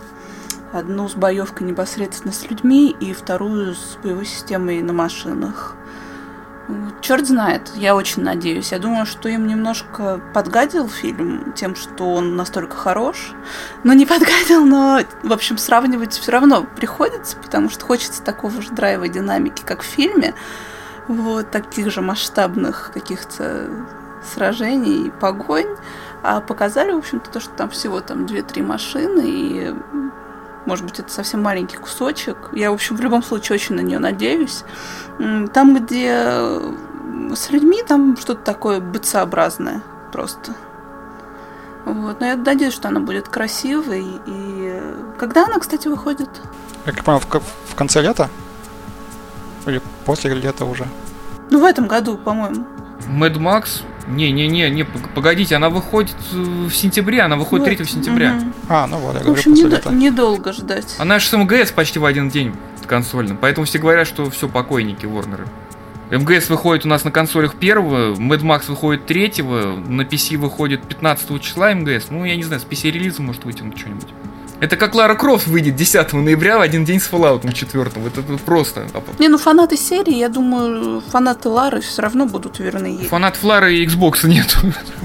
Одну 0.72 1.08
с 1.08 1.14
боевкой 1.14 1.66
непосредственно 1.66 2.32
с 2.32 2.48
людьми 2.48 2.94
и 3.00 3.14
вторую 3.14 3.74
с 3.74 3.96
боевой 4.02 4.26
системой 4.26 4.82
на 4.82 4.92
машинах. 4.92 5.76
Черт 7.00 7.26
знает, 7.26 7.70
я 7.74 7.96
очень 7.96 8.22
надеюсь. 8.22 8.72
Я 8.72 8.78
думаю, 8.78 9.06
что 9.06 9.30
им 9.30 9.46
немножко 9.46 10.20
подгадил 10.34 10.86
фильм 10.86 11.54
тем, 11.54 11.74
что 11.74 12.12
он 12.12 12.36
настолько 12.36 12.76
хорош. 12.76 13.32
Но 13.82 13.94
не 13.94 14.04
подгадил, 14.06 14.66
но, 14.66 15.00
в 15.22 15.32
общем, 15.32 15.56
сравнивать 15.56 16.12
все 16.12 16.32
равно 16.32 16.64
приходится, 16.76 17.38
потому 17.38 17.70
что 17.70 17.86
хочется 17.86 18.22
такого 18.22 18.60
же 18.60 18.70
драйва 18.70 19.04
и 19.04 19.08
динамики, 19.08 19.62
как 19.64 19.80
в 19.80 19.86
фильме. 19.86 20.34
Вот, 21.06 21.50
таких 21.50 21.90
же 21.90 22.02
масштабных 22.02 22.90
каких-то 22.92 23.70
сражений 24.34 25.06
и 25.06 25.10
погонь. 25.10 25.76
А 26.22 26.42
показали, 26.42 26.92
в 26.92 26.98
общем-то, 26.98 27.30
то, 27.30 27.40
что 27.40 27.50
там 27.54 27.70
всего 27.70 28.00
там 28.00 28.26
2-3 28.26 28.62
машины, 28.62 29.22
и 29.24 29.74
может 30.68 30.84
быть, 30.84 31.00
это 31.00 31.10
совсем 31.10 31.42
маленький 31.42 31.78
кусочек. 31.78 32.50
Я, 32.52 32.70
в 32.70 32.74
общем, 32.74 32.94
в 32.96 33.00
любом 33.00 33.22
случае 33.22 33.56
очень 33.56 33.74
на 33.74 33.80
нее 33.80 33.98
надеюсь. 33.98 34.64
Там, 35.54 35.74
где 35.74 36.12
с 37.34 37.50
людьми, 37.50 37.82
там 37.88 38.16
что-то 38.18 38.42
такое 38.42 38.78
бытсообразное 38.78 39.82
просто. 40.12 40.54
Вот. 41.86 42.20
Но 42.20 42.26
я 42.26 42.36
надеюсь, 42.36 42.74
что 42.74 42.88
она 42.88 43.00
будет 43.00 43.28
красивой. 43.28 44.04
И 44.26 44.82
когда 45.18 45.46
она, 45.46 45.58
кстати, 45.58 45.88
выходит? 45.88 46.28
Я 46.84 46.92
как 46.92 47.02
понял, 47.02 47.20
в, 47.20 47.72
в 47.72 47.74
конце 47.74 48.02
лета? 48.02 48.28
Или 49.66 49.80
после 50.04 50.34
лета 50.34 50.66
уже? 50.66 50.86
Ну, 51.50 51.60
в 51.60 51.64
этом 51.64 51.88
году, 51.88 52.18
по-моему. 52.18 52.66
Mad 53.08 53.36
Max 53.38 53.82
не-не-не, 54.08 54.70
не, 54.70 54.84
погодите, 54.84 55.56
она 55.56 55.70
выходит 55.70 56.16
э, 56.32 56.36
в 56.36 56.72
сентябре, 56.72 57.20
она 57.22 57.36
выходит 57.36 57.66
вот. 57.66 57.76
3 57.76 57.86
сентября. 57.86 58.36
Угу. 58.36 58.52
А, 58.68 58.86
ну 58.86 58.98
вот, 58.98 59.14
я 59.14 59.20
говорю, 59.20 59.34
в 59.34 59.38
общем, 59.38 59.54
недо- 59.54 59.92
недолго 59.92 60.52
ждать. 60.52 60.96
Она 60.98 61.18
же 61.18 61.26
с 61.26 61.36
МГС 61.36 61.72
почти 61.72 61.98
в 61.98 62.04
один 62.04 62.28
день 62.28 62.54
консольным, 62.86 63.36
поэтому 63.36 63.66
все 63.66 63.78
говорят, 63.78 64.06
что 64.08 64.30
все 64.30 64.48
покойники 64.48 65.06
Ворнеры. 65.06 65.46
МГС 66.10 66.48
выходит 66.48 66.86
у 66.86 66.88
нас 66.88 67.04
на 67.04 67.10
консолях 67.10 67.54
первого, 67.56 68.14
Mad 68.14 68.40
Max 68.40 68.64
выходит 68.68 69.04
третьего, 69.06 69.76
на 69.76 70.02
PC 70.02 70.38
выходит 70.38 70.82
15 70.82 71.40
числа 71.42 71.74
МГС. 71.74 72.06
Ну, 72.10 72.24
я 72.24 72.34
не 72.34 72.42
знаю, 72.42 72.62
с 72.62 72.64
PC-релиза 72.64 73.20
может 73.20 73.44
он 73.44 73.52
что-нибудь. 73.52 74.08
Это 74.60 74.76
как 74.76 74.94
Лара 74.94 75.14
Крофт 75.14 75.46
выйдет 75.46 75.76
10 75.76 76.12
ноября 76.14 76.58
в 76.58 76.60
один 76.60 76.84
день 76.84 77.00
с 77.00 77.08
Fallout 77.08 77.50
4. 77.52 77.90
Это, 78.06 78.22
просто... 78.44 78.86
Не, 79.18 79.28
ну 79.28 79.38
фанаты 79.38 79.76
серии, 79.76 80.16
я 80.16 80.28
думаю, 80.28 81.00
фанаты 81.00 81.48
Лары 81.48 81.80
все 81.80 82.02
равно 82.02 82.26
будут 82.26 82.58
верны 82.58 82.86
ей. 82.86 83.08
Фанат 83.08 83.42
Лары 83.42 83.76
и 83.76 83.86
Xbox 83.86 84.26
нет. 84.26 84.56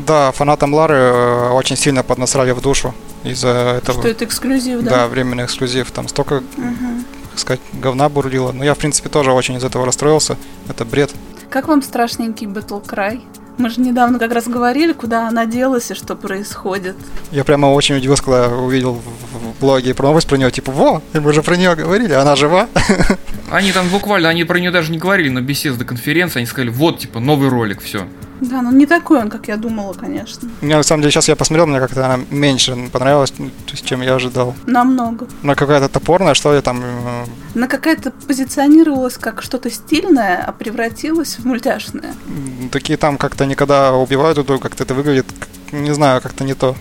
Да, 0.08 0.32
фанатам 0.32 0.74
Лары 0.74 0.96
э, 0.96 1.50
очень 1.50 1.78
сильно 1.78 2.04
поднасрали 2.04 2.52
в 2.52 2.62
душу 2.62 2.96
из-за 3.24 3.78
этого. 3.78 4.00
Что 4.00 4.10
это 4.10 4.26
эксклюзив, 4.26 4.82
да? 4.82 4.90
Да, 4.90 5.08
временный 5.08 5.46
эксклюзив. 5.46 5.92
Там 5.92 6.08
столько, 6.08 6.34
угу. 6.58 7.04
так 7.30 7.40
сказать, 7.40 7.62
говна 7.74 8.10
бурлило. 8.10 8.52
Но 8.52 8.64
я, 8.64 8.74
в 8.74 8.80
принципе, 8.80 9.10
тоже 9.10 9.32
очень 9.32 9.56
из 9.56 9.64
этого 9.64 9.86
расстроился. 9.86 10.36
Это 10.68 10.84
бред. 10.84 11.12
Как 11.50 11.68
вам 11.68 11.84
страшненький 11.84 12.48
Battle 12.48 12.84
Cry? 12.84 13.22
Мы 13.58 13.70
же 13.70 13.82
недавно 13.82 14.18
как 14.20 14.34
раз 14.34 14.48
говорили, 14.48 14.94
куда 14.94 15.28
она 15.28 15.46
делась 15.46 15.92
и 15.92 15.94
что 15.94 16.16
происходит. 16.16 16.96
Я 17.32 17.44
прямо 17.44 17.68
очень 17.68 17.96
удивился, 17.96 18.24
когда 18.24 18.48
увидел 18.50 18.94
в 18.94 19.60
блоге 19.60 19.94
про 19.94 20.08
новость 20.08 20.28
про 20.28 20.38
нее, 20.38 20.52
типа, 20.52 20.72
во, 20.72 21.02
мы 21.14 21.34
же 21.34 21.44
про 21.44 21.56
нее 21.56 21.76
говорили, 21.76 22.14
она 22.14 22.36
жива. 22.36 22.68
Они 23.52 23.72
там 23.72 23.88
буквально, 23.90 24.30
они 24.30 24.44
про 24.46 24.60
нее 24.60 24.72
даже 24.72 24.92
не 24.92 24.98
говорили 24.98 25.30
на 25.30 25.42
беседе 25.42 25.86
конференции, 25.86 26.40
они 26.40 26.48
сказали, 26.48 26.70
вот, 26.70 27.00
типа, 27.00 27.20
новый 27.20 27.50
ролик, 27.50 27.82
все. 27.82 28.08
Да, 28.44 28.62
но 28.62 28.72
не 28.72 28.86
такой 28.86 29.22
он, 29.22 29.30
как 29.30 29.48
я 29.48 29.56
думала, 29.56 29.94
конечно. 29.94 30.50
Мне 30.62 30.76
на 30.76 30.84
самом 30.84 31.02
деле 31.02 31.12
сейчас 31.12 31.30
я 31.30 31.36
посмотрел, 31.36 31.66
мне 31.66 31.80
как-то 31.80 32.06
она 32.06 32.24
меньше 32.30 32.90
понравилась, 32.92 33.34
чем 33.86 34.02
я 34.02 34.16
ожидал. 34.16 34.54
Намного. 34.66 35.28
Она 35.44 35.56
какая-то 35.56 35.88
топорная, 35.88 36.34
что 36.34 36.54
ли, 36.54 36.62
там... 36.62 36.82
Э, 36.84 37.26
она 37.56 37.68
какая-то 37.68 38.12
позиционировалась 38.12 39.18
как 39.18 39.42
что-то 39.42 39.70
стильное, 39.70 40.44
а 40.46 40.52
превратилась 40.52 41.36
в 41.36 41.46
мультяшное. 41.46 42.14
Такие 42.72 42.98
там 42.98 43.18
как-то 43.18 43.46
никогда 43.46 43.94
убивают 43.94 44.36
друг 44.36 44.48
друга, 44.48 44.64
как-то 44.64 44.84
это 44.84 44.94
выглядит, 44.94 45.28
не 45.72 45.94
знаю, 45.94 46.22
как-то 46.22 46.44
не 46.44 46.54
то. 46.54 46.76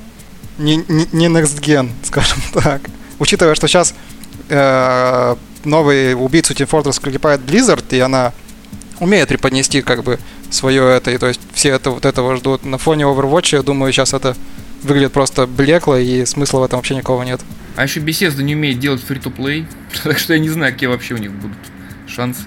Не, 0.58 0.76
не, 0.76 1.06
не 1.12 1.26
next 1.26 1.60
gen, 1.60 1.90
скажем 2.02 2.38
так. 2.52 2.82
Учитывая, 3.20 3.54
что 3.54 3.68
сейчас 3.68 3.94
э, 4.48 5.36
новый 5.64 6.14
убийцу 6.14 6.54
Team 6.54 6.68
Fortress 6.68 7.00
клепает 7.00 7.40
Blizzard, 7.40 7.84
и 7.90 8.00
она 8.00 8.32
умеет 9.02 9.28
преподнести 9.28 9.82
как 9.82 10.04
бы 10.04 10.18
свое 10.48 10.88
это, 10.88 11.10
и 11.10 11.18
то 11.18 11.26
есть 11.26 11.40
все 11.52 11.70
это 11.70 11.90
вот 11.90 12.04
этого 12.04 12.36
ждут. 12.36 12.64
На 12.64 12.78
фоне 12.78 13.04
Overwatch, 13.04 13.56
я 13.56 13.62
думаю, 13.62 13.92
сейчас 13.92 14.14
это 14.14 14.36
выглядит 14.82 15.12
просто 15.12 15.46
блекло, 15.46 15.96
и 15.96 16.24
смысла 16.24 16.60
в 16.60 16.62
этом 16.62 16.78
вообще 16.78 16.94
никого 16.94 17.24
нет. 17.24 17.40
А 17.74 17.82
еще 17.82 18.00
Bethesda 18.00 18.42
не 18.42 18.54
умеет 18.54 18.78
делать 18.78 19.02
free-to-play, 19.06 19.66
так 20.04 20.18
что 20.18 20.34
я 20.34 20.38
не 20.38 20.48
знаю, 20.48 20.72
какие 20.72 20.88
вообще 20.88 21.14
у 21.14 21.18
них 21.18 21.32
будут 21.32 21.58
шансы. 22.06 22.42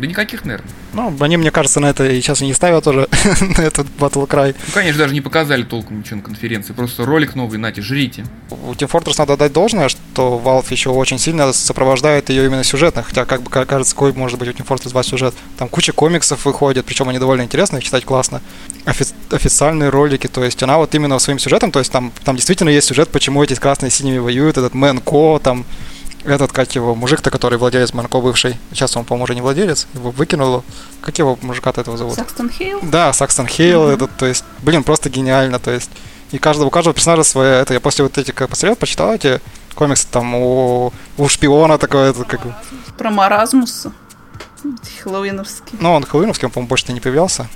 Да 0.00 0.06
никаких, 0.06 0.44
наверное. 0.44 0.70
Ну, 0.94 1.14
они, 1.20 1.36
мне 1.36 1.50
кажется, 1.50 1.78
на 1.78 1.90
это 1.90 2.06
и 2.06 2.20
сейчас 2.20 2.40
и 2.40 2.46
не 2.46 2.54
ставят 2.54 2.86
уже, 2.86 3.06
на 3.58 3.60
этот 3.62 3.86
Battle 3.98 4.26
Cry. 4.26 4.56
Ну, 4.66 4.72
конечно, 4.72 4.98
даже 4.98 5.12
не 5.12 5.20
показали 5.20 5.62
толком 5.62 5.98
ничего 5.98 6.16
на 6.16 6.22
конференции, 6.22 6.72
просто 6.72 7.04
ролик 7.04 7.34
новый, 7.34 7.58
нате, 7.58 7.82
жрите. 7.82 8.24
У 8.50 8.72
Team 8.72 8.90
Fortress 8.90 9.16
надо 9.18 9.36
дать 9.36 9.52
должное, 9.52 9.88
что 9.88 10.40
Valve 10.42 10.66
еще 10.70 10.90
очень 10.90 11.18
сильно 11.18 11.52
сопровождает 11.52 12.30
ее 12.30 12.46
именно 12.46 12.64
сюжетно, 12.64 13.02
хотя, 13.02 13.24
как 13.26 13.42
бы 13.42 13.50
кажется, 13.50 13.94
какой 13.94 14.12
может 14.14 14.38
быть 14.38 14.48
у 14.48 14.52
Team 14.52 14.66
Fortress 14.66 14.88
2 14.90 15.02
сюжет. 15.02 15.34
Там 15.58 15.68
куча 15.68 15.92
комиксов 15.92 16.44
выходит, 16.46 16.86
причем 16.86 17.08
они 17.08 17.18
довольно 17.18 17.42
интересные, 17.42 17.82
читать 17.82 18.04
классно. 18.04 18.40
Офи- 18.86 19.12
официальные 19.30 19.90
ролики, 19.90 20.26
то 20.26 20.42
есть 20.42 20.62
она 20.62 20.78
вот 20.78 20.94
именно 20.94 21.18
своим 21.18 21.38
сюжетом, 21.38 21.70
то 21.72 21.78
есть 21.78 21.92
там, 21.92 22.12
там 22.24 22.36
действительно 22.36 22.70
есть 22.70 22.88
сюжет, 22.88 23.10
почему 23.10 23.44
эти 23.44 23.54
красные 23.54 23.90
с 23.90 23.94
синими 23.94 24.18
воюют, 24.18 24.56
этот 24.56 24.72
Мэн 24.74 24.98
Ко, 25.00 25.38
там 25.42 25.66
этот, 26.24 26.52
как 26.52 26.74
его, 26.74 26.94
мужик-то, 26.94 27.30
который 27.30 27.58
владелец 27.58 27.92
Манко 27.92 28.20
бывший, 28.20 28.58
сейчас 28.72 28.96
он, 28.96 29.04
по-моему, 29.04 29.24
уже 29.24 29.34
не 29.34 29.40
владелец, 29.40 29.86
его 29.94 30.10
выкинул. 30.10 30.64
Как 31.00 31.18
его 31.18 31.38
мужика-то 31.42 31.80
этого 31.80 31.96
зовут? 31.96 32.14
Сакстон 32.14 32.50
Хейл? 32.50 32.80
Да, 32.82 33.12
Сакстон 33.12 33.46
Хейл, 33.46 33.88
mm-hmm. 33.88 33.94
этот, 33.94 34.16
то 34.16 34.26
есть, 34.26 34.44
блин, 34.62 34.84
просто 34.84 35.08
гениально, 35.08 35.58
то 35.58 35.70
есть, 35.70 35.90
и 36.30 36.38
каждого, 36.38 36.68
у 36.68 36.70
каждого 36.70 36.94
персонажа 36.94 37.24
своя, 37.24 37.60
это 37.60 37.74
я 37.74 37.80
после 37.80 38.04
вот 38.04 38.18
этих 38.18 38.34
посмотрел, 38.34 38.76
почитал 38.76 39.12
эти 39.12 39.40
комиксы, 39.74 40.06
там, 40.10 40.34
у, 40.34 40.92
у 41.16 41.28
шпиона 41.28 41.78
такое, 41.78 42.10
это 42.10 42.24
как 42.24 42.40
Про 42.98 43.10
Маразмуса, 43.10 43.92
Хэллоуиновский. 45.02 45.78
Ну, 45.80 45.92
он 45.92 46.04
Хэллоуиновский, 46.04 46.46
он, 46.46 46.52
по-моему, 46.52 46.68
больше-то 46.68 46.92
не 46.92 47.00
появлялся. 47.00 47.48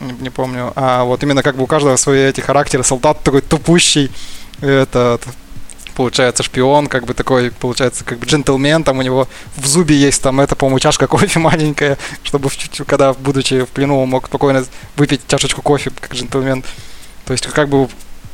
Не, 0.00 0.12
не 0.12 0.30
помню. 0.30 0.72
А 0.76 1.04
вот 1.04 1.22
именно 1.22 1.42
как 1.42 1.56
бы 1.56 1.64
у 1.64 1.66
каждого 1.66 1.96
свои 1.96 2.20
эти 2.20 2.40
характеры. 2.40 2.84
Солдат 2.84 3.22
такой 3.22 3.40
тупущий, 3.40 4.10
этот 4.60 5.26
получается, 5.96 6.42
шпион, 6.42 6.86
как 6.86 7.06
бы 7.06 7.14
такой, 7.14 7.50
получается, 7.50 8.04
как 8.04 8.18
бы 8.18 8.26
джентльмен, 8.26 8.84
там 8.84 8.98
у 8.98 9.02
него 9.02 9.26
в 9.56 9.66
зубе 9.66 9.96
есть 9.96 10.22
там, 10.22 10.40
это, 10.40 10.54
по-моему, 10.54 10.78
чашка 10.78 11.06
кофе 11.08 11.40
маленькая, 11.40 11.98
чтобы, 12.22 12.50
когда, 12.86 13.14
будучи 13.14 13.64
в 13.64 13.68
плену, 13.68 14.02
он 14.02 14.10
мог 14.10 14.26
спокойно 14.26 14.64
выпить 14.96 15.22
чашечку 15.26 15.62
кофе, 15.62 15.90
как 15.98 16.14
джентльмен. 16.14 16.62
То 17.24 17.32
есть, 17.32 17.46
как 17.46 17.68
бы, 17.68 17.88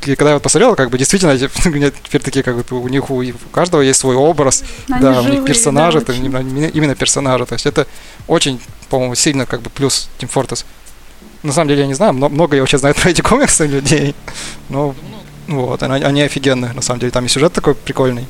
и 0.05 0.17
когда 0.17 0.31
я 0.31 0.35
вот 0.35 0.43
посмотрел, 0.43 0.75
как 0.75 0.91
бы 0.91 0.99
действительно 0.99 1.39
теперь 2.05 2.21
такие, 2.21 2.43
как 2.43 2.57
бы 2.57 2.81
у 2.81 2.89
них 2.89 3.09
у, 3.11 3.23
у 3.23 3.49
каждого 3.53 3.81
есть 3.81 4.01
свой 4.01 4.17
образ, 4.17 4.65
Они 4.91 5.01
да, 5.01 5.15
живые, 5.15 5.31
у 5.31 5.35
них 5.37 5.45
персонажи, 5.47 6.01
да, 6.01 6.03
это 6.03 6.13
именно, 6.13 6.67
именно 6.67 6.95
персонажи. 6.97 7.47
То 7.47 7.55
есть 7.55 7.67
это 7.67 7.87
очень, 8.27 8.61
по-моему, 8.91 9.15
сильно 9.15 9.47
как 9.47 9.63
бы 9.63 9.71
плюс 9.71 10.09
Team 10.19 10.29
Fortress. 10.29 10.65
На 11.45 11.53
самом 11.53 11.69
деле 11.69 11.83
я 11.83 11.87
не 11.87 11.95
знаю, 11.95 12.13
много 12.13 12.57
я 12.57 12.63
вообще 12.63 12.79
знаю 12.79 12.95
про 12.97 13.11
эти 13.11 13.21
комиксы 13.21 13.67
людей, 13.67 14.17
но 14.69 14.97
вот, 15.49 15.83
они, 15.83 16.05
они 16.05 16.23
офигенные, 16.23 16.73
на 16.73 16.83
самом 16.83 17.01
деле. 17.01 17.13
Там 17.13 17.25
и 17.25 17.29
сюжет 17.29 17.53
такой 17.53 17.75
прикольный 17.75 18.27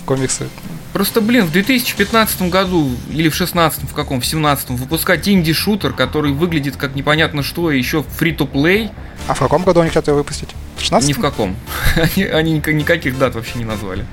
в 0.00 0.04
комиксы. 0.04 0.48
Просто, 0.92 1.20
блин, 1.20 1.44
в 1.44 1.52
2015 1.52 2.42
году 2.50 2.90
или 3.10 3.28
в 3.28 3.34
16 3.34 3.82
в 3.82 3.94
каком, 3.94 4.20
в 4.20 4.26
17 4.26 4.70
выпускать 4.70 5.28
инди-шутер, 5.28 5.92
который 5.92 6.32
выглядит 6.32 6.76
как 6.76 6.94
непонятно 6.94 7.42
что, 7.42 7.70
и 7.70 7.78
еще 7.78 8.04
free-to-play. 8.18 8.90
А 9.26 9.34
в 9.34 9.38
каком 9.40 9.64
году 9.64 9.80
они 9.80 9.88
хотят 9.88 10.06
его 10.06 10.18
выпустить? 10.18 10.50
В 10.76 10.80
16 10.82 11.08
Ни 11.08 11.12
в 11.12 11.20
каком. 11.20 11.56
они, 11.96 12.24
они 12.24 12.52
никаких 12.52 13.18
дат 13.18 13.34
вообще 13.34 13.58
не 13.58 13.64
назвали. 13.64 14.06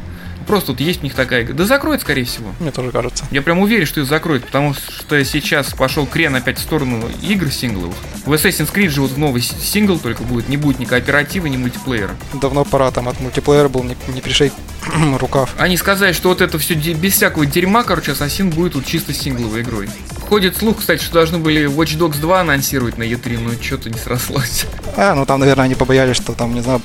Просто 0.48 0.72
вот 0.72 0.82
есть 0.82 1.02
у 1.02 1.04
них 1.04 1.14
такая... 1.14 1.46
Да 1.46 1.66
закроет, 1.66 2.02
скорее 2.02 2.26
всего. 2.26 2.54
Мне 2.60 2.72
тоже 2.72 2.92
кажется. 2.92 3.26
Я 3.32 3.42
прям 3.42 3.60
уверен, 3.60 3.86
что 3.86 4.02
их 4.02 4.08
закроют, 4.08 4.46
потому 4.46 4.74
что 4.74 5.24
сейчас 5.24 5.74
пошел 5.74 6.06
крен 6.06 6.36
опять 6.36 6.58
в 6.58 6.62
сторону 6.62 7.04
игр 7.22 7.50
сингловых. 7.50 7.96
В 8.26 8.34
Assassin's 8.34 8.74
Creed 8.74 8.90
же 8.90 9.02
вот 9.02 9.18
новый 9.18 9.42
сингл 9.42 10.00
только 10.00 10.24
будет, 10.24 10.50
не 10.50 10.58
будет 10.58 10.80
ни 10.80 10.86
кооператива, 10.86 11.48
ни 11.48 11.58
мультиплеера. 11.58 12.16
Давно 12.34 12.66
пора, 12.66 12.92
там 12.92 13.08
от 13.08 13.20
мультиплеера 13.20 13.70
был 13.70 13.84
не, 13.84 13.96
не 14.14 14.22
пришей 14.22 14.52
рукав. 15.20 15.50
Они 15.58 15.78
сказали, 15.78 16.14
что 16.14 16.30
вот 16.30 16.42
это 16.42 16.58
все 16.60 16.74
без 16.74 17.14
всякого 17.14 17.46
дерьма, 17.46 17.84
короче, 17.84 18.12
Ассасин 18.12 18.50
будет 18.50 18.76
вот 18.76 18.86
чисто 18.86 19.14
сингловой 19.14 19.62
игрой. 19.62 19.90
Ходит 20.28 20.58
слух, 20.58 20.80
кстати, 20.80 21.04
что 21.04 21.16
должны 21.16 21.40
были 21.40 21.66
Watch 21.66 21.98
Dogs 21.98 22.20
2 22.20 22.42
анонсировать 22.42 22.98
на 22.98 23.04
E3, 23.04 23.40
но 23.40 23.52
что-то 23.62 23.90
не 23.90 23.98
срослось. 23.98 24.66
А, 24.98 25.16
ну 25.16 25.26
там, 25.26 25.40
наверное, 25.40 25.66
они 25.66 25.76
побоялись, 25.76 26.18
что 26.18 26.34
там, 26.34 26.54
не 26.54 26.62
знаю, 26.62 26.82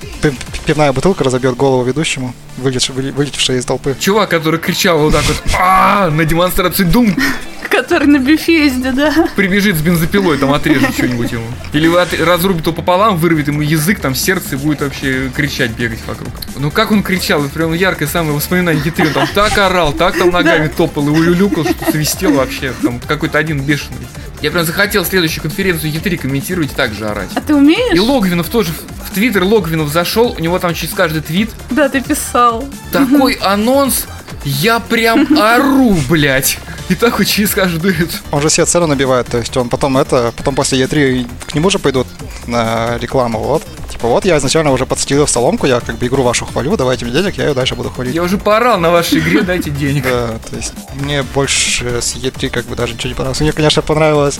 пивная 0.65 0.93
бутылка 0.93 1.25
разобьет 1.25 1.57
голову 1.57 1.83
ведущему, 1.83 2.35
вылетевший 2.57 3.59
из 3.59 3.65
толпы. 3.65 3.97
Чувак, 3.99 4.31
который 4.31 4.61
кричал 4.61 4.99
вот 4.99 5.13
так 5.13 5.25
вот 5.25 5.43
а 5.59 6.09
на 6.11 6.25
демонстрации 6.25 6.87
Doom. 6.87 7.21
Который 7.71 8.07
на 8.07 8.19
бифезде, 8.19 8.93
да. 8.93 9.29
Прибежит 9.35 9.77
с 9.77 9.83
бензопилой, 9.83 10.39
там 10.39 10.53
отрежет 10.53 10.95
что-нибудь 10.95 11.33
ему. 11.33 11.47
Или 11.73 11.91
разрубит 12.23 12.63
его 12.63 12.75
пополам, 12.75 13.17
вырвет 13.17 13.49
ему 13.49 13.61
язык, 13.61 14.01
там 14.01 14.15
сердце 14.15 14.55
и 14.55 14.59
будет 14.59 14.81
вообще 14.81 15.31
кричать, 15.35 15.73
бегать 15.73 15.99
вокруг. 16.07 16.31
Ну 16.57 16.71
как 16.71 16.91
он 16.91 17.03
кричал, 17.03 17.45
это 17.45 17.53
прям 17.53 17.73
яркое 17.87 18.09
самое 18.09 18.35
воспоминание 18.35 18.83
Е3. 18.83 19.09
Он 19.09 19.13
там 19.13 19.29
так 19.35 19.57
орал, 19.59 19.93
так 19.93 20.19
там 20.19 20.31
ногами 20.31 20.69
топал 20.69 21.07
и 21.09 21.11
улюлюкал, 21.11 21.65
что 21.65 21.91
свистел 21.93 22.33
вообще. 22.35 22.73
Там 22.83 23.01
какой-то 23.01 23.39
один 23.39 23.61
бешеный. 23.61 24.07
Я 24.43 24.51
прям 24.51 24.65
захотел 24.65 25.05
следующую 25.05 25.43
конференцию 25.43 25.93
Е3 25.93 26.19
комментировать 26.19 26.73
и 26.73 26.75
так 26.75 26.93
же 26.93 27.07
орать. 27.09 27.31
А 27.35 27.41
ты 27.41 27.55
умеешь? 27.55 27.95
И 27.95 28.01
Логвинов 28.01 28.49
тоже 28.49 28.73
в 28.73 29.15
Твиттер 29.15 29.45
Логвинов 29.45 29.89
зашел, 29.89 30.35
у 30.37 30.41
него 30.41 30.59
там 30.59 30.75
через 30.75 30.93
каждый 30.93 31.23
твит. 31.23 31.51
Да, 31.71 31.89
ты 31.89 32.03
писал. 32.03 32.65
Такой 32.93 33.35
анонс, 33.43 34.07
я 34.45 34.79
прям 34.79 35.27
ору, 35.39 35.97
блядь. 36.09 36.59
И 36.89 36.95
так 36.95 37.19
вот 37.19 37.27
через 37.27 37.51
каждую 37.55 37.95
эту. 37.95 38.17
Он 38.31 38.41
же 38.41 38.51
себе 38.51 38.67
цену 38.67 38.87
набивает, 38.87 39.27
то 39.27 39.39
есть 39.39 39.57
он 39.57 39.69
потом 39.69 39.97
это, 39.97 40.33
потом 40.37 40.55
после 40.55 40.81
E3 40.83 41.29
к 41.47 41.55
нему 41.55 41.69
же 41.71 41.79
пойдут 41.79 42.07
на 42.47 42.97
рекламу, 42.99 43.41
вот. 43.41 43.65
Типа, 43.91 44.09
вот 44.09 44.25
я 44.25 44.37
изначально 44.39 44.71
уже 44.73 44.87
подстелил 44.87 45.27
в 45.27 45.31
соломку, 45.31 45.67
я 45.67 45.81
как 45.81 45.97
бы 45.97 46.07
игру 46.07 46.23
вашу 46.23 46.45
хвалю, 46.45 46.77
давайте 46.77 47.05
мне 47.05 47.15
денег, 47.15 47.37
я 47.39 47.49
ее 47.49 47.55
дальше 47.55 47.75
буду 47.75 47.91
хвалить. 47.91 48.15
Я 48.15 48.23
уже 48.23 48.39
поорал 48.39 48.79
на 48.79 48.91
вашей 48.91 49.19
игре, 49.19 49.43
дайте 49.43 49.71
денег. 49.73 50.05
Да, 50.05 50.39
то 50.51 50.57
есть 50.57 50.75
мне 50.95 51.23
больше 51.23 52.01
с 52.01 52.15
E3 52.15 52.51
как 52.51 52.67
бы 52.67 52.77
даже 52.77 52.95
ничего 52.95 53.09
не 53.09 53.15
понравилось. 53.15 53.41
Мне, 53.41 53.53
конечно, 53.53 53.83
понравилось, 53.83 54.36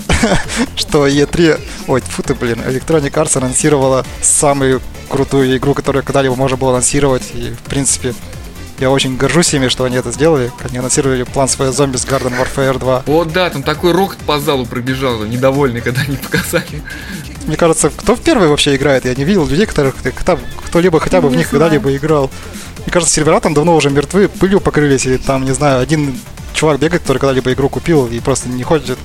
что 0.75 1.07
E3, 1.07 1.59
ой, 1.87 2.01
фу 2.01 2.23
ты, 2.23 2.33
блин, 2.33 2.59
Electronic 2.59 3.11
Arts 3.11 3.37
анонсировала 3.37 4.05
самую 4.21 4.81
крутую 5.09 5.55
игру, 5.57 5.73
которую 5.73 6.03
когда-либо 6.03 6.35
можно 6.35 6.57
было 6.57 6.71
анонсировать, 6.71 7.23
и, 7.33 7.51
в 7.51 7.69
принципе, 7.69 8.13
я 8.79 8.91
очень 8.91 9.17
горжусь 9.17 9.53
ими, 9.55 9.69
что 9.69 9.85
они 9.85 9.95
это 9.95 10.11
сделали. 10.11 10.51
Они 10.63 10.77
анонсировали 10.77 11.23
план 11.23 11.47
своей 11.47 11.73
зомби 11.73 11.97
с 11.97 12.05
Garden 12.05 12.33
Warfare 12.37 12.77
2. 12.77 13.03
О, 13.07 13.23
да, 13.23 13.49
там 13.49 13.63
такой 13.63 13.91
рок 13.91 14.15
по 14.27 14.39
залу 14.39 14.67
пробежал, 14.67 15.23
недовольный, 15.23 15.81
когда 15.81 16.01
они 16.01 16.17
показали. 16.23 16.83
Мне 17.47 17.57
кажется, 17.57 17.89
кто 17.89 18.15
в 18.15 18.21
первый 18.21 18.49
вообще 18.49 18.75
играет? 18.75 19.05
Я 19.05 19.15
не 19.15 19.23
видел 19.23 19.47
людей, 19.47 19.65
которых 19.65 19.95
кто-либо 20.67 20.99
хотя 20.99 21.21
бы 21.21 21.29
не 21.29 21.35
в 21.35 21.37
них 21.37 21.49
когда-либо 21.49 21.95
играл. 21.95 22.29
Мне 22.79 22.91
кажется, 22.91 23.15
сервера 23.15 23.39
там 23.39 23.53
давно 23.53 23.75
уже 23.75 23.89
мертвы, 23.89 24.27
пылью 24.27 24.59
покрылись, 24.59 25.07
и 25.07 25.17
там, 25.17 25.43
не 25.43 25.53
знаю, 25.53 25.81
один 25.81 26.19
чувак 26.53 26.79
бегает, 26.79 27.01
который 27.01 27.17
когда-либо 27.17 27.53
игру 27.53 27.69
купил 27.69 28.07
и 28.07 28.19
просто 28.19 28.49
не 28.49 28.63
ходит 28.63 28.99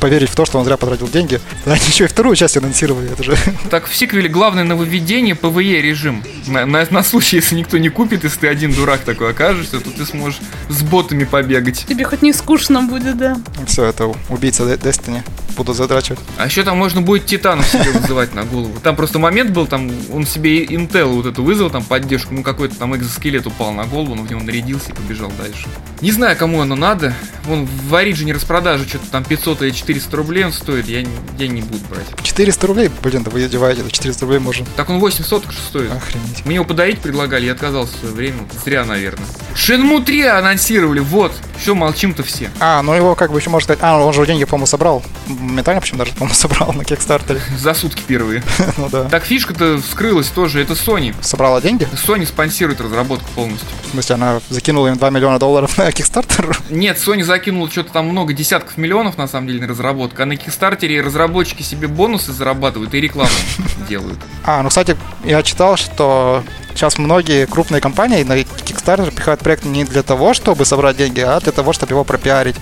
поверить 0.00 0.30
в 0.30 0.34
то, 0.34 0.44
что 0.44 0.58
он 0.58 0.64
зря 0.64 0.76
потратил 0.76 1.08
деньги. 1.08 1.40
Они 1.64 1.80
еще 1.86 2.04
и 2.04 2.06
вторую 2.06 2.36
часть 2.36 2.56
анонсировали, 2.56 3.12
это 3.12 3.22
же. 3.22 3.36
Так, 3.70 3.86
в 3.88 3.94
сиквеле 3.94 4.28
главное 4.28 4.64
нововведение 4.64 5.34
PvE 5.34 5.80
режим. 5.80 6.22
На, 6.46 6.66
на, 6.66 6.86
на 6.88 7.02
случай, 7.02 7.36
если 7.36 7.54
никто 7.56 7.78
не 7.78 7.88
купит, 7.88 8.24
если 8.24 8.40
ты 8.40 8.48
один 8.48 8.72
дурак 8.72 9.00
такой 9.00 9.30
окажешься, 9.30 9.80
то 9.80 9.90
ты 9.90 10.06
сможешь 10.06 10.40
с 10.68 10.82
ботами 10.82 11.24
побегать. 11.24 11.84
Тебе 11.88 12.04
хоть 12.04 12.22
не 12.22 12.32
скучно 12.32 12.82
будет, 12.82 13.16
да. 13.16 13.36
Все, 13.66 13.84
это 13.84 14.12
убийца 14.28 14.62
Destiny. 14.64 15.22
будут 15.56 15.76
задрачивать. 15.76 16.20
А 16.36 16.46
еще 16.46 16.62
там 16.62 16.76
можно 16.78 17.00
будет 17.00 17.26
Титанов 17.26 17.66
себе 17.66 17.90
вызывать 17.90 18.34
на 18.34 18.44
голову. 18.44 18.78
Там 18.82 18.94
просто 18.94 19.18
момент 19.18 19.50
был, 19.50 19.66
там 19.66 19.90
он 20.12 20.26
себе 20.26 20.64
Intel 20.64 21.06
вот 21.06 21.26
эту 21.26 21.42
вызвал, 21.42 21.70
там 21.70 21.82
поддержку, 21.82 22.34
ну 22.34 22.42
какой-то 22.42 22.76
там 22.76 22.94
экзоскелет 22.96 23.46
упал 23.46 23.72
на 23.72 23.84
голову, 23.84 24.12
он 24.12 24.26
в 24.26 24.30
него 24.30 24.40
нарядился 24.42 24.90
и 24.90 24.94
побежал 24.94 25.32
дальше. 25.38 25.66
Не 26.00 26.12
знаю, 26.12 26.36
кому 26.36 26.60
оно 26.60 26.76
надо. 26.76 27.14
Вон 27.44 27.66
в 27.66 27.94
Origin 27.94 28.32
распродажа 28.32 28.86
что-то 28.86 29.10
там 29.10 29.24
500 29.24 29.62
или 29.62 29.70
400 29.86 30.16
рублей 30.16 30.44
он 30.44 30.52
стоит, 30.52 30.86
я, 30.86 31.06
я 31.38 31.46
не 31.46 31.62
буду 31.62 31.84
брать. 31.88 32.06
400 32.20 32.66
рублей? 32.66 32.90
Блин, 33.04 33.22
да 33.22 33.30
вы 33.30 33.44
издеваетесь, 33.44 33.84
за 33.84 33.90
400 33.92 34.24
рублей 34.24 34.40
можно. 34.40 34.66
Так 34.74 34.90
он 34.90 34.98
800 34.98 35.44
же 35.44 35.58
стоит. 35.58 35.92
Охренеть. 35.92 36.44
Мне 36.44 36.56
его 36.56 36.64
подарить 36.64 36.98
предлагали, 36.98 37.46
я 37.46 37.52
отказался 37.52 37.94
в 37.94 38.00
свое 38.00 38.14
время. 38.14 38.38
Зря, 38.64 38.84
наверное. 38.84 39.24
Шенму 39.54 40.00
3 40.00 40.22
анонсировали, 40.24 40.98
вот. 40.98 41.32
Все, 41.56 41.74
молчим-то 41.74 42.22
все. 42.22 42.50
А, 42.60 42.82
ну 42.82 42.94
его 42.94 43.14
как 43.14 43.32
бы 43.32 43.38
еще 43.38 43.48
можно 43.48 43.64
сказать... 43.64 43.78
А, 43.82 43.96
он 43.96 44.12
же 44.12 44.26
деньги, 44.26 44.44
по-моему, 44.44 44.66
собрал. 44.66 45.02
Моментально, 45.26 45.80
почему 45.80 45.98
даже, 45.98 46.12
по-моему, 46.12 46.34
собрал 46.34 46.72
на 46.72 46.84
Кикстартере. 46.84 47.40
За 47.58 47.72
сутки 47.72 48.02
первые. 48.06 48.42
ну 48.76 48.88
да. 48.90 49.04
Так 49.04 49.24
фишка-то 49.24 49.78
вскрылась 49.78 50.26
тоже, 50.28 50.60
это 50.60 50.74
Sony. 50.74 51.14
Собрала 51.22 51.60
деньги? 51.60 51.88
Sony 51.92 52.26
спонсирует 52.26 52.80
разработку 52.80 53.26
полностью. 53.34 53.68
В 53.84 53.90
смысле, 53.92 54.14
она 54.16 54.40
закинула 54.50 54.88
им 54.88 54.96
2 54.96 55.10
миллиона 55.10 55.38
долларов 55.38 55.78
на 55.78 55.90
Кикстартер? 55.92 56.58
Нет, 56.70 56.98
Sony 56.98 57.22
закинула 57.22 57.70
что-то 57.70 57.92
там 57.92 58.08
много 58.08 58.32
десятков 58.32 58.76
миллионов, 58.76 59.16
на 59.16 59.28
самом 59.28 59.46
деле, 59.46 59.60
на 59.60 59.66
разработку. 59.76 60.22
А 60.22 60.26
на 60.26 60.36
Кикстартере 60.36 61.00
разработчики 61.00 61.62
себе 61.62 61.88
бонусы 61.88 62.32
зарабатывают 62.32 62.94
и 62.94 63.00
рекламу 63.00 63.30
делают. 63.88 64.18
А, 64.44 64.62
ну, 64.62 64.68
кстати, 64.70 64.96
я 65.24 65.42
читал, 65.42 65.76
что 65.76 66.42
сейчас 66.70 66.98
многие 66.98 67.46
крупные 67.46 67.80
компании 67.80 68.22
на 68.22 68.38
Kickstarter 68.38 69.14
пихают 69.14 69.40
проект 69.40 69.64
не 69.64 69.84
для 69.84 70.02
того, 70.02 70.34
чтобы 70.34 70.64
собрать 70.64 70.96
деньги, 70.96 71.20
а 71.20 71.40
для 71.40 71.52
того, 71.52 71.72
чтобы 71.72 71.92
его 71.92 72.04
пропиарить. 72.04 72.56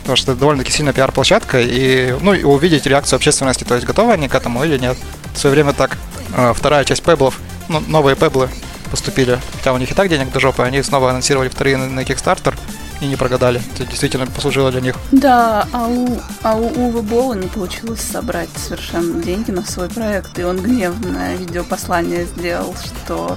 Потому 0.00 0.16
что 0.16 0.32
это 0.32 0.40
довольно-таки 0.40 0.72
сильная 0.72 0.94
пиар-площадка, 0.94 1.60
и, 1.60 2.14
ну, 2.22 2.32
и 2.32 2.42
увидеть 2.42 2.86
реакцию 2.86 3.18
общественности, 3.18 3.64
то 3.64 3.74
есть 3.74 3.86
готовы 3.86 4.12
они 4.14 4.28
к 4.28 4.34
этому 4.34 4.64
или 4.64 4.78
нет. 4.78 4.96
В 5.34 5.38
свое 5.38 5.54
время 5.54 5.74
так 5.74 5.98
э, 6.34 6.54
вторая 6.56 6.84
часть 6.84 7.02
пеблов, 7.02 7.38
ну, 7.68 7.80
новые 7.86 8.16
пеблы 8.16 8.48
поступили, 8.90 9.38
хотя 9.56 9.74
у 9.74 9.76
них 9.76 9.90
и 9.90 9.94
так 9.94 10.08
денег 10.08 10.32
до 10.32 10.40
жопы, 10.40 10.62
они 10.62 10.82
снова 10.82 11.10
анонсировали 11.10 11.50
вторые 11.50 11.76
на, 11.76 11.88
на 11.88 12.00
Kickstarter 12.00 12.54
и 13.00 13.06
не 13.06 13.16
прогадали. 13.16 13.60
Это 13.74 13.84
действительно 13.86 14.26
послужило 14.26 14.70
для 14.70 14.80
них. 14.80 14.96
Да, 15.12 15.66
а 15.72 15.86
у, 15.86 16.18
а 16.42 16.56
у 16.56 16.66
Увы 16.66 17.02
Бола 17.02 17.34
не 17.34 17.46
получилось 17.46 18.00
собрать 18.00 18.50
совершенно 18.56 19.22
деньги 19.22 19.50
на 19.50 19.62
свой 19.62 19.88
проект, 19.88 20.38
и 20.38 20.42
он 20.42 20.60
гневное 20.60 21.36
видеопослание 21.36 22.24
сделал, 22.26 22.74
что... 22.74 23.36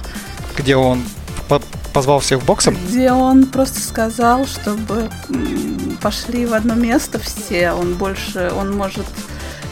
Где 0.56 0.76
он 0.76 1.02
позвал 1.92 2.20
всех 2.20 2.42
боксом? 2.44 2.76
Где 2.88 3.12
он 3.12 3.46
просто 3.46 3.80
сказал, 3.80 4.46
чтобы 4.46 5.10
пошли 6.00 6.46
в 6.46 6.54
одно 6.54 6.74
место 6.74 7.18
все, 7.18 7.72
он 7.72 7.94
больше, 7.94 8.52
он 8.56 8.74
может 8.76 9.06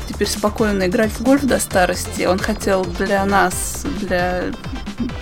теперь 0.09 0.29
спокойно 0.29 0.87
играть 0.87 1.12
в 1.12 1.23
гольф 1.23 1.45
до 1.45 1.59
старости. 1.59 2.25
Он 2.25 2.39
хотел 2.39 2.85
для 2.85 3.25
нас, 3.25 3.85
для 4.01 4.45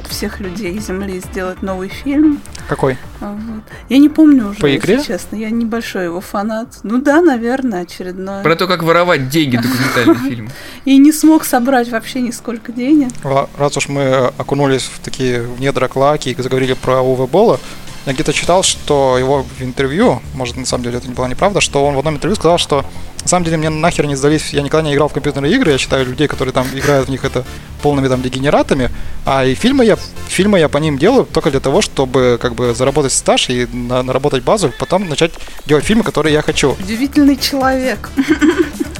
всех 0.09 0.41
людей 0.41 0.79
Земли 0.79 1.21
сделать 1.21 1.63
новый 1.63 1.89
фильм. 1.89 2.41
Какой? 2.69 2.97
Вот. 3.21 3.63
Я 3.89 3.99
не 3.99 4.09
помню 4.09 4.51
уже, 4.51 4.61
По 4.61 4.77
игре? 4.77 4.95
если 4.95 5.13
честно. 5.13 5.37
Я 5.37 5.51
небольшой 5.51 6.05
его 6.05 6.21
фанат. 6.21 6.79
Ну 6.83 7.01
да, 7.01 7.21
наверное, 7.21 7.83
очередной. 7.83 8.43
Про 8.43 8.57
то, 8.57 8.67
как 8.67 8.83
воровать 8.83 9.29
деньги 9.29 9.57
документальный 9.63 10.29
фильм. 10.29 10.51
И 10.85 10.97
не 10.99 11.13
смог 11.13 11.45
собрать 11.45 11.91
вообще 11.91 12.21
нисколько 12.21 12.73
денег. 12.73 13.11
Раз 13.57 13.77
уж 13.77 13.89
мы 13.89 14.33
окунулись 14.39 14.85
в 14.85 14.99
такие 15.01 15.43
в 15.43 15.61
недра 15.61 15.89
клаки 15.89 16.31
и 16.31 16.43
заговорили 16.43 16.75
про 16.75 17.01
Уве 17.01 17.27
Бола, 17.27 17.59
я 18.09 18.15
где-то 18.15 18.33
читал, 18.33 18.63
что 18.63 19.19
его 19.19 19.43
в 19.43 19.63
интервью, 19.63 20.23
может 20.35 20.57
на 20.57 20.65
самом 20.65 20.85
деле 20.85 20.99
это 20.99 21.07
не 21.07 21.15
была 21.15 21.29
неправда, 21.29 21.61
что 21.61 21.85
он 21.85 21.95
в 21.95 21.99
одном 21.99 22.15
интервью 22.15 22.37
сказал, 22.37 22.59
что 22.59 22.85
на 23.23 23.29
самом 23.29 23.45
деле 23.45 23.59
мне 23.59 23.69
нахер 23.69 24.07
не 24.07 24.17
сдались, 24.17 24.55
я 24.55 24.63
никогда 24.63 24.89
не 24.89 24.95
играл 24.95 25.09
в 25.09 25.13
компьютерные 25.13 25.53
игры, 25.53 25.73
я 25.73 25.79
считаю 25.79 26.07
людей, 26.07 26.27
которые 26.27 26.53
там 26.55 26.67
играют 26.75 27.09
в 27.09 27.11
них 27.11 27.25
это 27.25 27.45
полными 27.83 28.09
там 28.09 28.23
дегенератами, 28.23 28.91
а 29.27 29.45
и 29.45 29.55
фильмы 29.55 29.85
я, 29.85 29.99
фильмы 30.29 30.59
я 30.59 30.69
по 30.69 30.79
ним 30.79 30.97
делаю 30.97 31.27
только 31.27 31.51
для 31.51 31.61
того, 31.61 31.83
чтобы 31.83 32.39
как 32.41 32.55
бы 32.55 32.75
заработать 32.75 33.13
стаж 33.13 33.51
и 33.51 33.67
на, 33.67 34.03
наработать 34.03 34.43
базу, 34.43 34.73
потом 34.79 35.09
начать 35.09 35.33
делать 35.67 35.85
фильмы, 35.85 36.03
которые 36.03 36.33
я 36.33 36.43
хочу. 36.43 36.77
Удивительный 36.81 37.37
человек. 37.37 38.11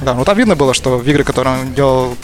Да, 0.01 0.13
ну 0.13 0.23
там 0.23 0.37
видно 0.37 0.55
было, 0.55 0.73
что 0.73 0.97
в 0.97 1.09
игры, 1.09 1.25
которые 1.25 1.59
он 1.59 1.73
делал 1.73 2.15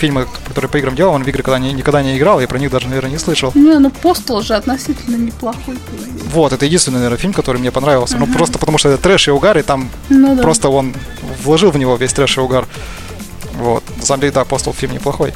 фильмы, 0.00 0.26
которые 0.48 0.70
по 0.70 0.78
играм 0.78 0.96
делал, 0.96 1.14
он 1.14 1.22
в 1.22 1.28
игры 1.28 1.42
когда 1.42 1.58
не, 1.58 1.72
никогда 1.72 2.02
не 2.02 2.16
играл, 2.16 2.40
и 2.40 2.46
про 2.46 2.58
них 2.58 2.70
даже, 2.70 2.88
наверное, 2.88 3.10
не 3.10 3.18
слышал. 3.18 3.52
Не, 3.54 3.78
ну 3.78 3.90
Постол 3.90 4.42
же 4.42 4.54
относительно 4.54 5.16
неплохой. 5.16 5.78
Вот, 6.32 6.52
это 6.52 6.64
единственный, 6.64 6.96
наверное, 6.96 7.18
фильм, 7.18 7.32
который 7.32 7.58
мне 7.58 7.70
понравился. 7.70 8.16
Uh-huh. 8.16 8.26
Ну, 8.26 8.34
просто 8.34 8.58
потому 8.58 8.78
что 8.78 8.88
это 8.88 9.02
трэш 9.02 9.28
и 9.28 9.30
угар, 9.30 9.58
и 9.58 9.62
там 9.62 9.90
ну, 10.08 10.34
да. 10.34 10.42
просто 10.42 10.68
он 10.68 10.94
вложил 11.44 11.70
в 11.70 11.78
него 11.78 11.96
весь 11.96 12.12
трэш 12.12 12.38
и 12.38 12.40
угар. 12.40 12.66
Вот. 13.54 13.84
На 13.98 14.06
самом 14.06 14.20
деле, 14.22 14.32
да, 14.32 14.44
Постол 14.44 14.72
фильм 14.72 14.92
неплохой. 14.92 15.34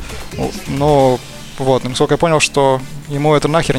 Но 0.68 1.18
вот, 1.58 1.84
насколько 1.84 2.14
я 2.14 2.18
понял, 2.18 2.40
что 2.40 2.80
ему 3.08 3.34
это 3.34 3.48
нахер 3.48 3.78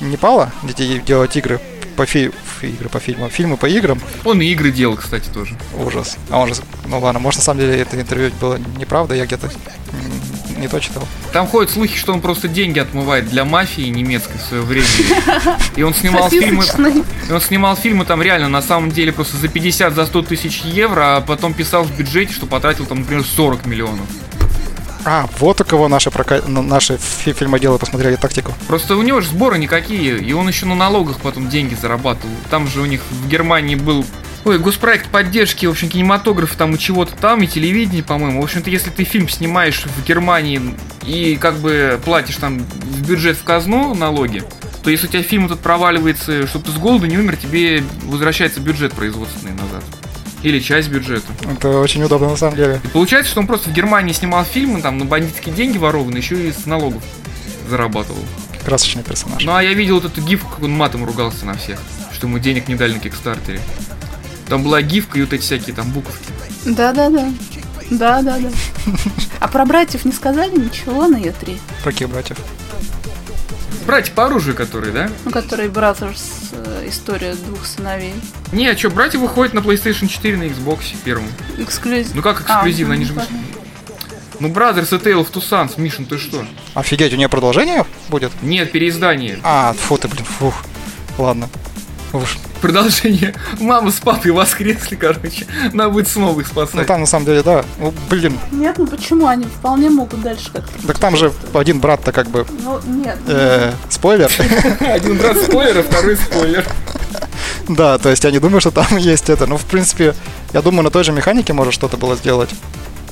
не 0.00 0.16
пало, 0.16 0.52
детей 0.62 1.00
делать 1.00 1.36
игры 1.36 1.60
по 1.92 2.06
фи... 2.06 2.30
игры 2.62 2.88
по 2.88 2.98
фильмам, 2.98 3.30
фильмы 3.30 3.56
по 3.56 3.66
играм. 3.66 4.00
Он 4.24 4.40
и 4.40 4.46
игры 4.46 4.70
делал, 4.70 4.96
кстати, 4.96 5.28
тоже. 5.28 5.56
Ужас. 5.74 6.16
А 6.30 6.38
он 6.38 6.54
же, 6.54 6.60
ну 6.86 6.98
ладно, 6.98 7.20
может 7.20 7.38
на 7.38 7.44
самом 7.44 7.60
деле 7.60 7.76
это 7.78 8.00
интервью 8.00 8.30
было 8.40 8.58
неправда, 8.78 9.14
я 9.14 9.26
где-то 9.26 9.50
не 10.62 10.68
то 10.68 10.78
читал. 10.78 11.06
Там 11.32 11.46
ходят 11.46 11.70
слухи, 11.70 11.98
что 11.98 12.12
он 12.12 12.20
просто 12.20 12.46
деньги 12.46 12.78
отмывает 12.78 13.28
для 13.28 13.44
мафии 13.44 13.88
немецкой 13.88 14.38
в 14.38 14.42
свое 14.42 14.62
время. 14.62 14.86
И 15.76 15.82
он 15.82 15.92
снимал 15.92 16.30
фильмы. 16.30 16.64
И 17.28 17.32
он 17.32 17.40
снимал 17.40 17.76
фильмы 17.76 18.04
там 18.04 18.22
реально 18.22 18.48
на 18.48 18.62
самом 18.62 18.92
деле 18.92 19.12
просто 19.12 19.36
за 19.36 19.48
50, 19.48 19.94
за 19.94 20.06
100 20.06 20.22
тысяч 20.22 20.60
евро, 20.62 21.16
а 21.16 21.20
потом 21.20 21.52
писал 21.52 21.82
в 21.82 21.96
бюджете, 21.96 22.32
что 22.32 22.46
потратил 22.46 22.86
там, 22.86 23.00
например, 23.00 23.24
40 23.24 23.66
миллионов. 23.66 24.06
А, 25.04 25.28
вот 25.38 25.60
у 25.60 25.64
кого 25.64 25.88
наши, 25.88 26.10
прока... 26.10 26.42
наши 26.46 26.96
фильмоделы 26.96 27.78
посмотрели 27.78 28.16
тактику. 28.16 28.54
Просто 28.68 28.96
у 28.96 29.02
него 29.02 29.20
же 29.20 29.28
сборы 29.28 29.58
никакие, 29.58 30.18
и 30.18 30.32
он 30.32 30.48
еще 30.48 30.66
на 30.66 30.74
налогах 30.74 31.20
потом 31.20 31.48
деньги 31.48 31.74
зарабатывал. 31.74 32.34
Там 32.50 32.68
же 32.68 32.80
у 32.80 32.86
них 32.86 33.02
в 33.10 33.28
Германии 33.28 33.74
был 33.74 34.04
Ой, 34.44 34.58
госпроект 34.58 35.08
поддержки, 35.08 35.66
в 35.66 35.70
общем, 35.70 35.88
кинематографа 35.88 36.58
там 36.58 36.74
и 36.74 36.78
чего-то 36.78 37.14
там, 37.14 37.44
и 37.44 37.46
телевидение, 37.46 38.02
по-моему. 38.02 38.40
В 38.40 38.44
общем-то, 38.44 38.70
если 38.70 38.90
ты 38.90 39.04
фильм 39.04 39.28
снимаешь 39.28 39.84
в 39.84 40.04
Германии 40.04 40.60
и 41.06 41.36
как 41.36 41.58
бы 41.58 42.00
платишь 42.04 42.36
там 42.36 42.58
в 42.58 43.08
бюджет 43.08 43.36
в 43.36 43.44
казну 43.44 43.94
налоги, 43.94 44.42
то 44.82 44.90
если 44.90 45.06
у 45.06 45.10
тебя 45.10 45.22
фильм 45.22 45.46
этот 45.46 45.60
проваливается, 45.60 46.48
чтобы 46.48 46.64
ты 46.64 46.72
с 46.72 46.74
голоду 46.74 47.06
не 47.06 47.18
умер, 47.18 47.36
тебе 47.36 47.84
возвращается 48.02 48.58
бюджет 48.58 48.94
производственный 48.94 49.52
назад. 49.52 49.84
Или 50.42 50.58
часть 50.58 50.88
бюджета. 50.88 51.32
Это 51.50 51.78
очень 51.78 52.02
удобно 52.02 52.30
на 52.30 52.36
самом 52.36 52.56
деле. 52.56 52.80
И 52.82 52.88
получается, 52.88 53.30
что 53.30 53.40
он 53.40 53.46
просто 53.46 53.70
в 53.70 53.72
Германии 53.72 54.12
снимал 54.12 54.44
фильмы, 54.44 54.82
там 54.82 54.98
на 54.98 55.04
бандитские 55.04 55.54
деньги 55.54 55.78
ворованные, 55.78 56.18
еще 56.18 56.48
и 56.48 56.52
с 56.52 56.66
налогов 56.66 57.02
зарабатывал. 57.68 58.22
Красочный 58.64 59.02
персонаж. 59.02 59.44
Ну 59.44 59.54
а 59.54 59.62
я 59.62 59.72
видел 59.72 59.96
вот 60.00 60.04
эту 60.04 60.20
гифку, 60.20 60.50
как 60.50 60.62
он 60.62 60.72
матом 60.72 61.04
ругался 61.04 61.46
на 61.46 61.54
всех, 61.54 61.80
что 62.12 62.26
ему 62.26 62.38
денег 62.38 62.68
не 62.68 62.74
дали 62.74 62.94
на 62.94 62.98
Кикстартере. 62.98 63.60
Там 64.48 64.62
была 64.62 64.82
гифка 64.82 65.18
и 65.18 65.22
вот 65.22 65.32
эти 65.32 65.42
всякие 65.42 65.74
там 65.74 65.90
буковки. 65.90 66.26
Да-да-да. 66.64 67.32
Да-да-да. 67.90 68.50
А 69.40 69.48
про 69.48 69.64
братьев 69.64 70.04
не 70.04 70.12
сказали 70.12 70.56
ничего 70.56 71.06
на 71.08 71.16
Е3? 71.16 71.58
Про 71.82 71.92
каких 71.92 72.08
братьев? 72.08 72.38
Братья 73.86 74.12
по 74.12 74.26
оружию, 74.26 74.54
которые, 74.54 74.92
да? 74.92 75.10
Ну, 75.24 75.30
которые 75.30 75.68
Brothers, 75.68 76.20
э, 76.52 76.88
история 76.88 77.34
двух 77.34 77.66
сыновей. 77.66 78.14
Не, 78.52 78.68
а 78.68 78.76
что, 78.76 78.90
братья 78.90 79.18
выходят 79.18 79.54
на 79.54 79.58
PlayStation 79.58 80.06
4 80.08 80.36
на 80.36 80.44
Xbox 80.44 80.80
первым. 81.04 81.26
Эксклюзив. 81.58 82.14
Ну 82.14 82.22
как 82.22 82.40
эксклюзивно, 82.40 82.94
а, 82.94 82.96
они 82.96 83.04
же... 83.04 83.14
Ну, 84.38 84.48
Brothers 84.48 84.94
и 84.94 84.98
Tale 84.98 85.24
of 85.24 85.32
Two 85.32 85.42
Sons, 85.42 85.80
Мишин, 85.80 86.06
ты 86.06 86.18
что? 86.18 86.44
Офигеть, 86.74 87.12
у 87.12 87.16
нее 87.16 87.28
продолжение 87.28 87.84
будет? 88.08 88.32
Нет, 88.42 88.72
переиздание. 88.72 89.38
А, 89.42 89.72
фу 89.72 89.98
ты, 89.98 90.08
блин, 90.08 90.24
фух. 90.24 90.54
Ладно. 91.18 91.48
Уж. 92.12 92.38
Продолжение. 92.60 93.34
Мама 93.58 93.90
с 93.90 94.00
папой 94.00 94.30
воскресли, 94.32 94.96
короче. 94.96 95.46
Надо 95.72 95.90
будет 95.90 96.08
снова 96.08 96.38
их 96.40 96.46
спасать. 96.46 96.74
Ну 96.74 96.84
там 96.84 97.00
на 97.00 97.06
самом 97.06 97.26
деле, 97.26 97.42
да. 97.42 97.64
Ну, 97.78 97.92
блин. 98.10 98.38
Нет, 98.50 98.76
ну 98.78 98.86
почему? 98.86 99.26
Они 99.26 99.44
вполне 99.44 99.90
могут 99.90 100.20
дальше 100.22 100.50
как-то. 100.52 100.86
Так 100.86 100.98
там 100.98 101.16
же 101.16 101.32
один 101.54 101.80
брат-то 101.80 102.12
как 102.12 102.28
бы. 102.28 102.46
Ну, 102.62 102.80
нет. 102.86 103.18
Э, 103.26 103.72
спойлер. 103.88 104.30
Один 104.80 105.16
брат 105.16 105.36
спойлер, 105.38 105.78
а 105.78 105.82
второй 105.82 106.16
спойлер. 106.16 106.64
Да, 107.68 107.98
то 107.98 108.10
есть 108.10 108.24
я 108.24 108.30
не 108.30 108.38
думаю, 108.38 108.60
что 108.60 108.70
там 108.70 108.86
есть 108.96 109.30
это. 109.30 109.46
Ну, 109.46 109.56
в 109.56 109.64
принципе, 109.64 110.14
я 110.52 110.62
думаю, 110.62 110.84
на 110.84 110.90
той 110.90 111.04
же 111.04 111.12
механике 111.12 111.52
может 111.52 111.72
что-то 111.72 111.96
было 111.96 112.16
сделать. 112.16 112.50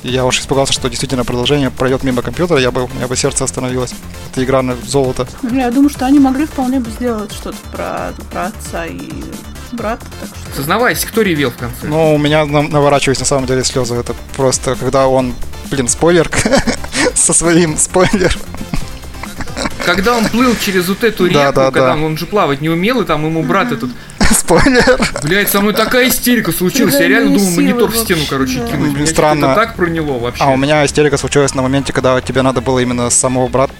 Я 0.03 0.25
уж 0.25 0.39
испугался, 0.39 0.73
что 0.73 0.89
действительно 0.89 1.23
продолжение 1.23 1.69
пройдет 1.69 2.03
мимо 2.03 2.21
компьютера, 2.21 2.59
я 2.59 2.71
бы, 2.71 2.85
у 2.85 2.87
меня 2.89 3.07
бы 3.07 3.15
сердце 3.15 3.43
остановилось. 3.43 3.93
Это 4.31 4.43
игра 4.43 4.61
на 4.61 4.75
золото. 4.75 5.27
Я 5.43 5.69
думаю, 5.69 5.89
что 5.89 6.05
они 6.05 6.19
могли 6.19 6.45
вполне 6.45 6.79
бы 6.79 6.89
сделать 6.89 7.31
что-то 7.31 7.57
про, 7.71 8.11
про 8.31 8.45
отца 8.45 8.85
и 8.85 9.09
брата. 9.71 10.05
Так 10.19 10.29
что... 10.29 10.55
Сознавайся, 10.55 11.07
кто 11.07 11.21
ревел 11.21 11.51
в 11.51 11.57
конце? 11.57 11.87
Ну, 11.87 12.15
у 12.15 12.17
меня 12.17 12.45
наворачиваются 12.45 13.23
на 13.23 13.27
самом 13.27 13.45
деле 13.45 13.63
слезы. 13.63 13.95
Это 13.95 14.15
просто, 14.35 14.75
когда 14.75 15.07
он, 15.07 15.33
блин, 15.69 15.87
спойлер, 15.87 16.29
со 17.13 17.33
своим 17.33 17.77
спойлером. 17.77 18.41
Когда 19.85 20.17
он 20.17 20.25
плыл 20.25 20.55
через 20.59 20.87
вот 20.87 21.03
эту 21.03 21.25
реку, 21.25 21.39
да, 21.39 21.51
да, 21.51 21.71
когда 21.71 21.95
да. 21.95 22.01
Он, 22.01 22.17
же 22.17 22.25
плавать 22.25 22.61
не 22.61 22.69
умел, 22.69 23.01
и 23.01 23.05
там 23.05 23.25
ему 23.25 23.43
брат 23.43 23.71
этот 23.71 23.89
Спойлер. 24.31 24.99
Блять, 25.23 25.49
со 25.49 25.61
мной 25.61 25.73
такая 25.73 26.07
истерика 26.07 26.51
случилась. 26.51 26.95
Я 26.95 27.07
реально 27.07 27.37
думал 27.37 27.51
монитор 27.51 27.91
в 27.91 27.97
стену, 27.97 28.21
короче, 28.29 28.59
кинуть. 28.71 28.93
Меня 28.93 29.05
Странно. 29.05 29.45
Это 29.47 29.55
так 29.55 29.75
проняло 29.75 30.19
вообще. 30.19 30.43
А 30.43 30.49
у 30.49 30.57
меня 30.57 30.85
истерика 30.85 31.17
случилась 31.17 31.53
на 31.53 31.61
моменте, 31.61 31.93
когда 31.93 32.19
тебе 32.21 32.41
надо 32.41 32.61
было 32.61 32.79
именно 32.79 33.09
самого 33.09 33.47
брата 33.47 33.73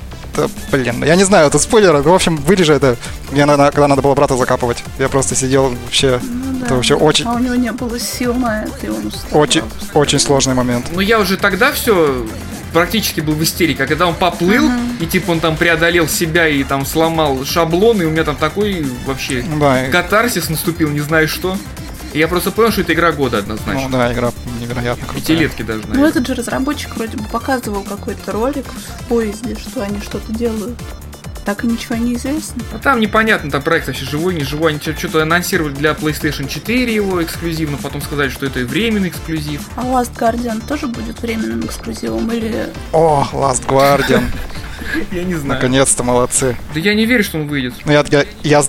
Блин, 0.72 1.03
я 1.03 1.15
не 1.15 1.26
знаю, 1.26 1.48
это 1.48 1.60
спойлер. 1.60 1.94
В 1.98 2.14
общем, 2.14 2.38
вырежи 2.38 2.73
это. 2.73 2.95
Мне 3.32 3.45
надо, 3.45 3.65
когда 3.72 3.88
надо 3.88 4.02
было 4.02 4.15
брата 4.15 4.38
закапывать. 4.38 4.84
Я 4.98 5.10
просто 5.10 5.36
сидел 5.36 5.76
вообще. 5.84 6.22
Ну 6.23 6.60
да. 6.60 6.65
Это 6.65 6.76
вообще 6.76 6.95
очень, 6.95 7.26
А 7.28 7.34
у 7.34 7.40
него 7.40 7.56
не 7.56 7.72
было 7.72 7.99
сил 7.99 8.34
на 8.34 8.64
это, 8.64 8.86
и 8.86 8.90
он 8.90 9.07
устал. 9.07 9.40
очень, 9.40 9.64
очень 9.94 10.19
сложный 10.19 10.53
момент. 10.53 10.86
Ну 10.94 11.02
я 11.02 11.19
уже 11.19 11.36
тогда 11.36 11.73
все 11.73 12.26
практически 12.73 13.19
был 13.22 13.34
в 13.34 13.43
истерике, 13.43 13.84
а 13.84 13.88
когда 13.88 14.07
он 14.07 14.15
поплыл, 14.15 14.69
и 14.99 15.06
типа 15.06 15.31
он 15.31 15.39
там 15.39 15.57
преодолел 15.57 16.07
себя 16.07 16.48
и 16.48 16.64
там 16.64 16.85
сломал 16.85 17.45
шаблон, 17.45 18.02
и 18.02 18.06
у 18.06 18.10
меня 18.11 18.23
там 18.23 18.35
такой 18.35 18.85
вообще 19.06 19.43
Ну 19.48 19.60
Да, 19.60 19.88
и- 19.88 19.91
катарсис 19.91 20.49
наступил, 20.49 20.89
не 20.89 21.02
знаю 21.02 21.27
что. 21.27 21.57
И 22.14 22.19
я 22.19 22.27
просто 22.27 22.52
понял, 22.52 22.72
что 22.72 22.81
это 22.81 22.91
игра 22.93 23.14
года 23.14 23.38
однозначно. 23.38 23.88
ну 23.88 23.98
да, 23.98 24.11
игра 24.11 24.31
невероятно 24.60 25.06
крутая. 25.06 25.22
Пятилетки 25.22 25.61
даже, 25.61 25.80
Ну, 25.84 25.88
наверное. 25.89 26.10
этот 26.10 26.27
же 26.27 26.34
разработчик 26.34 26.95
вроде 26.98 27.15
бы 27.15 27.23
показывал 27.23 27.84
какой-то 27.84 28.34
ролик 28.34 28.65
в 28.99 29.06
поезде, 29.07 29.56
что 29.56 29.81
они 29.81 30.02
что-то 30.02 30.34
делают. 30.34 30.77
Так 31.45 31.63
и 31.63 31.68
ничего 31.68 31.95
не 31.95 32.15
известно. 32.15 32.63
А 32.72 32.77
там 32.77 32.99
непонятно, 32.99 33.49
там 33.49 33.61
проект 33.61 33.88
вообще 33.88 34.05
живой, 34.05 34.35
не 34.35 34.43
живой. 34.43 34.72
Они 34.72 34.80
что-то 34.80 35.23
анонсировали 35.23 35.73
для 35.73 35.91
PlayStation 35.91 36.47
4 36.47 36.93
его 36.93 37.23
эксклюзивно, 37.23 37.77
потом 37.77 38.01
сказали, 38.01 38.30
что 38.30 38.45
это 38.45 38.59
временный 38.59 39.09
эксклюзив. 39.09 39.61
А 39.76 39.84
Last 39.84 40.15
Guardian 40.18 40.65
тоже 40.68 40.88
будет 40.88 41.22
временным 41.22 41.65
эксклюзивом 41.65 42.31
или... 42.31 42.69
О, 42.91 43.27
Last 43.34 43.65
Guardian. 43.68 44.23
Я 45.11 45.23
не 45.23 45.35
знаю. 45.35 45.55
Наконец-то 45.55 46.03
молодцы. 46.03 46.57
Да 46.73 46.80
я 46.80 46.93
не 46.95 47.05
верю, 47.05 47.23
что 47.23 47.38
он 47.38 47.47
выйдет. 47.47 47.73
Ну, 47.85 47.91
я, 47.91 48.03
я, 48.09 48.26
я, 48.43 48.63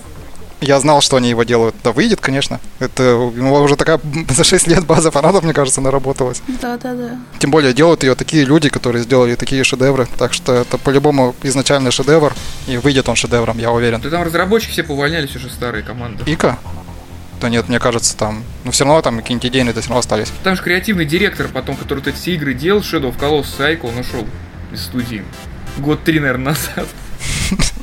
я 0.63 0.79
знал, 0.79 1.01
что 1.01 1.17
они 1.17 1.29
его 1.29 1.43
делают. 1.43 1.75
Да 1.83 1.91
выйдет, 1.91 2.19
конечно. 2.19 2.59
Это 2.79 3.15
у 3.15 3.31
него 3.31 3.61
уже 3.61 3.75
такая 3.75 3.99
за 4.29 4.43
6 4.43 4.67
лет 4.67 4.85
база 4.85 5.11
фанатов, 5.11 5.43
мне 5.43 5.53
кажется, 5.53 5.81
наработалась. 5.81 6.41
Да-да-да. 6.61 7.17
Тем 7.39 7.51
более 7.51 7.73
делают 7.73 8.03
ее 8.03 8.15
такие 8.15 8.45
люди, 8.45 8.69
которые 8.69 9.03
сделали 9.03 9.35
такие 9.35 9.63
шедевры. 9.63 10.07
Так 10.17 10.33
что 10.33 10.53
это 10.53 10.77
по-любому 10.77 11.35
изначальный 11.43 11.91
шедевр. 11.91 12.33
И 12.67 12.77
выйдет 12.77 13.09
он 13.09 13.15
шедевром, 13.15 13.57
я 13.57 13.71
уверен. 13.71 14.01
Да 14.01 14.09
там 14.09 14.23
разработчики 14.23 14.71
все 14.71 14.83
повольнялись 14.83 15.35
уже 15.35 15.49
старые 15.49 15.83
команды. 15.83 16.23
Ика? 16.25 16.57
Да 17.41 17.49
нет, 17.49 17.67
мне 17.67 17.79
кажется, 17.79 18.15
там... 18.15 18.43
Ну, 18.63 18.71
все 18.71 18.85
равно 18.85 19.01
там 19.01 19.17
какие-нибудь 19.17 19.49
идейные-то 19.49 19.81
все 19.81 19.89
равно 19.89 19.99
остались. 19.99 20.31
Там 20.43 20.55
же 20.55 20.63
креативный 20.63 21.05
директор, 21.05 21.49
потом, 21.49 21.75
который 21.75 21.99
вот 21.99 22.07
эти 22.07 22.29
игры 22.29 22.53
делал, 22.53 22.79
Shadow 22.79 23.13
of 23.13 23.19
Colossus 23.19 23.57
Cycle, 23.59 23.89
он 23.89 23.97
ушел 23.97 24.25
из 24.71 24.83
студии. 24.83 25.25
Год 25.77 26.03
три, 26.03 26.19
наверное, 26.19 26.53
назад. 26.53 26.87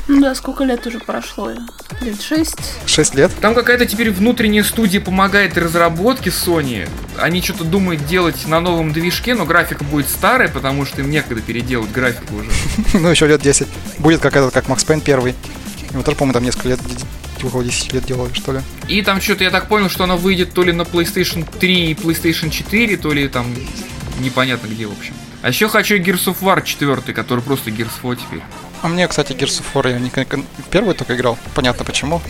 Ну 0.08 0.20
да, 0.20 0.34
сколько 0.34 0.64
лет 0.64 0.86
уже 0.86 0.98
прошло? 0.98 1.52
Лет 2.00 2.20
шесть? 2.20 2.56
6 2.86 3.14
лет? 3.14 3.30
Там 3.40 3.54
какая-то 3.54 3.86
теперь 3.86 4.10
внутренняя 4.10 4.64
студия 4.64 5.00
помогает 5.00 5.56
разработке 5.56 6.30
Sony. 6.30 6.88
Они 7.16 7.42
что-то 7.42 7.64
думают 7.64 8.04
делать 8.06 8.46
на 8.46 8.60
новом 8.60 8.92
движке, 8.92 9.34
но 9.34 9.44
графика 9.44 9.84
будет 9.84 10.08
старая, 10.08 10.48
потому 10.48 10.84
что 10.84 11.02
им 11.02 11.10
некогда 11.10 11.42
переделать 11.42 11.92
графику 11.92 12.36
уже. 12.36 12.50
ну, 12.98 13.08
еще 13.08 13.26
лет 13.26 13.40
10. 13.40 13.68
Будет 13.98 14.20
как 14.20 14.34
этот, 14.34 14.52
как 14.52 14.68
Макс 14.68 14.82
Пейн 14.82 15.00
первый. 15.00 15.34
Его 15.92 16.02
тоже, 16.02 16.16
по-моему, 16.16 16.34
там 16.34 16.44
несколько 16.44 16.68
лет, 16.68 16.80
около 17.42 17.64
10 17.64 17.92
лет 17.92 18.04
делали, 18.04 18.32
что 18.32 18.52
ли. 18.52 18.60
И 18.88 19.02
там 19.02 19.20
что-то, 19.20 19.44
я 19.44 19.50
так 19.50 19.68
понял, 19.68 19.88
что 19.88 20.04
она 20.04 20.16
выйдет 20.16 20.52
то 20.52 20.62
ли 20.62 20.72
на 20.72 20.82
PlayStation 20.82 21.46
3 21.58 21.90
и 21.90 21.94
PlayStation 21.94 22.50
4, 22.50 22.96
то 22.96 23.12
ли 23.12 23.28
там 23.28 23.46
непонятно 24.20 24.66
где, 24.66 24.86
в 24.86 24.92
общем. 24.92 25.14
А 25.42 25.48
еще 25.48 25.68
хочу 25.68 25.96
Gears 25.96 26.26
of 26.26 26.36
War 26.40 26.62
4, 26.64 27.14
который 27.14 27.40
просто 27.40 27.70
Gears 27.70 27.90
of 28.02 28.10
War 28.10 28.16
теперь. 28.16 28.42
А 28.82 28.88
мне, 28.88 29.06
кстати, 29.08 29.32
Gears 29.32 29.62
of 29.62 29.64
War 29.74 29.90
я 29.90 29.98
не, 29.98 30.10
в 30.10 30.68
первый 30.70 30.94
только 30.94 31.14
играл. 31.14 31.38
Понятно 31.54 31.84
почему. 31.84 32.22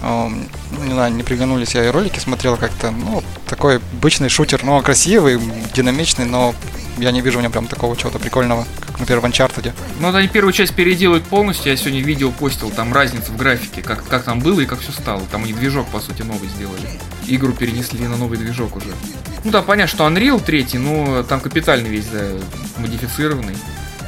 Не 0.00 0.92
знаю, 0.92 1.12
не 1.12 1.22
приглянулись, 1.22 1.74
я 1.74 1.84
и 1.84 1.90
ролики 1.90 2.18
смотрел 2.18 2.56
как-то. 2.56 2.90
Ну, 2.90 3.22
такой 3.46 3.76
обычный 3.76 4.28
шутер, 4.28 4.64
но 4.64 4.80
красивый, 4.80 5.40
динамичный, 5.74 6.24
но 6.24 6.54
я 6.98 7.10
не 7.10 7.20
вижу 7.20 7.38
в 7.38 7.42
нем 7.42 7.52
прям 7.52 7.66
такого 7.66 7.96
чего-то 7.96 8.18
прикольного, 8.18 8.66
как, 8.80 9.00
например, 9.00 9.20
в 9.20 9.24
Uncharted. 9.24 9.72
Ну, 10.00 10.06
вот 10.06 10.14
они 10.16 10.28
первую 10.28 10.52
часть 10.52 10.74
переделают 10.74 11.24
полностью, 11.24 11.70
я 11.70 11.76
сегодня 11.76 12.00
видео 12.00 12.30
постил, 12.30 12.70
там 12.70 12.92
разница 12.92 13.32
в 13.32 13.36
графике, 13.36 13.82
как, 13.82 14.06
как 14.06 14.24
там 14.24 14.40
было 14.40 14.60
и 14.60 14.66
как 14.66 14.80
все 14.80 14.92
стало. 14.92 15.22
Там 15.30 15.44
они 15.44 15.52
движок, 15.52 15.88
по 15.88 16.00
сути, 16.00 16.22
новый 16.22 16.48
сделали. 16.48 16.88
Игру 17.26 17.52
перенесли 17.52 18.06
на 18.06 18.16
новый 18.16 18.38
движок 18.38 18.76
уже. 18.76 18.90
Ну, 19.44 19.50
там 19.50 19.64
понятно, 19.64 19.94
что 19.94 20.08
Unreal 20.08 20.42
3, 20.42 20.78
но 20.78 21.22
там 21.24 21.40
капитальный 21.40 21.90
весь, 21.90 22.06
да, 22.06 22.24
модифицированный. 22.78 23.56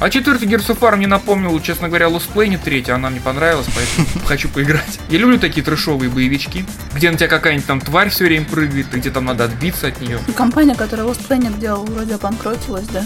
А 0.00 0.08
четвертый 0.08 0.48
Gears 0.48 0.66
of 0.68 0.78
War 0.80 0.96
мне 0.96 1.06
напомнил, 1.06 1.60
честно 1.60 1.88
говоря, 1.88 2.06
Lost 2.06 2.32
Planet 2.34 2.58
3, 2.64 2.88
она 2.88 3.10
мне 3.10 3.20
понравилась, 3.20 3.66
поэтому 3.74 4.06
хочу 4.26 4.48
поиграть. 4.48 4.98
Я 5.10 5.18
люблю 5.18 5.38
такие 5.38 5.62
трэшовые 5.62 6.10
боевички, 6.10 6.64
где 6.94 7.10
на 7.10 7.18
тебя 7.18 7.28
какая-нибудь 7.28 7.66
там 7.66 7.82
тварь 7.82 8.08
все 8.08 8.24
время 8.24 8.46
прыгает, 8.46 8.86
и 8.94 8.96
где 8.96 9.10
там 9.10 9.26
надо 9.26 9.44
отбиться 9.44 9.88
от 9.88 10.00
нее. 10.00 10.18
Компания, 10.34 10.74
которая 10.74 11.06
Lost 11.06 11.28
Planet 11.28 11.58
делала, 11.58 11.84
вроде 11.84 12.14
обанкротилась, 12.14 12.86
да? 12.86 13.04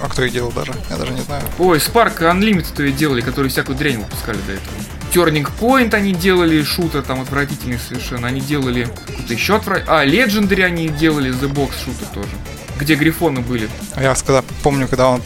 А 0.00 0.08
кто 0.08 0.22
их 0.22 0.32
делал 0.32 0.52
даже? 0.52 0.72
Я 0.88 0.96
даже 0.96 1.12
не 1.12 1.22
знаю. 1.22 1.42
Ой, 1.58 1.78
Spark 1.78 2.18
Unlimited 2.20 2.84
ее 2.84 2.92
делали, 2.92 3.20
которые 3.20 3.50
всякую 3.50 3.76
дрянь 3.76 3.98
выпускали 3.98 4.38
до 4.46 4.52
этого. 4.52 4.76
Turning 5.12 5.48
Point 5.58 5.92
они 5.94 6.12
делали, 6.12 6.62
шутер 6.62 7.02
там 7.02 7.20
отвратительный 7.20 7.80
совершенно. 7.80 8.28
Они 8.28 8.40
делали 8.40 8.84
какой-то 8.84 9.32
еще 9.32 9.56
отвра... 9.56 9.82
А, 9.88 10.06
Legendary 10.06 10.62
они 10.62 10.88
делали, 10.88 11.32
The 11.32 11.52
Box 11.52 11.72
шутер 11.84 12.06
тоже. 12.14 12.30
Где 12.78 12.94
грифоны 12.94 13.40
были. 13.40 13.68
Я 13.96 14.14
когда, 14.14 14.44
помню, 14.62 14.86
когда 14.86 15.08
он, 15.08 15.20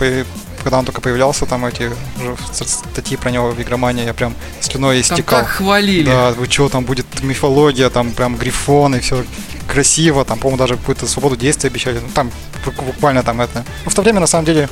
когда 0.62 0.78
он 0.78 0.84
только 0.84 1.00
появлялся, 1.00 1.46
там 1.46 1.64
эти 1.66 1.90
статьи 2.66 3.16
про 3.16 3.30
него 3.30 3.50
в 3.50 3.60
игромании, 3.60 4.04
я 4.04 4.14
прям 4.14 4.34
слюной 4.60 5.02
Там 5.02 5.16
истекал. 5.18 5.40
так 5.40 5.48
хвалили. 5.48 6.06
Да, 6.06 6.30
вы 6.32 6.46
что, 6.46 6.68
там 6.68 6.84
будет 6.84 7.06
мифология, 7.22 7.90
там 7.90 8.12
прям 8.12 8.36
грифоны, 8.36 9.00
все 9.00 9.24
красиво, 9.68 10.24
там, 10.24 10.38
по-моему, 10.38 10.58
даже 10.58 10.76
какую-то 10.76 11.06
свободу 11.06 11.36
действия 11.36 11.68
обещали. 11.70 11.98
Ну, 12.00 12.08
там 12.14 12.30
бу- 12.64 12.84
буквально 12.84 13.22
там 13.22 13.40
это. 13.40 13.64
Ну, 13.84 13.90
в 13.90 13.94
то 13.94 14.02
время, 14.02 14.20
на 14.20 14.26
самом 14.26 14.44
деле, 14.44 14.68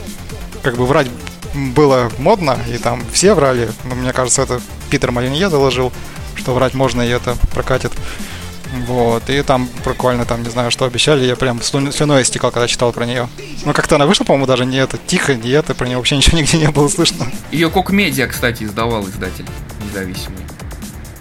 как 0.63 0.77
бы 0.77 0.87
врать 0.87 1.09
было 1.55 2.11
модно, 2.19 2.59
и 2.69 2.79
там 2.79 3.03
все 3.13 3.35
врали. 3.35 3.71
Но 3.85 3.95
мне 3.95 4.13
кажется, 4.13 4.43
это 4.43 4.61
Питер 4.91 5.11
Малинье 5.11 5.49
заложил, 5.51 5.93
что 6.37 6.55
врать 6.55 6.75
можно, 6.75 7.03
и 7.03 7.09
это 7.09 7.37
прокатит. 7.53 7.93
Вот, 8.87 9.29
и 9.29 9.43
там 9.43 9.69
буквально 9.85 10.25
там, 10.25 10.43
не 10.43 10.49
знаю, 10.49 10.71
что 10.71 10.85
обещали, 10.85 11.25
я 11.25 11.35
прям 11.35 11.61
слю- 11.61 11.91
слюной 11.91 12.23
истекал, 12.23 12.53
когда 12.53 12.69
читал 12.69 12.93
про 12.93 13.05
нее. 13.05 13.29
Ну, 13.65 13.73
как-то 13.73 13.97
она 13.97 14.07
вышла, 14.07 14.25
по-моему, 14.25 14.47
даже 14.47 14.65
не 14.65 14.77
это, 14.77 14.97
тихо, 14.97 15.35
не 15.35 15.51
это, 15.51 15.75
про 15.75 15.87
нее 15.87 15.97
вообще 15.97 16.17
ничего 16.17 16.39
нигде 16.41 16.59
не 16.59 16.71
было 16.71 16.89
слышно. 16.89 17.27
Ее 17.51 17.69
Кок 17.69 17.91
Медиа, 17.91 18.27
кстати, 18.29 18.65
издавал 18.65 19.09
издатель 19.09 19.47
независимый. 19.85 20.39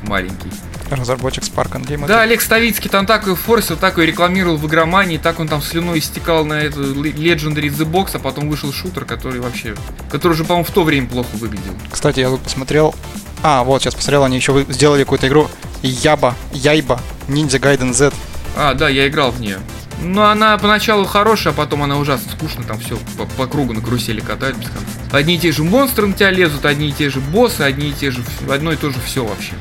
Маленький. 0.03 0.51
Разработчик 0.91 1.43
Spark 1.43 1.73
Unlimited. 1.73 2.07
Да, 2.07 2.21
Олег 2.21 2.41
Ставицкий 2.41 2.89
там 2.89 3.05
так 3.05 3.27
и 3.27 3.35
форсил, 3.35 3.77
так 3.77 3.99
и 3.99 4.05
рекламировал 4.05 4.57
в 4.57 4.65
игромании, 4.65 5.17
так 5.17 5.39
он 5.39 5.47
там 5.47 5.61
слюной 5.61 5.99
истекал 5.99 6.45
на 6.45 6.61
эту 6.61 6.81
Legendary 6.81 7.69
The 7.69 7.85
Box, 7.85 8.11
а 8.13 8.19
потом 8.19 8.49
вышел 8.49 8.71
шутер, 8.73 9.05
который 9.05 9.39
вообще... 9.39 9.75
Который 10.09 10.33
уже, 10.33 10.45
по-моему, 10.45 10.65
в 10.65 10.71
то 10.71 10.83
время 10.83 11.07
плохо 11.07 11.29
выглядел. 11.33 11.73
Кстати, 11.91 12.21
я 12.21 12.29
тут 12.29 12.41
посмотрел. 12.41 12.95
А, 13.43 13.63
вот, 13.63 13.81
сейчас 13.81 13.93
посмотрел, 13.93 14.23
они 14.23 14.37
еще 14.37 14.65
сделали 14.69 15.03
какую-то 15.03 15.27
игру 15.27 15.47
Яба, 15.81 16.35
Яйба, 16.53 16.99
Ninja 17.27 17.59
Gaiden 17.59 17.93
Z. 17.93 18.13
А, 18.55 18.73
да, 18.73 18.89
я 18.89 19.07
играл 19.07 19.31
в 19.31 19.39
нее. 19.39 19.59
Но 20.01 20.29
она 20.29 20.57
поначалу 20.57 21.05
хорошая, 21.05 21.53
а 21.53 21.55
потом 21.55 21.83
она 21.83 21.97
ужасно 21.97 22.31
скучная, 22.31 22.65
там 22.65 22.79
все 22.79 22.97
по, 23.17 23.25
по 23.25 23.47
кругу 23.47 23.73
на 23.73 23.81
карусели 23.81 24.21
катают 24.21 24.57
без 24.57 24.67
конца. 24.67 24.87
Одни 25.11 25.35
и 25.35 25.39
те 25.39 25.51
же 25.51 25.63
монстры 25.63 26.07
на 26.07 26.13
тебя 26.13 26.31
лезут, 26.31 26.65
одни 26.65 26.89
и 26.89 26.91
те 26.91 27.09
же 27.09 27.19
боссы, 27.19 27.61
одни 27.61 27.89
и 27.89 27.93
те 27.93 28.11
же, 28.11 28.23
одно 28.49 28.71
и 28.71 28.77
то 28.77 28.89
же 28.89 28.97
все 29.05 29.25
вообще. 29.25 29.53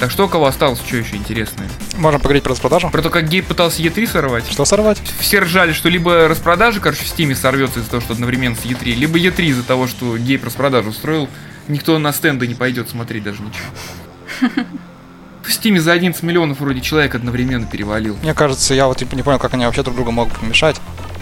Так 0.00 0.10
что 0.10 0.24
у 0.24 0.28
кого 0.28 0.46
осталось, 0.46 0.80
что 0.80 0.96
еще 0.96 1.16
интересное? 1.16 1.68
Можем 1.98 2.20
поговорить 2.20 2.42
про 2.42 2.52
распродажу. 2.52 2.88
Про 2.88 3.02
то, 3.02 3.10
как 3.10 3.28
Гейб 3.28 3.46
пытался 3.46 3.82
E3 3.82 4.10
сорвать. 4.10 4.50
Что 4.50 4.64
сорвать? 4.64 4.98
Все 5.18 5.40
ржали, 5.40 5.72
что 5.72 5.90
либо 5.90 6.26
распродажа, 6.26 6.80
короче, 6.80 7.04
в 7.04 7.08
Стиме 7.08 7.36
сорвется 7.36 7.80
из-за 7.80 7.90
того, 7.90 8.00
что 8.00 8.14
одновременно 8.14 8.56
с 8.56 8.64
E3, 8.64 8.94
либо 8.94 9.18
E3 9.18 9.44
из-за 9.44 9.62
того, 9.62 9.86
что 9.86 10.16
Гейб 10.16 10.44
распродажу 10.44 10.88
устроил. 10.88 11.28
Никто 11.68 11.98
на 11.98 12.12
стенды 12.12 12.46
не 12.46 12.54
пойдет 12.54 12.88
смотреть 12.88 13.24
даже 13.24 13.40
ничего. 13.42 14.66
В 15.50 15.52
Стиме 15.52 15.80
за 15.80 15.90
11 15.90 16.22
миллионов 16.22 16.60
вроде 16.60 16.80
человек 16.80 17.16
одновременно 17.16 17.66
перевалил. 17.66 18.16
Мне 18.22 18.34
кажется, 18.34 18.72
я 18.72 18.86
вот 18.86 18.98
типа 18.98 19.16
не 19.16 19.24
понял, 19.24 19.40
как 19.40 19.52
они 19.52 19.66
вообще 19.66 19.82
друг 19.82 19.96
другу 19.96 20.12
могут 20.12 20.38
помешать. 20.38 20.76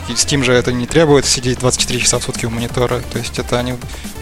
И 0.06 0.12
Steam 0.12 0.44
же 0.44 0.52
это 0.52 0.70
не 0.70 0.86
требует 0.86 1.24
сидеть 1.24 1.60
24 1.60 1.98
часа 1.98 2.18
в 2.18 2.22
сутки 2.22 2.44
у 2.44 2.50
монитора. 2.50 3.00
То 3.10 3.18
есть 3.18 3.38
это 3.38 3.58
они, 3.58 3.74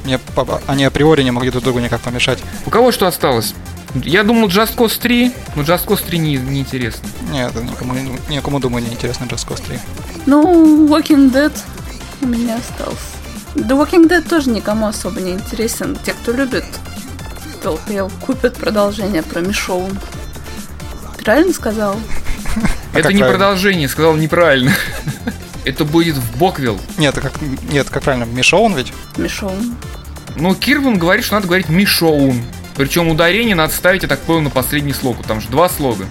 мне, 0.04 0.20
они 0.68 0.84
априори 0.84 1.24
не 1.24 1.32
могли 1.32 1.50
друг 1.50 1.64
другу 1.64 1.80
никак 1.80 2.02
помешать. 2.02 2.38
У 2.66 2.70
кого 2.70 2.92
что 2.92 3.08
осталось? 3.08 3.52
Я 3.96 4.22
думал 4.22 4.46
Just 4.46 4.76
Cause 4.76 4.96
3, 5.00 5.32
но 5.56 5.62
Just 5.62 5.86
Cause 5.86 6.06
3 6.06 6.18
не, 6.18 6.36
не 6.36 6.60
интересно. 6.60 7.08
Нет, 7.32 7.52
никому, 7.56 7.94
не- 7.94 8.36
никому 8.36 8.60
думаю, 8.60 8.84
не 8.86 8.92
интересно 8.92 9.24
Just 9.24 9.48
Cause 9.48 9.66
3. 9.66 9.80
Ну, 10.26 10.86
Walking 10.86 11.32
Dead 11.32 11.52
у 12.22 12.26
меня 12.26 12.58
остался. 12.58 12.96
Да 13.56 13.74
Walking 13.74 14.08
Dead 14.08 14.22
тоже 14.28 14.50
никому 14.50 14.86
особо 14.86 15.20
не 15.20 15.32
интересен. 15.32 15.98
Те, 16.04 16.12
кто 16.12 16.30
любит 16.30 16.64
Telltale, 17.66 18.12
купят 18.20 18.54
продолжение 18.54 19.24
про 19.24 19.40
Мишоун. 19.40 19.98
Правильно 21.24 21.52
сказал? 21.52 21.98
А 22.94 22.98
Это 22.98 23.12
не 23.12 23.18
правильно? 23.18 23.26
продолжение, 23.26 23.88
сказал 23.88 24.14
неправильно. 24.14 24.72
Это 25.64 25.84
будет 25.84 26.14
в 26.14 26.38
Боквилл. 26.38 26.78
Нет, 26.96 27.18
это 27.18 27.28
как, 27.28 27.42
нет, 27.72 27.90
как 27.90 28.04
правильно, 28.04 28.22
Мишоун 28.24 28.76
ведь? 28.76 28.92
Мишоун. 29.16 29.74
Но 30.36 30.54
Кирван 30.54 30.96
говорит, 30.96 31.24
что 31.24 31.34
надо 31.34 31.48
говорить 31.48 31.68
Мишоун. 31.68 32.40
Причем 32.76 33.08
ударение 33.08 33.56
надо 33.56 33.74
ставить, 33.74 34.04
я 34.04 34.08
так 34.08 34.20
понял, 34.20 34.42
на 34.42 34.50
последний 34.50 34.92
слог. 34.92 35.26
Там 35.26 35.40
же 35.40 35.48
два 35.48 35.68
слога. 35.68 36.06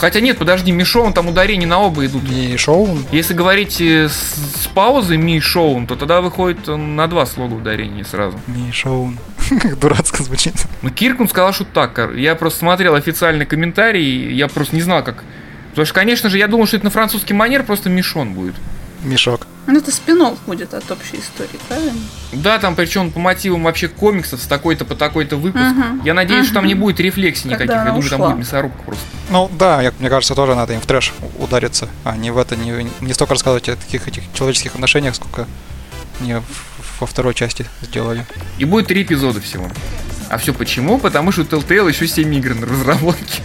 Хотя 0.00 0.20
нет, 0.20 0.38
подожди, 0.38 0.72
Мишоун, 0.72 1.12
там 1.12 1.28
ударения 1.28 1.66
на 1.66 1.78
оба 1.78 2.06
идут. 2.06 2.22
И 2.30 2.56
шоу. 2.56 2.88
Если 3.12 3.34
говорить 3.34 3.82
э, 3.82 4.08
с, 4.08 4.62
с 4.62 4.66
паузой 4.68 5.18
Мишоун, 5.18 5.86
то 5.86 5.94
тогда 5.94 6.22
выходит 6.22 6.66
э, 6.68 6.76
на 6.76 7.06
два 7.06 7.26
слога 7.26 7.52
ударения 7.52 8.02
сразу. 8.04 8.40
Не 8.46 8.72
шоу. 8.72 9.12
Как 9.60 9.78
дурацко 9.78 10.22
звучит. 10.22 10.54
Ну, 10.80 10.88
Киркун 10.88 11.28
сказал, 11.28 11.52
что 11.52 11.64
так. 11.64 12.14
Я 12.16 12.34
просто 12.34 12.60
смотрел 12.60 12.94
официальный 12.94 13.44
комментарий, 13.44 14.32
я 14.32 14.48
просто 14.48 14.74
не 14.74 14.80
знал, 14.80 15.04
как... 15.04 15.22
Потому 15.70 15.84
что, 15.84 15.94
конечно 15.94 16.30
же, 16.30 16.38
я 16.38 16.48
думал, 16.48 16.66
что 16.66 16.76
это 16.76 16.86
на 16.86 16.90
французский 16.90 17.34
манер 17.34 17.64
просто 17.64 17.90
Мишон 17.90 18.32
будет. 18.32 18.54
Мешок. 19.02 19.46
Ну, 19.66 19.78
это 19.78 19.92
спин 19.92 20.20
будет 20.46 20.74
от 20.74 20.90
общей 20.90 21.20
истории, 21.20 21.58
правильно? 21.68 21.98
Да, 22.32 22.58
там 22.58 22.74
причем 22.74 23.10
по 23.12 23.18
мотивам 23.20 23.62
вообще 23.62 23.88
комиксов 23.88 24.40
с 24.42 24.46
такой-то 24.46 24.84
по 24.84 24.94
такой-то 24.94 25.36
выпуск. 25.36 25.64
Мгм. 25.64 26.02
Я 26.04 26.12
надеюсь, 26.14 26.46
что 26.46 26.54
там 26.56 26.66
не 26.66 26.74
будет 26.74 26.98
рефлексий 27.00 27.48
никаких. 27.48 27.68
Когда 27.68 27.84
Я 27.84 27.90
думаю, 27.92 28.08
там 28.10 28.20
ушла. 28.20 28.30
будет 28.30 28.40
мясорубка 28.40 28.82
просто. 28.82 29.04
Ну 29.30 29.50
да, 29.58 29.80
я- 29.82 29.92
мне 29.98 30.08
кажется, 30.10 30.34
тоже 30.34 30.54
надо 30.54 30.72
им 30.74 30.80
в 30.80 30.86
трэш 30.86 31.12
удариться, 31.38 31.88
а 32.04 32.16
не 32.16 32.30
в 32.30 32.38
это, 32.38 32.56
не, 32.56 32.90
не 33.00 33.12
столько 33.12 33.34
рассказывать 33.34 33.68
о 33.68 33.76
таких 33.76 34.08
этих 34.08 34.24
человеческих 34.34 34.74
отношениях, 34.74 35.14
сколько 35.14 35.46
не 36.20 36.42
во 36.98 37.06
второй 37.06 37.34
части 37.34 37.64
сделали. 37.82 38.26
И 38.58 38.64
будет 38.64 38.88
три 38.88 39.02
эпизода 39.02 39.40
всего. 39.40 39.70
А 40.28 40.36
все 40.38 40.52
почему? 40.52 40.98
Потому 40.98 41.32
что 41.32 41.42
у 41.42 41.44
Telltale 41.44 41.88
еще 41.88 42.06
7 42.06 42.34
игр 42.34 42.54
на 42.54 42.66
разработке. 42.66 43.42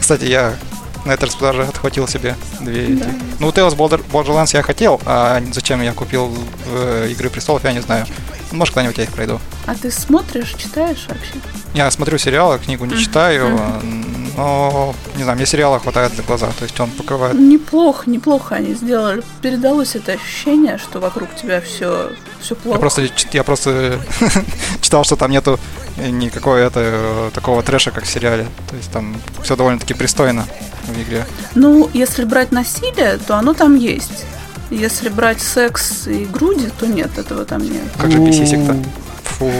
Кстати, 0.00 0.24
я 0.24 0.56
на 1.04 1.12
этот 1.12 1.24
раз 1.30 1.36
даже 1.36 1.62
отхватил 1.62 2.06
себе 2.08 2.36
две 2.60 2.94
эти. 2.94 3.06
Ну, 3.38 3.48
Tales 3.50 3.74
Border- 3.76 4.04
Borderlands 4.10 4.50
я 4.54 4.62
хотел, 4.62 5.00
а 5.06 5.40
зачем 5.52 5.80
я 5.82 5.92
купил 5.92 6.32
э, 6.66 7.08
Игры 7.10 7.30
Престолов, 7.30 7.64
я 7.64 7.72
не 7.72 7.80
знаю. 7.80 8.06
Может, 8.52 8.74
когда-нибудь 8.74 8.98
я 8.98 9.04
их 9.04 9.12
пройду. 9.12 9.38
А 9.66 9.74
ты 9.76 9.90
смотришь, 9.92 10.54
читаешь 10.58 11.06
вообще? 11.08 11.34
Я 11.72 11.88
смотрю 11.90 12.18
сериалы, 12.18 12.58
книгу 12.58 12.84
не 12.84 12.96
читаю, 12.98 13.48
Мгм. 13.50 14.32
но, 14.36 14.94
не 15.14 15.22
знаю, 15.22 15.36
мне 15.36 15.46
сериала 15.46 15.78
хватает 15.78 16.12
для 16.14 16.24
глаза, 16.24 16.48
то 16.58 16.64
есть 16.64 16.78
он 16.80 16.90
покрывает. 16.90 17.34
Неплохо, 17.38 18.10
неплохо 18.10 18.56
они 18.56 18.74
сделали. 18.74 19.22
Передалось 19.40 19.94
это 19.94 20.12
ощущение, 20.12 20.78
что 20.78 20.98
вокруг 20.98 21.32
тебя 21.36 21.60
все, 21.60 22.10
все 22.40 22.56
плохо. 22.56 22.76
Я 22.76 22.80
просто, 22.80 23.08
я 23.32 23.44
просто 23.44 24.00
читал, 24.80 25.04
что 25.04 25.14
там 25.14 25.30
нету 25.30 25.60
никакой 25.96 26.62
это, 26.62 27.30
такого 27.32 27.62
трэша, 27.62 27.92
как 27.92 28.02
в 28.04 28.10
сериале. 28.10 28.46
То 28.68 28.74
есть 28.76 28.90
там 28.90 29.14
все 29.44 29.54
довольно-таки 29.54 29.94
пристойно 29.94 30.46
в 30.86 31.02
игре. 31.02 31.26
Ну, 31.54 31.90
если 31.92 32.24
брать 32.24 32.52
насилие, 32.52 33.18
то 33.26 33.36
оно 33.36 33.54
там 33.54 33.76
есть. 33.76 34.24
Если 34.70 35.08
брать 35.08 35.40
секс 35.40 36.06
и 36.06 36.24
груди, 36.24 36.68
то 36.78 36.86
нет, 36.86 37.18
этого 37.18 37.44
там 37.44 37.62
нет. 37.62 37.82
Как 37.98 38.10
же 38.10 38.18
без 38.18 38.36
сисек-то? 38.36 38.76
Фу. 39.24 39.50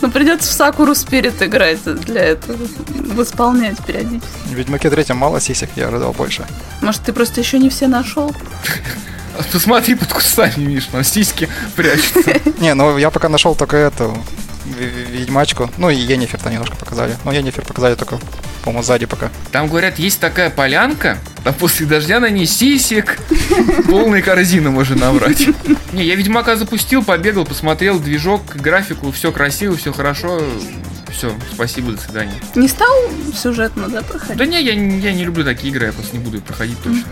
Но 0.00 0.10
придется 0.10 0.50
в 0.50 0.52
Сакуру 0.52 0.94
Спирит 0.94 1.40
играть 1.42 1.82
для 1.84 2.22
этого, 2.22 2.58
восполнять 3.14 3.78
периодически. 3.84 4.28
В 4.46 4.52
Ведьмаке 4.52 4.90
третьем 4.90 5.16
мало 5.16 5.40
сисек, 5.40 5.70
я 5.76 5.88
ожидал 5.88 6.12
больше. 6.12 6.44
Может, 6.80 7.02
ты 7.02 7.12
просто 7.12 7.40
еще 7.40 7.58
не 7.58 7.70
все 7.70 7.86
нашел? 7.86 8.34
Посмотри 9.52 9.94
под 9.94 10.12
кустами, 10.12 10.64
Миш, 10.64 10.86
там 10.86 11.04
сиськи 11.04 11.48
прячутся. 11.74 12.40
Не, 12.60 12.74
ну 12.74 12.98
я 12.98 13.10
пока 13.10 13.28
нашел 13.28 13.54
только 13.54 13.76
эту 13.78 14.16
ведьмачку. 14.64 15.70
Ну 15.76 15.90
и 15.90 15.96
Енифер 15.96 16.40
там 16.40 16.52
немножко 16.52 16.76
показали. 16.76 17.16
Но 17.24 17.32
Енифер 17.32 17.64
показали 17.64 17.94
только, 17.94 18.18
по-моему, 18.64 18.82
сзади 18.82 19.06
пока. 19.06 19.30
Там, 19.50 19.68
говорят, 19.68 19.98
есть 19.98 20.20
такая 20.20 20.50
полянка, 20.50 21.18
там 21.44 21.54
после 21.54 21.86
дождя 21.86 22.20
на 22.20 22.30
ней 22.30 22.46
сисек, 22.46 23.18
полные 23.88 24.22
корзины 24.22 24.70
можно 24.70 24.96
набрать. 24.96 25.42
Не, 25.92 26.04
я 26.04 26.14
Ведьмака 26.14 26.56
запустил, 26.56 27.02
побегал, 27.04 27.44
посмотрел 27.44 27.98
движок, 27.98 28.42
графику, 28.56 29.10
все 29.12 29.32
красиво, 29.32 29.76
все 29.76 29.92
хорошо. 29.92 30.40
Все, 31.10 31.30
спасибо, 31.52 31.92
до 31.92 32.00
свидания. 32.00 32.32
Не 32.54 32.68
стал 32.68 32.88
сюжетно, 33.36 33.86
да, 33.88 34.00
проходить? 34.00 34.38
Да 34.38 34.46
не, 34.46 34.62
я, 34.62 34.74
не- 34.74 34.98
я 35.00 35.12
не 35.12 35.24
люблю 35.24 35.44
такие 35.44 35.70
игры, 35.70 35.86
я 35.86 35.92
просто 35.92 36.16
не 36.16 36.24
буду 36.24 36.38
их 36.38 36.42
проходить 36.42 36.82
точно. 36.82 37.02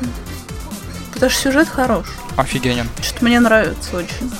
Потому 1.12 1.30
что 1.30 1.42
сюжет 1.42 1.68
хорош. 1.68 2.06
Офигенен. 2.38 2.88
Что-то 3.02 3.24
мне 3.26 3.38
нравится 3.40 3.94
очень. 3.98 4.30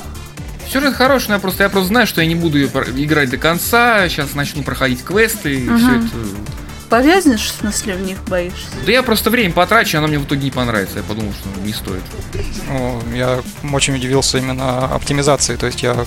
Сюжет 0.73 0.95
хороший, 0.95 1.29
но 1.29 1.35
я 1.35 1.41
просто, 1.41 1.63
я 1.65 1.69
просто 1.69 1.89
знаю, 1.89 2.07
что 2.07 2.21
я 2.21 2.27
не 2.27 2.35
буду 2.37 2.69
про- 2.69 2.85
играть 2.91 3.29
до 3.31 3.37
конца, 3.39 4.09
сейчас 4.09 4.35
начну 4.35 4.63
проходить 4.63 5.03
квесты, 5.03 5.55
и 5.55 5.69
Мгм. 5.69 5.79
все 5.79 5.97
это... 5.97 6.27
Повязнешь, 6.89 7.43
в 7.53 7.61
смысле, 7.61 7.95
в 7.95 8.01
них 8.03 8.19
боишься? 8.27 8.67
Да 8.85 8.91
я 8.91 9.03
просто 9.05 9.31
время 9.31 9.53
потрачу, 9.53 9.99
оно 9.99 10.09
мне 10.09 10.19
в 10.19 10.25
итоге 10.25 10.43
не 10.45 10.51
понравится, 10.51 10.99
я 10.99 11.03
подумал, 11.05 11.33
что 11.33 11.61
не 11.65 11.73
стоит. 11.73 12.03
Ну, 12.69 13.01
я 13.15 13.41
очень 13.73 13.95
удивился 13.95 14.39
именно 14.39 14.87
оптимизации. 14.87 15.55
То 15.55 15.67
есть 15.67 15.83
я 15.85 16.05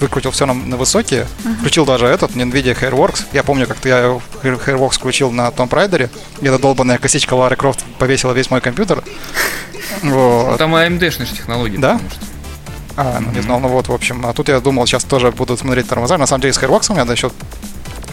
выкрутил 0.00 0.30
все 0.30 0.46
на, 0.46 0.54
на 0.54 0.76
высокие, 0.78 1.26
включил 1.60 1.84
даже 1.84 2.06
этот 2.06 2.30
NVIDIA 2.32 2.74
Hairworks. 2.78 3.24
Я 3.34 3.42
помню, 3.42 3.66
как 3.66 3.76
я 3.84 4.18
Hair- 4.42 4.64
Hairworks 4.66 4.94
включил 4.94 5.30
на 5.30 5.48
Tomb 5.48 5.68
Raider, 5.68 6.08
и 6.40 6.46
эта 6.46 6.58
долбанная 6.58 6.96
косичка 6.98 7.34
Лары 7.34 7.56
Крофт 7.56 7.84
повесила 7.98 8.32
весь 8.32 8.50
мой 8.50 8.60
компьютер. 8.60 9.02
Вот. 10.02 10.56
Там 10.58 10.74
AMD-шные 10.74 11.26
же 11.26 11.34
технологии. 11.36 11.76
Да? 11.76 11.92
потому 11.94 12.10
что. 12.10 12.20
А, 12.96 13.20
ну 13.20 13.30
не 13.32 13.40
знал, 13.40 13.60
ну 13.60 13.68
вот, 13.68 13.88
в 13.88 13.92
общем. 13.92 14.24
А 14.26 14.32
тут 14.32 14.48
я 14.48 14.60
думал, 14.60 14.86
сейчас 14.86 15.04
тоже 15.04 15.30
буду 15.30 15.56
смотреть 15.56 15.88
тормоза. 15.88 16.18
На 16.18 16.26
самом 16.26 16.42
деле 16.42 16.52
с 16.52 16.58
Hairworks 16.58 16.90
у 16.90 16.94
меня 16.94 17.04
да, 17.04 17.12
еще 17.12 17.30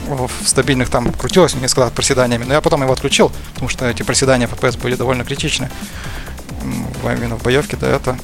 в 0.07 0.29
стабильных 0.45 0.89
там 0.89 1.11
крутилось 1.13 1.53
несколько 1.55 1.89
проседаниями, 1.91 2.43
но 2.43 2.53
я 2.53 2.61
потом 2.61 2.81
его 2.81 2.93
отключил, 2.93 3.31
потому 3.53 3.69
что 3.69 3.87
эти 3.87 4.03
проседания 4.03 4.47
FPS 4.47 4.79
были 4.79 4.95
довольно 4.95 5.23
критичны. 5.23 5.69
Именно 7.03 7.37
в 7.37 7.43
боевке, 7.43 7.77
да, 7.77 7.87
это. 7.87 8.17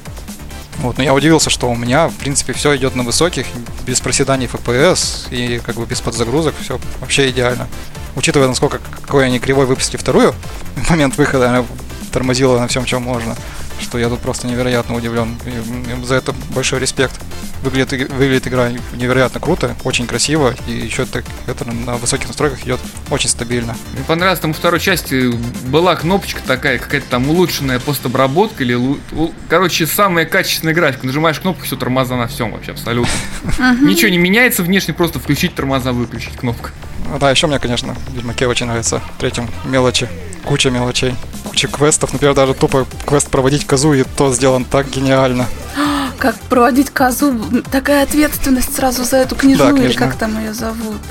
Вот, 0.80 0.98
но 0.98 1.04
я 1.04 1.14
удивился, 1.14 1.50
что 1.50 1.70
у 1.70 1.76
меня, 1.76 2.10
в 2.10 2.16
принципе, 2.16 2.54
все 2.54 2.76
идет 2.76 2.96
на 2.96 3.04
высоких, 3.04 3.46
без 3.86 4.02
проседаний 4.02 4.48
FPS 4.48 5.30
и 5.32 5.60
как 5.60 5.76
бы 5.76 5.86
без 5.86 6.02
подзагрузок, 6.02 6.54
все 6.62 6.80
вообще 7.00 7.30
идеально. 7.30 7.68
Учитывая, 8.16 8.48
насколько 8.48 8.80
какой 9.02 9.26
они 9.26 9.40
кривой 9.40 9.66
выпустили 9.66 9.98
вторую, 9.98 10.34
в 10.76 10.90
момент 10.90 11.18
выхода 11.18 11.50
она 11.50 11.66
тормозила 12.16 12.58
на 12.58 12.70
всем, 12.70 12.86
чем 12.86 13.04
можно, 13.04 13.36
что 13.82 14.00
я 14.00 14.08
тут 14.08 14.22
просто 14.22 14.48
невероятно 14.48 14.96
удивлен. 14.96 15.38
И 15.46 16.06
за 16.06 16.16
это 16.16 16.34
большой 16.56 16.80
респект. 16.80 17.20
Выглядит, 17.62 18.10
выглядит 18.12 18.48
игра 18.48 18.70
невероятно 18.94 19.40
круто, 19.42 19.76
очень 19.84 20.08
красиво, 20.08 20.56
и 20.68 20.72
еще 20.72 21.06
так, 21.06 21.26
это 21.48 21.66
на 21.66 21.98
высоких 21.98 22.28
настройках 22.28 22.64
идет 22.64 22.80
очень 23.10 23.28
стабильно. 23.28 23.76
Мне 23.94 24.04
понравилось, 24.08 24.40
там 24.40 24.54
во 24.54 24.58
второй 24.58 24.80
части 24.80 25.32
была 25.68 25.96
кнопочка 25.96 26.42
такая, 26.46 26.78
какая-то 26.78 27.08
там 27.10 27.28
улучшенная 27.30 27.80
постобработка 27.80 28.64
или... 28.64 28.80
Короче, 29.50 29.88
самая 29.88 30.26
качественная 30.26 30.76
графика. 30.76 31.08
Нажимаешь 31.08 31.40
кнопку, 31.40 31.66
все, 31.66 31.76
тормоза 31.76 32.16
на 32.16 32.28
всем 32.28 32.52
вообще, 32.52 32.72
абсолютно. 32.72 33.12
Ничего 33.82 34.10
не 34.10 34.20
меняется 34.20 34.64
внешне, 34.64 34.94
просто 34.94 35.20
включить 35.20 35.56
тормоза, 35.56 35.92
выключить 35.92 36.38
кнопка. 36.38 36.72
Да, 37.20 37.32
еще 37.32 37.48
мне, 37.48 37.60
конечно, 37.60 37.94
в 37.94 38.14
Ведьмаке 38.16 38.48
очень 38.48 38.66
нравится 38.66 39.02
в 39.16 39.20
третьем 39.20 39.50
мелочи. 39.64 40.10
Куча 40.44 40.70
мелочей. 40.70 41.16
Куча 41.46 41.68
квестов. 41.68 42.14
Например, 42.14 42.36
даже 42.36 42.54
тупо 42.54 42.86
квест 43.06 43.30
проводить 43.30 43.66
козу, 43.66 43.94
и 43.94 44.04
то 44.04 44.34
сделан 44.34 44.66
так 44.66 44.90
гениально. 44.90 45.48
Как 46.18 46.38
проводить 46.50 46.90
козу, 46.90 47.34
такая 47.72 48.04
ответственность 48.04 48.76
сразу 48.76 49.04
за 49.04 49.18
эту 49.18 49.36
княжу, 49.36 49.76
Да, 49.76 49.84
или 49.84 49.94
как 49.94 50.16
там 50.16 50.40
ее 50.40 50.54
зовут. 50.54 51.02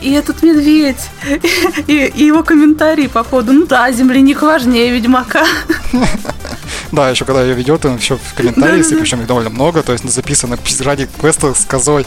И 0.00 0.12
этот 0.12 0.42
медведь, 0.42 1.10
и, 1.86 2.06
и 2.06 2.24
его 2.24 2.42
комментарии 2.42 3.06
по 3.08 3.24
ходу, 3.24 3.52
ну 3.52 3.66
да, 3.66 3.90
земляник 3.92 4.42
важнее 4.42 4.92
ведьмака. 4.92 5.44
Да, 6.92 7.08
еще 7.08 7.24
когда 7.24 7.42
ее 7.42 7.54
ведет, 7.54 7.84
он 7.84 7.96
еще 7.96 8.16
в 8.16 8.34
комментарии, 8.34 8.82
причем 9.00 9.20
их 9.20 9.26
довольно 9.26 9.50
много, 9.50 9.82
то 9.82 9.92
есть 9.92 10.08
записано 10.08 10.58
ради 10.80 11.08
квеста 11.20 11.54
с 11.54 11.64
козой. 11.64 12.04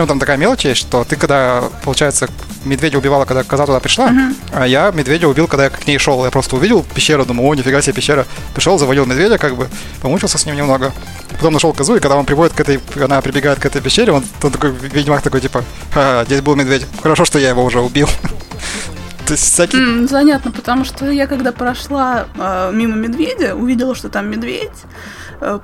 Причем 0.00 0.08
там 0.08 0.18
такая 0.18 0.38
мелочь 0.38 0.64
есть, 0.64 0.80
что 0.80 1.04
ты 1.04 1.14
когда, 1.16 1.64
получается, 1.84 2.26
медведя 2.64 2.96
убивала, 2.96 3.26
когда 3.26 3.42
коза 3.42 3.66
туда 3.66 3.80
пришла, 3.80 4.10
а 4.50 4.66
я 4.66 4.90
медведя 4.92 5.28
убил, 5.28 5.46
когда 5.46 5.64
я 5.64 5.70
к 5.70 5.86
ней 5.86 5.98
шел. 5.98 6.24
Я 6.24 6.30
просто 6.30 6.56
увидел 6.56 6.82
пещеру, 6.82 7.26
думаю, 7.26 7.46
о, 7.50 7.54
нифига 7.54 7.82
себе 7.82 7.92
пещера. 7.92 8.24
Пришел, 8.54 8.78
завалил 8.78 9.04
медведя, 9.04 9.36
как 9.36 9.56
бы, 9.56 9.68
помучился 10.00 10.38
с 10.38 10.46
ним 10.46 10.56
немного. 10.56 10.94
Потом 11.32 11.52
нашел 11.52 11.74
козу, 11.74 11.96
и 11.96 12.00
когда 12.00 12.16
он 12.16 12.24
приводит 12.24 12.54
к 12.54 12.60
этой, 12.60 12.80
она 12.98 13.20
прибегает 13.20 13.58
к 13.58 13.66
этой 13.66 13.82
пещере, 13.82 14.10
он, 14.10 14.24
он 14.42 14.50
такой, 14.52 14.70
ведьмак 14.70 15.20
такой, 15.20 15.42
типа, 15.42 15.64
«Ха, 15.92 16.24
здесь 16.24 16.40
был 16.40 16.56
медведь. 16.56 16.86
Хорошо, 17.02 17.26
что 17.26 17.38
я 17.38 17.50
его 17.50 17.62
уже 17.62 17.80
убил. 17.80 18.08
То 19.26 19.34
есть 19.34 19.52
всякие... 19.52 19.82
М, 19.82 20.08
Занятно, 20.08 20.50
потому 20.50 20.86
что 20.86 21.10
я 21.10 21.26
когда 21.26 21.52
прошла 21.52 22.24
э, 22.38 22.70
мимо 22.72 22.96
медведя, 22.96 23.54
увидела, 23.54 23.94
что 23.94 24.08
там 24.08 24.30
медведь, 24.30 24.70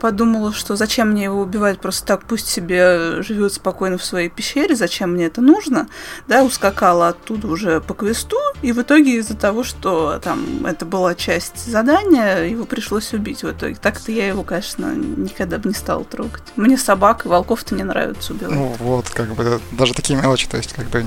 подумала, 0.00 0.52
что 0.52 0.76
зачем 0.76 1.10
мне 1.10 1.24
его 1.24 1.40
убивать 1.40 1.80
просто 1.80 2.06
так, 2.06 2.24
пусть 2.24 2.48
себе 2.48 3.22
живет 3.22 3.52
спокойно 3.52 3.98
в 3.98 4.04
своей 4.04 4.28
пещере, 4.28 4.74
зачем 4.74 5.12
мне 5.12 5.26
это 5.26 5.40
нужно, 5.40 5.88
да, 6.28 6.44
ускакала 6.44 7.08
оттуда 7.08 7.48
уже 7.48 7.80
по 7.80 7.94
квесту, 7.94 8.36
и 8.62 8.72
в 8.72 8.80
итоге 8.80 9.18
из-за 9.18 9.36
того, 9.36 9.64
что 9.64 10.18
там 10.22 10.64
это 10.66 10.84
была 10.84 11.14
часть 11.14 11.66
задания, 11.66 12.44
его 12.44 12.64
пришлось 12.64 13.12
убить 13.12 13.42
в 13.42 13.50
итоге. 13.50 13.76
Так-то 13.80 14.12
я 14.12 14.28
его, 14.28 14.42
конечно, 14.42 14.94
никогда 14.94 15.58
бы 15.58 15.68
не 15.68 15.74
стала 15.74 16.04
трогать. 16.04 16.42
Мне 16.56 16.78
собак 16.78 17.26
и 17.26 17.28
волков-то 17.28 17.74
не 17.74 17.82
нравится 17.82 18.32
убивать. 18.32 18.54
Ну 18.54 18.74
вот, 18.78 19.08
как 19.10 19.34
бы, 19.34 19.60
даже 19.72 19.94
такие 19.94 20.18
мелочи, 20.18 20.48
то 20.48 20.56
есть, 20.56 20.72
как 20.72 20.86
бы, 20.88 21.04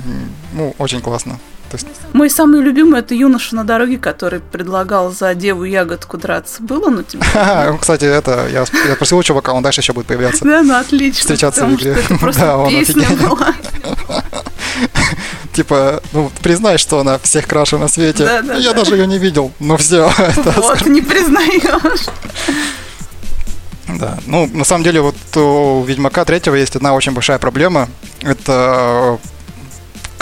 ну, 0.53 0.75
очень 0.77 1.01
классно. 1.01 1.39
То 1.69 1.77
есть, 1.77 1.87
Мой 2.13 2.29
самый 2.29 2.61
любимый 2.61 2.99
это 2.99 3.13
юноша 3.13 3.55
на 3.55 3.63
дороге, 3.63 3.97
который 3.97 4.39
предлагал 4.39 5.11
за 5.11 5.35
деву 5.35 5.63
ягодку 5.63 6.17
драться. 6.17 6.63
Было 6.63 6.89
на 6.89 7.03
тебе? 7.03 7.23
Ха-ха, 7.33 7.77
кстати, 7.79 8.05
это, 8.05 8.47
я, 8.51 8.63
сп- 8.63 8.87
я 8.87 8.95
спросил 8.95 9.17
у 9.19 9.23
чувака, 9.23 9.53
он 9.53 9.61
дальше 9.61 9.81
еще 9.81 9.93
будет 9.93 10.07
появляться. 10.07 10.43
Да, 10.43 10.63
ну 10.63 10.75
отлично. 10.75 11.19
Встречаться 11.19 11.65
в 11.65 11.75
игре. 11.75 11.95
Да, 12.39 12.57
он 12.57 12.73
была. 13.21 13.53
типа, 15.53 16.01
ну, 16.13 16.31
признай, 16.41 16.77
что 16.77 16.99
она 16.99 17.17
всех 17.19 17.47
краше 17.47 17.77
на 17.77 17.87
свете. 17.87 18.25
Да, 18.25 18.41
да, 18.41 18.55
Я 18.55 18.71
да. 18.71 18.79
даже 18.79 18.95
ее 18.95 19.07
не 19.07 19.17
видел, 19.17 19.51
но 19.59 19.77
все. 19.77 20.11
Вот, 20.57 20.85
не 20.85 21.01
признаешь. 21.01 22.05
Да, 23.87 24.19
ну, 24.27 24.47
на 24.53 24.63
самом 24.63 24.83
деле, 24.83 25.01
вот 25.01 25.15
у 25.35 25.83
Ведьмака 25.83 26.23
третьего 26.23 26.55
есть 26.55 26.75
одна 26.75 26.93
очень 26.93 27.11
большая 27.11 27.39
проблема. 27.39 27.89
Это 28.21 29.19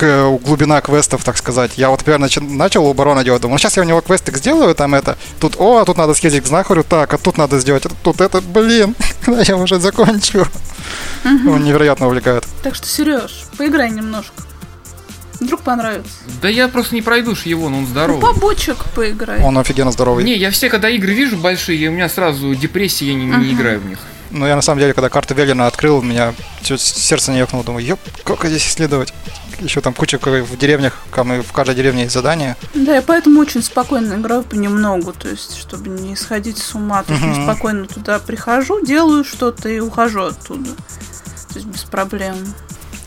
глубина 0.02 0.82
квестов, 0.82 1.24
так 1.24 1.38
сказать. 1.38 1.72
Я 1.78 1.90
вот, 1.90 2.00
например, 2.00 2.20
начи- 2.20 2.40
начал 2.56 2.86
у 2.86 2.94
Барона 2.94 3.24
делать, 3.24 3.42
думал, 3.42 3.54
ну, 3.56 3.58
сейчас 3.60 3.78
я 3.78 3.84
у 3.84 3.86
него 3.86 4.02
квестик 4.02 4.38
сделаю, 4.38 4.76
там 4.76 4.96
это, 4.96 5.18
тут, 5.40 5.56
о, 5.58 5.78
а 5.78 5.86
тут 5.86 5.98
надо 5.98 6.14
съездить 6.14 6.44
к 6.44 6.48
знахарю, 6.48 6.84
так, 6.84 7.14
а 7.14 7.18
тут 7.18 7.38
надо 7.38 7.60
сделать, 7.60 7.86
это, 7.86 7.96
тут 8.04 8.22
это, 8.22 8.42
блин, 8.42 8.96
когда 9.26 9.42
я 9.42 9.58
уже 9.58 9.80
закончу. 9.80 10.46
Он 11.26 11.64
невероятно 11.64 12.08
увлекает. 12.08 12.46
Так 12.64 12.76
что, 12.76 12.88
Сереж, 12.88 13.46
поиграй 13.58 13.90
немножко. 13.92 14.44
Вдруг 15.40 15.62
понравится. 15.62 16.10
Да 16.42 16.50
я 16.50 16.68
просто 16.68 16.96
не 16.96 17.02
пройду 17.04 17.36
ж 17.36 17.44
его, 17.44 17.70
но 17.70 17.78
он 17.78 17.84
Ну, 17.84 17.90
здоровый. 17.90 18.22
побочек 18.22 18.78
поиграй. 18.96 19.40
Он 19.44 19.56
офигенно 19.58 19.92
здоровый. 19.92 20.24
Не, 20.24 20.36
я 20.36 20.50
все, 20.50 20.68
когда 20.70 20.90
игры 20.90 21.14
вижу 21.14 21.38
большие, 21.38 21.90
у 21.90 21.92
меня 21.92 22.10
сразу 22.10 22.56
депрессия, 22.56 23.08
я 23.10 23.14
не, 23.14 23.26
не 23.26 23.54
играю 23.54 23.80
в 23.80 23.86
них. 23.86 24.00
Но 24.32 24.48
я 24.48 24.56
на 24.56 24.62
самом 24.62 24.80
деле, 24.80 24.94
когда 24.94 25.10
карту 25.10 25.34
Веллина 25.34 25.68
открыл, 25.68 25.98
у 25.98 26.02
меня 26.02 26.34
чуть 26.62 26.82
сердце 26.82 27.32
не 27.32 27.40
ехнуло. 27.40 27.64
Думаю, 27.64 27.86
ёп, 27.86 28.00
сколько 28.22 28.48
здесь 28.50 28.68
исследовать. 28.68 29.14
Еще 29.60 29.82
там 29.82 29.94
куча 29.96 30.20
в 30.20 30.58
деревнях, 30.58 31.02
там 31.16 31.34
и 31.34 31.42
в 31.42 31.52
каждой 31.52 31.74
деревне 31.74 32.04
есть 32.04 32.14
задания. 32.14 32.56
Да, 32.76 32.94
я 32.96 33.02
поэтому 33.02 33.40
очень 33.40 33.64
спокойно 33.64 34.14
играю 34.14 34.44
понемногу, 34.44 35.14
то 35.14 35.28
есть, 35.30 35.58
чтобы 35.58 35.90
не 35.90 36.16
сходить 36.16 36.60
с 36.60 36.76
ума. 36.76 37.02
То 37.04 37.14
есть, 37.14 37.26
Мгм. 37.26 37.44
спокойно 37.44 37.88
туда 37.88 38.20
прихожу, 38.20 38.86
делаю 38.86 39.24
что-то 39.24 39.68
и 39.68 39.80
ухожу 39.80 40.26
оттуда. 40.26 40.70
То 41.52 41.56
есть, 41.56 41.66
без 41.66 41.84
проблем. 41.86 42.36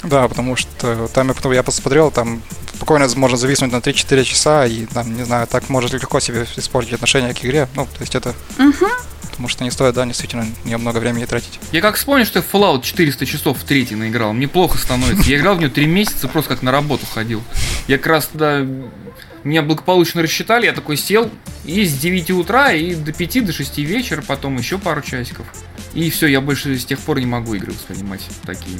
Да, 0.02 0.26
потому 0.26 0.56
что 0.56 1.06
там 1.14 1.28
я, 1.28 1.34
потом- 1.34 1.52
я 1.52 1.62
посмотрел, 1.62 2.10
там 2.10 2.42
спокойно 2.74 3.06
можно 3.14 3.36
зависнуть 3.36 3.70
на 3.70 3.80
3-4 3.80 4.24
часа, 4.24 4.66
и 4.66 4.86
там, 4.86 5.14
не 5.14 5.22
знаю, 5.24 5.46
так 5.46 5.68
может 5.68 5.92
легко 5.92 6.18
себе 6.18 6.46
испортить 6.56 6.94
отношение 6.94 7.32
к 7.32 7.44
игре. 7.44 7.68
Ну, 7.76 7.84
то 7.84 8.00
есть 8.00 8.14
это... 8.16 8.34
Мгм. 8.58 8.88
Потому 9.40 9.48
что 9.48 9.64
не 9.64 9.70
стоит, 9.70 9.94
да, 9.94 10.04
действительно, 10.04 10.46
не 10.66 10.76
много 10.76 10.98
времени 10.98 11.24
тратить. 11.24 11.58
Я 11.72 11.80
как 11.80 11.96
вспомню, 11.96 12.26
что 12.26 12.40
я 12.40 12.44
Fallout 12.44 12.82
400 12.82 13.24
часов 13.24 13.58
в 13.58 13.64
третий 13.64 13.94
наиграл, 13.94 14.34
мне 14.34 14.46
плохо 14.46 14.76
становится. 14.76 15.30
Я 15.30 15.38
играл 15.38 15.54
в 15.54 15.60
нее 15.60 15.70
три 15.70 15.86
месяца, 15.86 16.28
просто 16.28 16.50
как 16.50 16.62
на 16.62 16.70
работу 16.70 17.06
ходил. 17.06 17.42
Я 17.88 17.96
как 17.96 18.06
раз 18.08 18.26
тогда... 18.26 18.66
Меня 19.42 19.62
благополучно 19.62 20.20
рассчитали, 20.20 20.66
я 20.66 20.74
такой 20.74 20.98
сел, 20.98 21.30
и 21.64 21.86
с 21.86 21.94
9 21.94 22.32
утра, 22.32 22.72
и 22.72 22.94
до 22.94 23.14
5, 23.14 23.46
до 23.46 23.52
6 23.54 23.78
вечера, 23.78 24.20
потом 24.20 24.58
еще 24.58 24.76
пару 24.76 25.00
часиков. 25.00 25.46
И 25.94 26.08
все, 26.10 26.26
я 26.28 26.40
больше 26.40 26.78
с 26.78 26.84
тех 26.84 26.98
пор 27.00 27.18
не 27.18 27.26
могу 27.26 27.54
игры 27.54 27.72
воспринимать 27.72 28.20
такие. 28.46 28.78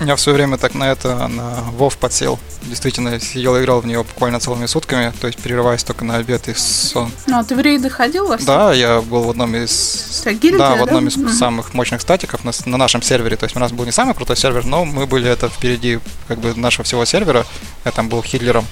Я 0.00 0.16
в 0.16 0.20
свое 0.20 0.36
время 0.36 0.58
так 0.58 0.74
на 0.74 0.90
это, 0.90 1.28
на 1.28 1.62
Вов 1.72 1.96
подсел. 1.96 2.38
Действительно, 2.62 3.18
сидел 3.20 3.56
и 3.56 3.60
играл 3.60 3.80
в 3.80 3.86
нее 3.86 4.02
буквально 4.04 4.38
целыми 4.40 4.66
сутками, 4.66 5.12
то 5.20 5.26
есть 5.26 5.38
перерываясь 5.40 5.82
только 5.84 6.04
на 6.04 6.16
обед 6.16 6.48
и 6.48 6.54
сон. 6.54 7.10
Ну, 7.26 7.38
а 7.38 7.44
ты 7.44 7.54
в 7.56 7.60
рейды 7.60 7.88
ходил 7.90 8.26
во 8.28 8.36
все? 8.36 8.46
Да, 8.46 8.72
я 8.72 9.00
был 9.00 9.22
в 9.24 9.30
одном 9.30 9.54
из... 9.56 10.22
Так, 10.24 10.38
гильдия, 10.38 10.58
да, 10.58 10.74
в 10.74 10.78
да? 10.78 10.84
одном 10.84 11.08
из 11.08 11.16
Мгм. 11.16 11.32
самых 11.32 11.74
мощных 11.74 12.00
статиков 12.00 12.44
на, 12.44 12.52
на 12.66 12.76
нашем 12.76 13.02
сервере. 13.02 13.36
То 13.36 13.44
есть 13.44 13.56
у 13.56 13.60
нас 13.60 13.72
был 13.72 13.84
не 13.84 13.92
самый 13.92 14.14
крутой 14.14 14.36
сервер, 14.36 14.64
но 14.64 14.84
мы 14.84 15.06
были 15.06 15.28
это 15.28 15.48
впереди 15.48 15.98
как 16.28 16.38
бы 16.38 16.54
нашего 16.54 16.84
всего 16.84 17.04
сервера. 17.04 17.44
Я 17.84 17.90
там 17.90 18.08
был 18.08 18.22
хидлером. 18.22 18.64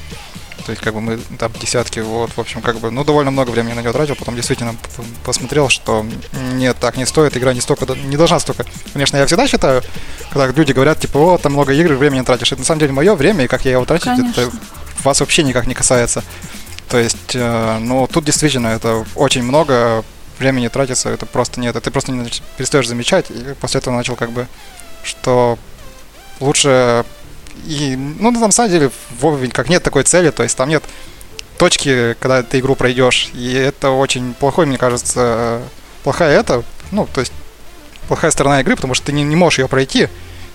То 0.64 0.70
есть 0.72 0.82
как 0.82 0.94
бы 0.94 1.00
мы 1.00 1.18
там 1.38 1.52
десятки, 1.60 2.00
вот, 2.00 2.30
в 2.32 2.38
общем, 2.38 2.62
как 2.62 2.78
бы, 2.78 2.90
ну, 2.90 3.04
довольно 3.04 3.30
много 3.30 3.50
времени 3.50 3.72
на 3.72 3.80
него 3.80 3.92
тратил, 3.92 4.14
потом 4.16 4.36
действительно 4.36 4.74
посмотрел, 5.24 5.68
что 5.68 6.04
нет, 6.54 6.76
так 6.80 6.96
не 6.96 7.06
стоит, 7.06 7.36
игра 7.36 7.52
не 7.52 7.60
столько, 7.60 7.86
не 7.94 8.16
должна 8.16 8.40
столько. 8.40 8.64
Конечно, 8.92 9.16
я 9.16 9.26
всегда 9.26 9.46
считаю, 9.46 9.82
когда 10.30 10.46
люди 10.46 10.72
говорят, 10.72 11.00
типа, 11.00 11.18
о, 11.18 11.38
там 11.38 11.52
много 11.52 11.72
игр, 11.72 11.94
времени 11.94 12.22
тратишь. 12.22 12.52
Это 12.52 12.60
на 12.60 12.66
самом 12.66 12.80
деле 12.80 12.92
мое 12.92 13.14
время, 13.14 13.44
и 13.44 13.48
как 13.48 13.64
я 13.64 13.72
его 13.72 13.84
трачу, 13.84 14.10
это 14.10 14.22
Конечно. 14.22 14.52
вас 15.04 15.20
вообще 15.20 15.42
никак 15.42 15.66
не 15.66 15.74
касается. 15.74 16.22
То 16.88 16.98
есть, 16.98 17.34
э, 17.34 17.78
ну, 17.80 18.06
тут 18.06 18.24
действительно 18.24 18.68
это 18.68 19.04
очень 19.14 19.42
много 19.42 20.04
времени 20.38 20.68
тратится, 20.68 21.10
это 21.10 21.26
просто 21.26 21.60
нет, 21.60 21.76
это 21.76 21.84
ты 21.84 21.90
просто 21.90 22.12
не 22.12 22.28
перестаешь 22.56 22.88
замечать, 22.88 23.30
и 23.30 23.54
после 23.60 23.78
этого 23.78 23.94
начал 23.94 24.16
как 24.16 24.32
бы, 24.32 24.48
что 25.04 25.58
лучше 26.40 27.04
и, 27.66 27.96
ну, 27.96 28.30
на 28.30 28.50
самом 28.52 28.70
деле, 28.70 28.88
в 28.90 29.22
Вове 29.22 29.48
как 29.48 29.68
нет 29.68 29.82
такой 29.82 30.02
цели, 30.04 30.30
то 30.30 30.42
есть 30.42 30.56
там 30.56 30.68
нет 30.68 30.82
точки, 31.58 32.16
когда 32.20 32.42
ты 32.42 32.58
игру 32.60 32.74
пройдешь, 32.74 33.30
и 33.34 33.52
это 33.52 33.90
очень 33.90 34.34
плохой, 34.34 34.66
мне 34.66 34.78
кажется, 34.78 35.60
плохая 36.02 36.38
это, 36.38 36.62
ну, 36.90 37.06
то 37.12 37.20
есть 37.20 37.32
плохая 38.08 38.30
сторона 38.30 38.60
игры, 38.60 38.76
потому 38.76 38.94
что 38.94 39.06
ты 39.06 39.12
не, 39.12 39.22
не 39.22 39.36
можешь 39.36 39.58
ее 39.58 39.68
пройти, 39.68 40.08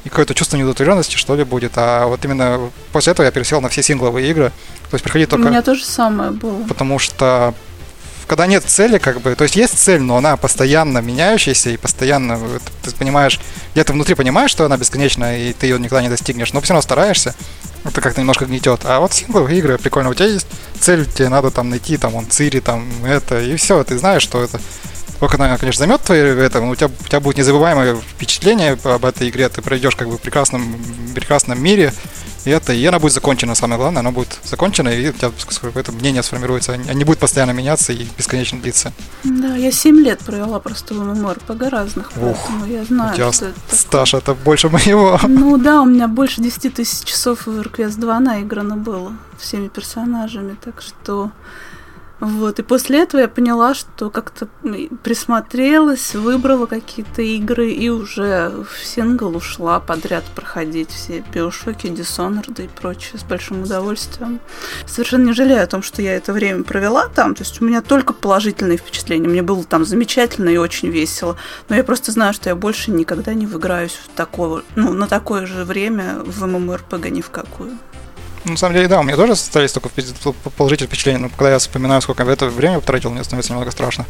и 0.04 0.10
какое-то 0.10 0.36
чувство 0.36 0.58
неудовлетворенности, 0.58 1.16
что 1.16 1.36
ли, 1.36 1.44
будет. 1.44 1.72
А 1.78 2.06
вот 2.06 2.24
именно 2.26 2.70
после 2.92 3.12
этого 3.12 3.26
я 3.26 3.32
пересел 3.32 3.60
на 3.60 3.70
все 3.70 3.82
сингловые 3.82 4.30
игры. 4.30 4.52
То 4.92 4.96
есть 4.96 5.04
приходить 5.04 5.30
У 5.30 5.32
только 5.32 5.50
меня 5.50 5.64
то 5.64 5.74
же 5.74 5.84
самое 5.84 6.30
было. 6.30 6.64
потому 6.68 7.00
что 7.00 7.56
когда 8.28 8.48
нет 8.48 8.64
цели, 8.64 8.98
как 8.98 9.22
бы, 9.22 9.36
то 9.36 9.44
есть 9.44 9.56
есть 9.56 9.78
цель, 9.78 10.02
но 10.02 10.18
она 10.18 10.38
постоянно 10.38 11.00
меняющаяся 11.00 11.70
и 11.70 11.78
постоянно, 11.78 12.40
ты 12.82 12.92
понимаешь, 12.96 13.40
где-то 13.74 13.94
внутри 13.94 14.16
понимаешь, 14.16 14.52
что 14.52 14.66
она 14.66 14.78
бесконечна, 14.78 15.38
и 15.38 15.54
ты 15.54 15.68
ее 15.68 15.80
никогда 15.80 16.02
не 16.02 16.10
достигнешь, 16.10 16.54
но 16.54 16.62
все 16.62 16.74
равно 16.74 16.82
стараешься, 16.82 17.36
это 17.84 18.02
как-то 18.02 18.22
немножко 18.22 18.46
гнетет. 18.46 18.82
А 18.84 19.00
вот 19.00 19.14
сингловые 19.14 19.60
игры, 19.60 19.78
прикольно, 19.78 20.10
у 20.10 20.14
тебя 20.14 20.28
есть 20.28 20.48
цель, 20.80 21.06
тебе 21.06 21.30
надо 21.30 21.52
там 21.52 21.70
найти, 21.70 21.98
там, 21.98 22.16
он 22.16 22.28
Цири, 22.28 22.60
там, 22.60 22.88
это, 23.06 23.42
и 23.42 23.56
все, 23.56 23.84
ты 23.84 23.98
знаешь, 23.98 24.24
что 24.24 24.44
это 24.44 24.60
Сколько 25.16 25.36
она, 25.36 25.58
конечно, 25.58 25.80
займет 25.80 26.02
твои 26.02 26.20
это, 26.20 26.60
но 26.60 26.70
у 26.72 26.76
тебя, 26.76 26.88
у 26.88 27.08
тебя 27.08 27.20
будет 27.20 27.38
незабываемое 27.38 27.96
впечатление 27.96 28.78
об 28.84 29.06
этой 29.06 29.30
игре, 29.30 29.48
ты 29.50 29.62
пройдешь 29.62 29.96
как 29.96 30.10
бы 30.10 30.18
в 30.18 30.22
прекрасном, 30.22 30.76
прекрасном 31.14 31.62
мире, 31.62 31.94
и 32.44 32.50
это, 32.50 32.74
и 32.74 32.86
она 32.86 33.00
будет 33.00 33.14
закончена, 33.14 33.56
самое 33.56 33.80
главное, 33.80 34.02
она 34.02 34.12
будет 34.12 34.40
закончена, 34.44 34.90
и 34.90 35.10
у 35.10 35.14
тебя 35.14 35.32
какое-то 35.62 35.92
мнение 35.94 36.22
сформируется, 36.22 36.74
а 36.74 36.94
не 36.94 37.04
будет 37.06 37.20
постоянно 37.20 37.52
меняться 37.52 37.94
и 37.94 38.06
бесконечно 38.18 38.60
длиться. 38.60 38.92
Да, 39.24 39.56
я 39.56 39.72
7 39.72 40.00
лет 40.02 40.20
провела 40.20 40.60
просто 40.60 40.94
в 40.94 41.02
MMORPG 41.02 41.70
разных, 41.70 42.12
Ух, 42.18 42.38
поэтому 42.48 42.66
я 42.66 42.82
у 42.82 42.86
знаю, 42.86 43.16
тебя 43.16 43.32
что 43.32 43.46
это 43.46 43.56
такое. 43.62 43.78
стаж 43.80 44.14
это 44.14 44.34
больше 44.36 44.70
моего. 44.70 45.20
Ну 45.24 45.58
да, 45.58 45.82
у 45.82 45.86
меня 45.86 46.08
больше 46.08 46.42
10 46.42 46.74
тысяч 46.74 47.06
часов 47.06 47.48
в 47.48 47.62
Request 47.62 48.00
2 48.00 48.20
наиграно 48.20 48.76
было 48.76 49.14
всеми 49.40 49.70
персонажами, 49.70 50.56
так 50.64 50.82
что... 50.82 51.32
Вот, 52.20 52.60
и 52.60 52.64
после 52.64 53.04
этого 53.04 53.22
я 53.22 53.28
поняла, 53.28 53.74
что 53.74 54.10
как-то 54.10 54.48
присмотрелась, 55.04 56.16
выбрала 56.16 56.66
какие-то 56.66 57.22
игры 57.22 57.72
и 57.72 57.90
уже 57.90 58.52
в 58.70 58.86
сингл 58.86 59.36
ушла 59.36 59.80
подряд 59.80 60.24
проходить 60.34 60.90
все 60.90 61.24
биошоки, 61.34 61.88
Dishonored 61.88 62.64
и 62.64 62.68
прочее 62.70 63.20
с 63.20 63.24
большим 63.24 63.64
удовольствием. 63.64 64.40
Совершенно 64.88 65.26
не 65.26 65.34
жалею 65.34 65.64
о 65.64 65.68
том, 65.68 65.84
что 65.84 66.02
я 66.02 66.16
это 66.16 66.32
время 66.32 66.64
провела 66.64 67.10
там, 67.10 67.36
то 67.36 67.44
есть 67.44 67.62
у 67.62 67.66
меня 67.66 67.82
только 67.82 68.14
положительные 68.14 68.78
впечатления. 68.78 69.28
Мне 69.28 69.42
было 69.42 69.64
там 69.66 69.84
замечательно 69.84 70.50
и 70.50 70.58
очень 70.58 70.90
весело. 70.90 71.36
Но 71.68 71.76
я 71.76 71.84
просто 71.84 72.12
знаю, 72.12 72.34
что 72.34 72.50
я 72.50 72.56
больше 72.56 72.92
никогда 72.92 73.34
не 73.34 73.46
выиграюсь 73.46 73.94
в 73.94 74.16
такого, 74.16 74.64
ну, 74.76 74.94
на 74.94 75.08
такое 75.08 75.46
же 75.46 75.66
время 75.66 76.20
в 76.26 76.44
MMORPG 76.44 77.10
ни 77.10 77.22
в 77.22 77.30
какую. 77.30 77.78
Ну, 78.46 78.52
На 78.52 78.58
самом 78.58 78.76
деле, 78.76 78.88
да, 78.88 79.00
у 79.00 79.04
меня 79.04 79.16
тоже 79.16 79.34
остались 79.34 79.72
только 79.72 79.90
положительные 80.56 80.88
впечатления, 80.88 81.20
но 81.20 81.30
когда 81.30 81.52
я 81.52 81.60
вспоминаю, 81.60 82.02
сколько 82.02 82.24
в 82.24 82.30
это 82.30 82.46
время 82.48 82.80
потратил, 82.80 83.10
мне 83.10 83.24
становится 83.24 83.52
немного 83.52 83.72
страшно. 83.72 84.06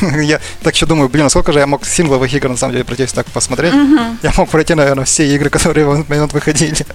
Я 0.00 0.40
так 0.62 0.74
еще 0.74 0.86
думаю, 0.86 1.08
блин, 1.08 1.26
а 1.26 1.30
сколько 1.30 1.52
же 1.52 1.58
я 1.58 1.66
мог 1.66 1.84
сингловых 1.84 2.32
игр 2.32 2.48
на 2.48 2.56
самом 2.56 2.72
деле 2.72 2.84
пройти, 2.84 3.02
если 3.02 3.16
так 3.16 3.26
посмотреть. 3.26 3.74
Я 4.22 4.32
мог 4.36 4.48
пройти, 4.48 4.74
наверное, 4.74 5.04
все 5.04 5.26
игры, 5.34 5.50
которые 5.50 5.86
в 5.86 5.92
этот 5.92 6.08
момент 6.08 6.32
выходили. 6.32 6.86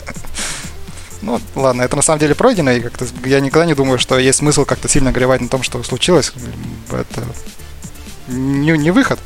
Ну, 1.22 1.39
ладно, 1.56 1.81
это 1.81 1.95
на 1.95 2.02
самом 2.02 2.19
деле 2.19 2.35
пройдено, 2.35 2.72
и 2.72 2.81
как-то 2.81 3.07
я 3.23 3.39
никогда 3.39 3.65
не 3.65 3.73
думаю, 3.73 3.97
что 3.97 4.19
есть 4.19 4.39
смысл 4.39 4.65
как-то 4.65 4.88
сильно 4.88 5.11
горевать 5.11 5.41
на 5.41 5.47
том, 5.47 5.64
что 5.64 5.81
случилось. 5.84 6.31
Это 6.91 7.23
не, 8.27 8.72
не 8.77 8.91
выход. 8.91 9.19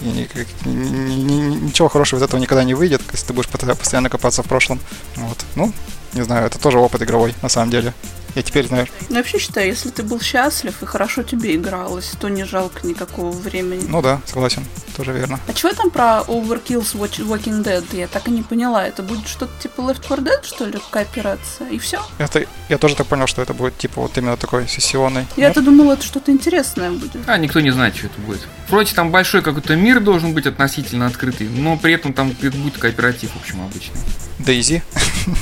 И 0.00 0.28
ничего 0.64 1.88
хорошего 1.88 2.20
из 2.20 2.22
этого 2.22 2.40
никогда 2.40 2.64
не 2.64 2.74
выйдет, 2.74 3.02
если 3.12 3.26
ты 3.26 3.32
будешь 3.32 3.48
постоянно 3.48 4.10
копаться 4.10 4.42
в 4.42 4.46
прошлом. 4.46 4.80
Вот. 5.16 5.38
Ну, 5.54 5.72
не 6.18 6.24
знаю, 6.24 6.46
это 6.46 6.58
тоже 6.58 6.78
опыт 6.78 7.02
игровой, 7.02 7.34
на 7.42 7.48
самом 7.48 7.70
деле. 7.70 7.92
Я 8.34 8.42
теперь 8.42 8.66
знаю. 8.68 8.86
Я 9.08 9.16
вообще 9.16 9.38
считаю, 9.38 9.66
если 9.66 9.88
ты 9.88 10.02
был 10.02 10.20
счастлив 10.20 10.82
и 10.82 10.86
хорошо 10.86 11.22
тебе 11.22 11.56
игралось, 11.56 12.12
то 12.20 12.28
не 12.28 12.44
жалко 12.44 12.86
никакого 12.86 13.32
времени. 13.32 13.84
Ну 13.88 14.02
да, 14.02 14.20
согласен, 14.26 14.64
тоже 14.96 15.12
верно. 15.12 15.40
А 15.48 15.52
чего 15.54 15.72
там 15.72 15.90
про 15.90 16.22
Overkill's 16.28 16.94
Watch- 16.94 17.26
Walking 17.26 17.64
Dead? 17.64 17.84
Я 17.96 18.06
так 18.06 18.28
и 18.28 18.30
не 18.30 18.42
поняла. 18.42 18.86
Это 18.86 19.02
будет 19.02 19.26
что-то 19.26 19.50
типа 19.60 19.80
Left 19.80 20.02
4 20.06 20.22
Dead, 20.22 20.44
что 20.44 20.66
ли, 20.66 20.78
кооперация? 20.90 21.68
И 21.70 21.78
все? 21.78 22.00
Это, 22.18 22.44
я 22.68 22.78
тоже 22.78 22.94
так 22.96 23.06
понял, 23.06 23.26
что 23.26 23.42
это 23.42 23.54
будет 23.54 23.76
типа 23.78 24.02
вот 24.02 24.16
именно 24.18 24.36
такой 24.36 24.68
сессионный. 24.68 25.26
Я-то 25.36 25.62
думала, 25.62 25.94
это 25.94 26.04
что-то 26.04 26.30
интересное 26.30 26.90
будет. 26.90 27.16
А, 27.26 27.38
никто 27.38 27.60
не 27.60 27.70
знает, 27.70 27.96
что 27.96 28.06
это 28.06 28.20
будет. 28.20 28.46
Вроде 28.68 28.94
там 28.94 29.10
большой 29.10 29.42
какой-то 29.42 29.74
мир 29.74 30.00
должен 30.00 30.34
быть 30.34 30.46
относительно 30.46 31.06
открытый, 31.06 31.48
но 31.48 31.76
при 31.76 31.94
этом 31.94 32.12
там 32.12 32.30
это 32.40 32.56
будет 32.56 32.76
кооператив, 32.78 33.30
в 33.32 33.40
общем, 33.40 33.62
обычный. 33.62 33.96
Дейзи. 34.38 34.82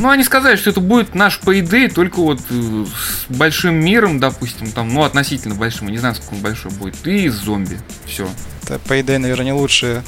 Ну, 0.01 0.09
они 0.10 0.24
сказали, 0.24 0.56
что 0.56 0.70
это 0.70 0.81
будет 0.81 1.14
наш 1.14 1.40
Payday, 1.40 1.93
только 1.93 2.18
вот 2.20 2.40
э, 2.51 2.85
с 2.86 3.32
большим 3.32 3.74
миром, 3.77 4.18
допустим, 4.18 4.73
там, 4.73 4.93
ну, 4.93 5.05
относительно 5.05 5.55
большим, 5.55 5.86
я 5.86 5.93
не 5.93 5.98
знаю, 5.98 6.16
сколько 6.16 6.35
он 6.35 6.40
большой 6.40 6.73
будет, 6.73 7.06
и 7.06 7.28
зомби. 7.28 7.78
Все. 8.05 8.28
Это 8.64 8.81
Payday, 8.86 9.18
наверное, 9.18 9.47
не 9.47 9.52
лучшее. 9.52 10.02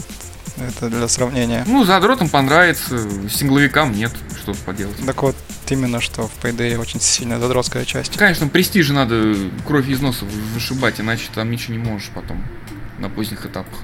Это 0.56 0.90
для 0.90 1.06
сравнения. 1.06 1.62
Ну, 1.69 1.85
задротам 1.85 2.28
понравится, 2.28 2.98
сингловикам 3.31 3.93
нет, 3.93 4.10
что 4.43 4.55
поделать. 4.66 4.97
Так 5.06 5.23
вот, 5.23 5.36
именно, 5.69 6.01
что 6.01 6.27
в 6.27 6.32
Payday 6.43 6.77
очень 6.78 7.01
сильная 7.01 7.39
задротская 7.39 7.85
часть. 7.85 8.16
Конечно, 8.16 8.48
престижи 8.48 8.93
надо 8.93 9.36
кровь 9.66 9.89
из 9.89 10.01
носа 10.01 10.24
вышибать, 10.55 11.01
иначе 11.01 11.24
там 11.32 11.51
ничего 11.51 11.74
не 11.74 11.85
можешь 11.85 12.10
потом 12.12 12.43
на 12.98 13.09
поздних 13.09 13.47
этапах. 13.47 13.78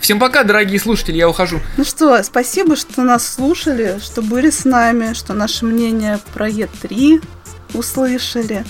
Всем 0.00 0.18
пока, 0.18 0.44
дорогие 0.44 0.80
слушатели, 0.80 1.18
я 1.18 1.28
ухожу. 1.28 1.60
Ну 1.76 1.84
что, 1.84 2.22
спасибо, 2.22 2.74
что 2.74 3.02
нас 3.02 3.26
слушали, 3.34 4.00
что 4.02 4.22
были 4.22 4.48
с 4.50 4.64
нами, 4.64 5.12
что 5.12 5.34
наше 5.34 5.66
мнение 5.66 6.18
про 6.32 6.48
Е3 6.48 7.22
услышали. 7.74 8.64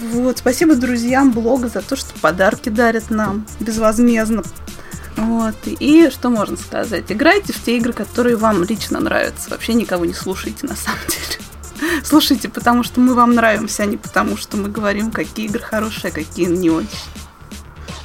Вот, 0.00 0.38
спасибо 0.38 0.74
друзьям 0.74 1.30
блога 1.30 1.68
за 1.68 1.80
то, 1.80 1.96
что 1.96 2.12
подарки 2.20 2.68
дарят 2.68 3.10
нам 3.10 3.46
безвозмездно. 3.60 4.42
Вот, 5.16 5.56
и 5.64 6.10
что 6.10 6.28
можно 6.28 6.56
сказать? 6.56 7.04
Играйте 7.08 7.52
в 7.52 7.62
те 7.62 7.76
игры, 7.78 7.92
которые 7.92 8.36
вам 8.36 8.64
лично 8.64 9.00
нравятся. 9.00 9.48
Вообще 9.50 9.74
никого 9.74 10.04
не 10.04 10.12
слушайте, 10.12 10.66
на 10.66 10.76
самом 10.76 10.98
деле. 11.08 12.02
Слушайте, 12.04 12.48
потому 12.48 12.82
что 12.82 13.00
мы 13.00 13.14
вам 13.14 13.34
нравимся, 13.34 13.84
а 13.84 13.86
не 13.86 13.96
потому 13.96 14.36
что 14.36 14.56
мы 14.56 14.68
говорим, 14.68 15.10
какие 15.10 15.46
игры 15.46 15.62
хорошие, 15.62 16.10
а 16.10 16.14
какие 16.14 16.46
не 16.46 16.68
очень. 16.68 16.88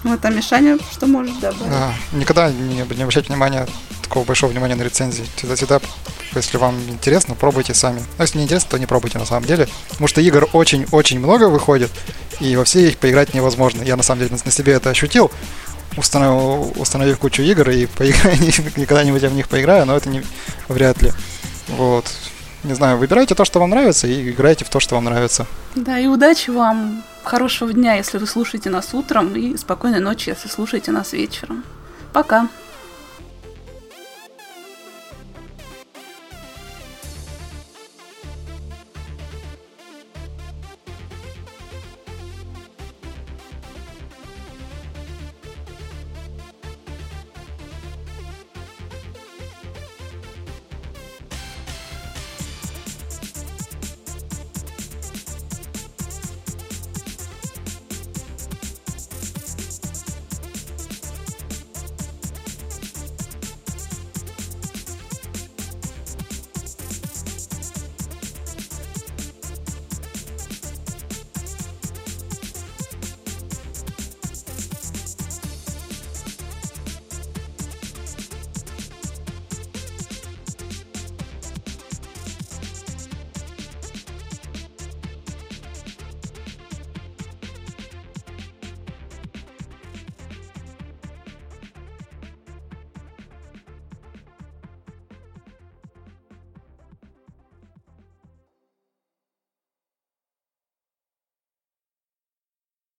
Вот, 0.04 0.24
а 0.26 0.30
Мишаня, 0.30 0.78
что 0.92 1.06
может 1.06 1.40
добавить? 1.40 1.70
Да, 1.70 1.94
никогда 2.14 2.52
не, 2.52 2.76
не 2.76 2.82
обращайте 2.82 3.30
внимания, 3.30 3.68
такого 4.02 4.26
большого 4.26 4.52
внимания 4.52 4.76
на 4.76 4.82
рецензии. 4.82 5.26
Всегда-всегда, 5.36 5.80
если 6.36 6.58
вам 6.58 6.76
интересно, 6.90 7.36
пробуйте 7.36 7.74
сами. 7.74 8.04
А 8.18 8.24
если 8.24 8.40
не 8.40 8.46
интересно, 8.46 8.72
то 8.72 8.78
не 8.78 8.88
пробуйте 8.88 9.20
на 9.20 9.26
самом 9.26 9.46
деле. 9.46 9.68
Потому 9.90 10.08
что 10.08 10.22
игр 10.22 10.50
очень-очень 10.54 11.20
много 11.20 11.50
выходит, 11.50 11.92
и 12.40 12.56
во 12.56 12.64
все 12.64 12.90
их 12.90 12.98
поиграть 12.98 13.34
невозможно. 13.34 13.84
Я 13.84 13.96
на 13.96 14.04
самом 14.04 14.22
деле 14.22 14.38
на 14.44 14.52
себе 14.52 14.74
это 14.74 14.90
ощутил, 14.90 15.32
установил, 15.98 16.74
установив 16.78 17.20
кучу 17.20 17.44
игр 17.44 17.70
и 17.70 17.86
поиграю, 17.86 18.38
когда-нибудь 18.76 19.22
я 19.22 19.30
в 19.30 19.34
них 19.34 19.48
поиграю, 19.48 19.86
но 19.86 19.96
это 19.96 20.10
не, 20.10 20.24
вряд 20.68 21.02
ли. 21.02 21.12
Вот. 21.70 22.12
Не 22.64 22.74
знаю, 22.74 22.98
выбирайте 22.98 23.34
то, 23.34 23.46
что 23.46 23.60
вам 23.60 23.72
нравится, 23.72 24.08
и 24.08 24.30
играйте 24.30 24.66
в 24.66 24.70
то, 24.70 24.80
что 24.80 24.96
вам 24.96 25.06
нравится. 25.06 25.48
Да, 25.76 25.98
и 25.98 26.08
удачи 26.08 26.50
вам 26.50 27.04
Хорошего 27.24 27.72
дня, 27.72 27.96
если 27.96 28.18
вы 28.18 28.26
слушаете 28.26 28.70
нас 28.70 28.94
утром, 28.94 29.36
и 29.36 29.56
спокойной 29.56 30.00
ночи, 30.00 30.30
если 30.30 30.48
слушаете 30.48 30.92
нас 30.92 31.14
вечером. 31.14 31.64
Пока! 32.14 32.50